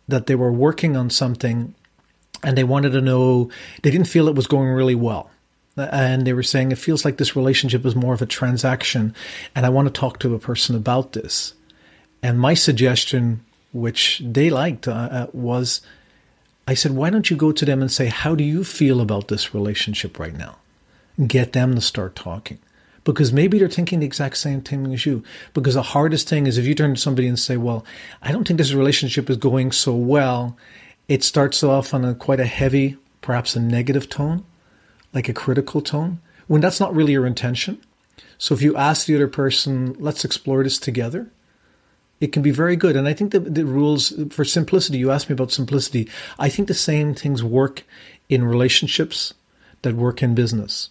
that 0.08 0.26
they 0.26 0.34
were 0.34 0.52
working 0.52 0.96
on 0.96 1.10
something 1.10 1.74
and 2.42 2.56
they 2.56 2.64
wanted 2.64 2.92
to 2.92 3.02
know, 3.02 3.50
they 3.82 3.90
didn't 3.90 4.08
feel 4.08 4.28
it 4.28 4.34
was 4.34 4.46
going 4.46 4.68
really 4.68 4.94
well 4.94 5.30
and 5.76 6.26
they 6.26 6.32
were 6.32 6.42
saying 6.42 6.72
it 6.72 6.78
feels 6.78 7.04
like 7.04 7.16
this 7.16 7.36
relationship 7.36 7.84
is 7.86 7.94
more 7.94 8.14
of 8.14 8.22
a 8.22 8.26
transaction 8.26 9.14
and 9.54 9.64
i 9.64 9.68
want 9.68 9.86
to 9.86 10.00
talk 10.00 10.18
to 10.18 10.34
a 10.34 10.38
person 10.38 10.74
about 10.74 11.12
this. 11.12 11.54
And 12.22 12.38
my 12.38 12.54
suggestion 12.54 13.44
which 13.72 14.20
they 14.24 14.50
liked 14.50 14.88
uh, 14.88 14.92
uh, 14.92 15.26
was 15.32 15.80
i 16.66 16.74
said 16.74 16.92
why 16.92 17.10
don't 17.10 17.30
you 17.30 17.36
go 17.36 17.52
to 17.52 17.64
them 17.64 17.80
and 17.80 17.90
say 17.90 18.06
how 18.06 18.34
do 18.34 18.44
you 18.44 18.64
feel 18.64 19.00
about 19.00 19.28
this 19.28 19.54
relationship 19.54 20.18
right 20.18 20.36
now? 20.36 20.56
Get 21.26 21.52
them 21.52 21.74
to 21.74 21.80
start 21.80 22.16
talking. 22.16 22.58
Because 23.04 23.32
maybe 23.32 23.58
they're 23.58 23.68
thinking 23.68 24.00
the 24.00 24.06
exact 24.06 24.36
same 24.36 24.60
thing 24.60 24.92
as 24.92 25.06
you. 25.06 25.24
Because 25.54 25.74
the 25.74 25.82
hardest 25.82 26.28
thing 26.28 26.46
is 26.46 26.58
if 26.58 26.66
you 26.66 26.74
turn 26.74 26.94
to 26.94 27.00
somebody 27.00 27.28
and 27.28 27.38
say 27.38 27.56
well 27.56 27.84
i 28.22 28.32
don't 28.32 28.46
think 28.46 28.58
this 28.58 28.74
relationship 28.74 29.30
is 29.30 29.36
going 29.36 29.72
so 29.72 29.94
well 29.94 30.56
it 31.08 31.24
starts 31.24 31.62
off 31.62 31.94
on 31.94 32.04
a 32.04 32.14
quite 32.14 32.40
a 32.40 32.46
heavy 32.46 32.96
perhaps 33.20 33.56
a 33.56 33.60
negative 33.60 34.08
tone 34.08 34.44
like 35.12 35.28
a 35.28 35.34
critical 35.34 35.80
tone 35.80 36.20
when 36.46 36.60
that's 36.60 36.80
not 36.80 36.94
really 36.94 37.12
your 37.12 37.26
intention. 37.26 37.80
So 38.38 38.54
if 38.54 38.62
you 38.62 38.76
ask 38.76 39.06
the 39.06 39.14
other 39.14 39.28
person, 39.28 39.94
let's 39.98 40.24
explore 40.24 40.64
this 40.64 40.78
together, 40.78 41.30
it 42.20 42.32
can 42.32 42.42
be 42.42 42.50
very 42.50 42.76
good. 42.76 42.96
And 42.96 43.08
I 43.08 43.14
think 43.14 43.32
the, 43.32 43.40
the 43.40 43.64
rules 43.64 44.12
for 44.30 44.44
simplicity, 44.44 44.98
you 44.98 45.10
asked 45.10 45.28
me 45.28 45.34
about 45.34 45.52
simplicity. 45.52 46.08
I 46.38 46.48
think 46.48 46.68
the 46.68 46.74
same 46.74 47.14
things 47.14 47.42
work 47.42 47.84
in 48.28 48.44
relationships 48.44 49.34
that 49.82 49.94
work 49.94 50.22
in 50.22 50.34
business. 50.34 50.90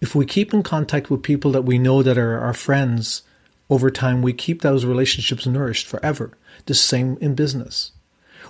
If 0.00 0.14
we 0.14 0.26
keep 0.26 0.52
in 0.52 0.62
contact 0.62 1.10
with 1.10 1.22
people 1.22 1.52
that 1.52 1.62
we 1.62 1.78
know 1.78 2.02
that 2.02 2.18
are 2.18 2.38
our 2.38 2.54
friends 2.54 3.22
over 3.70 3.90
time, 3.90 4.20
we 4.20 4.32
keep 4.32 4.62
those 4.62 4.84
relationships 4.84 5.46
nourished 5.46 5.86
forever. 5.86 6.36
The 6.66 6.74
same 6.74 7.16
in 7.20 7.34
business. 7.34 7.92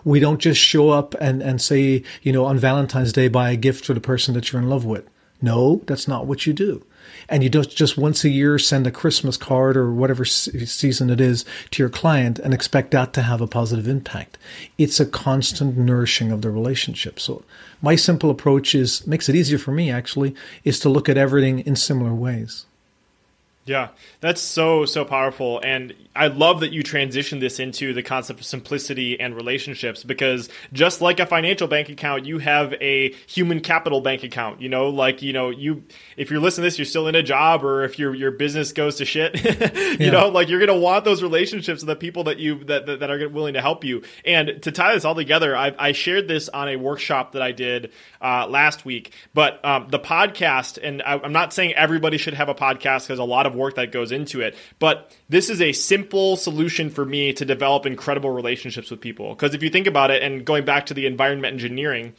We 0.05 0.21
don't 0.21 0.41
just 0.41 0.61
show 0.61 0.91
up 0.91 1.15
and, 1.21 1.43
and 1.43 1.61
say, 1.61 2.03
you 2.23 2.33
know, 2.33 2.45
on 2.45 2.59
Valentine's 2.59 3.13
Day, 3.13 3.29
buy 3.29 3.51
a 3.51 3.57
gift 3.57 3.85
for 3.85 3.95
the 3.95 4.01
person 4.01 4.35
that 4.35 4.53
you're 4.53 4.63
in 4.63 4.69
love 4.69 4.85
with. 4.85 5.09
No, 5.41 5.83
that's 5.87 6.09
not 6.09 6.27
what 6.27 6.47
you 6.47 6.53
do. 6.53 6.85
And 7.29 7.43
you 7.43 7.51
don't 7.51 7.69
just 7.69 7.99
once 7.99 8.25
a 8.25 8.29
year 8.29 8.59
send 8.59 8.87
a 8.87 8.91
Christmas 8.91 9.37
card 9.37 9.77
or 9.77 9.93
whatever 9.93 10.25
season 10.25 11.11
it 11.11 11.21
is 11.21 11.45
to 11.71 11.83
your 11.83 11.91
client 11.91 12.39
and 12.39 12.55
expect 12.55 12.91
that 12.93 13.13
to 13.15 13.23
have 13.23 13.41
a 13.41 13.47
positive 13.47 13.89
impact. 13.89 14.39
It's 14.79 15.01
a 15.01 15.07
constant 15.07 15.77
nourishing 15.77 16.33
of 16.33 16.43
the 16.43 16.51
relationship. 16.51 17.21
So 17.21 17.45
my 17.83 17.97
simple 17.97 18.31
approach 18.31 18.75
is 18.75 19.07
makes 19.07 19.29
it 19.29 19.37
easier 19.37 19.59
for 19.59 19.73
me 19.73 19.91
actually 19.91 20.35
is 20.65 20.79
to 20.81 20.89
look 20.89 21.09
at 21.09 21.19
everything 21.19 21.61
in 21.61 21.77
similar 21.77 22.15
ways. 22.15 22.67
Yeah, 23.67 23.89
that's 24.21 24.43
so 24.43 24.85
so 24.85 25.07
powerful, 25.07 25.59
and 25.65 25.95
I 26.15 26.27
love 26.27 26.61
that 26.61 26.73
you 26.73 26.83
transition 26.83 27.39
this 27.39 27.59
into 27.59 27.95
the 27.95 28.03
concept 28.03 28.41
of 28.41 28.47
simplicity 28.47 29.19
and 29.19 29.35
relationships 29.35 30.05
because 30.05 30.51
just 30.75 31.01
like 31.01 31.19
a 31.19 31.25
financial 31.25 31.67
bank 31.67 31.89
account, 31.89 32.27
you 32.27 32.39
have 32.41 32.75
a 32.75 33.13
human 33.27 33.61
capital 33.61 34.03
bank 34.03 34.23
account. 34.23 34.61
You 34.61 34.69
know, 34.69 34.91
like 34.91 35.23
you 35.23 35.33
know, 35.33 35.49
you 35.49 35.85
if 36.19 36.31
you're 36.31 36.41
listening 36.41 36.65
to 36.65 36.67
this, 36.67 36.79
you're 36.79 36.85
still 36.85 37.09
in 37.09 37.15
a 37.15 37.23
job, 37.23 37.65
or 37.65 37.85
if 37.85 37.99
your 37.99 38.15
your 38.15 38.33
business 38.33 38.73
goes 38.73 38.97
to 38.97 39.07
shit, 39.07 39.43
you 39.99 40.07
yeah. 40.07 40.11
know, 40.11 40.29
like 40.29 40.51
you're 40.51 40.61
gonna 40.61 40.79
want 40.79 41.07
those 41.07 41.23
relationships 41.23 41.81
with 41.81 41.89
the 41.89 41.97
people 41.97 42.25
that 42.25 42.39
you 42.39 42.63
that 42.65 42.85
that, 42.85 43.01
that 43.01 43.11
are 43.11 43.31
willing 43.31 43.55
to 43.55 43.63
help 43.63 43.83
you. 43.83 44.03
And 44.27 44.63
to 44.63 44.73
tie 44.73 44.93
this 44.93 45.07
all 45.07 45.15
together, 45.15 45.57
I, 45.57 45.75
I 45.79 45.93
shared 45.93 46.29
this 46.29 46.51
on 46.51 46.69
a 46.69 46.77
workshop 46.77 47.33
that 47.33 47.41
I 47.41 47.53
did 47.53 47.93
uh, 48.21 48.47
last 48.47 48.85
week, 48.85 49.13
but 49.33 49.65
um, 49.65 49.89
the 49.89 49.99
podcast, 49.99 50.79
and 50.83 51.01
I, 51.01 51.19
I'm 51.19 51.33
not 51.33 51.55
saying 51.55 51.73
everybody 51.75 52.19
should 52.19 52.35
have 52.35 52.51
a 52.51 52.55
podcast 52.55 53.07
because 53.07 53.19
a 53.19 53.25
lot 53.25 53.47
of 53.47 53.54
work 53.55 53.75
that 53.77 53.93
goes 53.93 54.13
into 54.13 54.41
it. 54.41 54.55
But 54.79 55.17
this 55.29 55.51
is 55.51 55.61
a 55.61 55.73
simple 55.73 56.37
solution 56.37 56.91
for 56.91 57.05
me 57.05 57.33
to 57.33 57.45
develop 57.45 57.87
incredible 57.87 58.31
relationships 58.31 58.91
with 58.91 59.01
people. 59.01 59.31
Because 59.35 59.55
if 59.55 59.63
you 59.63 59.71
think 59.71 59.87
about 59.87 60.11
it, 60.11 60.23
and 60.23 60.45
going 60.45 60.65
back 60.65 60.87
to 60.87 60.95
the 60.95 61.07
environment 61.07 61.53
engineering, 61.55 62.15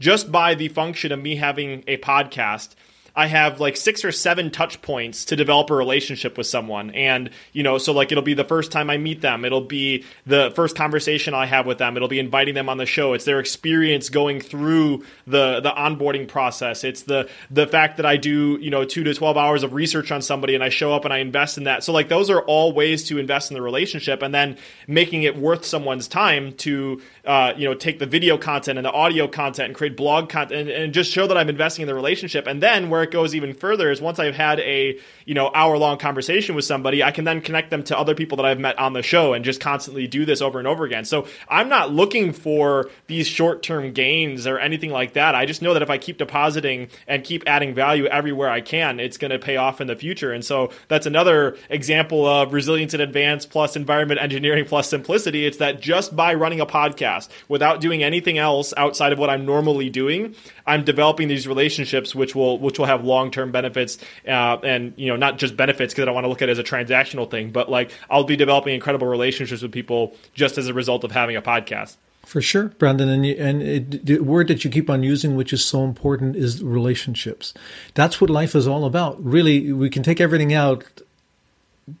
just 0.00 0.32
by 0.32 0.54
the 0.54 0.68
function 0.68 1.12
of 1.12 1.20
me 1.20 1.36
having 1.36 1.84
a 1.86 1.96
podcast, 1.98 2.74
I 3.16 3.26
have 3.26 3.60
like 3.60 3.76
six 3.76 4.04
or 4.04 4.10
seven 4.10 4.50
touch 4.50 4.82
points 4.82 5.26
to 5.26 5.36
develop 5.36 5.70
a 5.70 5.74
relationship 5.74 6.36
with 6.36 6.48
someone. 6.48 6.90
And, 6.90 7.30
you 7.52 7.62
know, 7.62 7.78
so 7.78 7.92
like 7.92 8.10
it'll 8.10 8.24
be 8.24 8.34
the 8.34 8.44
first 8.44 8.72
time 8.72 8.90
I 8.90 8.96
meet 8.96 9.20
them. 9.20 9.44
It'll 9.44 9.60
be 9.60 10.04
the 10.26 10.52
first 10.56 10.74
conversation 10.74 11.32
I 11.32 11.46
have 11.46 11.64
with 11.64 11.78
them. 11.78 11.96
It'll 11.96 12.08
be 12.08 12.18
inviting 12.18 12.54
them 12.54 12.68
on 12.68 12.76
the 12.76 12.86
show. 12.86 13.12
It's 13.12 13.24
their 13.24 13.38
experience 13.38 14.08
going 14.08 14.40
through 14.40 15.04
the, 15.28 15.60
the 15.60 15.70
onboarding 15.70 16.26
process. 16.26 16.82
It's 16.82 17.02
the, 17.02 17.28
the 17.52 17.68
fact 17.68 17.98
that 17.98 18.06
I 18.06 18.16
do, 18.16 18.58
you 18.60 18.70
know, 18.70 18.84
two 18.84 19.04
to 19.04 19.14
12 19.14 19.36
hours 19.36 19.62
of 19.62 19.74
research 19.74 20.10
on 20.10 20.20
somebody 20.20 20.56
and 20.56 20.64
I 20.64 20.68
show 20.68 20.92
up 20.92 21.04
and 21.04 21.14
I 21.14 21.18
invest 21.18 21.56
in 21.56 21.64
that. 21.64 21.84
So 21.84 21.92
like 21.92 22.08
those 22.08 22.30
are 22.30 22.40
all 22.40 22.72
ways 22.72 23.04
to 23.04 23.18
invest 23.18 23.52
in 23.52 23.54
the 23.54 23.62
relationship 23.62 24.22
and 24.22 24.34
then 24.34 24.56
making 24.88 25.22
it 25.22 25.36
worth 25.36 25.64
someone's 25.64 26.08
time 26.08 26.52
to, 26.54 27.00
uh, 27.24 27.52
you 27.56 27.68
know, 27.68 27.74
take 27.74 28.00
the 28.00 28.06
video 28.06 28.36
content 28.36 28.76
and 28.76 28.84
the 28.84 28.92
audio 28.92 29.28
content 29.28 29.66
and 29.66 29.74
create 29.76 29.96
blog 29.96 30.28
content 30.28 30.62
and, 30.62 30.70
and 30.70 30.92
just 30.92 31.12
show 31.12 31.28
that 31.28 31.36
I'm 31.36 31.48
investing 31.48 31.82
in 31.82 31.86
the 31.86 31.94
relationship. 31.94 32.48
And 32.48 32.60
then 32.60 32.90
where 32.90 33.03
it 33.04 33.10
goes 33.10 33.34
even 33.34 33.54
further 33.54 33.90
is 33.90 34.00
once 34.00 34.18
I've 34.18 34.34
had 34.34 34.60
a 34.60 34.98
you 35.24 35.34
know 35.34 35.50
hour 35.54 35.78
long 35.78 35.98
conversation 35.98 36.54
with 36.54 36.64
somebody, 36.64 37.02
I 37.02 37.10
can 37.10 37.24
then 37.24 37.40
connect 37.40 37.70
them 37.70 37.84
to 37.84 37.98
other 37.98 38.14
people 38.14 38.36
that 38.36 38.46
I've 38.46 38.58
met 38.58 38.78
on 38.78 38.92
the 38.92 39.02
show 39.02 39.32
and 39.32 39.44
just 39.44 39.60
constantly 39.60 40.06
do 40.06 40.24
this 40.24 40.40
over 40.40 40.58
and 40.58 40.66
over 40.66 40.84
again. 40.84 41.04
So 41.04 41.26
I'm 41.48 41.68
not 41.68 41.92
looking 41.92 42.32
for 42.32 42.90
these 43.06 43.26
short 43.26 43.62
term 43.62 43.92
gains 43.92 44.46
or 44.46 44.58
anything 44.58 44.90
like 44.90 45.12
that. 45.12 45.34
I 45.34 45.46
just 45.46 45.62
know 45.62 45.74
that 45.74 45.82
if 45.82 45.90
I 45.90 45.98
keep 45.98 46.18
depositing 46.18 46.88
and 47.06 47.22
keep 47.22 47.44
adding 47.46 47.74
value 47.74 48.06
everywhere 48.06 48.50
I 48.50 48.60
can, 48.60 48.98
it's 49.00 49.16
going 49.16 49.30
to 49.30 49.38
pay 49.38 49.56
off 49.56 49.80
in 49.80 49.86
the 49.86 49.96
future. 49.96 50.32
And 50.32 50.44
so 50.44 50.70
that's 50.88 51.06
another 51.06 51.56
example 51.70 52.26
of 52.26 52.52
resilience 52.52 52.94
in 52.94 53.00
advance 53.00 53.46
plus 53.46 53.76
environment 53.76 54.20
engineering 54.20 54.64
plus 54.64 54.88
simplicity. 54.88 55.46
It's 55.46 55.58
that 55.58 55.80
just 55.80 56.16
by 56.16 56.34
running 56.34 56.60
a 56.60 56.66
podcast 56.66 57.28
without 57.48 57.80
doing 57.80 58.02
anything 58.02 58.38
else 58.38 58.72
outside 58.76 59.12
of 59.12 59.18
what 59.18 59.30
I'm 59.30 59.44
normally 59.44 59.90
doing, 59.90 60.34
I'm 60.66 60.84
developing 60.84 61.28
these 61.28 61.46
relationships 61.46 62.14
which 62.14 62.34
will 62.34 62.58
which 62.58 62.78
will 62.78 62.86
have 62.86 63.04
long 63.04 63.30
term 63.30 63.52
benefits, 63.52 63.98
uh, 64.26 64.58
and 64.62 64.94
you 64.96 65.08
know 65.08 65.16
not 65.16 65.38
just 65.38 65.56
benefits 65.56 65.92
because 65.92 66.02
I 66.02 66.04
don't 66.06 66.14
want 66.14 66.24
to 66.24 66.28
look 66.28 66.42
at 66.42 66.48
it 66.48 66.52
as 66.52 66.58
a 66.58 66.64
transactional 66.64 67.30
thing, 67.30 67.50
but 67.50 67.70
like 67.70 67.90
I'll 68.08 68.24
be 68.24 68.36
developing 68.36 68.74
incredible 68.74 69.06
relationships 69.06 69.62
with 69.62 69.72
people 69.72 70.16
just 70.34 70.58
as 70.58 70.68
a 70.68 70.74
result 70.74 71.04
of 71.04 71.12
having 71.12 71.36
a 71.36 71.42
podcast. 71.42 71.96
For 72.24 72.40
sure, 72.40 72.68
Brandon, 72.68 73.10
and 73.10 73.26
you, 73.26 73.34
and 73.38 73.62
it, 73.62 74.06
the 74.06 74.20
word 74.20 74.48
that 74.48 74.64
you 74.64 74.70
keep 74.70 74.88
on 74.88 75.02
using, 75.02 75.36
which 75.36 75.52
is 75.52 75.62
so 75.62 75.84
important, 75.84 76.36
is 76.36 76.62
relationships. 76.62 77.52
That's 77.92 78.18
what 78.18 78.30
life 78.30 78.54
is 78.54 78.66
all 78.66 78.86
about. 78.86 79.22
Really, 79.22 79.72
we 79.72 79.90
can 79.90 80.02
take 80.02 80.22
everything 80.22 80.54
out 80.54 80.84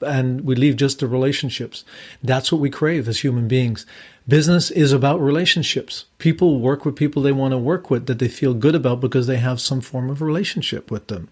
and 0.00 0.42
we 0.42 0.54
leave 0.54 0.76
just 0.76 1.00
the 1.00 1.06
relationships. 1.06 1.84
That's 2.22 2.50
what 2.50 2.60
we 2.60 2.70
crave 2.70 3.06
as 3.08 3.20
human 3.20 3.48
beings. 3.48 3.84
Business 4.26 4.70
is 4.70 4.92
about 4.92 5.20
relationships. 5.20 6.06
People 6.18 6.58
work 6.58 6.84
with 6.84 6.96
people 6.96 7.22
they 7.22 7.32
want 7.32 7.52
to 7.52 7.58
work 7.58 7.90
with 7.90 8.06
that 8.06 8.18
they 8.18 8.28
feel 8.28 8.54
good 8.54 8.74
about 8.74 9.00
because 9.00 9.26
they 9.26 9.36
have 9.36 9.60
some 9.60 9.82
form 9.82 10.08
of 10.08 10.22
relationship 10.22 10.90
with 10.90 11.08
them. 11.08 11.28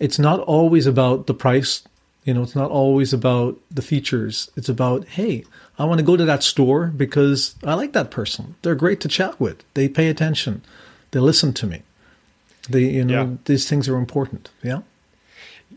It's 0.00 0.18
not 0.18 0.40
always 0.40 0.86
about 0.86 1.26
the 1.28 1.34
price. 1.34 1.84
You 2.24 2.34
know, 2.34 2.42
it's 2.42 2.56
not 2.56 2.70
always 2.70 3.12
about 3.12 3.58
the 3.70 3.82
features. 3.82 4.50
It's 4.56 4.68
about, 4.68 5.06
hey, 5.06 5.44
I 5.78 5.84
want 5.84 6.00
to 6.00 6.04
go 6.04 6.16
to 6.16 6.24
that 6.24 6.42
store 6.42 6.88
because 6.88 7.54
I 7.62 7.74
like 7.74 7.92
that 7.92 8.10
person. 8.10 8.56
They're 8.62 8.74
great 8.74 9.00
to 9.02 9.08
chat 9.08 9.38
with. 9.38 9.62
They 9.74 9.88
pay 9.88 10.08
attention. 10.08 10.62
They 11.12 11.20
listen 11.20 11.52
to 11.54 11.66
me. 11.66 11.82
They, 12.68 12.86
you 12.86 13.04
know, 13.04 13.22
yeah. 13.22 13.36
these 13.44 13.68
things 13.68 13.88
are 13.88 13.96
important. 13.96 14.50
Yeah. 14.64 14.80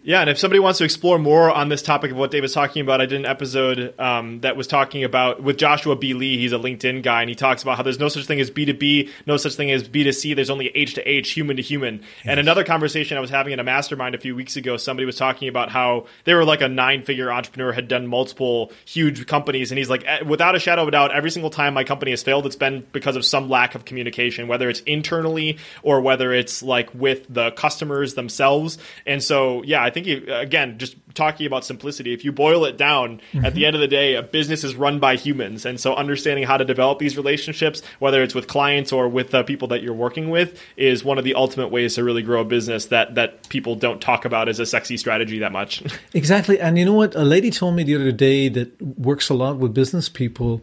Yeah, 0.01 0.21
and 0.21 0.29
if 0.29 0.39
somebody 0.39 0.59
wants 0.59 0.77
to 0.77 0.85
explore 0.85 1.19
more 1.19 1.51
on 1.51 1.67
this 1.67 1.81
topic 1.81 2.11
of 2.11 2.17
what 2.17 2.31
Dave 2.31 2.41
was 2.41 2.53
talking 2.53 2.81
about, 2.81 3.01
I 3.01 3.05
did 3.05 3.19
an 3.19 3.25
episode 3.25 3.93
um, 3.99 4.39
that 4.39 4.55
was 4.55 4.65
talking 4.65 5.03
about 5.03 5.43
with 5.43 5.57
Joshua 5.57 5.97
B. 5.97 6.13
Lee. 6.13 6.37
He's 6.37 6.53
a 6.53 6.57
LinkedIn 6.57 7.03
guy, 7.03 7.19
and 7.21 7.29
he 7.29 7.35
talks 7.35 7.63
about 7.63 7.75
how 7.75 7.83
there's 7.83 7.99
no 7.99 8.07
such 8.07 8.25
thing 8.25 8.39
as 8.39 8.49
B2B, 8.49 9.09
no 9.25 9.35
such 9.35 9.55
thing 9.55 9.71
as 9.71 9.89
B2C. 9.89 10.37
There's 10.37 10.49
only 10.49 10.67
H 10.69 10.93
to 10.93 11.05
H, 11.05 11.31
human 11.31 11.57
to 11.57 11.61
human. 11.61 12.01
And 12.23 12.39
another 12.39 12.63
conversation 12.63 13.17
I 13.17 13.19
was 13.19 13.29
having 13.29 13.51
in 13.51 13.59
a 13.59 13.63
mastermind 13.63 14.15
a 14.15 14.19
few 14.19 14.37
weeks 14.37 14.55
ago, 14.55 14.77
somebody 14.77 15.05
was 15.05 15.17
talking 15.17 15.49
about 15.49 15.69
how 15.69 16.05
they 16.23 16.33
were 16.33 16.45
like 16.45 16.61
a 16.61 16.69
nine 16.69 17.03
figure 17.03 17.29
entrepreneur, 17.29 17.73
had 17.73 17.89
done 17.89 18.07
multiple 18.07 18.71
huge 18.85 19.27
companies. 19.27 19.69
And 19.69 19.77
he's 19.77 19.89
like, 19.89 20.05
eh, 20.05 20.21
without 20.21 20.55
a 20.55 20.59
shadow 20.59 20.83
of 20.83 20.87
a 20.87 20.91
doubt, 20.91 21.13
every 21.13 21.29
single 21.29 21.49
time 21.49 21.73
my 21.73 21.83
company 21.83 22.11
has 22.11 22.23
failed, 22.23 22.45
it's 22.45 22.55
been 22.55 22.87
because 22.93 23.17
of 23.17 23.25
some 23.25 23.49
lack 23.49 23.75
of 23.75 23.83
communication, 23.83 24.47
whether 24.47 24.69
it's 24.69 24.79
internally 24.81 25.57
or 25.83 25.99
whether 25.99 26.31
it's 26.31 26.63
like 26.63 26.89
with 26.95 27.25
the 27.27 27.51
customers 27.51 28.13
themselves. 28.13 28.77
And 29.05 29.21
so, 29.21 29.61
yeah, 29.63 29.88
I 29.89 29.91
think, 29.91 30.05
you, 30.05 30.23
again, 30.31 30.77
just 30.77 30.95
talking 31.15 31.47
about 31.47 31.65
simplicity, 31.65 32.13
if 32.13 32.23
you 32.23 32.31
boil 32.31 32.63
it 32.65 32.77
down, 32.77 33.21
mm-hmm. 33.33 33.43
at 33.43 33.55
the 33.55 33.65
end 33.65 33.75
of 33.75 33.81
the 33.81 33.87
day, 33.87 34.13
a 34.13 34.21
business 34.21 34.63
is 34.63 34.75
run 34.75 34.99
by 34.99 35.15
humans. 35.15 35.65
And 35.65 35.79
so 35.79 35.95
understanding 35.95 36.45
how 36.45 36.57
to 36.57 36.63
develop 36.63 36.99
these 36.99 37.17
relationships, 37.17 37.81
whether 37.97 38.21
it's 38.21 38.35
with 38.35 38.47
clients 38.47 38.91
or 38.91 39.09
with 39.09 39.31
the 39.31 39.43
people 39.43 39.67
that 39.69 39.81
you're 39.81 39.95
working 39.95 40.29
with, 40.29 40.61
is 40.77 41.03
one 41.03 41.17
of 41.17 41.23
the 41.23 41.33
ultimate 41.33 41.69
ways 41.69 41.95
to 41.95 42.03
really 42.03 42.21
grow 42.21 42.41
a 42.41 42.45
business 42.45 42.85
that, 42.85 43.15
that 43.15 43.49
people 43.49 43.73
don't 43.73 43.99
talk 43.99 44.25
about 44.25 44.47
as 44.47 44.59
a 44.59 44.65
sexy 44.65 44.95
strategy 44.95 45.39
that 45.39 45.51
much. 45.51 45.81
exactly. 46.13 46.59
And 46.59 46.77
you 46.77 46.85
know 46.85 46.93
what? 46.93 47.15
A 47.15 47.23
lady 47.23 47.49
told 47.49 47.75
me 47.75 47.83
the 47.83 47.95
other 47.95 48.11
day 48.11 48.47
that 48.49 48.79
works 48.81 49.29
a 49.29 49.33
lot 49.33 49.57
with 49.57 49.73
business 49.73 50.07
people, 50.07 50.61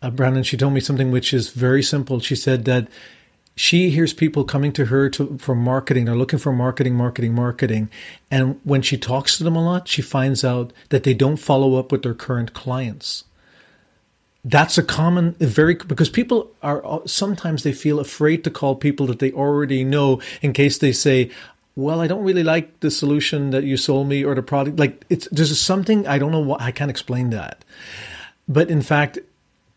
uh, 0.00 0.10
Brandon, 0.10 0.44
she 0.44 0.56
told 0.56 0.72
me 0.72 0.80
something 0.80 1.10
which 1.10 1.34
is 1.34 1.50
very 1.50 1.82
simple. 1.82 2.20
She 2.20 2.36
said 2.36 2.64
that 2.66 2.88
she 3.60 3.90
hears 3.90 4.14
people 4.14 4.42
coming 4.42 4.72
to 4.72 4.86
her 4.86 5.10
to, 5.10 5.36
for 5.36 5.54
marketing. 5.54 6.06
They're 6.06 6.16
looking 6.16 6.38
for 6.38 6.50
marketing, 6.50 6.94
marketing, 6.94 7.34
marketing. 7.34 7.90
And 8.30 8.58
when 8.64 8.80
she 8.80 8.96
talks 8.96 9.36
to 9.36 9.44
them 9.44 9.54
a 9.54 9.62
lot, 9.62 9.86
she 9.86 10.00
finds 10.00 10.42
out 10.42 10.72
that 10.88 11.02
they 11.02 11.12
don't 11.12 11.36
follow 11.36 11.74
up 11.74 11.92
with 11.92 12.02
their 12.02 12.14
current 12.14 12.54
clients. 12.54 13.24
That's 14.46 14.78
a 14.78 14.82
common, 14.82 15.32
very, 15.32 15.74
because 15.74 16.08
people 16.08 16.50
are 16.62 17.02
sometimes 17.04 17.62
they 17.62 17.74
feel 17.74 18.00
afraid 18.00 18.44
to 18.44 18.50
call 18.50 18.76
people 18.76 19.06
that 19.08 19.18
they 19.18 19.30
already 19.30 19.84
know 19.84 20.22
in 20.40 20.54
case 20.54 20.78
they 20.78 20.92
say, 20.92 21.30
well, 21.76 22.00
I 22.00 22.06
don't 22.06 22.24
really 22.24 22.42
like 22.42 22.80
the 22.80 22.90
solution 22.90 23.50
that 23.50 23.64
you 23.64 23.76
sold 23.76 24.08
me 24.08 24.24
or 24.24 24.34
the 24.34 24.42
product. 24.42 24.78
Like 24.78 25.04
it's, 25.10 25.28
there's 25.30 25.60
something, 25.60 26.08
I 26.08 26.16
don't 26.16 26.32
know 26.32 26.40
what, 26.40 26.62
I 26.62 26.70
can't 26.70 26.90
explain 26.90 27.28
that. 27.30 27.62
But 28.48 28.70
in 28.70 28.80
fact, 28.80 29.18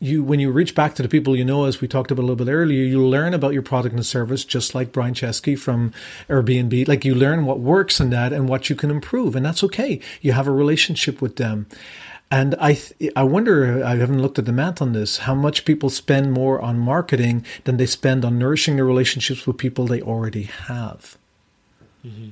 you 0.04 0.24
when 0.24 0.40
you 0.40 0.52
reach 0.52 0.76
back 0.76 0.96
to 0.96 1.02
the 1.02 1.10
people 1.10 1.36
you 1.36 1.46
know, 1.46 1.66
as 1.66 1.80
we 1.80 1.88
talked 1.88 2.12
about 2.12 2.24
a 2.24 2.28
little 2.28 2.46
bit 2.46 2.52
earlier, 2.52 2.84
you 2.84 3.06
learn 3.06 3.34
about 3.34 3.54
your 3.54 3.62
product 3.62 3.96
and 3.96 4.06
service, 4.06 4.44
just 4.44 4.76
like 4.76 4.92
Brian 4.92 5.14
Chesky 5.14 5.58
from 5.58 5.94
Airbnb. 6.30 6.88
Like 6.88 7.06
you 7.06 7.16
learn 7.16 7.46
what 7.46 7.60
works 7.60 8.00
in 8.00 8.10
that 8.10 8.34
and 8.34 8.50
what 8.50 8.70
you 8.70 8.76
can 8.76 8.92
improve, 8.92 9.36
and 9.36 9.46
that's 9.46 9.64
okay. 9.64 10.00
You 10.22 10.34
have 10.34 10.48
a 10.48 10.52
relationship 10.52 11.22
with 11.22 11.38
them. 11.38 11.68
And 12.30 12.56
I, 12.56 12.74
th- 12.74 13.14
I 13.16 13.24
wonder, 13.24 13.86
I 13.86 13.96
haven't 13.96 14.22
looked 14.22 14.40
at 14.40 14.46
the 14.46 14.52
math 14.52 14.82
on 14.82 14.94
this, 14.94 15.20
how 15.20 15.36
much 15.36 15.66
people 15.66 15.92
spend 15.92 16.34
more 16.34 16.60
on 16.60 16.80
marketing 16.80 17.46
than 17.66 17.78
they 17.78 17.86
spend 17.86 18.26
on 18.26 18.40
nourishing 18.40 18.76
their 18.76 18.86
relationships 18.86 19.46
with 19.46 19.58
people 19.58 19.86
they 19.86 20.02
already 20.02 20.44
have. 20.44 21.16
Mm-hmm. 22.04 22.30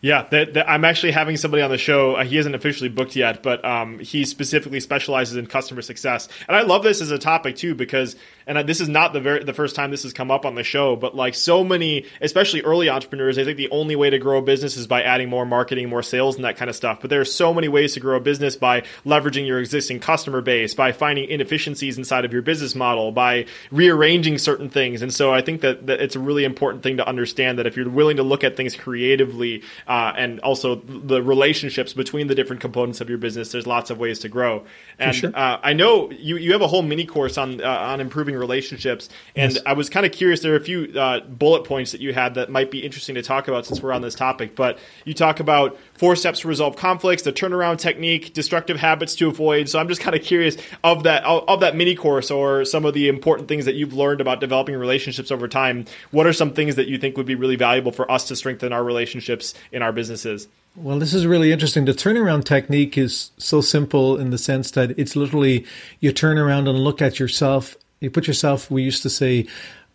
Yeah, 0.00 0.28
that, 0.30 0.54
that 0.54 0.70
I'm 0.70 0.84
actually 0.84 1.10
having 1.10 1.36
somebody 1.36 1.60
on 1.60 1.70
the 1.70 1.78
show. 1.78 2.14
Uh, 2.14 2.24
he 2.24 2.38
isn't 2.38 2.54
officially 2.54 2.88
booked 2.88 3.16
yet, 3.16 3.42
but 3.42 3.64
um, 3.64 3.98
he 3.98 4.24
specifically 4.24 4.78
specializes 4.78 5.36
in 5.36 5.46
customer 5.46 5.82
success. 5.82 6.28
And 6.46 6.56
I 6.56 6.62
love 6.62 6.84
this 6.84 7.00
as 7.00 7.10
a 7.10 7.18
topic 7.18 7.56
too 7.56 7.74
because 7.74 8.14
and 8.48 8.68
this 8.68 8.80
is 8.80 8.88
not 8.88 9.12
the 9.12 9.20
very 9.20 9.44
the 9.44 9.52
first 9.52 9.76
time 9.76 9.90
this 9.90 10.02
has 10.04 10.14
come 10.14 10.30
up 10.30 10.46
on 10.46 10.54
the 10.54 10.62
show, 10.62 10.96
but 10.96 11.14
like 11.14 11.34
so 11.34 11.62
many, 11.62 12.06
especially 12.22 12.62
early 12.62 12.88
entrepreneurs, 12.88 13.36
I 13.36 13.44
think 13.44 13.58
the 13.58 13.70
only 13.70 13.94
way 13.94 14.08
to 14.08 14.18
grow 14.18 14.38
a 14.38 14.42
business 14.42 14.76
is 14.78 14.86
by 14.86 15.02
adding 15.02 15.28
more 15.28 15.44
marketing, 15.44 15.90
more 15.90 16.02
sales, 16.02 16.36
and 16.36 16.44
that 16.44 16.56
kind 16.56 16.70
of 16.70 16.74
stuff. 16.74 17.00
But 17.02 17.10
there 17.10 17.20
are 17.20 17.26
so 17.26 17.52
many 17.52 17.68
ways 17.68 17.92
to 17.94 18.00
grow 18.00 18.16
a 18.16 18.20
business 18.20 18.56
by 18.56 18.84
leveraging 19.04 19.46
your 19.46 19.60
existing 19.60 20.00
customer 20.00 20.40
base, 20.40 20.74
by 20.74 20.92
finding 20.92 21.28
inefficiencies 21.28 21.98
inside 21.98 22.24
of 22.24 22.32
your 22.32 22.40
business 22.40 22.74
model, 22.74 23.12
by 23.12 23.44
rearranging 23.70 24.38
certain 24.38 24.70
things. 24.70 25.02
And 25.02 25.12
so 25.12 25.32
I 25.32 25.42
think 25.42 25.60
that, 25.60 25.86
that 25.86 26.00
it's 26.00 26.16
a 26.16 26.20
really 26.20 26.44
important 26.44 26.82
thing 26.82 26.96
to 26.96 27.06
understand 27.06 27.58
that 27.58 27.66
if 27.66 27.76
you're 27.76 27.90
willing 27.90 28.16
to 28.16 28.22
look 28.22 28.44
at 28.44 28.56
things 28.56 28.74
creatively 28.74 29.62
uh, 29.86 30.14
and 30.16 30.40
also 30.40 30.76
the 30.76 31.22
relationships 31.22 31.92
between 31.92 32.28
the 32.28 32.34
different 32.34 32.62
components 32.62 33.02
of 33.02 33.10
your 33.10 33.18
business, 33.18 33.52
there's 33.52 33.66
lots 33.66 33.90
of 33.90 33.98
ways 33.98 34.20
to 34.20 34.30
grow. 34.30 34.64
And 34.98 35.14
sure. 35.14 35.32
uh, 35.34 35.58
I 35.62 35.74
know 35.74 36.10
you 36.10 36.36
you 36.38 36.52
have 36.52 36.62
a 36.62 36.66
whole 36.66 36.82
mini 36.82 37.04
course 37.04 37.36
on 37.36 37.60
uh, 37.62 37.68
on 37.68 38.00
improving 38.00 38.37
relationships. 38.38 39.08
And 39.36 39.54
yes. 39.54 39.62
I 39.66 39.72
was 39.72 39.90
kind 39.90 40.06
of 40.06 40.12
curious. 40.12 40.40
There 40.40 40.52
are 40.52 40.56
a 40.56 40.60
few 40.60 40.92
uh, 40.98 41.20
bullet 41.20 41.64
points 41.64 41.92
that 41.92 42.00
you 42.00 42.12
had 42.12 42.34
that 42.34 42.50
might 42.50 42.70
be 42.70 42.84
interesting 42.84 43.14
to 43.16 43.22
talk 43.22 43.48
about 43.48 43.66
since 43.66 43.82
we're 43.82 43.92
on 43.92 44.02
this 44.02 44.14
topic. 44.14 44.54
But 44.56 44.78
you 45.04 45.14
talk 45.14 45.40
about 45.40 45.78
four 45.94 46.16
steps 46.16 46.40
to 46.40 46.48
resolve 46.48 46.76
conflicts, 46.76 47.22
the 47.22 47.32
turnaround 47.32 47.78
technique, 47.78 48.32
destructive 48.32 48.78
habits 48.78 49.14
to 49.16 49.28
avoid. 49.28 49.68
So 49.68 49.78
I'm 49.78 49.88
just 49.88 50.00
kind 50.00 50.14
of 50.14 50.22
curious 50.22 50.56
of 50.84 51.02
that 51.02 51.24
of 51.24 51.60
that 51.60 51.76
mini 51.76 51.94
course 51.94 52.30
or 52.30 52.64
some 52.64 52.84
of 52.84 52.94
the 52.94 53.08
important 53.08 53.48
things 53.48 53.64
that 53.64 53.74
you've 53.74 53.94
learned 53.94 54.20
about 54.20 54.40
developing 54.40 54.76
relationships 54.76 55.30
over 55.30 55.48
time. 55.48 55.84
What 56.10 56.26
are 56.26 56.32
some 56.32 56.52
things 56.52 56.76
that 56.76 56.88
you 56.88 56.98
think 56.98 57.16
would 57.16 57.26
be 57.26 57.34
really 57.34 57.56
valuable 57.56 57.92
for 57.92 58.10
us 58.10 58.28
to 58.28 58.36
strengthen 58.36 58.72
our 58.72 58.84
relationships 58.84 59.54
in 59.72 59.82
our 59.82 59.92
businesses? 59.92 60.48
Well, 60.76 60.98
this 60.98 61.12
is 61.12 61.26
really 61.26 61.50
interesting. 61.50 61.86
The 61.86 61.92
turnaround 61.92 62.44
technique 62.44 62.96
is 62.96 63.32
so 63.36 63.60
simple 63.60 64.16
in 64.16 64.30
the 64.30 64.38
sense 64.38 64.70
that 64.72 64.96
it's 64.98 65.16
literally 65.16 65.66
you 65.98 66.12
turn 66.12 66.38
around 66.38 66.68
and 66.68 66.78
look 66.78 67.02
at 67.02 67.18
yourself 67.18 67.76
you 68.00 68.10
put 68.10 68.26
yourself, 68.26 68.70
we 68.70 68.82
used 68.82 69.02
to 69.02 69.10
say, 69.10 69.46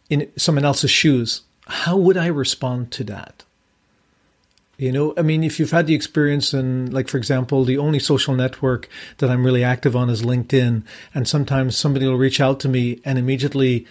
in 0.09 0.31
someone 0.37 0.65
else's 0.65 0.91
shoes. 0.91 1.41
How 1.67 1.95
would 1.95 2.17
I 2.17 2.27
respond 2.27 2.91
to 2.91 3.03
that? 3.05 3.43
You 4.77 4.91
know, 4.91 5.13
I 5.17 5.21
mean, 5.21 5.43
if 5.43 5.59
you've 5.59 5.71
had 5.71 5.87
the 5.87 5.95
experience, 5.95 6.51
and 6.51 6.91
like, 6.91 7.07
for 7.07 7.17
example, 7.17 7.63
the 7.63 7.77
only 7.77 7.99
social 7.99 8.35
network 8.35 8.89
that 9.19 9.29
I'm 9.29 9.45
really 9.45 9.63
active 9.63 9.95
on 9.95 10.09
is 10.09 10.23
LinkedIn, 10.23 10.83
and 11.13 11.27
sometimes 11.27 11.77
somebody 11.77 12.07
will 12.07 12.17
reach 12.17 12.41
out 12.41 12.59
to 12.61 12.69
me 12.69 12.99
and 13.05 13.17
immediately 13.17 13.85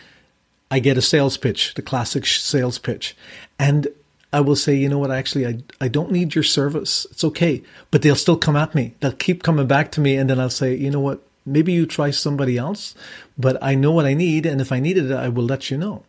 I 0.71 0.81
get 0.81 0.99
a 0.99 1.03
sales 1.03 1.37
pitch, 1.37 1.75
the 1.75 1.83
classic 1.83 2.27
sales 2.27 2.79
pitch. 2.79 3.17
And 3.59 3.89
I 4.33 4.41
will 4.41 4.57
say, 4.57 4.75
you 4.75 4.89
know 4.89 4.99
what, 4.99 5.11
actually, 5.11 5.47
I, 5.47 5.59
I 5.81 5.89
don't 5.89 6.11
need 6.11 6.35
your 6.35 6.45
service. 6.45 7.07
It's 7.11 7.25
okay. 7.25 7.63
But 7.91 8.03
they'll 8.03 8.17
still 8.17 8.39
come 8.39 8.57
at 8.57 8.75
me. 8.75 8.95
They'll 9.01 9.13
keep 9.13 9.43
coming 9.43 9.67
back 9.67 9.93
to 9.93 10.01
me. 10.01 10.17
And 10.17 10.31
then 10.31 10.41
I'll 10.41 10.51
say, 10.51 10.75
you 10.75 10.91
know 10.91 11.01
what, 11.01 11.23
Maybe 11.45 11.73
you 11.73 11.87
try 11.87 12.11
somebody 12.11 12.57
else, 12.57 12.95
but 13.37 13.63
I 13.63 13.75
know 13.75 13.93
what 13.93 14.07
I 14.07 14.15
need, 14.15 14.47
and 14.47 14.61
if 14.61 14.71
I 14.73 14.81
need 14.81 14.97
it, 14.97 15.11
I 15.11 15.29
will 15.29 15.45
let 15.45 15.71
you 15.71 15.77
know. 15.77 16.05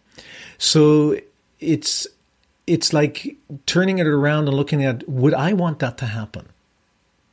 So 0.58 1.20
it's 1.60 2.08
it's 2.66 2.94
like 2.94 3.36
turning 3.66 4.00
it 4.00 4.08
around 4.08 4.48
and 4.48 4.56
looking 4.56 4.84
at 4.84 5.08
would 5.10 5.34
I 5.34 5.54
want 5.54 5.80
that 5.80 5.98
to 6.00 6.06
happen? 6.06 6.48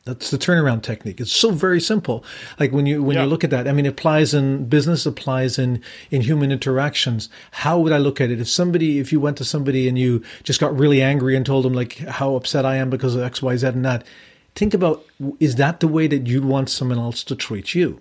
That's 0.04 0.30
the 0.30 0.38
turnaround 0.38 0.82
technique. 0.82 1.20
It's 1.20 1.32
so 1.32 1.50
very 1.50 1.80
simple. 1.80 2.24
Like 2.58 2.72
when 2.72 2.86
you 2.86 3.02
when 3.02 3.16
yeah. 3.16 3.24
you 3.24 3.28
look 3.28 3.44
at 3.44 3.50
that, 3.50 3.68
I 3.68 3.72
mean, 3.72 3.84
it 3.84 3.90
applies 3.90 4.32
in 4.32 4.64
business, 4.66 5.04
applies 5.04 5.58
in 5.58 5.82
in 6.10 6.22
human 6.22 6.50
interactions. 6.50 7.28
How 7.50 7.78
would 7.78 7.92
I 7.92 7.98
look 7.98 8.20
at 8.20 8.30
it 8.30 8.40
if 8.40 8.48
somebody, 8.48 8.98
if 8.98 9.12
you 9.12 9.20
went 9.20 9.36
to 9.36 9.44
somebody 9.44 9.88
and 9.88 9.98
you 9.98 10.22
just 10.42 10.58
got 10.58 10.76
really 10.76 11.02
angry 11.02 11.36
and 11.36 11.44
told 11.44 11.66
them 11.66 11.74
like 11.74 11.98
how 11.98 12.34
upset 12.34 12.64
I 12.64 12.76
am 12.76 12.88
because 12.88 13.14
of 13.14 13.22
X, 13.22 13.42
Y, 13.42 13.56
Z, 13.58 13.66
and 13.68 13.84
that, 13.84 14.04
think 14.54 14.74
about 14.74 15.04
is 15.38 15.56
that 15.56 15.80
the 15.80 15.88
way 15.88 16.06
that 16.06 16.26
you'd 16.26 16.44
want 16.44 16.70
someone 16.70 16.98
else 16.98 17.24
to 17.24 17.36
treat 17.36 17.74
you? 17.74 18.00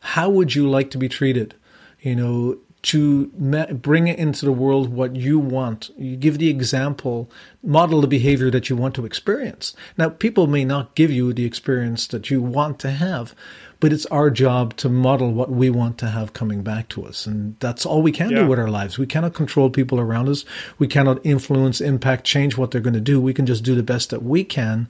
How 0.00 0.28
would 0.28 0.54
you 0.54 0.68
like 0.68 0.90
to 0.90 0.98
be 0.98 1.08
treated? 1.08 1.54
You 2.00 2.16
know, 2.16 2.58
to 2.82 3.28
bring 3.74 4.08
it 4.08 4.18
into 4.18 4.44
the 4.44 4.52
world 4.52 4.88
what 4.88 5.14
you 5.14 5.38
want. 5.38 5.90
You 5.96 6.16
give 6.16 6.38
the 6.38 6.48
example, 6.48 7.30
model 7.62 8.00
the 8.00 8.08
behavior 8.08 8.50
that 8.50 8.68
you 8.68 8.76
want 8.76 8.96
to 8.96 9.06
experience. 9.06 9.74
Now, 9.96 10.08
people 10.08 10.48
may 10.48 10.64
not 10.64 10.96
give 10.96 11.10
you 11.10 11.32
the 11.32 11.44
experience 11.44 12.08
that 12.08 12.28
you 12.28 12.42
want 12.42 12.80
to 12.80 12.90
have, 12.90 13.36
but 13.82 13.92
it's 13.92 14.06
our 14.06 14.30
job 14.30 14.76
to 14.76 14.88
model 14.88 15.32
what 15.32 15.50
we 15.50 15.68
want 15.68 15.98
to 15.98 16.06
have 16.06 16.32
coming 16.32 16.62
back 16.62 16.88
to 16.88 17.04
us. 17.04 17.26
And 17.26 17.58
that's 17.58 17.84
all 17.84 18.00
we 18.00 18.12
can 18.12 18.30
yeah. 18.30 18.38
do 18.38 18.46
with 18.46 18.60
our 18.60 18.70
lives. 18.70 18.96
We 18.96 19.08
cannot 19.08 19.34
control 19.34 19.70
people 19.70 19.98
around 19.98 20.28
us. 20.28 20.44
We 20.78 20.86
cannot 20.86 21.18
influence, 21.26 21.80
impact, 21.80 22.22
change 22.22 22.56
what 22.56 22.70
they're 22.70 22.80
going 22.80 22.94
to 22.94 23.00
do. 23.00 23.20
We 23.20 23.34
can 23.34 23.44
just 23.44 23.64
do 23.64 23.74
the 23.74 23.82
best 23.82 24.10
that 24.10 24.22
we 24.22 24.44
can 24.44 24.88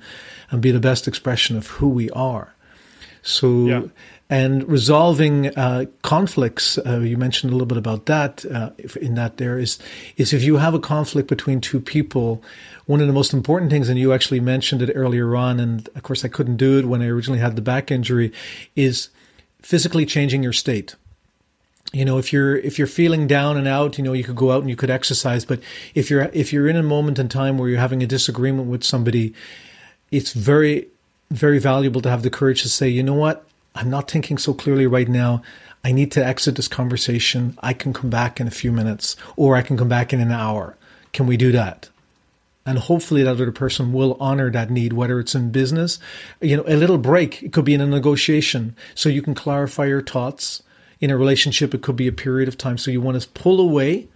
and 0.50 0.60
be 0.60 0.72
the 0.72 0.78
best 0.78 1.08
expression 1.08 1.56
of 1.56 1.68
who 1.68 1.88
we 1.88 2.10
are. 2.10 2.54
So, 3.22 3.64
yeah. 3.64 3.82
And 4.32 4.66
resolving 4.66 5.48
uh, 5.58 5.84
conflicts, 6.00 6.78
uh, 6.78 7.00
you 7.00 7.18
mentioned 7.18 7.52
a 7.52 7.54
little 7.54 7.66
bit 7.66 7.76
about 7.76 8.06
that. 8.06 8.46
Uh, 8.46 8.70
in 8.98 9.14
that, 9.14 9.36
there 9.36 9.58
is 9.58 9.78
is 10.16 10.32
if 10.32 10.42
you 10.42 10.56
have 10.56 10.72
a 10.72 10.78
conflict 10.78 11.28
between 11.28 11.60
two 11.60 11.78
people, 11.78 12.42
one 12.86 13.02
of 13.02 13.06
the 13.06 13.12
most 13.12 13.34
important 13.34 13.70
things, 13.70 13.90
and 13.90 13.98
you 13.98 14.14
actually 14.14 14.40
mentioned 14.40 14.80
it 14.80 14.90
earlier 14.94 15.36
on, 15.36 15.60
and 15.60 15.86
of 15.94 16.02
course 16.02 16.24
I 16.24 16.28
couldn't 16.28 16.56
do 16.56 16.78
it 16.78 16.86
when 16.86 17.02
I 17.02 17.08
originally 17.08 17.40
had 17.40 17.56
the 17.56 17.60
back 17.60 17.90
injury, 17.90 18.32
is 18.74 19.10
physically 19.60 20.06
changing 20.06 20.42
your 20.42 20.54
state. 20.54 20.94
You 21.92 22.06
know, 22.06 22.16
if 22.16 22.32
you're 22.32 22.56
if 22.56 22.78
you're 22.78 22.86
feeling 22.86 23.26
down 23.26 23.58
and 23.58 23.68
out, 23.68 23.98
you 23.98 24.04
know, 24.04 24.14
you 24.14 24.24
could 24.24 24.36
go 24.36 24.50
out 24.50 24.62
and 24.62 24.70
you 24.70 24.76
could 24.76 24.88
exercise. 24.88 25.44
But 25.44 25.60
if 25.94 26.08
you're 26.08 26.30
if 26.32 26.54
you're 26.54 26.68
in 26.68 26.76
a 26.76 26.82
moment 26.82 27.18
in 27.18 27.28
time 27.28 27.58
where 27.58 27.68
you're 27.68 27.78
having 27.78 28.02
a 28.02 28.06
disagreement 28.06 28.70
with 28.70 28.82
somebody, 28.82 29.34
it's 30.10 30.32
very 30.32 30.86
very 31.30 31.58
valuable 31.58 32.00
to 32.00 32.08
have 32.08 32.22
the 32.22 32.30
courage 32.30 32.62
to 32.62 32.70
say, 32.70 32.88
you 32.88 33.02
know 33.02 33.14
what, 33.14 33.46
I'm 33.74 33.90
not 33.90 34.10
thinking 34.10 34.38
so 34.38 34.54
clearly 34.54 34.86
right 34.86 35.08
now. 35.08 35.42
I 35.84 35.92
need 35.92 36.12
to 36.12 36.24
exit 36.24 36.56
this 36.56 36.68
conversation. 36.68 37.58
I 37.62 37.72
can 37.72 37.92
come 37.92 38.10
back 38.10 38.40
in 38.40 38.46
a 38.46 38.52
few 38.52 38.70
minutes, 38.70 39.16
or 39.36 39.56
I 39.56 39.62
can 39.62 39.76
come 39.76 39.88
back 39.88 40.12
in 40.12 40.20
an 40.20 40.30
hour. 40.30 40.76
Can 41.12 41.26
we 41.26 41.36
do 41.36 41.52
that? 41.52 41.88
and 42.64 42.78
hopefully 42.78 43.22
that 43.22 43.30
other 43.30 43.50
person 43.50 43.92
will 43.92 44.16
honor 44.20 44.50
that 44.50 44.70
need 44.70 44.92
whether 44.92 45.18
it's 45.18 45.34
in 45.34 45.50
business 45.50 45.98
you 46.40 46.56
know 46.56 46.64
a 46.66 46.76
little 46.76 46.98
break 46.98 47.42
it 47.42 47.52
could 47.52 47.64
be 47.64 47.74
in 47.74 47.80
a 47.80 47.86
negotiation 47.86 48.74
so 48.94 49.08
you 49.08 49.22
can 49.22 49.34
clarify 49.34 49.84
your 49.84 50.02
thoughts 50.02 50.62
in 51.00 51.10
a 51.10 51.16
relationship 51.16 51.74
it 51.74 51.82
could 51.82 51.96
be 51.96 52.08
a 52.08 52.12
period 52.12 52.48
of 52.48 52.56
time 52.56 52.78
so 52.78 52.90
you 52.90 53.00
want 53.00 53.20
to 53.20 53.28
pull 53.30 53.60
away 53.60 54.08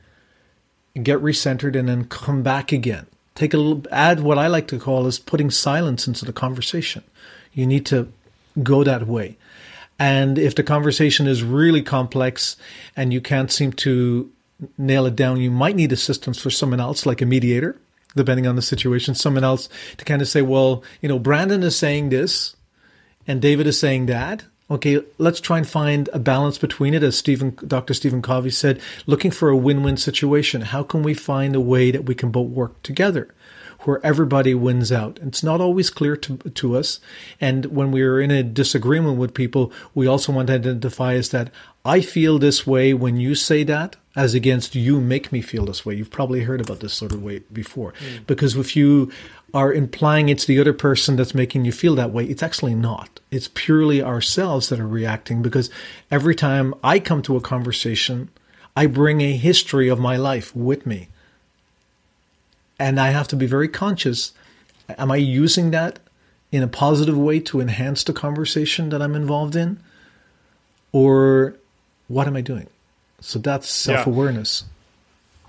get 1.03 1.19
recentered 1.19 1.79
and 1.79 1.89
then 1.89 2.05
come 2.05 2.43
back 2.43 2.73
again 2.73 3.07
take 3.35 3.53
a 3.53 3.57
little 3.57 3.83
add 3.91 4.21
what 4.21 4.39
i 4.39 4.47
like 4.47 4.69
to 4.69 4.79
call 4.79 5.07
is 5.07 5.19
putting 5.19 5.51
silence 5.51 6.07
into 6.07 6.25
the 6.25 6.33
conversation 6.33 7.03
you 7.53 7.67
need 7.67 7.85
to 7.85 8.11
go 8.63 8.85
that 8.85 9.07
way 9.07 9.37
and 9.99 10.39
if 10.39 10.55
the 10.55 10.63
conversation 10.63 11.27
is 11.27 11.43
really 11.43 11.83
complex 11.83 12.57
and 12.97 13.13
you 13.13 13.21
can't 13.21 13.51
seem 13.51 13.73
to 13.73 14.31
nail 14.79 15.07
it 15.07 15.15
down 15.17 15.39
you 15.39 15.51
might 15.51 15.77
need 15.77 15.93
assistance 15.93 16.41
for 16.41 16.51
someone 16.51 16.81
else 16.81 17.07
like 17.07 17.21
a 17.21 17.27
mediator 17.27 17.77
depending 18.17 18.47
on 18.47 18.57
the 18.57 18.63
situation, 18.63 19.15
someone 19.15 19.45
else 19.45 19.69
to 19.99 20.05
kind 20.05 20.23
of 20.23 20.29
say, 20.29 20.43
well, 20.43 20.83
you 21.01 21.09
know, 21.09 21.19
Brandon 21.19 21.63
is 21.63 21.77
saying 21.77 22.09
this 22.09 22.57
and 23.27 23.41
David 23.41 23.67
is 23.67 23.79
saying 23.79 24.07
that. 24.07 24.45
Okay, 24.69 25.01
let's 25.19 25.41
try 25.41 25.59
and 25.59 25.69
find 25.69 26.09
a 26.13 26.19
balance 26.19 26.59
between 26.59 26.93
it. 26.93 27.05
As 27.05 27.17
Stephen, 27.17 27.57
Dr. 27.65 27.95
Stephen 27.95 28.21
Covey 28.21 28.51
said, 28.51 28.81
looking 29.07 29.31
for 29.31 29.49
a 29.49 29.57
win-win 29.57 29.97
situation. 29.97 30.63
How 30.63 30.83
can 30.83 31.05
we 31.05 31.15
find 31.15 31.55
a 31.55 31.61
way 31.61 31.93
that 31.93 32.07
we 32.07 32.17
can 32.17 32.33
both 32.33 32.49
work 32.49 32.83
together? 32.83 33.33
Where 33.87 34.05
everybody 34.05 34.55
wins 34.55 34.91
out. 34.91 35.19
It's 35.23 35.43
not 35.43 35.61
always 35.61 35.91
clear 35.91 36.17
to, 36.17 36.37
to 36.37 36.77
us. 36.77 36.99
And 37.41 37.67
when 37.67 37.93
we're 37.93 38.21
in 38.21 38.31
a 38.31 38.43
disagreement 38.43 39.17
with 39.17 39.33
people, 39.33 39.73
we 39.95 40.07
also 40.07 40.33
want 40.33 40.49
to 40.49 40.55
identify 40.55 41.15
as 41.15 41.31
that 41.31 41.51
I 41.85 42.01
feel 42.01 42.39
this 42.39 42.67
way 42.67 42.95
when 42.95 43.17
you 43.17 43.37
say 43.37 43.63
that, 43.65 43.95
as 44.17 44.35
against 44.35 44.75
you 44.75 45.01
make 45.01 45.31
me 45.31 45.41
feel 45.41 45.67
this 45.67 45.87
way. 45.87 45.95
You've 45.95 46.11
probably 46.11 46.43
heard 46.43 46.61
about 46.61 46.81
this 46.81 46.95
sort 46.95 47.13
of 47.13 47.23
way 47.23 47.41
before. 47.53 47.93
Mm. 47.93 48.27
Because 48.27 48.57
if 48.57 48.75
you 48.75 49.13
are 49.55 49.73
implying 49.73 50.29
it's 50.29 50.47
the 50.47 50.59
other 50.59 50.73
person 50.73 51.15
that's 51.15 51.35
making 51.35 51.65
you 51.65 51.71
feel 51.71 51.95
that 51.95 52.11
way, 52.11 52.25
it's 52.25 52.43
actually 52.43 52.75
not. 52.75 53.21
It's 53.31 53.51
purely 53.55 54.03
ourselves 54.03 54.69
that 54.69 54.81
are 54.81 54.89
reacting 54.89 55.43
because 55.43 55.71
every 56.11 56.35
time 56.35 56.75
I 56.83 56.99
come 56.99 57.23
to 57.23 57.37
a 57.37 57.41
conversation, 57.41 58.31
I 58.75 58.87
bring 58.87 59.21
a 59.21 59.37
history 59.37 59.89
of 59.89 60.01
my 60.01 60.17
life 60.17 60.55
with 60.57 60.87
me. 60.87 61.09
And 62.79 63.01
I 63.01 63.11
have 63.11 63.29
to 63.29 63.37
be 63.37 63.47
very 63.47 63.69
conscious. 63.69 64.33
Am 64.99 65.11
I 65.11 65.17
using 65.17 65.71
that 65.71 65.99
in 66.53 66.63
a 66.63 66.69
positive 66.69 67.17
way 67.17 67.41
to 67.41 67.61
enhance 67.61 68.05
the 68.05 68.13
conversation 68.13 68.91
that 68.91 69.03
I'm 69.03 69.15
involved 69.15 69.57
in? 69.57 69.81
Or 70.93 71.57
what 72.09 72.27
am 72.27 72.37
I 72.37 72.41
doing? 72.41 72.69
So 73.21 73.39
that's 73.39 73.69
self 73.69 74.07
awareness. 74.07 74.65
Yeah. 74.65 74.73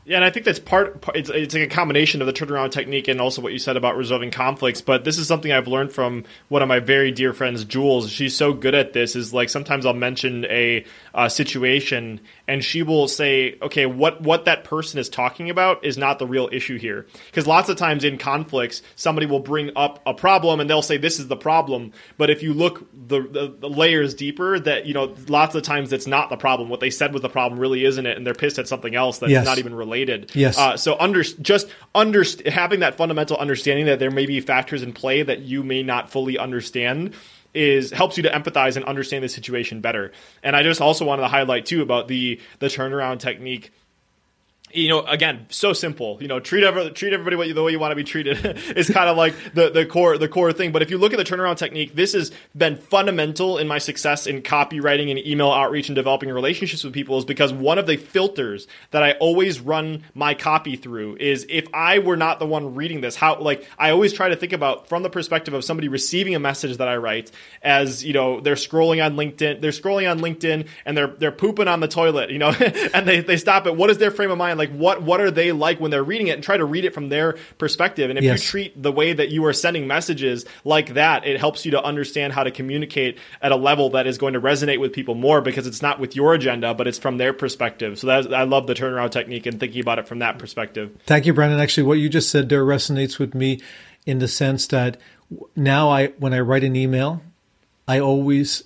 Yeah, 0.08 0.16
and 0.16 0.24
I 0.24 0.30
think 0.30 0.46
that's 0.46 0.58
part. 0.58 1.04
It's 1.16 1.30
it's 1.30 1.54
like 1.54 1.64
a 1.64 1.68
combination 1.68 2.22
of 2.22 2.28
the 2.28 2.34
turnaround 2.34 2.72
technique 2.72 3.10
and 3.10 3.20
also 3.20 3.42
what 3.42 3.52
you 3.52 3.60
said 3.60 3.76
about 3.76 3.98
resolving 3.98 4.32
conflicts. 4.32 4.80
But 4.80 5.04
this 5.04 5.18
is 5.18 5.28
something 5.28 5.52
I've 5.52 5.68
learned 5.68 5.92
from 5.92 6.24
one 6.48 6.62
of 6.62 6.70
my 6.70 6.80
very 6.80 7.12
dear 7.12 7.34
friends, 7.34 7.66
Jules. 7.66 8.10
She's 8.10 8.34
so 8.34 8.54
good 8.54 8.74
at 8.74 8.94
this. 8.94 9.18
Is 9.18 9.34
like 9.34 9.50
sometimes 9.50 9.86
I'll 9.86 9.94
mention 9.94 10.46
a, 10.46 10.86
a 11.18 11.32
situation 11.32 12.22
and 12.48 12.64
she 12.64 12.84
will 12.84 13.08
say, 13.08 13.58
okay, 13.60 13.88
what 13.88 14.22
what 14.22 14.46
that 14.46 14.64
person 14.64 15.00
is 15.00 15.10
talking 15.10 15.50
about 15.50 15.84
is 15.84 15.98
not 15.98 16.20
the 16.20 16.28
real 16.28 16.48
issue 16.52 16.78
here. 16.78 17.08
Because 17.26 17.48
lots 17.48 17.70
of 17.70 17.76
times 17.76 18.04
in 18.04 18.20
conflicts, 18.20 18.84
somebody 18.96 19.26
will 19.26 19.40
bring 19.40 19.72
up 19.76 20.00
a 20.06 20.14
problem 20.14 20.60
and 20.60 20.70
they'll 20.70 20.84
say 20.84 20.98
this 20.98 21.18
is 21.20 21.28
the 21.28 21.36
problem. 21.36 21.92
But 22.18 22.30
if 22.30 22.44
you 22.44 22.54
look 22.54 22.88
the, 22.94 23.22
the, 23.22 23.56
the 23.60 23.70
layers 23.70 24.14
deeper, 24.14 24.60
that 24.60 24.86
you 24.86 24.94
know, 24.94 25.16
lots 25.28 25.56
of 25.56 25.64
times 25.64 25.92
it's 25.92 26.06
not 26.06 26.30
the 26.30 26.38
problem. 26.38 26.70
What 26.70 26.82
they 26.82 26.92
said 26.92 27.14
was 27.14 27.24
the 27.24 27.30
problem 27.30 27.60
really 27.60 27.84
isn't 27.84 28.06
it, 28.06 28.16
and 28.16 28.26
they're 28.26 28.36
pissed 28.36 28.60
at 28.60 28.68
something 28.68 28.94
else 28.94 29.18
that's 29.18 29.32
yes. 29.32 29.44
not 29.44 29.58
even 29.58 29.74
related. 29.74 30.32
Yes. 30.36 30.56
Uh, 30.56 30.78
so 30.78 30.96
under 31.00 31.24
just 31.24 31.68
under 31.96 32.24
having 32.46 32.82
that 32.82 32.96
fundamental 32.96 33.38
understanding 33.38 33.88
that 33.88 33.98
there 33.98 34.12
may 34.12 34.28
be 34.28 34.40
factors 34.40 34.84
in 34.84 34.94
play 34.94 35.24
that 35.24 35.40
you 35.40 35.64
may 35.64 35.82
not 35.82 36.12
fully 36.12 36.38
understand 36.38 37.16
is 37.58 37.92
helps 37.92 38.18
you 38.18 38.24
to 38.24 38.30
empathize 38.30 38.76
and 38.76 38.86
understand 38.86 39.24
the 39.24 39.30
situation 39.30 39.82
better. 39.82 40.12
And 40.44 40.56
I 40.56 40.64
just 40.64 40.80
also 40.80 41.06
wanted 41.06 41.24
to 41.24 41.28
highlight 41.28 41.66
too 41.66 41.82
about 41.82 42.08
the 42.08 42.40
the 42.60 42.68
turnaround 42.68 43.20
technique 43.20 43.72
you 44.74 44.90
know, 44.90 45.02
again, 45.06 45.46
so 45.50 45.72
simple. 45.72 46.18
You 46.22 46.28
know, 46.28 46.40
treat 46.40 46.64
every, 46.64 46.90
treat 46.92 47.14
everybody 47.14 47.36
what 47.38 47.48
you, 47.48 47.54
the 47.54 47.64
way 47.64 47.72
you 47.72 47.80
want 47.80 47.92
to 47.92 47.96
be 47.96 48.04
treated 48.04 48.46
is 48.76 48.90
kind 48.90 49.10
of 49.10 49.16
like 49.16 49.34
the, 49.54 49.70
the 49.70 49.86
core 49.86 50.18
the 50.18 50.28
core 50.28 50.52
thing. 50.52 50.72
But 50.72 50.82
if 50.82 50.92
you 50.92 50.98
look 50.98 51.14
at 51.14 51.18
the 51.18 51.24
turnaround 51.24 51.58
technique, 51.58 51.96
this 51.96 52.14
has 52.14 52.32
been 52.56 52.76
fundamental 52.76 53.58
in 53.58 53.68
my 53.68 53.78
success 53.78 54.28
in 54.28 54.42
copywriting 54.42 55.10
and 55.10 55.26
email 55.26 55.52
outreach 55.52 55.88
and 55.88 55.96
developing 55.96 56.30
relationships 56.30 56.84
with 56.84 56.94
people. 56.94 57.18
Is 57.18 57.26
because 57.26 57.54
one 57.54 57.78
of 57.78 57.88
the 57.88 57.96
filters 57.96 58.68
that 58.92 59.04
I 59.04 59.14
always 59.14 59.62
run 59.62 60.04
my 60.14 60.34
copy 60.34 60.76
through 60.76 61.18
is 61.18 61.46
if 61.50 61.68
I 61.74 62.00
were 62.00 62.18
not 62.18 62.40
the 62.40 62.46
one 62.46 62.76
reading 62.76 63.00
this, 63.00 63.16
how 63.16 63.40
like 63.40 63.66
I 63.80 63.92
always 63.92 64.12
try 64.12 64.28
to 64.28 64.36
think 64.36 64.52
about 64.52 64.90
from 64.90 65.02
the 65.02 65.10
perspective 65.10 65.54
of 65.54 65.64
somebody 65.64 65.88
receiving 65.88 66.36
a 66.36 66.40
message 66.40 66.78
that 66.78 66.90
I 66.90 66.98
write 66.98 67.32
as 67.62 68.04
you 68.04 68.12
know 68.12 68.42
they're 68.42 68.56
scrolling 68.56 69.04
on 69.04 69.16
LinkedIn, 69.16 69.62
they're 69.62 69.72
scrolling 69.72 70.12
on 70.12 70.20
LinkedIn 70.20 70.68
and 70.86 70.98
they're 70.98 71.08
they're 71.08 71.32
pooping 71.32 71.70
on 71.70 71.80
the 71.80 71.88
toilet, 71.88 72.32
you 72.32 72.38
know, 72.38 72.50
and 72.94 73.08
they 73.08 73.22
they 73.22 73.38
stop 73.38 73.66
it. 73.66 73.78
What 73.78 73.90
is 73.90 73.98
their 73.98 74.12
frame 74.12 74.30
of 74.30 74.38
mind? 74.38 74.57
Like 74.58 74.72
what 74.72 75.02
what 75.02 75.22
are 75.22 75.32
they 75.32 75.52
like 75.52 75.80
when 75.80 75.92
they're 75.92 76.04
reading 76.04 76.28
it 76.28 76.32
and 76.32 76.44
try 76.44 76.58
to 76.58 76.66
read 76.66 76.86
it 76.86 76.94
from 76.94 77.10
their 77.10 77.38
perspective. 77.58 78.10
And 78.10 78.18
if 78.18 78.24
yes. 78.26 78.40
you 78.40 78.50
treat 78.50 78.82
the 78.82 78.92
way 78.92 79.14
that 79.14 79.30
you 79.30 79.46
are 79.46 79.54
sending 79.54 79.88
messages 79.88 80.46
like 80.64 80.94
that 80.94 81.26
it 81.26 81.40
helps 81.40 81.66
you 81.66 81.72
to 81.72 81.84
understand 81.84 82.34
how 82.34 82.44
to 82.44 82.52
communicate 82.52 83.18
at 83.42 83.52
a 83.52 83.56
level 83.56 83.92
that 83.92 84.08
is 84.08 84.18
going 84.18 84.34
to 84.34 84.42
resonate 84.42 84.80
with 84.80 84.94
people 84.94 85.16
more 85.16 85.42
because 85.42 85.68
it's 85.68 85.82
not 85.82 86.00
with 86.00 86.16
your 86.16 86.34
agenda 86.34 86.74
but 86.74 86.88
it's 86.88 86.98
from 86.98 87.18
their 87.18 87.34
perspective. 87.34 88.00
So 88.00 88.08
that 88.08 88.34
i 88.34 88.44
love 88.44 88.68
the 88.68 88.74
turnaround 88.74 89.12
technique 89.12 89.46
and 89.46 89.60
thinking 89.60 89.82
about 89.82 90.00
it 90.00 90.08
from 90.08 90.20
that 90.20 90.40
perspective. 90.40 90.96
Thank 91.06 91.26
you 91.26 91.34
brandon. 91.34 91.60
Actually 91.60 91.84
what 91.84 92.00
you 92.00 92.10
just 92.10 92.30
said 92.30 92.50
there 92.50 92.64
resonates 92.64 93.20
with 93.20 93.34
me 93.34 93.62
in 94.06 94.20
the 94.20 94.28
sense 94.28 94.68
that 94.68 94.98
now 95.56 95.90
i 95.90 96.08
when 96.20 96.34
i 96.34 96.40
write 96.40 96.64
an 96.64 96.76
email 96.76 97.22
i 97.88 98.00
always 98.00 98.64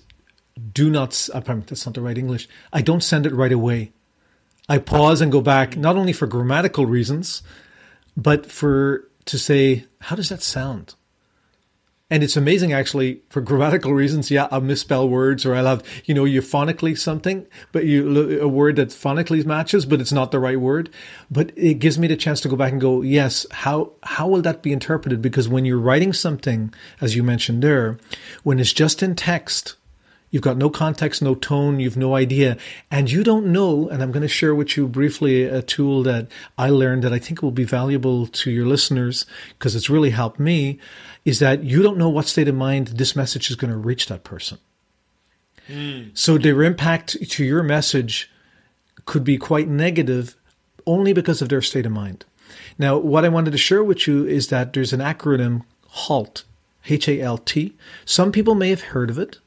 do 0.72 0.90
not 0.90 1.10
that's 1.10 1.86
not 1.86 1.94
the 1.94 2.00
right 2.00 2.18
english. 2.18 2.48
I 2.72 2.82
don't 2.82 3.02
send 3.02 3.26
it 3.26 3.32
right 3.32 3.52
away 3.52 3.92
I 4.72 4.78
pause 4.78 5.20
and 5.20 5.30
go 5.30 5.42
back, 5.42 5.76
not 5.76 5.96
only 5.96 6.14
for 6.14 6.26
grammatical 6.26 6.86
reasons, 6.86 7.42
but 8.16 8.46
for 8.46 9.06
to 9.26 9.38
say, 9.38 9.84
how 10.00 10.16
does 10.16 10.30
that 10.30 10.42
sound? 10.42 10.94
And 12.08 12.22
it's 12.22 12.38
amazing, 12.38 12.72
actually, 12.72 13.20
for 13.28 13.42
grammatical 13.42 13.92
reasons. 13.92 14.30
Yeah, 14.30 14.48
I'll 14.50 14.62
misspell 14.62 15.06
words, 15.06 15.44
or 15.44 15.54
I'll 15.54 15.66
have, 15.66 15.84
you 16.06 16.14
know, 16.14 16.24
phonically 16.24 16.96
something, 16.98 17.46
but 17.72 17.84
you 17.84 18.40
a 18.40 18.48
word 18.48 18.76
that 18.76 18.88
phonically 18.88 19.44
matches, 19.44 19.84
but 19.84 20.00
it's 20.00 20.10
not 20.10 20.30
the 20.30 20.40
right 20.40 20.58
word. 20.58 20.88
But 21.30 21.52
it 21.54 21.74
gives 21.74 21.98
me 21.98 22.06
the 22.06 22.16
chance 22.16 22.40
to 22.40 22.48
go 22.48 22.56
back 22.56 22.72
and 22.72 22.80
go, 22.80 23.02
yes, 23.02 23.44
how 23.50 23.92
how 24.04 24.26
will 24.26 24.40
that 24.40 24.62
be 24.62 24.72
interpreted? 24.72 25.20
Because 25.20 25.50
when 25.50 25.66
you're 25.66 25.78
writing 25.78 26.14
something, 26.14 26.72
as 26.98 27.14
you 27.14 27.22
mentioned 27.22 27.62
there, 27.62 27.98
when 28.42 28.58
it's 28.58 28.72
just 28.72 29.02
in 29.02 29.16
text, 29.16 29.76
You've 30.32 30.42
got 30.42 30.56
no 30.56 30.70
context, 30.70 31.20
no 31.22 31.34
tone, 31.34 31.78
you've 31.78 31.96
no 31.96 32.16
idea. 32.16 32.56
And 32.90 33.10
you 33.10 33.22
don't 33.22 33.52
know, 33.52 33.88
and 33.90 34.02
I'm 34.02 34.10
going 34.10 34.22
to 34.22 34.28
share 34.28 34.54
with 34.54 34.76
you 34.76 34.88
briefly 34.88 35.44
a 35.44 35.60
tool 35.60 36.02
that 36.04 36.26
I 36.56 36.70
learned 36.70 37.04
that 37.04 37.12
I 37.12 37.18
think 37.18 37.42
will 37.42 37.50
be 37.52 37.64
valuable 37.64 38.26
to 38.26 38.50
your 38.50 38.66
listeners 38.66 39.26
because 39.58 39.76
it's 39.76 39.90
really 39.90 40.08
helped 40.08 40.40
me, 40.40 40.80
is 41.26 41.38
that 41.38 41.64
you 41.64 41.82
don't 41.82 41.98
know 41.98 42.08
what 42.08 42.26
state 42.26 42.48
of 42.48 42.54
mind 42.54 42.88
this 42.88 43.14
message 43.14 43.50
is 43.50 43.56
going 43.56 43.70
to 43.70 43.76
reach 43.76 44.06
that 44.06 44.24
person. 44.24 44.56
Mm. 45.68 46.16
So 46.16 46.38
their 46.38 46.62
impact 46.62 47.16
to 47.30 47.44
your 47.44 47.62
message 47.62 48.30
could 49.04 49.24
be 49.24 49.36
quite 49.36 49.68
negative 49.68 50.34
only 50.86 51.12
because 51.12 51.42
of 51.42 51.50
their 51.50 51.62
state 51.62 51.86
of 51.86 51.92
mind. 51.92 52.24
Now, 52.78 52.96
what 52.96 53.26
I 53.26 53.28
wanted 53.28 53.50
to 53.50 53.58
share 53.58 53.84
with 53.84 54.06
you 54.06 54.26
is 54.26 54.48
that 54.48 54.72
there's 54.72 54.94
an 54.94 55.00
acronym 55.00 55.62
HALT, 55.88 56.44
H 56.88 57.06
A 57.06 57.20
L 57.20 57.36
T. 57.36 57.76
Some 58.06 58.32
people 58.32 58.54
may 58.54 58.70
have 58.70 58.80
heard 58.80 59.10
of 59.10 59.18
it. 59.18 59.38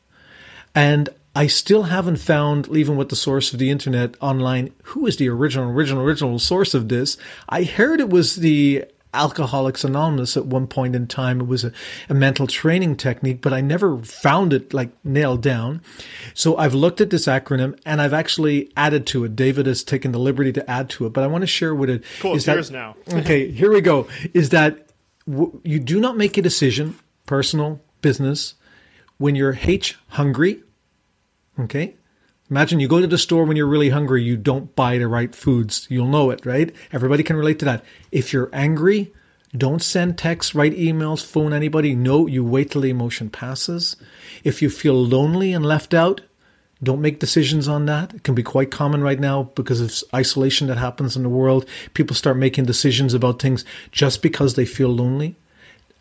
And 0.76 1.10
I 1.36 1.48
still 1.48 1.84
haven't 1.84 2.18
found, 2.18 2.70
even 2.70 2.96
with 2.96 3.10
the 3.10 3.16
source 3.16 3.52
of 3.52 3.60
the 3.60 3.70
internet 3.70 4.16
online, 4.22 4.74
who 4.84 5.06
is 5.06 5.18
the 5.18 5.30
original, 5.30 5.70
original, 5.70 6.04
original 6.04 6.40
source 6.40 6.74
of 6.74 6.88
this. 6.88 7.18
I 7.50 7.64
heard 7.64 8.00
it 8.00 8.10
was 8.10 8.38
the 8.38 8.86
Alcoholics 9.14 9.84
Anonymous 9.84 10.38
at 10.38 10.46
one 10.46 10.68
point 10.68 10.96
in 10.96 11.08
time. 11.08 11.42
It 11.42 11.48
was 11.48 11.64
a, 11.64 11.72
a, 12.10 12.14
mental 12.14 12.48
training 12.48 12.98
technique, 12.98 13.42
but 13.42 13.54
I 13.54 13.62
never 13.62 13.98
found 14.00 14.54
it 14.54 14.74
like 14.74 14.92
nailed 15.04 15.42
down. 15.42 15.82
So 16.34 16.58
I've 16.58 16.74
looked 16.74 17.02
at 17.02 17.10
this 17.10 17.26
acronym 17.26 17.80
and 17.86 18.02
I've 18.02 18.14
actually 18.14 18.72
added 18.76 19.08
to 19.08 19.24
it. 19.24 19.36
David 19.36 19.66
has 19.68 19.84
taken 19.84 20.12
the 20.12 20.20
liberty 20.20 20.52
to 20.54 20.70
add 20.70 20.90
to 20.92 21.06
it, 21.06 21.14
but 21.14 21.24
I 21.24 21.28
want 21.28 21.44
to 21.44 21.48
share 21.48 21.74
with 21.74 21.90
it. 21.90 22.04
Cool, 22.20 22.36
it's 22.36 22.46
yours 22.46 22.72
now. 22.72 22.96
okay, 23.14 23.50
here 23.50 23.72
we 23.72 23.82
go. 23.82 24.08
Is 24.34 24.50
that 24.50 24.90
w- 25.28 25.62
you 25.64 25.80
do 25.80 26.00
not 26.00 26.18
make 26.18 26.38
a 26.38 26.42
decision, 26.42 27.00
personal, 27.26 27.82
business, 28.02 28.56
when 29.18 29.36
you're 29.36 29.58
H 29.64 29.98
hungry 30.10 30.62
Okay. 31.60 31.96
Imagine 32.50 32.80
you 32.80 32.88
go 32.88 33.02
to 33.02 33.08
the 33.08 33.18
store 33.18 33.44
when 33.46 33.58
you're 33.58 33.66
really 33.66 33.90
hungry, 33.90 34.22
you 34.24 34.38
don't 34.38 34.76
buy 34.76 34.98
the 34.98 35.08
right 35.08 35.34
foods. 35.34 35.88
You'll 35.90 36.08
know 36.08 36.30
it, 36.30 36.46
right? 36.46 36.74
Everybody 36.92 37.24
can 37.24 37.38
relate 37.38 37.58
to 37.60 37.66
that. 37.66 37.84
If 38.12 38.34
you're 38.34 38.50
angry, 38.54 39.12
don't 39.58 39.82
send 39.82 40.18
texts, 40.18 40.54
write 40.54 40.74
emails, 40.78 41.26
phone 41.26 41.54
anybody. 41.54 41.96
No, 41.96 42.28
you 42.28 42.44
wait 42.44 42.72
till 42.72 42.82
the 42.82 42.90
emotion 42.90 43.30
passes. 43.30 43.96
If 44.44 44.62
you 44.62 44.70
feel 44.70 44.94
lonely 44.94 45.54
and 45.54 45.66
left 45.66 45.94
out, 45.94 46.22
Don't 46.84 47.02
make 47.02 47.20
decisions 47.20 47.68
on 47.68 47.86
that. 47.86 48.14
It 48.14 48.24
can 48.24 48.36
be 48.36 48.44
quite 48.44 48.70
common 48.70 49.02
right 49.02 49.20
now 49.20 49.44
because 49.56 49.80
of 49.80 50.04
isolation 50.14 50.68
that 50.68 50.78
happens 50.78 51.16
in 51.16 51.24
the 51.24 51.30
world. 51.30 51.66
People 51.94 52.16
start 52.16 52.38
making 52.38 52.66
decisions 52.66 53.14
about 53.14 53.42
things 53.42 53.64
just 53.92 54.22
because 54.22 54.56
they 54.56 54.66
feel 54.66 54.90
lonely. 54.90 55.36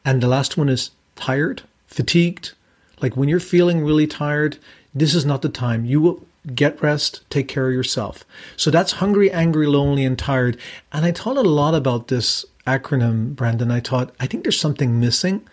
And 0.04 0.20
the 0.20 0.28
last 0.28 0.56
one 0.56 0.68
is 0.68 0.90
tired, 1.14 1.62
fatigued. 1.86 2.52
Like 3.00 3.16
when 3.16 3.28
you're 3.28 3.40
feeling 3.40 3.84
really 3.84 4.06
tired, 4.06 4.58
this 4.94 5.14
is 5.14 5.24
not 5.24 5.42
the 5.42 5.48
time. 5.48 5.84
You 5.84 6.00
will 6.00 6.26
get 6.54 6.82
rest, 6.82 7.28
take 7.30 7.48
care 7.48 7.68
of 7.68 7.74
yourself. 7.74 8.24
So 8.56 8.70
that's 8.70 8.92
hungry, 8.92 9.30
angry, 9.30 9.66
lonely, 9.66 10.04
and 10.04 10.18
tired. 10.18 10.58
And 10.92 11.04
I 11.04 11.12
thought 11.12 11.36
a 11.36 11.42
lot 11.42 11.74
about 11.74 12.08
this 12.08 12.44
acronym, 12.66 13.34
Brandon. 13.34 13.70
I 13.70 13.80
thought, 13.80 14.14
I 14.20 14.26
think 14.26 14.44
there's 14.44 14.60
something 14.60 15.00
missing. 15.00 15.46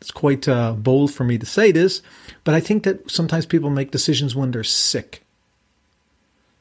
It's 0.00 0.10
quite 0.10 0.48
uh, 0.48 0.72
bold 0.72 1.12
for 1.12 1.22
me 1.22 1.38
to 1.38 1.46
say 1.46 1.70
this, 1.70 2.02
but 2.42 2.54
I 2.54 2.60
think 2.60 2.82
that 2.82 3.08
sometimes 3.08 3.46
people 3.46 3.70
make 3.70 3.92
decisions 3.92 4.34
when 4.34 4.50
they're 4.50 4.64
sick. 4.64 5.22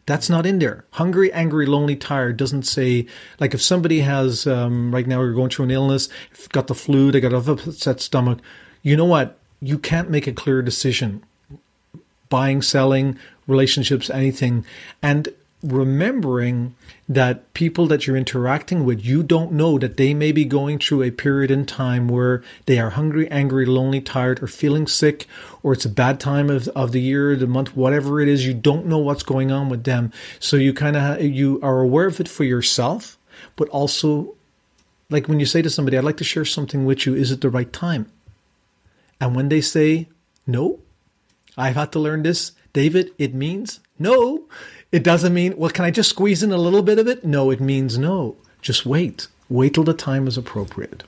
That's 0.06 0.30
not 0.30 0.46
in 0.46 0.60
there. 0.60 0.86
Hungry, 0.92 1.34
angry, 1.34 1.66
lonely, 1.66 1.96
tired 1.96 2.38
doesn't 2.38 2.64
say, 2.64 3.08
like 3.40 3.56
if 3.56 3.62
somebody 3.62 4.02
has, 4.02 4.46
um, 4.46 4.94
right 4.94 5.08
now 5.08 5.20
we're 5.20 5.34
going 5.34 5.50
through 5.50 5.66
an 5.66 5.72
illness, 5.72 6.08
got 6.50 6.68
the 6.68 6.76
flu, 6.76 7.12
they 7.12 7.20
got 7.20 7.34
a 7.34 7.52
upset 7.52 8.00
stomach, 8.00 8.40
you 8.84 8.96
know 8.96 9.06
what? 9.06 9.40
You 9.60 9.80
can't 9.80 10.10
make 10.10 10.28
a 10.28 10.34
clear 10.34 10.62
decision. 10.62 11.24
Buying, 12.32 12.64
selling, 12.64 13.20
relationships, 13.46 14.10
anything. 14.10 14.66
And 15.04 15.30
remembering 15.62 16.74
that 17.08 17.54
people 17.54 17.86
that 17.88 18.08
you're 18.08 18.18
interacting 18.18 18.84
with, 18.84 19.06
you 19.06 19.22
don't 19.22 19.52
know 19.52 19.78
that 19.78 19.98
they 19.98 20.16
may 20.16 20.32
be 20.32 20.46
going 20.46 20.80
through 20.80 21.04
a 21.04 21.12
period 21.12 21.52
in 21.52 21.68
time 21.68 22.08
where 22.08 22.42
they 22.66 22.80
are 22.80 22.90
hungry, 22.92 23.30
angry, 23.30 23.68
lonely, 23.68 24.02
tired, 24.02 24.42
or 24.42 24.48
feeling 24.48 24.88
sick, 24.88 25.28
or 25.62 25.74
it's 25.74 25.86
a 25.86 25.90
bad 25.90 26.20
time 26.20 26.50
of, 26.50 26.68
of 26.70 26.92
the 26.94 27.02
year, 27.02 27.36
the 27.36 27.46
month, 27.46 27.76
whatever 27.76 28.20
it 28.22 28.28
is. 28.28 28.48
You 28.48 28.56
don't 28.56 28.88
know 28.88 28.98
what's 28.98 29.22
going 29.22 29.52
on 29.52 29.70
with 29.70 29.84
them. 29.84 30.12
So 30.40 30.56
you 30.58 30.74
kind 30.74 30.98
of, 30.98 31.22
you 31.22 31.60
are 31.62 31.82
aware 31.82 32.08
of 32.08 32.20
it 32.20 32.28
for 32.28 32.44
yourself, 32.44 33.20
but 33.56 33.70
also 33.70 34.34
like 35.12 35.28
when 35.28 35.40
you 35.40 35.46
say 35.46 35.62
to 35.62 35.70
somebody, 35.70 35.98
I'd 35.98 36.06
like 36.06 36.18
to 36.18 36.24
share 36.24 36.46
something 36.46 36.86
with 36.86 37.06
you, 37.06 37.14
is 37.14 37.32
it 37.32 37.42
the 37.42 37.50
right 37.50 37.72
time? 37.72 38.10
And 39.20 39.36
when 39.36 39.50
they 39.50 39.62
say 39.62 40.08
no, 40.48 40.80
I've 41.58 41.76
had 41.76 41.91
to 41.93 41.99
learn 41.99 42.24
this, 42.24 42.54
David, 42.74 43.12
it 43.18 43.34
means 43.34 43.80
no. 43.99 44.43
It 44.91 45.04
doesn't 45.04 45.34
mean, 45.34 45.58
well, 45.58 45.70
can 45.70 45.86
I 45.86 45.91
just 45.91 46.10
squeeze 46.10 46.43
in 46.43 46.52
a 46.52 46.58
little 46.58 46.82
bit 46.82 46.99
of 46.99 47.08
it? 47.08 47.24
No, 47.24 47.49
it 47.49 47.62
means 47.62 47.97
no. 47.97 48.36
Just 48.62 48.86
wait. 48.86 49.28
Wait 49.49 49.74
till 49.74 49.84
the 49.84 49.93
time 49.93 50.28
is 50.28 50.38
appropriate. 50.38 51.04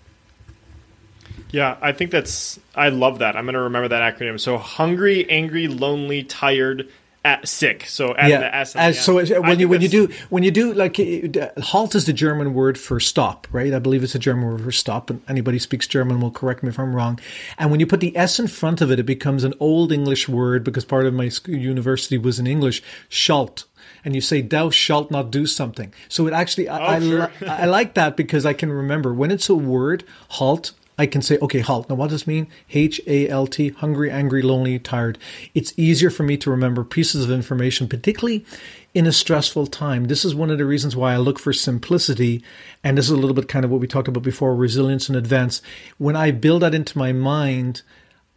Yeah, 1.51 1.77
I 1.81 1.91
think 1.91 2.11
that's, 2.11 2.59
I 2.75 2.89
love 2.89 3.19
that. 3.19 3.35
I'm 3.35 3.45
going 3.45 3.53
to 3.53 3.61
remember 3.61 3.87
that 3.89 4.17
acronym. 4.17 4.39
So 4.39 4.57
hungry, 4.57 5.29
angry, 5.29 5.67
lonely, 5.67 6.23
tired, 6.23 6.89
at 7.25 7.47
sick. 7.47 7.85
So 7.87 8.15
add 8.15 8.29
yeah. 8.29 8.39
the 8.39 8.55
S. 8.55 8.75
As, 8.75 9.03
so 9.03 9.15
when 9.41 9.59
you 9.59 9.67
when 9.67 9.81
you 9.81 9.89
do 9.89 10.09
when 10.29 10.43
you 10.43 10.51
do 10.51 10.73
like 10.73 10.99
uh, 10.99 11.49
halt 11.61 11.95
is 11.95 12.05
the 12.05 12.13
German 12.13 12.53
word 12.53 12.77
for 12.77 12.99
stop, 12.99 13.47
right? 13.51 13.73
I 13.73 13.79
believe 13.79 14.03
it's 14.03 14.15
a 14.15 14.19
German 14.19 14.45
word 14.45 14.61
for 14.61 14.71
stop. 14.71 15.09
And 15.09 15.21
anybody 15.27 15.59
speaks 15.59 15.87
German 15.87 16.19
will 16.19 16.31
correct 16.31 16.63
me 16.63 16.69
if 16.69 16.79
I'm 16.79 16.95
wrong. 16.95 17.19
And 17.57 17.71
when 17.71 17.79
you 17.79 17.87
put 17.87 17.99
the 17.99 18.15
S 18.17 18.39
in 18.39 18.47
front 18.47 18.81
of 18.81 18.91
it, 18.91 18.99
it 18.99 19.05
becomes 19.05 19.43
an 19.43 19.53
old 19.59 19.91
English 19.91 20.27
word 20.27 20.63
because 20.63 20.85
part 20.85 21.05
of 21.05 21.13
my 21.13 21.31
university 21.47 22.17
was 22.17 22.39
in 22.39 22.47
English. 22.47 22.83
Schalt 23.09 23.65
and 24.05 24.15
you 24.15 24.21
say 24.21 24.41
thou 24.41 24.69
shalt 24.69 25.11
not 25.11 25.31
do 25.31 25.45
something. 25.45 25.93
So 26.09 26.27
it 26.27 26.33
actually, 26.33 26.69
I, 26.69 26.97
oh, 26.97 26.99
sure. 27.01 27.31
I, 27.41 27.63
I, 27.63 27.65
like 27.65 27.93
that 27.93 28.17
because 28.17 28.45
I 28.45 28.53
can 28.53 28.71
remember 28.71 29.13
when 29.13 29.31
it's 29.31 29.49
a 29.49 29.55
word, 29.55 30.03
halt, 30.29 30.73
I 31.03 31.07
can 31.07 31.21
say, 31.21 31.37
okay, 31.39 31.59
halt. 31.59 31.89
Now, 31.89 31.95
what 31.95 32.09
does 32.09 32.21
this 32.21 32.27
mean? 32.27 32.47
H 32.71 33.01
A 33.07 33.27
L 33.27 33.45
T, 33.45 33.69
hungry, 33.69 34.09
angry, 34.09 34.41
lonely, 34.41 34.79
tired. 34.79 35.17
It's 35.53 35.73
easier 35.75 36.09
for 36.09 36.23
me 36.23 36.37
to 36.37 36.49
remember 36.49 36.83
pieces 36.83 37.25
of 37.25 37.31
information, 37.31 37.89
particularly 37.89 38.45
in 38.93 39.05
a 39.05 39.11
stressful 39.11 39.67
time. 39.67 40.05
This 40.05 40.23
is 40.23 40.33
one 40.33 40.49
of 40.49 40.57
the 40.57 40.65
reasons 40.65 40.95
why 40.95 41.13
I 41.13 41.17
look 41.17 41.39
for 41.39 41.51
simplicity. 41.51 42.41
And 42.83 42.97
this 42.97 43.05
is 43.05 43.11
a 43.11 43.17
little 43.17 43.35
bit 43.35 43.49
kind 43.49 43.65
of 43.65 43.71
what 43.71 43.81
we 43.81 43.87
talked 43.87 44.07
about 44.07 44.23
before 44.23 44.55
resilience 44.55 45.09
and 45.09 45.17
advance. 45.17 45.61
When 45.97 46.15
I 46.15 46.31
build 46.31 46.61
that 46.61 46.73
into 46.73 46.97
my 46.97 47.11
mind, 47.11 47.81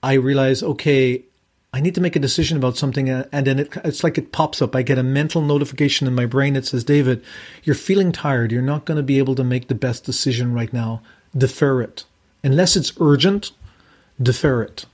I 0.03 0.15
realize, 0.15 0.63
okay, 0.63 1.23
I 1.73 1.81
need 1.81 1.95
to 1.95 2.01
make 2.01 2.17
a 2.17 2.21
decision 2.21 2.57
about 2.57 2.77
something, 2.77 3.11
uh, 3.11 3.29
and 3.31 3.47
then 3.47 3.59
it, 3.59 3.69
it's 3.85 4.03
like 4.03 4.19
it 4.19 4.33
pops 4.33 4.63
up. 4.63 4.75
I 4.75 4.83
get 4.83 4.99
a 4.99 5.03
mental 5.03 5.43
notification 5.43 6.07
in 6.09 6.15
my 6.15 6.27
brain 6.27 6.55
that 6.55 6.67
says, 6.67 6.85
David, 6.85 7.23
you're 7.65 7.75
feeling 7.89 8.13
tired. 8.13 8.51
You're 8.51 8.63
not 8.63 8.87
going 8.87 8.97
to 8.97 9.03
be 9.03 9.19
able 9.19 9.35
to 9.37 9.45
make 9.45 9.69
the 9.69 9.75
best 9.75 10.05
decision 10.05 10.55
right 10.55 10.73
now. 10.73 11.03
Defer 11.37 11.83
it. 11.83 12.05
Unless 12.47 12.77
it's 12.77 12.93
urgent, 13.01 13.51
defer 14.23 14.63
it. 14.63 14.85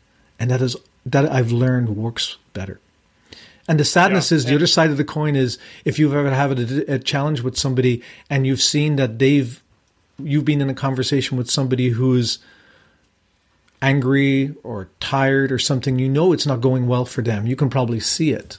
And 0.40 0.50
that 0.50 0.62
is 0.62 0.74
that 1.04 1.30
I've 1.30 1.52
learned 1.52 1.90
works 1.90 2.38
better. 2.54 2.80
And 3.68 3.78
the 3.78 3.84
sadness 3.84 4.30
yeah, 4.30 4.36
is 4.36 4.44
the 4.46 4.54
other 4.54 4.66
side 4.66 4.88
of 4.88 4.96
the 4.96 5.04
coin 5.04 5.36
is 5.36 5.58
if 5.84 5.98
you've 5.98 6.14
ever 6.14 6.30
had 6.30 6.58
a, 6.58 6.94
a 6.94 6.98
challenge 6.98 7.42
with 7.42 7.58
somebody 7.58 8.02
and 8.30 8.46
you've 8.46 8.62
seen 8.62 8.96
that 8.96 9.18
they've 9.18 9.62
you've 10.18 10.46
been 10.46 10.62
in 10.62 10.70
a 10.70 10.74
conversation 10.74 11.36
with 11.36 11.50
somebody 11.50 11.90
who's 11.90 12.38
angry 13.82 14.54
or 14.62 14.88
tired 14.98 15.52
or 15.52 15.58
something, 15.58 15.98
you 15.98 16.08
know 16.08 16.32
it's 16.32 16.46
not 16.46 16.62
going 16.62 16.86
well 16.86 17.04
for 17.04 17.20
them. 17.20 17.46
You 17.46 17.54
can 17.54 17.68
probably 17.68 18.00
see 18.00 18.32
it. 18.32 18.56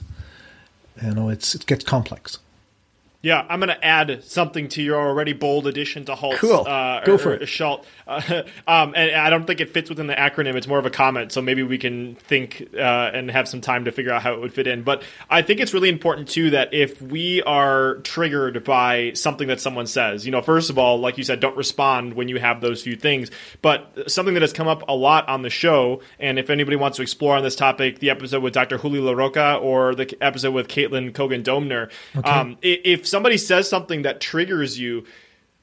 You 1.02 1.14
know, 1.14 1.30
it's 1.30 1.56
it 1.56 1.66
gets 1.66 1.84
complex. 1.84 2.38
Yeah, 3.24 3.46
I'm 3.48 3.58
going 3.58 3.70
to 3.70 3.82
add 3.82 4.22
something 4.22 4.68
to 4.68 4.82
your 4.82 5.00
already 5.00 5.32
bold 5.32 5.66
addition 5.66 6.04
to 6.04 6.14
Halt. 6.14 6.36
Cool. 6.36 6.66
Uh, 6.66 7.02
Go 7.04 7.16
for 7.16 7.32
it. 7.32 7.40
Schalt. 7.48 7.84
Uh, 8.06 8.20
um, 8.68 8.92
and 8.94 9.12
I 9.12 9.30
don't 9.30 9.46
think 9.46 9.62
it 9.62 9.70
fits 9.70 9.88
within 9.88 10.08
the 10.08 10.14
acronym. 10.14 10.56
It's 10.56 10.66
more 10.66 10.78
of 10.78 10.84
a 10.84 10.90
comment. 10.90 11.32
So 11.32 11.40
maybe 11.40 11.62
we 11.62 11.78
can 11.78 12.16
think 12.16 12.68
uh, 12.74 13.10
and 13.14 13.30
have 13.30 13.48
some 13.48 13.62
time 13.62 13.86
to 13.86 13.92
figure 13.92 14.12
out 14.12 14.22
how 14.22 14.34
it 14.34 14.40
would 14.40 14.52
fit 14.52 14.66
in. 14.66 14.82
But 14.82 15.04
I 15.30 15.40
think 15.40 15.60
it's 15.60 15.72
really 15.72 15.88
important, 15.88 16.28
too, 16.28 16.50
that 16.50 16.74
if 16.74 17.00
we 17.00 17.42
are 17.44 17.94
triggered 18.00 18.62
by 18.62 19.14
something 19.14 19.48
that 19.48 19.58
someone 19.58 19.86
says, 19.86 20.26
you 20.26 20.30
know, 20.30 20.42
first 20.42 20.68
of 20.68 20.76
all, 20.76 21.00
like 21.00 21.16
you 21.16 21.24
said, 21.24 21.40
don't 21.40 21.56
respond 21.56 22.12
when 22.12 22.28
you 22.28 22.38
have 22.38 22.60
those 22.60 22.82
few 22.82 22.94
things. 22.94 23.30
But 23.62 24.10
something 24.10 24.34
that 24.34 24.42
has 24.42 24.52
come 24.52 24.68
up 24.68 24.82
a 24.86 24.94
lot 24.94 25.26
on 25.30 25.40
the 25.40 25.48
show, 25.48 26.02
and 26.18 26.38
if 26.38 26.50
anybody 26.50 26.76
wants 26.76 26.98
to 26.98 27.02
explore 27.02 27.36
on 27.36 27.42
this 27.42 27.56
topic, 27.56 28.00
the 28.00 28.10
episode 28.10 28.42
with 28.42 28.52
Dr. 28.52 28.76
Julio 28.76 29.14
LaRocca 29.14 29.62
or 29.62 29.94
the 29.94 30.14
episode 30.20 30.52
with 30.52 30.68
Caitlin 30.68 31.12
Kogan 31.12 31.42
Domner, 31.42 31.90
okay. 32.14 32.30
um, 32.30 32.58
if 32.60 33.13
somebody 33.14 33.36
says 33.36 33.68
something 33.68 34.02
that 34.02 34.20
triggers 34.20 34.76
you, 34.76 35.04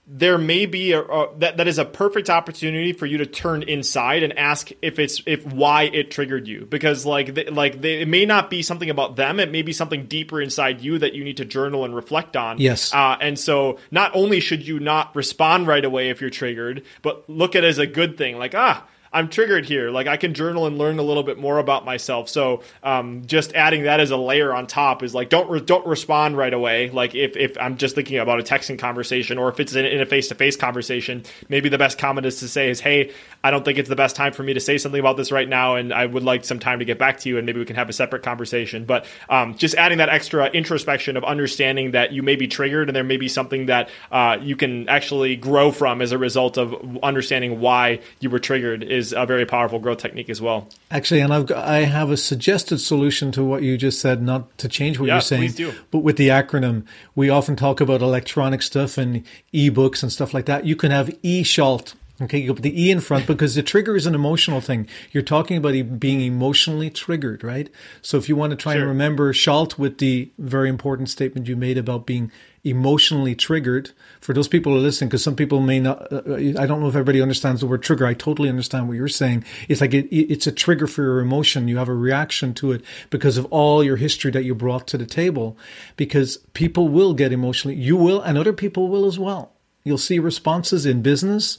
there 0.07 0.37
may 0.37 0.65
be 0.65 0.93
a, 0.93 1.01
a, 1.01 1.37
that 1.39 1.57
that 1.57 1.67
is 1.67 1.77
a 1.77 1.83
perfect 1.83 2.29
opportunity 2.29 2.93
for 2.93 3.05
you 3.05 3.17
to 3.17 3.25
turn 3.25 3.61
inside 3.63 4.23
and 4.23 4.37
ask 4.39 4.71
if 4.81 4.99
it's 4.99 5.21
if 5.25 5.45
why 5.45 5.83
it 5.83 6.11
triggered 6.11 6.47
you. 6.47 6.65
Because 6.65 7.05
like 7.05 7.33
they, 7.33 7.45
like 7.45 7.81
they, 7.81 7.99
it 8.01 8.07
may 8.07 8.25
not 8.25 8.49
be 8.49 8.61
something 8.61 8.89
about 8.89 9.17
them. 9.17 9.41
It 9.41 9.51
may 9.51 9.63
be 9.63 9.73
something 9.73 10.05
deeper 10.05 10.41
inside 10.41 10.79
you 10.79 10.97
that 10.99 11.13
you 11.13 11.25
need 11.25 11.37
to 11.37 11.45
journal 11.45 11.83
and 11.83 11.93
reflect 11.93 12.37
on. 12.37 12.57
Yes. 12.57 12.93
Uh, 12.93 13.17
and 13.19 13.37
so 13.37 13.79
not 13.91 14.15
only 14.15 14.39
should 14.39 14.65
you 14.65 14.79
not 14.79 15.13
respond 15.13 15.67
right 15.67 15.83
away 15.83 16.09
if 16.09 16.21
you're 16.21 16.29
triggered 16.29 16.83
but 17.01 17.29
look 17.29 17.57
at 17.57 17.65
it 17.65 17.67
as 17.67 17.79
a 17.79 17.87
good 17.87 18.17
thing. 18.17 18.37
Like 18.37 18.55
ah 18.55 18.87
I'm 19.13 19.27
triggered 19.27 19.65
here. 19.65 19.91
Like 19.91 20.07
I 20.07 20.15
can 20.15 20.33
journal 20.33 20.67
and 20.67 20.77
learn 20.77 20.97
a 20.97 21.01
little 21.01 21.23
bit 21.23 21.37
more 21.37 21.59
about 21.59 21.83
myself. 21.83 22.29
So 22.29 22.63
um, 22.81 23.23
just 23.25 23.53
adding 23.53 23.83
that 23.83 23.99
as 23.99 24.11
a 24.11 24.17
layer 24.17 24.53
on 24.53 24.67
top 24.67 25.03
is 25.03 25.13
like 25.13 25.29
don't 25.29 25.49
re- 25.49 25.59
don't 25.59 25.85
respond 25.85 26.37
right 26.37 26.53
away. 26.53 26.89
Like 26.89 27.13
if 27.13 27.35
if 27.35 27.57
I'm 27.59 27.75
just 27.75 27.93
thinking 27.93 28.19
about 28.19 28.39
a 28.39 28.43
texting 28.43 28.79
conversation 28.79 29.37
or 29.37 29.49
if 29.49 29.59
it's 29.59 29.75
in, 29.75 29.85
in 29.85 29.99
a 29.99 30.05
face 30.05 30.29
to 30.29 30.35
face 30.35 30.55
conversation, 30.55 31.23
maybe 31.49 31.67
the 31.67 31.77
best 31.77 31.97
comment 31.97 32.25
is 32.25 32.39
to 32.39 32.47
say 32.47 32.69
is 32.69 32.79
Hey, 32.79 33.11
I 33.43 33.51
don't 33.51 33.65
think 33.65 33.77
it's 33.77 33.89
the 33.89 33.97
best 33.97 34.15
time 34.15 34.31
for 34.31 34.43
me 34.43 34.53
to 34.53 34.61
say 34.61 34.77
something 34.77 34.99
about 34.99 35.17
this 35.17 35.31
right 35.31 35.49
now, 35.49 35.75
and 35.75 35.93
I 35.93 36.05
would 36.05 36.23
like 36.23 36.45
some 36.45 36.59
time 36.59 36.79
to 36.79 36.85
get 36.85 36.97
back 36.97 37.19
to 37.21 37.29
you, 37.29 37.37
and 37.37 37.45
maybe 37.45 37.59
we 37.59 37.65
can 37.65 37.75
have 37.75 37.89
a 37.89 37.93
separate 37.93 38.23
conversation. 38.23 38.85
But 38.85 39.05
um, 39.29 39.55
just 39.55 39.75
adding 39.75 39.97
that 39.97 40.09
extra 40.09 40.47
introspection 40.47 41.17
of 41.17 41.25
understanding 41.25 41.91
that 41.91 42.13
you 42.13 42.23
may 42.23 42.37
be 42.37 42.47
triggered 42.47 42.87
and 42.87 42.95
there 42.95 43.03
may 43.03 43.17
be 43.17 43.27
something 43.27 43.65
that 43.65 43.89
uh, 44.11 44.37
you 44.41 44.55
can 44.55 44.87
actually 44.87 45.35
grow 45.35 45.71
from 45.71 46.01
as 46.01 46.13
a 46.13 46.17
result 46.17 46.57
of 46.57 46.75
understanding 47.03 47.59
why 47.59 47.99
you 48.21 48.29
were 48.29 48.39
triggered 48.39 48.83
is 48.83 49.00
is 49.01 49.13
a 49.13 49.25
very 49.25 49.45
powerful 49.45 49.79
growth 49.79 49.97
technique 49.97 50.29
as 50.29 50.41
well. 50.41 50.69
Actually, 50.89 51.19
and 51.19 51.33
I've 51.33 51.47
got, 51.47 51.67
I 51.67 51.79
have 51.79 52.09
a 52.09 52.17
suggested 52.17 52.77
solution 52.77 53.31
to 53.33 53.43
what 53.43 53.63
you 53.63 53.77
just 53.77 53.99
said, 53.99 54.21
not 54.21 54.57
to 54.59 54.69
change 54.69 54.99
what 54.99 55.07
yeah, 55.07 55.15
you're 55.15 55.21
saying, 55.21 55.53
but 55.89 55.99
with 55.99 56.17
the 56.17 56.29
acronym, 56.29 56.85
we 57.15 57.29
often 57.29 57.55
talk 57.55 57.81
about 57.81 58.01
electronic 58.01 58.61
stuff 58.61 58.97
and 58.97 59.23
e-books 59.51 60.03
and 60.03 60.11
stuff 60.11 60.33
like 60.33 60.45
that. 60.45 60.65
You 60.65 60.75
can 60.75 60.91
have 60.91 61.13
e-shalt. 61.23 61.95
Okay, 62.21 62.37
you 62.37 62.53
put 62.53 62.61
the 62.61 62.79
E 62.79 62.91
in 62.91 62.99
front 62.99 63.25
because 63.25 63.55
the 63.55 63.63
trigger 63.63 63.95
is 63.95 64.05
an 64.05 64.13
emotional 64.13 64.61
thing. 64.61 64.87
You're 65.11 65.23
talking 65.23 65.57
about 65.57 65.99
being 65.99 66.21
emotionally 66.21 66.91
triggered, 66.91 67.43
right? 67.43 67.67
So 68.03 68.17
if 68.17 68.29
you 68.29 68.35
want 68.35 68.51
to 68.51 68.55
try 68.55 68.73
sure. 68.73 68.81
and 68.81 68.89
remember 68.89 69.33
Schalt 69.33 69.79
with 69.79 69.97
the 69.97 70.29
very 70.37 70.69
important 70.69 71.09
statement 71.09 71.47
you 71.47 71.55
made 71.55 71.79
about 71.79 72.05
being 72.05 72.31
emotionally 72.63 73.33
triggered 73.33 73.89
for 74.19 74.33
those 74.33 74.47
people 74.47 74.77
listening 74.77 75.09
because 75.09 75.23
some 75.23 75.35
people 75.35 75.59
may 75.59 75.79
not 75.79 76.11
uh, 76.13 76.35
i 76.35 76.67
don't 76.67 76.79
know 76.79 76.87
if 76.87 76.93
everybody 76.93 77.19
understands 77.19 77.61
the 77.61 77.67
word 77.67 77.81
trigger. 77.81 78.05
I 78.05 78.13
totally 78.13 78.49
understand 78.49 78.87
what 78.87 78.97
you're 78.97 79.07
saying. 79.07 79.43
It's 79.67 79.81
like 79.81 79.95
it, 79.95 80.13
it's 80.15 80.45
a 80.45 80.51
trigger 80.51 80.85
for 80.85 81.01
your 81.01 81.19
emotion. 81.21 81.67
You 81.67 81.77
have 81.77 81.89
a 81.89 81.95
reaction 81.95 82.53
to 82.55 82.71
it 82.71 82.83
because 83.09 83.37
of 83.37 83.45
all 83.45 83.83
your 83.83 83.95
history 83.95 84.29
that 84.31 84.43
you 84.43 84.53
brought 84.53 84.87
to 84.89 84.97
the 84.97 85.07
table 85.07 85.57
because 85.95 86.37
people 86.53 86.87
will 86.87 87.13
get 87.13 87.31
emotionally 87.31 87.75
you 87.75 87.97
will 87.97 88.21
and 88.21 88.37
other 88.37 88.53
people 88.53 88.89
will 88.89 89.05
as 89.05 89.17
well. 89.17 89.53
You'll 89.83 89.97
see 89.97 90.19
responses 90.19 90.85
in 90.85 91.01
business 91.01 91.57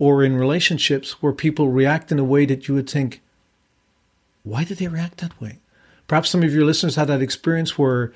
or 0.00 0.24
in 0.24 0.36
relationships 0.36 1.22
where 1.22 1.32
people 1.32 1.68
react 1.68 2.10
in 2.10 2.18
a 2.18 2.24
way 2.24 2.46
that 2.46 2.66
you 2.66 2.74
would 2.74 2.90
think 2.90 3.20
why 4.42 4.64
did 4.64 4.78
they 4.78 4.88
react 4.88 5.18
that 5.18 5.40
way? 5.40 5.60
Perhaps 6.08 6.30
some 6.30 6.42
of 6.42 6.52
your 6.52 6.64
listeners 6.64 6.96
had 6.96 7.06
that 7.08 7.22
experience 7.22 7.78
where 7.78 8.12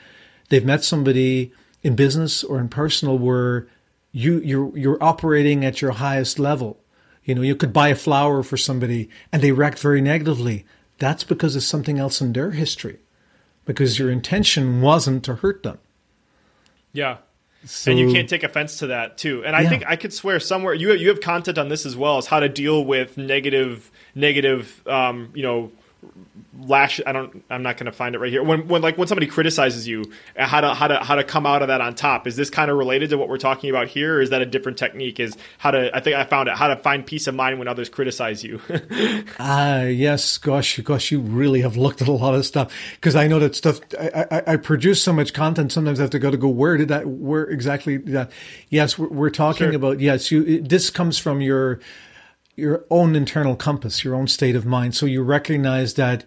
they've 0.48 0.64
met 0.64 0.82
somebody 0.82 1.52
in 1.86 1.94
business 1.94 2.42
or 2.42 2.58
in 2.58 2.68
personal 2.68 3.16
where 3.16 3.68
you 4.10 4.40
you're 4.40 4.76
you're 4.76 5.02
operating 5.02 5.64
at 5.64 5.80
your 5.80 5.92
highest 5.92 6.36
level. 6.36 6.80
You 7.24 7.36
know, 7.36 7.42
you 7.42 7.54
could 7.54 7.72
buy 7.72 7.88
a 7.88 7.94
flower 7.94 8.42
for 8.42 8.56
somebody 8.56 9.08
and 9.30 9.40
they 9.40 9.52
react 9.52 9.78
very 9.78 10.00
negatively. 10.00 10.66
That's 10.98 11.22
because 11.22 11.54
of 11.54 11.62
something 11.62 11.98
else 11.98 12.20
in 12.20 12.32
their 12.32 12.50
history. 12.50 12.98
Because 13.64 14.00
your 14.00 14.10
intention 14.10 14.80
wasn't 14.80 15.24
to 15.24 15.36
hurt 15.36 15.62
them. 15.62 15.78
Yeah. 16.92 17.18
So, 17.64 17.90
and 17.90 18.00
you 18.00 18.12
can't 18.12 18.28
take 18.28 18.42
offense 18.42 18.78
to 18.78 18.88
that 18.88 19.16
too. 19.16 19.44
And 19.44 19.54
I 19.54 19.62
yeah. 19.62 19.68
think 19.68 19.84
I 19.86 19.94
could 19.94 20.12
swear 20.12 20.40
somewhere 20.40 20.74
you 20.74 20.88
have, 20.90 21.00
you 21.00 21.08
have 21.08 21.20
content 21.20 21.56
on 21.56 21.68
this 21.68 21.86
as 21.86 21.96
well 21.96 22.18
as 22.18 22.26
how 22.26 22.40
to 22.40 22.48
deal 22.48 22.84
with 22.84 23.16
negative 23.16 23.92
negative 24.16 24.82
um, 24.88 25.30
you 25.34 25.42
know 25.44 25.70
lash 26.58 27.00
i 27.06 27.12
don't 27.12 27.44
i'm 27.50 27.62
not 27.62 27.76
going 27.76 27.86
to 27.86 27.92
find 27.92 28.14
it 28.14 28.18
right 28.18 28.30
here. 28.30 28.42
When 28.42 28.68
when 28.68 28.82
like 28.82 28.96
when 28.96 29.08
somebody 29.08 29.26
criticizes 29.26 29.86
you 29.86 30.10
uh, 30.38 30.46
how 30.46 30.60
to 30.60 30.74
how 30.74 30.88
to 30.88 30.98
how 30.98 31.14
to 31.14 31.24
come 31.24 31.46
out 31.46 31.62
of 31.62 31.68
that 31.68 31.80
on 31.80 31.94
top 31.94 32.26
is 32.26 32.36
this 32.36 32.50
kind 32.50 32.70
of 32.70 32.76
related 32.76 33.10
to 33.10 33.18
what 33.18 33.28
we're 33.28 33.38
talking 33.38 33.70
about 33.70 33.88
here 33.88 34.16
or 34.16 34.20
is 34.20 34.30
that 34.30 34.42
a 34.42 34.46
different 34.46 34.78
technique? 34.78 35.20
Is 35.20 35.36
how 35.58 35.70
to 35.70 35.94
i 35.94 36.00
think 36.00 36.16
i 36.16 36.24
found 36.24 36.48
it 36.48 36.56
how 36.56 36.68
to 36.68 36.76
find 36.76 37.04
peace 37.04 37.26
of 37.26 37.34
mind 37.34 37.58
when 37.58 37.68
others 37.68 37.88
criticize 37.88 38.44
you. 38.44 38.60
Ah 39.38 39.80
uh, 39.80 39.82
yes 39.84 40.38
gosh 40.38 40.78
gosh 40.80 41.10
you 41.10 41.20
really 41.20 41.60
have 41.60 41.76
looked 41.76 42.00
at 42.00 42.08
a 42.08 42.12
lot 42.12 42.34
of 42.34 42.44
stuff. 42.46 42.72
Because 42.94 43.16
i 43.16 43.26
know 43.26 43.38
that 43.38 43.54
stuff 43.54 43.80
I, 43.98 44.26
I, 44.30 44.42
I 44.52 44.56
produce 44.56 45.02
so 45.02 45.12
much 45.12 45.32
content 45.32 45.72
sometimes 45.72 46.00
i 46.00 46.02
have 46.02 46.10
to 46.10 46.18
go 46.18 46.30
to 46.30 46.36
go 46.36 46.48
where 46.48 46.76
did 46.76 46.88
that 46.88 47.06
where 47.06 47.44
exactly 47.44 47.96
that? 47.98 48.30
Yes 48.70 48.98
we're, 48.98 49.08
we're 49.08 49.30
talking 49.30 49.68
sure. 49.68 49.76
about 49.76 50.00
yes 50.00 50.30
you 50.30 50.62
this 50.62 50.90
comes 50.90 51.18
from 51.18 51.40
your 51.40 51.80
your 52.56 52.84
own 52.90 53.14
internal 53.14 53.54
compass, 53.54 54.02
your 54.02 54.14
own 54.14 54.26
state 54.26 54.56
of 54.56 54.66
mind. 54.66 54.94
So 54.94 55.06
you 55.06 55.22
recognize 55.22 55.94
that 55.94 56.24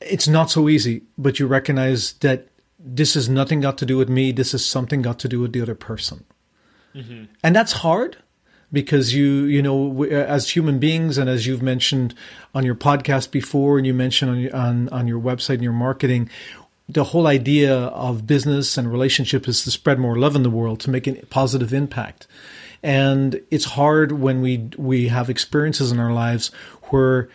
it's 0.00 0.26
not 0.26 0.50
so 0.50 0.68
easy, 0.68 1.02
but 1.16 1.38
you 1.38 1.46
recognize 1.46 2.14
that 2.14 2.48
this 2.78 3.14
has 3.14 3.28
nothing 3.28 3.60
got 3.60 3.78
to 3.78 3.86
do 3.86 3.96
with 3.96 4.08
me. 4.08 4.32
This 4.32 4.54
is 4.54 4.64
something 4.64 5.02
got 5.02 5.18
to 5.20 5.28
do 5.28 5.40
with 5.40 5.52
the 5.52 5.60
other 5.60 5.74
person. 5.74 6.24
Mm-hmm. 6.94 7.24
And 7.42 7.54
that's 7.54 7.72
hard 7.72 8.16
because 8.72 9.14
you, 9.14 9.44
you 9.44 9.62
know, 9.62 10.04
as 10.04 10.50
human 10.50 10.78
beings 10.78 11.18
and 11.18 11.28
as 11.30 11.46
you've 11.46 11.62
mentioned 11.62 12.14
on 12.54 12.64
your 12.64 12.74
podcast 12.74 13.30
before 13.30 13.78
and 13.78 13.86
you 13.86 13.94
mentioned 13.94 14.52
on, 14.52 14.60
on, 14.60 14.88
on 14.88 15.08
your 15.08 15.20
website 15.20 15.54
and 15.54 15.62
your 15.62 15.72
marketing, 15.72 16.28
the 16.88 17.04
whole 17.04 17.26
idea 17.26 17.74
of 17.74 18.26
business 18.26 18.78
and 18.78 18.90
relationship 18.90 19.48
is 19.48 19.62
to 19.64 19.70
spread 19.70 19.98
more 19.98 20.16
love 20.16 20.36
in 20.36 20.42
the 20.42 20.50
world, 20.50 20.80
to 20.80 20.90
make 20.90 21.06
a 21.06 21.14
positive 21.26 21.72
impact. 21.72 22.26
And 22.86 23.42
it's 23.50 23.64
hard 23.64 24.12
when 24.12 24.40
we 24.40 24.70
we 24.76 25.08
have 25.08 25.28
experiences 25.28 25.90
in 25.90 25.98
our 25.98 26.12
lives 26.12 26.52
where 26.84 27.28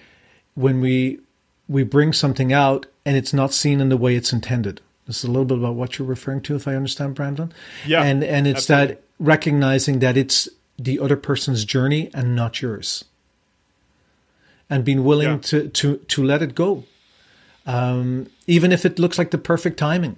when 0.56 0.80
we 0.80 1.20
we 1.68 1.84
bring 1.84 2.14
something 2.14 2.54
out 2.54 2.86
and 3.06 3.18
it's 3.18 3.34
not 3.34 3.54
seen 3.54 3.82
in 3.82 3.90
the 3.90 3.98
way 3.98 4.16
it's 4.16 4.32
intended. 4.32 4.80
This 5.08 5.18
is 5.18 5.24
a 5.26 5.28
little 5.28 5.44
bit 5.44 5.58
about 5.58 5.76
what 5.76 6.00
you're 6.00 6.08
referring 6.08 6.40
to, 6.44 6.56
if 6.56 6.70
I 6.70 6.76
understand, 6.76 7.16
Brandon. 7.16 7.52
Yeah. 7.86 8.02
And 8.02 8.24
and 8.24 8.48
it's 8.48 8.62
absolutely. 8.62 8.96
that 8.96 9.04
recognizing 9.20 10.00
that 10.00 10.16
it's 10.16 10.48
the 10.80 11.00
other 11.00 11.18
person's 11.18 11.66
journey 11.66 12.10
and 12.14 12.34
not 12.34 12.62
yours. 12.62 13.04
And 14.70 14.86
being 14.86 15.04
willing 15.04 15.28
yeah. 15.28 15.38
to, 15.40 15.68
to 15.68 15.98
to 15.98 16.24
let 16.24 16.42
it 16.42 16.56
go. 16.56 16.86
Um, 17.66 18.28
even 18.48 18.72
if 18.72 18.86
it 18.86 19.00
looks 19.00 19.18
like 19.18 19.32
the 19.32 19.38
perfect 19.38 19.78
timing. 19.78 20.16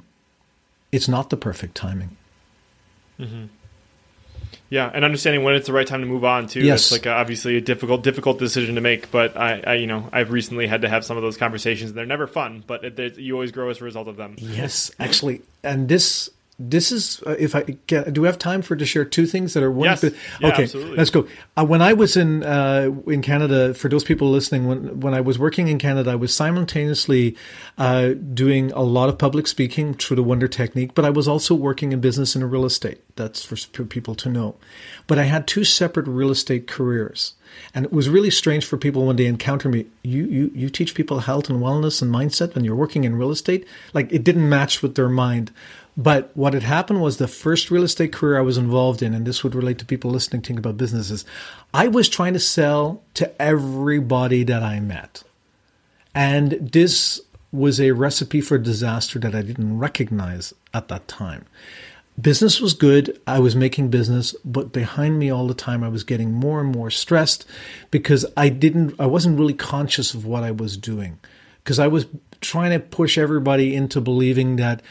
It's 0.91 1.07
not 1.07 1.31
the 1.31 1.38
perfect 1.38 1.73
timing. 1.73 2.17
Mm-hmm. 3.19 3.45
Yeah, 4.74 4.89
and 4.91 5.05
understanding 5.05 5.43
when 5.43 5.53
it's 5.53 5.67
the 5.67 5.74
right 5.74 5.86
time 5.86 5.99
to 5.99 6.07
move 6.07 6.26
on 6.26 6.47
too. 6.47 6.61
Yes. 6.61 6.86
It's 6.86 6.91
like 6.93 7.05
a, 7.05 7.11
obviously 7.11 7.57
a 7.57 7.61
difficult, 7.61 8.01
difficult 8.01 8.39
decision 8.39 8.74
to 8.74 8.82
make. 8.82 9.11
But 9.11 9.38
I, 9.38 9.61
I, 9.67 9.74
you 9.76 9.86
know, 9.86 10.09
I've 10.11 10.32
recently 10.32 10.65
had 10.65 10.82
to 10.82 10.89
have 10.89 11.05
some 11.05 11.15
of 11.15 11.21
those 11.21 11.38
conversations. 11.38 11.93
They're 11.93 12.07
never 12.07 12.26
fun, 12.26 12.63
but 12.65 12.84
it, 12.84 13.19
you 13.19 13.36
always 13.36 13.51
grow 13.51 13.69
as 13.69 13.82
a 13.82 13.84
result 13.84 14.07
of 14.07 14.17
them. 14.17 14.34
Yes, 14.39 14.89
actually, 14.97 15.43
and 15.63 15.88
this 15.88 16.32
this 16.59 16.91
is 16.91 17.21
uh, 17.25 17.35
if 17.39 17.55
I 17.55 17.63
can, 17.87 18.13
do 18.13 18.21
we 18.21 18.27
have 18.27 18.37
time 18.37 18.61
for 18.61 18.75
to 18.75 18.85
share 18.85 19.05
two 19.05 19.25
things 19.25 19.53
that 19.53 19.63
are 19.63 19.71
one. 19.71 19.85
Yes. 19.85 20.01
Bit, 20.01 20.15
yeah, 20.39 20.47
okay, 20.49 20.63
absolutely. 20.63 20.97
let's 20.97 21.09
go. 21.09 21.27
Uh, 21.57 21.65
when 21.65 21.81
I 21.81 21.93
was 21.93 22.15
in 22.15 22.43
uh, 22.43 22.91
in 23.07 23.21
Canada, 23.21 23.73
for 23.73 23.89
those 23.89 24.03
people 24.03 24.29
listening, 24.29 24.67
when 24.67 24.99
when 24.99 25.13
I 25.13 25.21
was 25.21 25.39
working 25.39 25.67
in 25.67 25.79
Canada, 25.79 26.11
I 26.11 26.15
was 26.15 26.33
simultaneously 26.33 27.35
uh, 27.77 28.09
doing 28.33 28.71
a 28.73 28.83
lot 28.83 29.09
of 29.09 29.17
public 29.17 29.47
speaking 29.47 29.95
through 29.95 30.15
the 30.15 30.23
Wonder 30.23 30.47
Technique, 30.47 30.93
but 30.93 31.05
I 31.05 31.09
was 31.09 31.27
also 31.27 31.55
working 31.55 31.91
in 31.91 32.01
business 32.01 32.35
and 32.35 32.49
real 32.51 32.65
estate. 32.65 33.01
That's 33.15 33.43
for, 33.43 33.55
for 33.55 33.83
people 33.83 34.13
to 34.15 34.29
know. 34.29 34.55
But 35.07 35.17
I 35.17 35.23
had 35.23 35.47
two 35.47 35.63
separate 35.63 36.07
real 36.07 36.29
estate 36.31 36.67
careers. 36.67 37.33
And 37.75 37.85
it 37.85 37.93
was 37.93 38.09
really 38.09 38.31
strange 38.31 38.65
for 38.65 38.77
people 38.77 39.05
when 39.05 39.15
they 39.15 39.27
encounter 39.27 39.69
me. 39.69 39.85
You, 40.01 40.25
you, 40.25 40.51
you 40.55 40.69
teach 40.69 40.95
people 40.95 41.19
health 41.19 41.49
and 41.49 41.61
wellness 41.61 42.01
and 42.01 42.11
mindset 42.11 42.55
when 42.55 42.65
you're 42.65 42.75
working 42.75 43.03
in 43.03 43.15
real 43.15 43.29
estate? 43.29 43.67
Like 43.93 44.11
it 44.11 44.23
didn't 44.23 44.49
match 44.49 44.81
with 44.81 44.95
their 44.95 45.09
mind. 45.09 45.51
But 45.95 46.31
what 46.35 46.53
had 46.53 46.63
happened 46.63 47.01
was 47.01 47.17
the 47.17 47.27
first 47.27 47.69
real 47.69 47.83
estate 47.83 48.11
career 48.11 48.37
I 48.37 48.41
was 48.41 48.57
involved 48.57 49.03
in, 49.03 49.13
and 49.13 49.25
this 49.25 49.43
would 49.43 49.53
relate 49.53 49.77
to 49.79 49.85
people 49.85 50.09
listening 50.09 50.41
to 50.43 50.57
about 50.57 50.77
businesses, 50.77 51.23
I 51.73 51.87
was 51.87 52.09
trying 52.09 52.33
to 52.33 52.39
sell 52.39 53.03
to 53.15 53.41
everybody 53.41 54.43
that 54.43 54.63
I 54.63 54.79
met. 54.79 55.23
And 56.15 56.51
this 56.59 57.21
was 57.51 57.79
a 57.79 57.91
recipe 57.91 58.41
for 58.41 58.57
disaster 58.57 59.19
that 59.19 59.35
I 59.35 59.43
didn't 59.43 59.77
recognize 59.77 60.53
at 60.73 60.87
that 60.87 61.07
time. 61.07 61.45
Business 62.19 62.59
was 62.59 62.73
good. 62.73 63.19
I 63.25 63.39
was 63.39 63.55
making 63.55 63.89
business, 63.89 64.35
but 64.45 64.71
behind 64.71 65.17
me 65.17 65.31
all 65.31 65.47
the 65.47 65.53
time, 65.53 65.83
I 65.83 65.89
was 65.89 66.03
getting 66.03 66.31
more 66.31 66.59
and 66.59 66.71
more 66.71 66.91
stressed 66.91 67.45
because 67.89 68.25
I 68.37 68.49
didn't, 68.49 68.95
I 68.99 69.07
wasn't 69.07 69.39
really 69.39 69.53
conscious 69.53 70.13
of 70.13 70.25
what 70.25 70.43
I 70.43 70.51
was 70.51 70.77
doing 70.77 71.19
because 71.63 71.79
I 71.79 71.87
was 71.87 72.05
trying 72.41 72.71
to 72.71 72.79
push 72.79 73.17
everybody 73.17 73.75
into 73.75 74.01
believing 74.01 74.57
that 74.57 74.81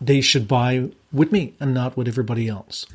they 0.00 0.20
should 0.20 0.48
buy 0.48 0.90
with 1.12 1.32
me 1.32 1.54
and 1.60 1.74
not 1.74 1.96
with 1.96 2.08
everybody 2.08 2.48
else. 2.48 2.86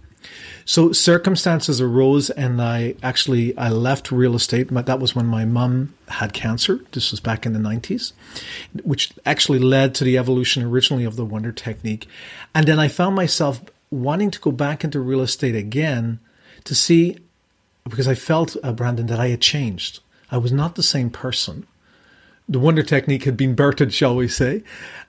So 0.66 0.92
circumstances 0.92 1.80
arose 1.80 2.32
and 2.32 2.62
I 2.62 2.96
actually 3.04 3.56
I 3.58 3.70
left 3.70 4.12
real 4.12 4.36
estate. 4.36 4.70
That 4.70 5.00
was 5.00 5.16
when 5.16 5.28
my 5.28 5.46
mom 5.46 5.94
had 6.08 6.34
cancer. 6.34 6.80
This 6.92 7.12
was 7.12 7.20
back 7.20 7.46
in 7.46 7.54
the 7.54 7.60
90s, 7.60 8.14
which 8.84 9.14
actually 9.26 9.60
led 9.60 9.94
to 9.96 10.04
the 10.04 10.18
evolution 10.18 10.64
originally 10.64 11.06
of 11.06 11.16
the 11.16 11.26
wonder 11.26 11.52
technique. 11.52 12.08
And 12.56 12.68
then 12.68 12.80
I 12.80 12.88
found 12.88 13.16
myself 13.16 13.62
wanting 13.92 14.32
to 14.32 14.40
go 14.40 14.52
back 14.52 14.84
into 14.84 15.00
real 15.00 15.22
estate 15.22 15.56
again 15.56 16.20
to 16.64 16.74
see 16.74 17.18
because 17.88 18.08
I 18.08 18.16
felt 18.16 18.58
uh, 18.64 18.74
Brandon 18.74 19.06
that 19.08 19.20
I 19.20 19.28
had 19.28 19.42
changed. 19.42 20.00
I 20.32 20.38
was 20.40 20.52
not 20.52 20.74
the 20.74 20.84
same 20.84 21.12
person 21.12 21.68
the 22.48 22.60
wonder 22.60 22.84
technique 22.84 23.24
had 23.24 23.38
been 23.38 23.56
birthed, 23.56 23.92
shall 23.92 24.16
we 24.16 24.28
say. 24.28 24.64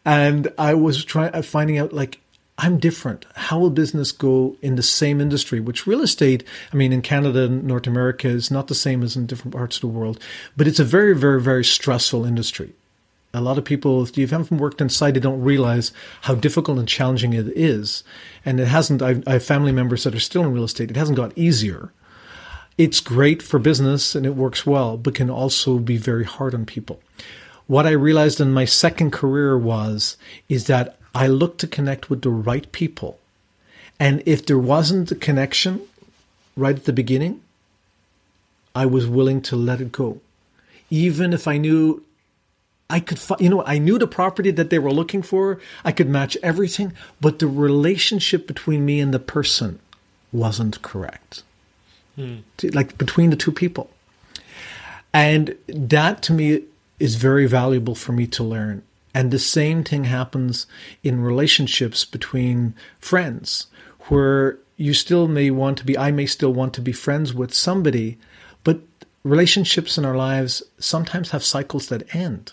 And 0.05 0.53
I 0.59 0.74
was 0.74 1.05
trying, 1.05 1.34
uh, 1.34 1.43
finding 1.43 1.78
out 1.78 1.93
like, 1.93 2.20
I'm 2.59 2.78
different. 2.78 3.26
How 3.34 3.59
will 3.59 3.70
business 3.70 4.12
go 4.12 4.57
in 4.62 4.76
the 4.76 4.82
same 4.82 5.20
industry? 5.20 5.61
Which 5.61 5.87
real 5.87 6.01
estate, 6.01 6.43
I 6.72 6.76
mean, 6.76 6.93
in 6.93 7.03
Canada 7.03 7.45
and 7.45 7.64
North 7.64 7.87
America 7.87 8.28
is 8.28 8.51
not 8.51 8.68
the 8.68 8.74
same 8.74 9.03
as 9.03 9.14
in 9.14 9.26
different 9.26 9.55
parts 9.55 9.76
of 9.76 9.82
the 9.82 9.89
world, 9.89 10.18
but 10.57 10.66
it's 10.66 10.80
a 10.80 10.84
very, 10.84 11.14
very, 11.14 11.41
very 11.41 11.64
stressful 11.64 12.24
industry. 12.24 12.72
A 13.34 13.43
lot 13.43 13.59
of 13.59 13.66
people, 13.66 14.03
if 14.03 14.16
you 14.16 14.26
haven't 14.26 14.59
worked 14.59 14.80
inside, 14.80 15.12
they 15.12 15.20
don't 15.20 15.43
realize 15.43 15.93
how 16.22 16.34
difficult 16.34 16.78
and 16.78 16.89
challenging 16.89 17.34
it 17.34 17.49
is. 17.49 18.03
And 18.47 18.59
it 18.59 18.68
hasn't, 18.68 19.03
I 19.03 19.20
have 19.26 19.45
family 19.45 19.72
members 19.72 20.05
that 20.05 20.14
are 20.14 20.20
still 20.20 20.43
in 20.43 20.53
real 20.53 20.64
estate. 20.64 20.91
It 20.91 20.97
hasn't 20.97 21.18
got 21.18 21.37
easier. 21.37 21.93
It's 22.79 23.01
great 23.01 23.43
for 23.43 23.59
business 23.59 24.14
and 24.14 24.27
it 24.27 24.35
works 24.35 24.66
well, 24.66 24.97
but 24.97 25.14
can 25.14 25.31
also 25.31 25.79
be 25.79 25.97
very 25.97 26.24
hard 26.24 26.55
on 26.55 26.66
people 26.66 27.01
what 27.66 27.87
I 27.87 27.91
realized 27.91 28.41
in 28.41 28.53
my 28.53 28.64
second 28.64 29.11
career 29.11 29.59
was 29.59 30.16
is 30.49 30.66
that 30.66 30.97
I 31.14 31.27
looked 31.27 31.61
to 31.61 31.66
connect 31.66 32.09
with 32.09 32.22
the 32.22 32.31
right 32.31 32.70
people. 32.72 33.18
And 33.99 34.22
if 34.27 34.45
there 34.47 34.59
wasn't 34.59 35.11
a 35.11 35.16
connection 35.16 35.83
right 36.57 36.77
at 36.77 36.85
the 36.85 36.93
beginning, 36.93 37.41
I 38.74 38.87
was 38.87 39.07
willing 39.07 39.41
to 39.43 39.57
let 39.57 39.81
it 39.81 39.91
go. 39.91 40.20
Even 40.91 41.33
if 41.33 41.49
I 41.49 41.57
knew 41.57 42.05
I 42.89 43.01
could, 43.01 43.18
you 43.41 43.49
know, 43.49 43.64
I 43.64 43.79
knew 43.79 43.99
the 43.99 44.07
property 44.07 44.53
that 44.53 44.70
they 44.70 44.79
were 44.79 44.93
looking 44.93 45.22
for. 45.22 45.59
I 45.85 45.91
could 45.91 46.09
match 46.09 46.37
everything, 46.43 46.93
but 47.20 47.41
the 47.41 47.49
relationship 47.49 48.47
between 48.47 48.85
me 48.85 49.01
and 49.01 49.12
the 49.12 49.18
person 49.18 49.81
wasn't 50.31 50.83
correct. 50.83 51.43
Hmm. 52.16 52.38
Like 52.62 52.98
between 52.98 53.30
the 53.30 53.36
two 53.36 53.52
people. 53.52 53.90
And 55.12 55.56
that 55.68 56.22
to 56.24 56.32
me 56.32 56.62
is 56.98 57.16
very 57.16 57.46
valuable 57.46 57.94
for 57.94 58.12
me 58.12 58.26
to 58.28 58.42
learn. 58.42 58.82
And 59.14 59.30
the 59.30 59.38
same 59.38 59.82
thing 59.82 60.04
happens 60.04 60.66
in 61.02 61.22
relationships 61.22 62.04
between 62.04 62.74
friends, 62.98 63.66
where 64.08 64.58
you 64.76 64.92
still 64.92 65.26
may 65.26 65.50
want 65.50 65.78
to 65.78 65.84
be, 65.84 65.96
I 65.96 66.10
may 66.10 66.26
still 66.26 66.52
want 66.52 66.74
to 66.74 66.82
be 66.82 66.92
friends 66.92 67.32
with 67.32 67.54
somebody, 67.54 68.18
but 68.62 68.80
relationships 69.22 69.96
in 69.96 70.04
our 70.04 70.16
lives 70.16 70.62
sometimes 70.78 71.30
have 71.30 71.42
cycles 71.42 71.88
that 71.88 72.14
end. 72.14 72.52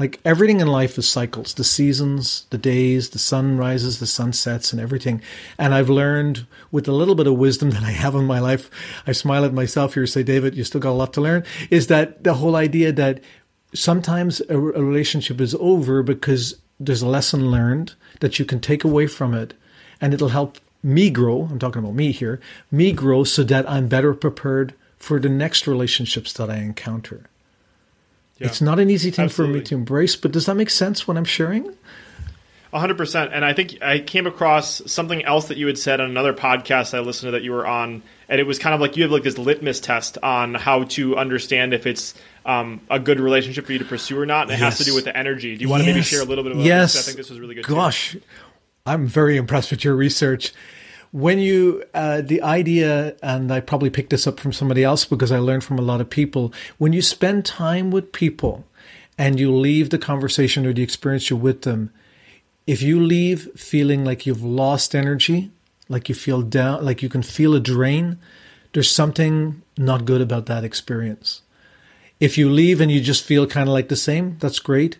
Like 0.00 0.18
everything 0.24 0.60
in 0.60 0.66
life 0.66 0.96
is 0.96 1.06
cycles 1.06 1.52
the 1.52 1.62
seasons, 1.62 2.46
the 2.48 2.56
days, 2.56 3.10
the 3.10 3.18
sun 3.18 3.58
rises, 3.58 4.00
the 4.00 4.06
sun 4.06 4.32
sets, 4.32 4.72
and 4.72 4.80
everything. 4.80 5.20
And 5.58 5.74
I've 5.74 5.90
learned 5.90 6.46
with 6.72 6.88
a 6.88 6.92
little 6.92 7.14
bit 7.14 7.26
of 7.26 7.34
wisdom 7.34 7.70
that 7.72 7.82
I 7.82 7.90
have 7.90 8.14
in 8.14 8.24
my 8.24 8.38
life, 8.38 8.70
I 9.06 9.12
smile 9.12 9.44
at 9.44 9.52
myself 9.52 9.92
here, 9.92 10.06
say, 10.06 10.22
David, 10.22 10.56
you 10.56 10.64
still 10.64 10.80
got 10.80 10.92
a 10.92 10.92
lot 10.92 11.12
to 11.12 11.20
learn, 11.20 11.44
is 11.68 11.88
that 11.88 12.24
the 12.24 12.34
whole 12.34 12.56
idea 12.56 12.92
that 12.92 13.20
sometimes 13.74 14.40
a, 14.48 14.56
a 14.56 14.82
relationship 14.82 15.38
is 15.38 15.54
over 15.56 16.02
because 16.02 16.56
there's 16.80 17.02
a 17.02 17.06
lesson 17.08 17.50
learned 17.50 17.94
that 18.20 18.38
you 18.38 18.46
can 18.46 18.58
take 18.58 18.84
away 18.84 19.06
from 19.06 19.34
it 19.34 19.52
and 20.00 20.14
it'll 20.14 20.30
help 20.30 20.56
me 20.82 21.10
grow. 21.10 21.42
I'm 21.42 21.58
talking 21.58 21.82
about 21.82 21.94
me 21.94 22.10
here, 22.12 22.40
me 22.70 22.92
grow 22.92 23.22
so 23.24 23.42
that 23.44 23.68
I'm 23.68 23.86
better 23.86 24.14
prepared 24.14 24.72
for 24.98 25.20
the 25.20 25.28
next 25.28 25.66
relationships 25.66 26.32
that 26.32 26.48
I 26.48 26.56
encounter. 26.56 27.29
Yeah. 28.40 28.46
It's 28.46 28.60
not 28.60 28.80
an 28.80 28.90
easy 28.90 29.10
thing 29.10 29.26
Absolutely. 29.26 29.54
for 29.54 29.58
me 29.60 29.64
to 29.66 29.74
embrace, 29.76 30.16
but 30.16 30.32
does 30.32 30.46
that 30.46 30.54
make 30.54 30.70
sense 30.70 31.06
when 31.06 31.16
I'm 31.16 31.24
sharing? 31.24 31.76
100%. 32.72 33.30
And 33.32 33.44
I 33.44 33.52
think 33.52 33.82
I 33.82 33.98
came 33.98 34.26
across 34.26 34.80
something 34.90 35.24
else 35.24 35.48
that 35.48 35.58
you 35.58 35.66
had 35.66 35.76
said 35.76 36.00
on 36.00 36.08
another 36.08 36.32
podcast 36.32 36.96
I 36.96 37.00
listened 37.00 37.28
to 37.28 37.30
that 37.32 37.42
you 37.42 37.52
were 37.52 37.66
on. 37.66 38.02
And 38.28 38.40
it 38.40 38.46
was 38.46 38.58
kind 38.58 38.74
of 38.74 38.80
like 38.80 38.96
you 38.96 39.02
have 39.02 39.12
like 39.12 39.24
this 39.24 39.36
litmus 39.38 39.80
test 39.80 40.18
on 40.22 40.54
how 40.54 40.84
to 40.84 41.16
understand 41.16 41.74
if 41.74 41.86
it's 41.86 42.14
um, 42.46 42.80
a 42.88 42.98
good 42.98 43.20
relationship 43.20 43.66
for 43.66 43.72
you 43.72 43.80
to 43.80 43.84
pursue 43.84 44.18
or 44.18 44.24
not. 44.24 44.42
And 44.42 44.52
it 44.52 44.60
yes. 44.60 44.60
has 44.60 44.78
to 44.78 44.84
do 44.84 44.94
with 44.94 45.04
the 45.04 45.16
energy. 45.16 45.56
Do 45.56 45.62
you 45.62 45.68
want 45.68 45.82
yes. 45.82 45.88
to 45.88 45.92
maybe 45.92 46.04
share 46.04 46.22
a 46.22 46.24
little 46.24 46.44
bit 46.44 46.52
about 46.52 46.64
yes. 46.64 46.92
this? 46.94 47.02
I 47.02 47.06
think 47.06 47.16
this 47.16 47.28
was 47.28 47.40
really 47.40 47.56
good. 47.56 47.66
Gosh, 47.66 48.12
too. 48.12 48.22
I'm 48.86 49.06
very 49.06 49.36
impressed 49.36 49.72
with 49.72 49.84
your 49.84 49.96
research. 49.96 50.52
When 51.12 51.40
you, 51.40 51.82
uh, 51.92 52.20
the 52.20 52.40
idea, 52.42 53.16
and 53.22 53.50
I 53.50 53.60
probably 53.60 53.90
picked 53.90 54.10
this 54.10 54.26
up 54.26 54.38
from 54.38 54.52
somebody 54.52 54.84
else 54.84 55.04
because 55.04 55.32
I 55.32 55.38
learned 55.38 55.64
from 55.64 55.78
a 55.78 55.82
lot 55.82 56.00
of 56.00 56.08
people, 56.08 56.52
when 56.78 56.92
you 56.92 57.02
spend 57.02 57.44
time 57.44 57.90
with 57.90 58.12
people 58.12 58.64
and 59.18 59.40
you 59.40 59.52
leave 59.52 59.90
the 59.90 59.98
conversation 59.98 60.66
or 60.66 60.72
the 60.72 60.84
experience 60.84 61.28
you're 61.28 61.38
with 61.38 61.62
them, 61.62 61.92
if 62.66 62.80
you 62.80 63.00
leave 63.00 63.50
feeling 63.56 64.04
like 64.04 64.24
you've 64.24 64.44
lost 64.44 64.94
energy, 64.94 65.50
like 65.88 66.08
you 66.08 66.14
feel 66.14 66.42
down, 66.42 66.84
like 66.84 67.02
you 67.02 67.08
can 67.08 67.22
feel 67.22 67.54
a 67.54 67.60
drain, 67.60 68.18
there's 68.72 68.90
something 68.90 69.62
not 69.76 70.04
good 70.04 70.20
about 70.20 70.46
that 70.46 70.62
experience. 70.62 71.42
If 72.20 72.38
you 72.38 72.48
leave 72.48 72.80
and 72.80 72.92
you 72.92 73.00
just 73.00 73.24
feel 73.24 73.48
kind 73.48 73.68
of 73.68 73.72
like 73.72 73.88
the 73.88 73.96
same, 73.96 74.36
that's 74.38 74.60
great. 74.60 74.98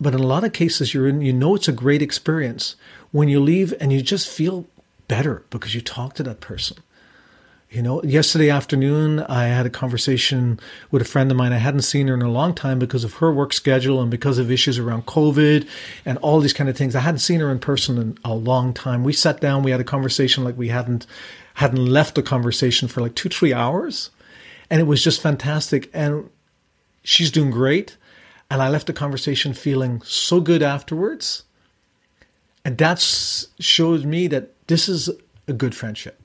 But 0.00 0.14
in 0.14 0.20
a 0.20 0.26
lot 0.26 0.44
of 0.44 0.54
cases, 0.54 0.94
you're 0.94 1.08
in, 1.08 1.20
you 1.20 1.32
know, 1.32 1.54
it's 1.54 1.68
a 1.68 1.72
great 1.72 2.00
experience 2.00 2.76
when 3.12 3.28
you 3.28 3.40
leave 3.40 3.74
and 3.80 3.92
you 3.92 4.00
just 4.00 4.28
feel 4.28 4.66
better 5.08 5.44
because 5.50 5.74
you 5.74 5.80
talk 5.80 6.14
to 6.14 6.22
that 6.22 6.40
person. 6.40 6.78
You 7.70 7.82
know, 7.82 8.00
yesterday 8.04 8.50
afternoon, 8.50 9.20
I 9.20 9.46
had 9.46 9.66
a 9.66 9.70
conversation 9.70 10.60
with 10.92 11.02
a 11.02 11.04
friend 11.04 11.28
of 11.32 11.36
mine. 11.36 11.52
I 11.52 11.58
hadn't 11.58 11.82
seen 11.82 12.06
her 12.06 12.14
in 12.14 12.22
a 12.22 12.30
long 12.30 12.54
time 12.54 12.78
because 12.78 13.02
of 13.02 13.14
her 13.14 13.32
work 13.32 13.52
schedule 13.52 14.00
and 14.00 14.12
because 14.12 14.38
of 14.38 14.48
issues 14.48 14.78
around 14.78 15.06
COVID 15.06 15.66
and 16.04 16.18
all 16.18 16.38
these 16.38 16.52
kind 16.52 16.70
of 16.70 16.76
things. 16.76 16.94
I 16.94 17.00
hadn't 17.00 17.18
seen 17.18 17.40
her 17.40 17.50
in 17.50 17.58
person 17.58 17.98
in 17.98 18.16
a 18.24 18.32
long 18.32 18.74
time. 18.74 19.02
We 19.02 19.12
sat 19.12 19.40
down, 19.40 19.64
we 19.64 19.72
had 19.72 19.80
a 19.80 19.84
conversation 19.84 20.44
like 20.44 20.56
we 20.56 20.68
hadn't 20.68 21.06
hadn't 21.54 21.84
left 21.84 22.14
the 22.14 22.22
conversation 22.22 22.86
for 22.86 23.00
like 23.00 23.16
two, 23.16 23.28
three 23.28 23.52
hours. 23.52 24.10
And 24.70 24.80
it 24.80 24.84
was 24.84 25.02
just 25.02 25.20
fantastic. 25.20 25.90
And 25.92 26.30
she's 27.02 27.30
doing 27.32 27.50
great. 27.50 27.96
And 28.50 28.62
I 28.62 28.68
left 28.68 28.86
the 28.86 28.92
conversation 28.92 29.52
feeling 29.52 30.00
so 30.02 30.40
good 30.40 30.62
afterwards. 30.62 31.44
And 32.64 32.78
that 32.78 33.00
shows 33.00 34.04
me 34.04 34.26
that 34.28 34.53
this 34.66 34.88
is 34.88 35.10
a 35.46 35.52
good 35.52 35.74
friendship 35.74 36.24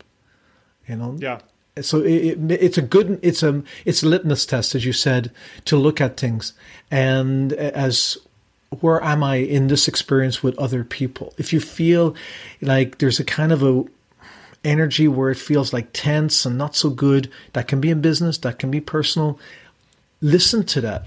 you 0.90 0.96
know? 0.96 1.16
Yeah. 1.20 1.40
So 1.82 2.02
it, 2.02 2.38
it, 2.52 2.52
it's 2.52 2.78
a 2.78 2.82
good 2.82 3.20
it's 3.22 3.44
a 3.44 3.64
it's 3.86 4.04
a 4.04 4.08
litmus 4.08 4.46
test 4.46 4.76
as 4.76 4.86
you 4.86 4.92
said 4.92 5.32
to 5.66 5.78
look 5.78 6.02
at 6.02 6.18
things. 6.18 6.54
And 6.92 7.54
as 7.54 8.18
where 8.82 9.02
am 9.04 9.24
i 9.24 9.36
in 9.36 9.68
this 9.68 9.88
experience 9.88 10.44
with 10.44 10.58
other 10.60 10.84
people? 10.84 11.34
If 11.38 11.54
you 11.54 11.62
feel 11.62 12.16
like 12.62 12.98
there's 12.98 13.20
a 13.20 13.24
kind 13.24 13.54
of 13.54 13.64
a 13.64 13.86
energy 14.66 15.08
where 15.08 15.30
it 15.30 15.38
feels 15.38 15.72
like 15.72 15.88
tense 15.94 16.46
and 16.46 16.58
not 16.58 16.76
so 16.76 16.90
good 16.90 17.32
that 17.54 17.68
can 17.68 17.80
be 17.80 17.90
in 17.90 18.02
business 18.02 18.38
that 18.40 18.60
can 18.60 18.70
be 18.70 18.82
personal 18.82 19.40
listen 20.20 20.66
to 20.66 20.82
that 20.82 21.06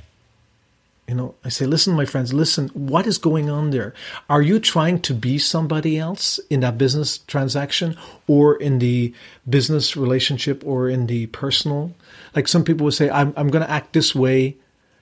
you 1.12 1.18
know, 1.18 1.34
I 1.44 1.50
say, 1.50 1.66
listen, 1.66 1.94
my 1.94 2.06
friends, 2.06 2.32
listen, 2.32 2.68
what 2.68 3.06
is 3.06 3.18
going 3.18 3.50
on 3.50 3.68
there? 3.68 3.92
Are 4.30 4.40
you 4.40 4.58
trying 4.58 4.98
to 5.02 5.12
be 5.12 5.36
somebody 5.36 5.98
else 5.98 6.40
in 6.48 6.60
that 6.60 6.78
business 6.78 7.18
transaction 7.18 7.98
or 8.26 8.56
in 8.56 8.78
the 8.78 9.12
business 9.46 9.94
relationship 9.94 10.64
or 10.64 10.88
in 10.88 11.08
the 11.08 11.26
personal? 11.26 11.94
Like 12.34 12.48
some 12.48 12.64
people 12.64 12.84
would 12.84 12.94
say, 12.94 13.10
I'm, 13.10 13.34
I'm 13.36 13.48
going 13.48 13.62
to 13.62 13.70
act 13.70 13.92
this 13.92 14.14
way 14.14 14.56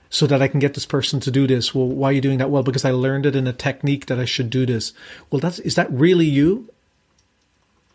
so 0.08 0.26
that 0.26 0.42
I 0.42 0.48
can 0.48 0.58
get 0.58 0.74
this 0.74 0.84
person 0.84 1.20
to 1.20 1.30
do 1.30 1.46
this. 1.46 1.72
Well, 1.76 1.86
why 1.86 2.08
are 2.08 2.12
you 2.14 2.20
doing 2.20 2.38
that? 2.38 2.50
Well, 2.50 2.64
because 2.64 2.84
I 2.84 2.90
learned 2.90 3.24
it 3.24 3.36
in 3.36 3.46
a 3.46 3.52
technique 3.52 4.06
that 4.06 4.18
I 4.18 4.24
should 4.24 4.50
do 4.50 4.66
this. 4.66 4.92
Well, 5.30 5.38
that's, 5.38 5.60
is 5.60 5.76
that 5.76 5.92
really 5.92 6.26
you? 6.26 6.68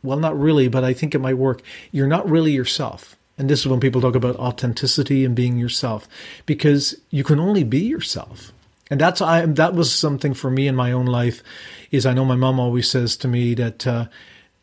Well, 0.04 0.20
not 0.20 0.40
really, 0.40 0.70
but 0.70 0.86
I 0.86 0.94
think 0.94 1.14
it 1.14 1.20
might 1.20 1.38
work. 1.38 1.62
You're 1.92 2.08
not 2.08 2.30
really 2.30 2.54
yourself. 2.54 3.18
And 3.38 3.50
this 3.50 3.62
is 3.62 3.68
when 3.68 3.80
people 3.80 4.02
talk 4.02 4.16
about 4.16 4.38
authenticity 4.38 5.26
and 5.26 5.36
being 5.36 5.58
yourself, 5.58 6.08
because 6.46 6.96
you 7.10 7.24
can 7.24 7.40
only 7.40 7.64
be 7.64 7.80
yourself. 7.80 8.54
And 8.90 9.02
that's 9.02 9.22
I 9.22 9.46
that 9.46 9.74
was 9.74 9.92
something 9.92 10.34
for 10.34 10.50
me 10.50 10.68
in 10.68 10.76
my 10.76 10.92
own 10.92 11.06
life. 11.06 11.44
Is 11.92 12.06
I 12.06 12.14
know 12.14 12.26
my 12.26 12.36
mom 12.36 12.60
always 12.60 12.90
says 12.90 13.18
to 13.18 13.28
me 13.28 13.54
that 13.56 13.86
uh, 13.88 14.06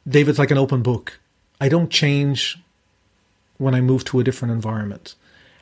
David's 0.08 0.38
like 0.38 0.50
an 0.50 0.58
open 0.58 0.82
book. 0.82 1.18
I 1.60 1.68
don't 1.68 1.90
change 1.90 2.58
when 3.58 3.74
I 3.74 3.80
move 3.80 4.04
to 4.06 4.20
a 4.20 4.24
different 4.24 4.52
environment. 4.52 5.14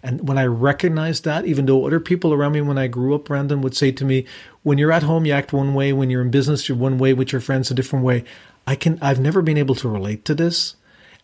And 0.03 0.27
when 0.27 0.39
I 0.39 0.47
recognize 0.47 1.21
that, 1.23 1.45
even 1.45 1.67
though 1.67 1.87
other 1.87 2.01
people 2.01 2.33
around 2.33 2.53
me 2.53 2.63
when 2.63 2.79
I 2.79 2.87
grew 2.87 3.15
up, 3.15 3.27
Brandon, 3.27 3.61
would 3.61 3.77
say 3.77 3.93
to 3.93 4.05
me, 4.05 4.25
when 4.63 4.79
you're 4.79 4.93
at 4.93 5.03
home, 5.03 5.27
you 5.27 5.33
act 5.35 5.53
one 5.53 5.75
way. 5.75 5.93
When 5.93 6.09
you're 6.09 6.23
in 6.23 6.31
business, 6.31 6.69
you're 6.69 6.79
one 6.79 6.97
way. 6.97 7.13
With 7.13 7.33
your 7.33 7.41
friends, 7.43 7.71
a 7.71 7.75
different 7.75 8.05
way. 8.05 8.25
I 8.67 8.77
can, 8.77 8.99
I've 9.03 9.21
never 9.21 9.43
been 9.43 9.59
able 9.59 9.75
to 9.75 9.89
relate 9.89 10.25
to 10.25 10.35
this. 10.35 10.75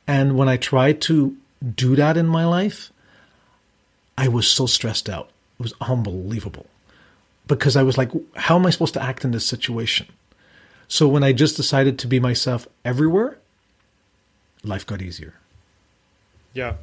And 0.07 0.37
when 0.37 0.49
I 0.49 0.59
try 0.59 0.93
to 0.93 1.37
do 1.75 1.97
that 1.97 2.17
in 2.17 2.27
my 2.27 2.45
life, 2.45 2.93
I 4.19 4.29
was 4.29 4.47
so 4.47 4.67
stressed 4.67 5.09
out. 5.09 5.31
It 5.59 5.63
was 5.63 5.75
unbelievable 5.81 6.67
because 7.47 7.77
I 7.77 7.83
was 7.83 7.97
like, 7.97 8.11
how 8.35 8.57
am 8.57 8.67
I 8.67 8.71
supposed 8.71 8.95
to 8.95 9.03
act 9.03 9.25
in 9.25 9.31
this 9.31 9.47
situation? 9.47 10.07
So 10.89 11.09
when 11.09 11.25
I 11.25 11.33
just 11.33 11.57
decided 11.57 11.99
to 12.01 12.07
be 12.07 12.21
myself 12.21 12.69
everywhere, 12.85 13.39
life 14.63 14.87
got 14.87 15.03
easier. 15.03 15.35
Yeah. 16.53 16.75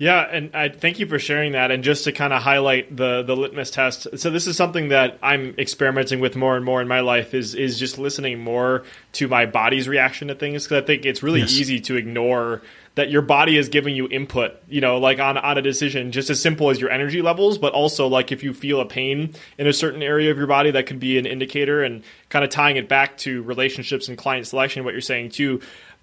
Yeah, 0.00 0.20
and 0.20 0.54
I 0.54 0.68
thank 0.68 1.00
you 1.00 1.06
for 1.06 1.18
sharing 1.18 1.52
that. 1.52 1.72
And 1.72 1.82
just 1.82 2.04
to 2.04 2.12
kind 2.12 2.32
of 2.32 2.40
highlight 2.40 2.96
the 2.96 3.24
the 3.24 3.34
litmus 3.34 3.72
test, 3.72 4.06
so 4.16 4.30
this 4.30 4.46
is 4.46 4.56
something 4.56 4.90
that 4.90 5.18
I'm 5.20 5.56
experimenting 5.58 6.20
with 6.20 6.36
more 6.36 6.54
and 6.54 6.64
more 6.64 6.80
in 6.80 6.86
my 6.86 7.00
life 7.00 7.34
is 7.34 7.56
is 7.56 7.80
just 7.80 7.98
listening 7.98 8.38
more 8.38 8.84
to 9.14 9.26
my 9.26 9.44
body's 9.44 9.88
reaction 9.88 10.28
to 10.28 10.36
things 10.36 10.64
because 10.64 10.84
I 10.84 10.86
think 10.86 11.04
it's 11.04 11.24
really 11.24 11.40
yes. 11.40 11.50
easy 11.50 11.80
to 11.80 11.96
ignore 11.96 12.62
that 12.98 13.10
your 13.10 13.22
body 13.22 13.56
is 13.56 13.68
giving 13.68 13.94
you 13.94 14.08
input, 14.08 14.60
you 14.68 14.80
know, 14.80 14.98
like 14.98 15.20
on, 15.20 15.38
on 15.38 15.56
a 15.56 15.62
decision, 15.62 16.10
just 16.10 16.30
as 16.30 16.42
simple 16.42 16.68
as 16.68 16.80
your 16.80 16.90
energy 16.90 17.22
levels, 17.22 17.56
but 17.56 17.72
also 17.72 18.08
like 18.08 18.32
if 18.32 18.42
you 18.42 18.52
feel 18.52 18.80
a 18.80 18.84
pain 18.84 19.32
in 19.56 19.68
a 19.68 19.72
certain 19.72 20.02
area 20.02 20.32
of 20.32 20.36
your 20.36 20.48
body, 20.48 20.72
that 20.72 20.86
could 20.86 20.98
be 20.98 21.16
an 21.16 21.24
indicator 21.24 21.84
and 21.84 22.02
kind 22.28 22.44
of 22.44 22.50
tying 22.50 22.76
it 22.76 22.88
back 22.88 23.16
to 23.16 23.44
relationships 23.44 24.08
and 24.08 24.18
client 24.18 24.48
selection, 24.48 24.82
what 24.84 24.94
you're 24.94 25.00
saying 25.00 25.30
too. 25.30 25.60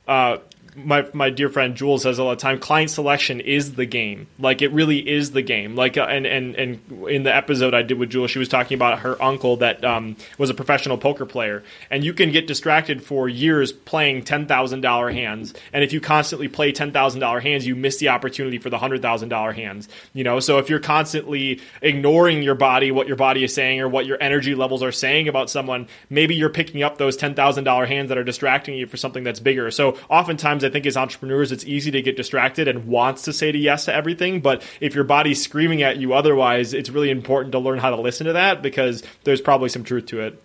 Uh, 0.07 0.37
my 0.75 1.07
my 1.13 1.29
dear 1.29 1.49
friend 1.49 1.75
Jules 1.75 2.03
says 2.03 2.19
all 2.19 2.29
the 2.29 2.35
time, 2.35 2.59
client 2.59 2.89
selection 2.91 3.39
is 3.39 3.75
the 3.75 3.85
game. 3.85 4.27
Like 4.37 4.61
it 4.61 4.71
really 4.71 5.07
is 5.07 5.31
the 5.31 5.41
game. 5.41 5.75
Like 5.75 5.97
uh, 5.97 6.03
and 6.03 6.25
and 6.25 6.55
and 6.55 7.07
in 7.09 7.23
the 7.23 7.33
episode 7.33 7.73
I 7.73 7.81
did 7.81 7.97
with 7.97 8.09
Jules, 8.09 8.31
she 8.31 8.39
was 8.39 8.49
talking 8.49 8.75
about 8.75 8.99
her 8.99 9.21
uncle 9.21 9.57
that 9.57 9.83
um, 9.85 10.17
was 10.37 10.49
a 10.49 10.53
professional 10.53 10.97
poker 10.97 11.25
player, 11.25 11.63
and 11.89 12.03
you 12.03 12.13
can 12.13 12.31
get 12.31 12.47
distracted 12.47 13.01
for 13.03 13.29
years 13.29 13.71
playing 13.71 14.23
ten 14.23 14.47
thousand 14.47 14.81
dollar 14.81 15.11
hands, 15.11 15.53
and 15.71 15.83
if 15.83 15.93
you 15.93 16.01
constantly 16.01 16.47
play 16.47 16.71
ten 16.71 16.91
thousand 16.91 17.21
dollar 17.21 17.39
hands, 17.39 17.65
you 17.65 17.75
miss 17.75 17.97
the 17.97 18.09
opportunity 18.09 18.57
for 18.57 18.69
the 18.69 18.77
hundred 18.77 19.01
thousand 19.01 19.29
dollar 19.29 19.53
hands. 19.53 19.87
You 20.13 20.23
know, 20.23 20.39
so 20.39 20.57
if 20.57 20.69
you're 20.69 20.79
constantly 20.79 21.61
ignoring 21.81 22.43
your 22.43 22.55
body, 22.55 22.91
what 22.91 23.07
your 23.07 23.17
body 23.17 23.43
is 23.43 23.53
saying, 23.53 23.79
or 23.79 23.87
what 23.87 24.05
your 24.05 24.17
energy 24.21 24.55
levels 24.55 24.83
are 24.83 24.91
saying 24.91 25.29
about 25.29 25.49
someone, 25.49 25.87
maybe 26.09 26.35
you're 26.35 26.49
picking 26.49 26.83
up 26.83 26.97
those 26.97 27.15
ten 27.15 27.33
thousand 27.33 27.63
dollar 27.63 27.85
hands 27.85 28.09
that 28.09 28.17
are 28.17 28.23
distracting 28.23 28.75
you 28.75 28.87
for 28.87 28.97
something 28.97 29.23
that's 29.23 29.39
bigger. 29.39 29.71
So 29.71 29.97
oftentimes 30.09 30.64
I 30.65 30.69
think 30.69 30.85
as 30.85 30.97
entrepreneurs, 30.97 31.51
it's 31.51 31.63
easy 31.63 31.91
to 31.91 32.01
get 32.01 32.17
distracted 32.17 32.67
and 32.67 32.87
wants 32.87 33.23
to 33.23 33.33
say 33.33 33.51
to 33.51 33.57
yes 33.57 33.85
to 33.85 33.93
everything. 33.93 34.41
But 34.41 34.63
if 34.81 34.95
your 34.95 35.03
body's 35.03 35.41
screaming 35.41 35.83
at 35.83 35.97
you 35.97 36.13
otherwise, 36.13 36.73
it's 36.73 36.89
really 36.89 37.09
important 37.09 37.51
to 37.53 37.59
learn 37.59 37.79
how 37.79 37.91
to 37.91 38.01
listen 38.01 38.27
to 38.27 38.33
that 38.33 38.61
because 38.61 39.03
there's 39.23 39.41
probably 39.41 39.69
some 39.69 39.83
truth 39.83 40.07
to 40.07 40.21
it. 40.21 40.41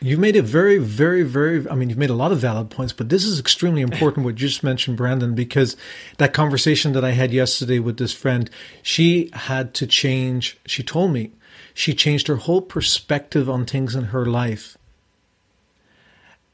You've 0.00 0.20
made 0.20 0.36
a 0.36 0.42
very, 0.42 0.78
very, 0.78 1.24
very, 1.24 1.68
I 1.68 1.74
mean, 1.74 1.88
you've 1.88 1.98
made 1.98 2.10
a 2.10 2.14
lot 2.14 2.30
of 2.30 2.38
valid 2.38 2.70
points, 2.70 2.92
but 2.92 3.08
this 3.08 3.24
is 3.24 3.40
extremely 3.40 3.82
important 3.82 4.24
what 4.24 4.40
you 4.40 4.46
just 4.46 4.62
mentioned, 4.62 4.96
Brandon, 4.96 5.34
because 5.34 5.76
that 6.18 6.32
conversation 6.32 6.92
that 6.92 7.04
I 7.04 7.10
had 7.10 7.32
yesterday 7.32 7.80
with 7.80 7.98
this 7.98 8.12
friend, 8.12 8.48
she 8.80 9.28
had 9.32 9.74
to 9.74 9.88
change, 9.88 10.56
she 10.66 10.84
told 10.84 11.12
me, 11.12 11.32
she 11.74 11.94
changed 11.94 12.28
her 12.28 12.36
whole 12.36 12.62
perspective 12.62 13.50
on 13.50 13.64
things 13.64 13.96
in 13.96 14.04
her 14.04 14.24
life 14.24 14.78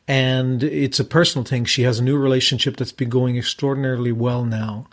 and 0.07 0.63
it's 0.63 1.01
a 1.01 1.05
personal 1.05 1.45
thing. 1.45 1.65
She 1.65 1.83
has 1.83 1.99
a 1.99 2.05
new 2.05 2.17
relationship 2.17 2.77
that's 2.77 2.93
been 2.93 3.09
going 3.09 3.37
extraordinarily 3.37 4.13
well 4.13 4.45
now. 4.45 4.87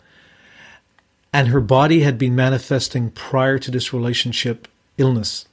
And 1.32 1.48
her 1.48 1.60
body 1.60 2.00
had 2.00 2.18
been 2.18 2.34
manifesting 2.34 3.10
prior 3.10 3.58
to 3.58 3.70
this 3.70 3.92
relationship 3.92 4.68
illness. 4.98 5.46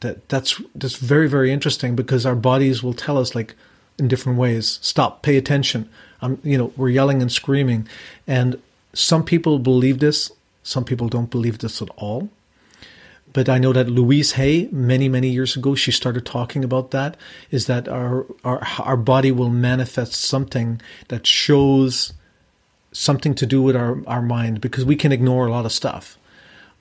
That 0.00 0.28
that's 0.28 0.60
that's 0.74 0.96
very 0.96 1.28
very 1.28 1.52
interesting 1.52 1.94
because 1.94 2.24
our 2.24 2.34
bodies 2.34 2.82
will 2.82 2.94
tell 2.94 3.18
us 3.18 3.34
like 3.34 3.54
in 3.98 4.08
different 4.08 4.38
ways. 4.38 4.78
Stop, 4.82 5.22
pay 5.22 5.36
attention. 5.36 5.88
I'm 6.22 6.40
you 6.42 6.56
know, 6.56 6.72
we're 6.76 6.88
yelling 6.88 7.20
and 7.20 7.30
screaming, 7.30 7.86
and 8.26 8.60
some 8.92 9.24
people 9.24 9.58
believe 9.58 9.98
this, 9.98 10.32
Some 10.62 10.84
people 10.84 11.08
don't 11.08 11.30
believe 11.30 11.58
this 11.58 11.80
at 11.80 11.90
all. 11.96 12.28
But 13.32 13.48
I 13.48 13.58
know 13.58 13.72
that 13.72 13.88
Louise 13.88 14.32
Hay, 14.32 14.68
many, 14.72 15.08
many 15.08 15.28
years 15.28 15.56
ago, 15.56 15.74
she 15.74 15.92
started 15.92 16.26
talking 16.26 16.64
about 16.64 16.90
that, 16.90 17.16
is 17.50 17.66
that 17.66 17.88
our, 17.88 18.26
our, 18.44 18.66
our 18.78 18.96
body 18.96 19.30
will 19.30 19.50
manifest 19.50 20.14
something 20.14 20.80
that 21.08 21.26
shows 21.26 22.12
something 22.92 23.34
to 23.36 23.46
do 23.46 23.62
with 23.62 23.76
our, 23.76 24.02
our 24.08 24.22
mind 24.22 24.60
because 24.60 24.84
we 24.84 24.96
can 24.96 25.12
ignore 25.12 25.46
a 25.46 25.50
lot 25.50 25.64
of 25.64 25.72
stuff. 25.72 26.18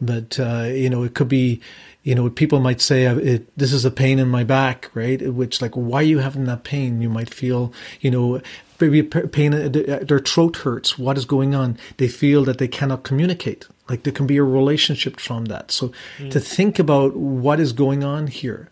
But, 0.02 0.40
uh, 0.40 0.64
you 0.64 0.90
know, 0.90 1.04
it 1.04 1.14
could 1.14 1.28
be, 1.28 1.62
you 2.04 2.16
know, 2.16 2.30
people 2.30 2.60
might 2.60 2.82
say, 2.82 3.06
uh, 3.06 3.18
it, 3.18 3.58
this 3.58 3.74
is 3.74 3.86
a 3.86 3.92
pain 3.92 4.18
in 4.18 4.30
my 4.30 4.44
back, 4.44 4.90
right? 4.94 5.22
Which 5.34 5.62
like, 5.62 5.76
why 5.76 6.00
are 6.00 6.04
you 6.04 6.20
having 6.20 6.46
that 6.46 6.64
pain? 6.64 7.02
You 7.02 7.10
might 7.10 7.32
feel, 7.32 7.74
you 8.00 8.10
know, 8.10 8.42
maybe 8.80 9.04
pain, 9.04 9.54
uh, 9.54 9.70
their 9.70 10.20
throat 10.20 10.58
hurts. 10.58 10.98
What 10.98 11.18
is 11.18 11.26
going 11.26 11.54
on? 11.54 11.78
They 11.98 12.08
feel 12.08 12.44
that 12.46 12.58
they 12.58 12.68
cannot 12.68 13.04
communicate. 13.04 13.68
Like 13.90 14.04
there 14.04 14.14
can 14.14 14.28
be 14.28 14.38
a 14.38 14.44
relationship 14.44 15.20
from 15.20 15.46
that. 15.46 15.72
So 15.72 15.92
mm. 16.18 16.32
to 16.32 16.40
think 16.40 16.80
about 16.80 17.16
what 17.16 17.60
is 17.60 17.74
going 17.74 18.04
on 18.04 18.28
here. 18.28 18.70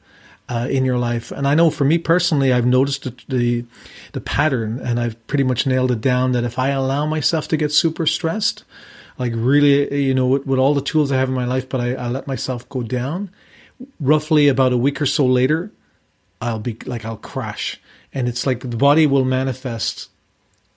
Uh, 0.49 0.65
in 0.71 0.85
your 0.85 0.97
life. 0.97 1.29
And 1.29 1.45
I 1.45 1.55
know 1.55 1.69
for 1.69 1.83
me 1.83 1.97
personally, 1.97 2.53
I've 2.53 2.65
noticed 2.65 3.03
the, 3.03 3.13
the, 3.27 3.65
the 4.13 4.21
pattern, 4.21 4.79
and 4.79 4.97
I've 4.97 5.27
pretty 5.27 5.43
much 5.43 5.67
nailed 5.67 5.91
it 5.91 5.99
down 5.99 6.31
that 6.31 6.45
if 6.45 6.57
I 6.57 6.69
allow 6.69 7.05
myself 7.05 7.49
to 7.49 7.57
get 7.57 7.73
super 7.73 8.05
stressed, 8.05 8.63
like 9.17 9.33
really, 9.35 10.05
you 10.05 10.13
know, 10.13 10.27
with, 10.27 10.45
with 10.45 10.59
all 10.59 10.73
the 10.73 10.81
tools 10.81 11.11
I 11.11 11.17
have 11.17 11.29
in 11.29 11.35
my 11.35 11.45
life, 11.45 11.67
but 11.67 11.81
I, 11.81 11.95
I 11.95 12.07
let 12.07 12.27
myself 12.27 12.67
go 12.69 12.83
down. 12.83 13.29
Roughly 13.99 14.47
about 14.47 14.73
a 14.73 14.77
week 14.77 15.01
or 15.01 15.05
so 15.05 15.25
later, 15.25 15.71
I'll 16.41 16.59
be 16.59 16.77
like 16.85 17.05
I'll 17.05 17.17
crash, 17.17 17.79
and 18.13 18.27
it's 18.27 18.45
like 18.47 18.61
the 18.61 18.77
body 18.77 19.05
will 19.05 19.25
manifest. 19.25 20.09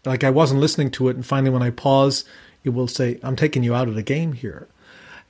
Like 0.04 0.24
I 0.24 0.30
wasn't 0.30 0.60
listening 0.60 0.90
to 0.92 1.08
it, 1.08 1.16
and 1.16 1.24
finally, 1.24 1.50
when 1.50 1.62
I 1.62 1.70
pause, 1.70 2.24
it 2.64 2.70
will 2.70 2.88
say, 2.88 3.18
"I'm 3.22 3.36
taking 3.36 3.62
you 3.62 3.74
out 3.74 3.88
of 3.88 3.94
the 3.94 4.02
game 4.02 4.32
here." 4.32 4.68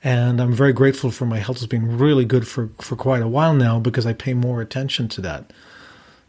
And 0.03 0.41
I'm 0.41 0.53
very 0.53 0.73
grateful 0.73 1.11
for 1.11 1.25
my 1.25 1.37
health 1.37 1.59
has 1.59 1.67
been 1.67 1.97
really 1.97 2.25
good 2.25 2.47
for, 2.47 2.69
for 2.79 2.95
quite 2.95 3.21
a 3.21 3.27
while 3.27 3.53
now 3.53 3.79
because 3.79 4.05
I 4.05 4.13
pay 4.13 4.33
more 4.33 4.59
attention 4.59 5.07
to 5.09 5.21
that. 5.21 5.53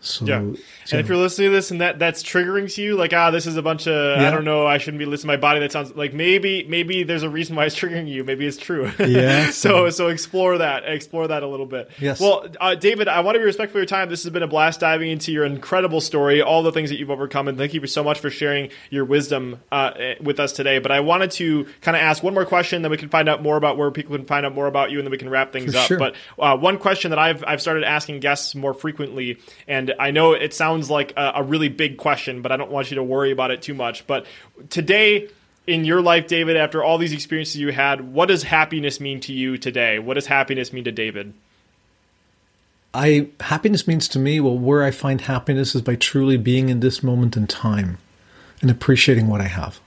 So, 0.03 0.24
yeah. 0.24 0.39
And 0.39 0.59
if 1.01 1.09
you're 1.09 1.16
listening 1.16 1.51
to 1.51 1.57
this 1.57 1.70
and 1.70 1.81
that 1.81 2.01
that's 2.01 2.24
triggering 2.24 2.73
to 2.74 2.83
you, 2.83 2.97
like 2.97 3.12
ah, 3.12 3.31
this 3.31 3.47
is 3.47 3.57
a 3.57 3.62
bunch 3.62 3.87
of 3.87 4.19
yeah. 4.19 4.27
I 4.27 4.31
don't 4.33 4.45
know, 4.45 4.66
I 4.66 4.79
shouldn't 4.79 4.99
be 4.99 5.05
listening 5.05 5.29
to 5.33 5.37
my 5.39 5.41
body. 5.41 5.61
That 5.61 5.70
sounds 5.70 5.95
like 5.95 6.12
maybe 6.12 6.65
maybe 6.65 7.05
there's 7.05 7.23
a 7.23 7.31
reason 7.31 7.55
why 7.55 7.66
it's 7.66 7.77
triggering 7.79 8.09
you. 8.09 8.24
Maybe 8.24 8.45
it's 8.45 8.57
true. 8.57 8.91
Yeah. 8.99 9.51
so 9.51 9.91
so 9.91 10.09
explore 10.09 10.59
that, 10.59 10.85
explore 10.85 11.29
that 11.29 11.45
a 11.45 11.47
little 11.47 11.66
bit. 11.66 11.91
Yes. 12.01 12.20
Well, 12.20 12.47
uh, 12.61 12.74
David, 12.74 13.07
I 13.07 13.20
want 13.20 13.37
to 13.37 13.39
be 13.39 13.45
respectful 13.45 13.79
of 13.79 13.83
your 13.83 13.87
time. 13.87 14.09
This 14.09 14.24
has 14.24 14.33
been 14.33 14.43
a 14.43 14.49
blast 14.49 14.81
diving 14.81 15.11
into 15.11 15.31
your 15.31 15.45
incredible 15.45 16.01
story, 16.01 16.43
all 16.43 16.65
the 16.65 16.73
things 16.73 16.91
that 16.91 16.99
you've 16.99 17.11
overcome, 17.11 17.47
and 17.47 17.57
thank 17.57 17.73
you 17.73 17.87
so 17.87 18.03
much 18.03 18.19
for 18.19 18.29
sharing 18.29 18.70
your 18.91 19.05
wisdom 19.05 19.61
uh, 19.70 19.93
with 20.20 20.41
us 20.41 20.53
today. 20.53 20.81
But 20.81 20.91
I 20.91 21.01
wanted 21.01 21.31
to 21.33 21.66
kind 21.81 21.97
of 21.97 22.03
ask 22.03 22.24
one 22.24 22.35
more 22.35 22.45
question, 22.45 22.83
then 22.83 22.91
we 22.91 22.97
can 22.97 23.09
find 23.09 23.29
out 23.29 23.41
more 23.41 23.57
about 23.57 23.79
where 23.79 23.91
people 23.93 24.16
can 24.16 24.27
find 24.27 24.45
out 24.45 24.55
more 24.55 24.66
about 24.66 24.91
you, 24.91 24.99
and 24.99 25.07
then 25.07 25.12
we 25.12 25.19
can 25.19 25.31
wrap 25.31 25.53
things 25.53 25.73
for 25.73 25.79
up. 25.79 25.87
Sure. 25.87 25.99
But 25.99 26.15
uh, 26.39 26.57
one 26.57 26.79
question 26.79 27.11
that 27.11 27.20
I've 27.20 27.45
I've 27.47 27.62
started 27.62 27.85
asking 27.85 28.19
guests 28.19 28.57
more 28.57 28.74
frequently, 28.74 29.39
and 29.69 29.91
I 29.98 30.10
know 30.10 30.32
it 30.32 30.55
sounds 30.55 30.90
like 30.90 31.12
a, 31.16 31.32
a 31.36 31.43
really 31.43 31.69
big 31.69 31.97
question, 31.97 32.43
but 32.43 32.52
I 32.52 32.56
don't 32.56 32.70
want 32.70 32.90
you 32.90 32.97
to 32.97 33.02
worry 33.02 33.31
about 33.31 33.51
it 33.51 33.62
too 33.62 33.74
much. 33.74 34.06
But 34.06 34.27
today, 34.70 35.28
in 35.66 35.85
your 35.85 36.02
life, 36.02 36.27
David, 36.27 36.56
after 36.56 36.82
all 36.82 36.98
these 36.98 37.12
experiences 37.12 37.56
you 37.56 37.73
had, 37.73 38.12
what 38.12 38.27
does 38.27 38.44
happiness 38.44 39.01
mean 39.01 39.20
to 39.20 39.32
you 39.32 39.59
today? 39.59 39.98
What 39.98 40.14
does 40.14 40.27
happiness 40.27 40.73
mean 40.73 40.85
to 40.85 40.93
David? 40.93 41.35
I 42.94 43.28
happiness 43.40 43.86
means 43.86 44.06
to 44.09 44.19
me, 44.19 44.40
well, 44.40 44.59
where 44.59 44.82
I 44.82 44.90
find 44.90 45.20
happiness 45.20 45.74
is 45.74 45.82
by 45.82 45.94
truly 45.94 46.36
being 46.36 46.69
in 46.69 46.81
this 46.81 47.02
moment 47.02 47.36
in 47.36 47.47
time 47.47 47.98
and 48.60 48.70
appreciating 48.70 49.28
what 49.28 49.40
I 49.40 49.48
have. 49.48 49.81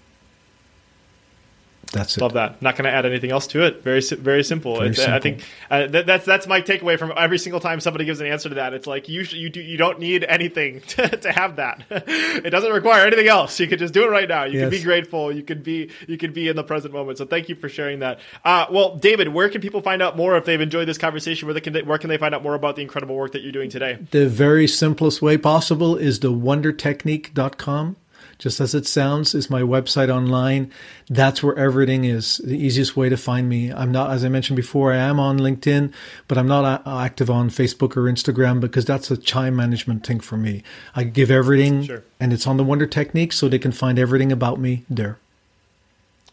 That's 1.96 2.18
it. 2.18 2.22
Love 2.22 2.34
that. 2.34 2.62
Not 2.62 2.76
going 2.76 2.84
to 2.86 2.92
add 2.92 3.06
anything 3.06 3.32
else 3.32 3.48
to 3.48 3.64
it. 3.64 3.82
Very, 3.82 4.02
very 4.02 4.44
simple. 4.44 4.78
Very 4.78 4.94
simple. 4.94 5.14
I 5.14 5.20
think 5.20 5.44
uh, 5.72 5.88
that, 5.88 6.06
that's 6.06 6.26
that's 6.26 6.46
my 6.46 6.62
takeaway 6.62 7.00
from 7.00 7.14
every 7.16 7.38
single 7.38 7.62
time 7.62 7.80
somebody 7.80 8.04
gives 8.04 8.20
an 8.20 8.28
answer 8.28 8.50
to 8.50 8.56
that. 8.56 8.74
It's 8.74 8.86
like 8.86 9.08
you 9.08 9.22
you 9.22 9.50
do 9.50 9.62
you 9.62 9.78
don't 9.78 10.00
need 10.00 10.26
anything 10.26 10.82
to, 10.88 11.08
to 11.08 11.32
have 11.32 11.56
that. 11.56 11.86
it 11.90 12.50
doesn't 12.50 12.72
require 12.72 13.08
anything 13.08 13.28
else. 13.28 13.60
You 13.60 13.68
could 13.68 13.80
just 13.80 13.94
do 13.94 14.04
it 14.04 14.10
right 14.10 14.28
now. 14.28 14.44
You 14.44 14.60
yes. 14.60 14.62
can 14.64 14.70
be 14.70 14.84
grateful. 14.84 15.32
You 15.32 15.44
could 15.44 15.64
be 15.64 15.90
you 16.08 16.18
could 16.18 16.34
be 16.34 16.50
in 16.50 16.56
the 16.56 16.64
present 16.64 16.94
moment. 16.94 17.18
So 17.18 17.26
thank 17.26 17.48
you 17.48 17.56
for 17.56 17.70
sharing 17.70 18.00
that. 18.00 18.20
Uh, 18.44 18.66
well, 18.70 18.98
David, 18.98 19.30
where 19.30 19.50
can 19.50 19.62
people 19.62 19.82
find 19.82 20.02
out 20.02 20.18
more 20.18 20.36
if 20.36 20.46
they've 20.46 20.60
enjoyed 20.60 20.88
this 20.88 20.98
conversation? 20.98 21.48
Where 21.48 21.54
they 21.54 21.62
can 21.62 21.76
where 21.86 21.98
can 21.98 22.10
they 22.10 22.18
find 22.18 22.36
out 22.36 22.44
more 22.44 22.56
about 22.56 22.76
the 22.76 22.82
incredible 22.82 23.16
work 23.16 23.32
that 23.32 23.42
you're 23.42 23.52
doing 23.52 23.70
today? 23.70 23.98
The 24.12 24.28
very 24.28 24.68
simplest 24.68 25.22
way 25.22 25.38
possible 25.38 25.96
is 25.96 26.20
the 26.20 26.32
wondertechnique.com 26.32 27.96
just 28.38 28.60
as 28.60 28.76
it 28.76 28.86
sounds, 28.86 29.34
is 29.34 29.50
my 29.50 29.62
website 29.62 30.10
online. 30.10 30.72
That's 31.10 31.42
where 31.42 31.58
everything 31.58 32.06
is. 32.06 32.38
The 32.40 32.58
easiest 32.58 32.96
way 32.96 33.10
to 33.10 33.18
find 33.18 33.48
me. 33.48 33.72
I'm 33.72 33.92
not, 33.92 34.12
as 34.12 34.24
I 34.24 34.30
mentioned 34.30 34.58
before, 34.58 34.92
I 34.92 34.98
am 34.98 35.20
on 35.20 35.40
LinkedIn, 35.40 35.94
but 36.28 36.38
I'm 36.38 36.48
not 36.48 36.86
active 36.86 37.30
on 37.30 37.50
Facebook 37.50 37.96
or 37.96 38.04
Instagram 38.04 38.60
because 38.60 38.86
that's 38.86 39.10
a 39.12 39.18
time 39.18 39.56
management 39.56 40.06
thing 40.06 40.20
for 40.20 40.38
me. 40.38 40.64
I 40.96 41.04
give 41.04 41.32
everything, 41.32 41.84
sure. 41.84 42.04
and 42.20 42.34
it's 42.34 42.48
on 42.48 42.58
the 42.58 42.64
Wonder 42.64 42.88
Technique, 42.88 43.34
so 43.34 43.48
they 43.48 43.60
can 43.60 43.72
find 43.72 43.98
everything 43.98 44.32
about 44.32 44.60
me 44.60 44.84
there. 44.90 45.18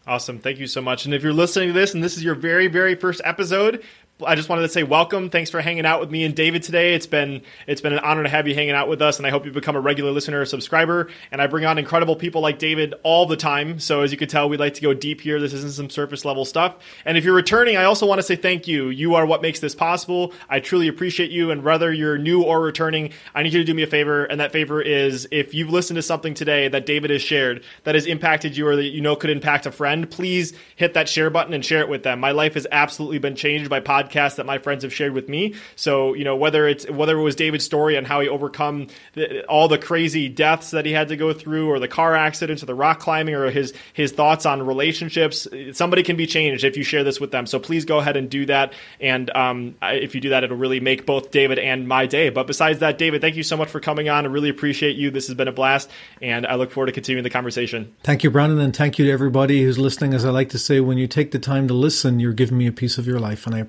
Awesome. 0.05 0.39
Thank 0.39 0.59
you 0.59 0.67
so 0.67 0.81
much. 0.81 1.05
And 1.05 1.13
if 1.13 1.23
you're 1.23 1.31
listening 1.31 1.69
to 1.69 1.73
this 1.73 1.93
and 1.93 2.03
this 2.03 2.17
is 2.17 2.23
your 2.25 2.35
very, 2.35 2.67
very 2.67 2.93
first 2.93 3.21
episode, 3.23 3.81
I 4.21 4.35
just 4.35 4.47
wanted 4.47 4.61
to 4.61 4.69
say 4.69 4.83
welcome. 4.83 5.31
Thanks 5.31 5.49
for 5.49 5.59
hanging 5.59 5.87
out 5.87 5.99
with 5.99 6.11
me 6.11 6.23
and 6.23 6.35
David 6.35 6.61
today. 6.61 6.93
It's 6.93 7.07
been 7.07 7.41
it's 7.65 7.81
been 7.81 7.93
an 7.93 7.99
honor 7.99 8.21
to 8.21 8.29
have 8.29 8.47
you 8.47 8.53
hanging 8.53 8.75
out 8.75 8.87
with 8.87 9.01
us, 9.01 9.17
and 9.17 9.25
I 9.25 9.31
hope 9.31 9.43
you 9.43 9.51
become 9.51 9.75
a 9.75 9.79
regular 9.79 10.11
listener 10.11 10.41
or 10.41 10.45
subscriber. 10.45 11.09
And 11.31 11.41
I 11.41 11.47
bring 11.47 11.65
on 11.65 11.79
incredible 11.79 12.15
people 12.15 12.39
like 12.39 12.59
David 12.59 12.93
all 13.01 13.25
the 13.25 13.35
time. 13.35 13.79
So 13.79 14.01
as 14.01 14.11
you 14.11 14.17
can 14.19 14.27
tell, 14.27 14.47
we 14.47 14.57
like 14.57 14.75
to 14.75 14.81
go 14.81 14.93
deep 14.93 15.21
here. 15.21 15.39
This 15.39 15.51
isn't 15.53 15.73
some 15.73 15.89
surface 15.89 16.25
level 16.25 16.45
stuff. 16.45 16.75
And 17.05 17.17
if 17.17 17.25
you're 17.25 17.33
returning, 17.33 17.75
I 17.75 17.85
also 17.85 18.05
want 18.05 18.19
to 18.19 18.23
say 18.23 18.35
thank 18.35 18.67
you. 18.67 18.89
You 18.89 19.15
are 19.15 19.25
what 19.25 19.41
makes 19.41 19.59
this 19.59 19.73
possible. 19.73 20.31
I 20.47 20.59
truly 20.59 20.87
appreciate 20.87 21.31
you. 21.31 21.49
And 21.49 21.63
whether 21.63 21.91
you're 21.91 22.19
new 22.19 22.43
or 22.43 22.61
returning, 22.61 23.13
I 23.33 23.41
need 23.41 23.53
you 23.53 23.59
to 23.61 23.65
do 23.65 23.73
me 23.73 23.81
a 23.81 23.87
favor, 23.87 24.25
and 24.25 24.39
that 24.39 24.51
favor 24.51 24.79
is 24.79 25.27
if 25.31 25.55
you've 25.55 25.71
listened 25.71 25.95
to 25.95 26.03
something 26.03 26.35
today 26.35 26.67
that 26.67 26.85
David 26.85 27.09
has 27.09 27.23
shared 27.23 27.63
that 27.83 27.95
has 27.95 28.05
impacted 28.05 28.55
you 28.55 28.67
or 28.67 28.75
that 28.75 28.83
you 28.83 29.01
know 29.01 29.15
could 29.15 29.31
impact 29.31 29.65
a 29.65 29.71
friend, 29.71 30.09
please 30.09 30.53
hit 30.75 30.93
that 30.93 31.09
share 31.09 31.31
button 31.31 31.53
and 31.55 31.65
share 31.65 31.79
it 31.79 31.89
with 31.89 32.03
them. 32.03 32.19
My 32.19 32.31
life 32.31 32.53
has 32.53 32.67
absolutely 32.71 33.17
been 33.17 33.35
changed 33.35 33.71
by 33.71 33.79
podcast 33.79 34.02
podcasts 34.03 34.35
that 34.35 34.45
my 34.45 34.57
friends 34.57 34.83
have 34.83 34.93
shared 34.93 35.13
with 35.13 35.29
me. 35.29 35.55
So 35.75 36.13
you 36.13 36.23
know 36.23 36.35
whether 36.35 36.67
it's 36.67 36.89
whether 36.89 37.17
it 37.17 37.21
was 37.21 37.35
David's 37.35 37.65
story 37.65 37.97
on 37.97 38.05
how 38.05 38.19
he 38.21 38.29
overcome 38.29 38.87
the, 39.13 39.45
all 39.45 39.67
the 39.67 39.77
crazy 39.77 40.29
deaths 40.29 40.71
that 40.71 40.85
he 40.85 40.91
had 40.91 41.09
to 41.09 41.15
go 41.15 41.33
through, 41.33 41.69
or 41.69 41.79
the 41.79 41.87
car 41.87 42.15
accidents, 42.15 42.63
or 42.63 42.65
the 42.65 42.75
rock 42.75 42.99
climbing, 42.99 43.35
or 43.35 43.49
his 43.49 43.73
his 43.93 44.11
thoughts 44.11 44.45
on 44.45 44.65
relationships. 44.65 45.47
Somebody 45.73 46.03
can 46.03 46.15
be 46.15 46.27
changed 46.27 46.63
if 46.63 46.77
you 46.77 46.83
share 46.83 47.03
this 47.03 47.19
with 47.19 47.31
them. 47.31 47.45
So 47.45 47.59
please 47.59 47.85
go 47.85 47.99
ahead 47.99 48.17
and 48.17 48.29
do 48.29 48.45
that. 48.47 48.73
And 48.99 49.29
um, 49.35 49.75
if 49.81 50.15
you 50.15 50.21
do 50.21 50.29
that, 50.29 50.43
it'll 50.43 50.57
really 50.57 50.79
make 50.79 51.05
both 51.05 51.31
David 51.31 51.59
and 51.59 51.87
my 51.87 52.05
day. 52.05 52.29
But 52.29 52.47
besides 52.47 52.79
that, 52.79 52.97
David, 52.97 53.21
thank 53.21 53.35
you 53.35 53.43
so 53.43 53.57
much 53.57 53.69
for 53.69 53.79
coming 53.79 54.09
on. 54.09 54.25
I 54.25 54.29
really 54.29 54.49
appreciate 54.49 54.95
you. 54.95 55.11
This 55.11 55.27
has 55.27 55.35
been 55.35 55.47
a 55.47 55.51
blast, 55.51 55.89
and 56.21 56.45
I 56.45 56.55
look 56.55 56.71
forward 56.71 56.87
to 56.87 56.91
continuing 56.91 57.23
the 57.23 57.29
conversation. 57.29 57.93
Thank 58.03 58.23
you, 58.23 58.31
Brandon, 58.31 58.59
and 58.59 58.75
thank 58.75 58.99
you 58.99 59.05
to 59.05 59.11
everybody 59.11 59.63
who's 59.63 59.77
listening. 59.77 60.13
As 60.13 60.25
I 60.25 60.29
like 60.29 60.49
to 60.49 60.59
say, 60.59 60.79
when 60.79 60.97
you 60.97 61.07
take 61.07 61.31
the 61.31 61.39
time 61.39 61.67
to 61.67 61.73
listen, 61.73 62.19
you're 62.19 62.33
giving 62.33 62.57
me 62.57 62.67
a 62.67 62.71
piece 62.71 62.97
of 62.97 63.07
your 63.07 63.19
life, 63.19 63.45
and 63.45 63.55
I 63.55 63.59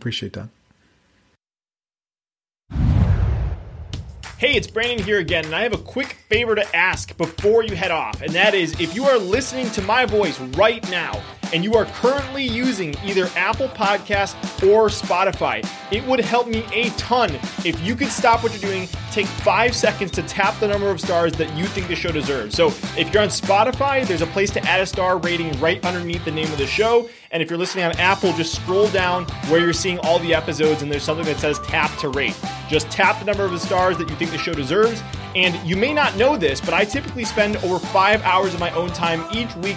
Hey, 4.36 4.55
it's 4.56 4.66
Brandon 4.66 5.02
here 5.02 5.20
again, 5.20 5.46
and 5.46 5.55
I 5.55 5.62
have 5.62 5.72
a 5.72 5.78
quick 5.78 6.18
favor 6.28 6.55
to 6.55 6.76
ask 6.76 7.16
before 7.16 7.62
you 7.62 7.76
head 7.76 7.90
off, 7.90 8.20
and 8.20 8.32
that 8.32 8.52
is 8.52 8.78
if 8.78 8.94
you 8.94 9.05
are 9.05 9.16
listening 9.16 9.70
to 9.70 9.82
my 9.82 10.05
voice 10.05 10.38
right 10.59 10.86
now 10.90 11.22
and 11.52 11.62
you 11.62 11.74
are 11.76 11.84
currently 11.86 12.44
using 12.44 12.94
either 13.05 13.28
Apple 13.36 13.68
Podcasts 13.68 14.34
or 14.68 14.88
Spotify, 14.88 15.66
it 15.92 16.05
would 16.05 16.20
help 16.20 16.48
me 16.48 16.66
a 16.74 16.90
ton 16.90 17.30
if 17.64 17.80
you 17.80 17.94
could 17.94 18.09
stop 18.09 18.42
what 18.42 18.52
you're 18.52 18.70
doing, 18.72 18.88
take 19.12 19.26
five 19.26 19.74
seconds 19.74 20.10
to 20.10 20.22
tap 20.24 20.59
the 20.59 20.66
number 20.66 20.90
of 20.90 21.01
stars 21.01 21.32
that 21.34 21.56
you 21.56 21.64
think 21.66 21.86
the 21.86 21.94
show 21.94 22.10
deserves. 22.10 22.56
So 22.56 22.66
if 22.98 23.14
you're 23.14 23.22
on 23.22 23.28
Spotify, 23.28 24.06
there's 24.06 24.22
a 24.22 24.26
place 24.26 24.51
to 24.51 24.60
add 24.64 24.80
a 24.80 24.86
star 24.86 25.16
rating 25.18 25.59
right 25.60 25.82
underneath 25.86 26.24
the 26.24 26.32
name 26.32 26.51
of 26.51 26.59
the 26.59 26.66
show. 26.66 27.09
And 27.35 27.43
if 27.43 27.51
you're 27.51 27.59
listening 27.59 27.85
on 27.85 27.90
Apple, 27.98 28.32
just 28.35 28.55
scroll 28.55 28.86
down 28.90 29.24
where 29.48 29.59
you're 29.59 29.73
seeing 29.73 29.98
all 30.05 30.20
the 30.20 30.32
episodes 30.32 30.82
and 30.82 30.93
there's 30.93 31.02
something 31.02 31.27
that 31.27 31.39
says 31.39 31.59
tap 31.65 31.90
to 31.98 32.09
rate. 32.11 32.39
Just 32.69 32.89
tap 32.93 33.19
the 33.19 33.24
number 33.24 33.44
of 33.44 33.51
the 33.51 33.59
stars 33.59 33.98
that 33.98 34.09
you 34.09 34.15
think 34.15 34.31
the 34.31 34.39
show 34.39 34.55
deserves. 34.55 35.02
And 35.35 35.56
you 35.69 35.74
may 35.74 35.93
not 35.93 36.16
know 36.16 36.36
this, 36.36 36.61
but 36.61 36.73
I 36.73 36.85
typically 36.85 37.24
spend 37.24 37.56
over 37.56 37.81
five 37.81 38.23
hours 38.23 38.55
of 38.55 38.61
my 38.61 38.70
own 38.70 38.90
time 38.90 39.24
each 39.32 39.52
week 39.56 39.77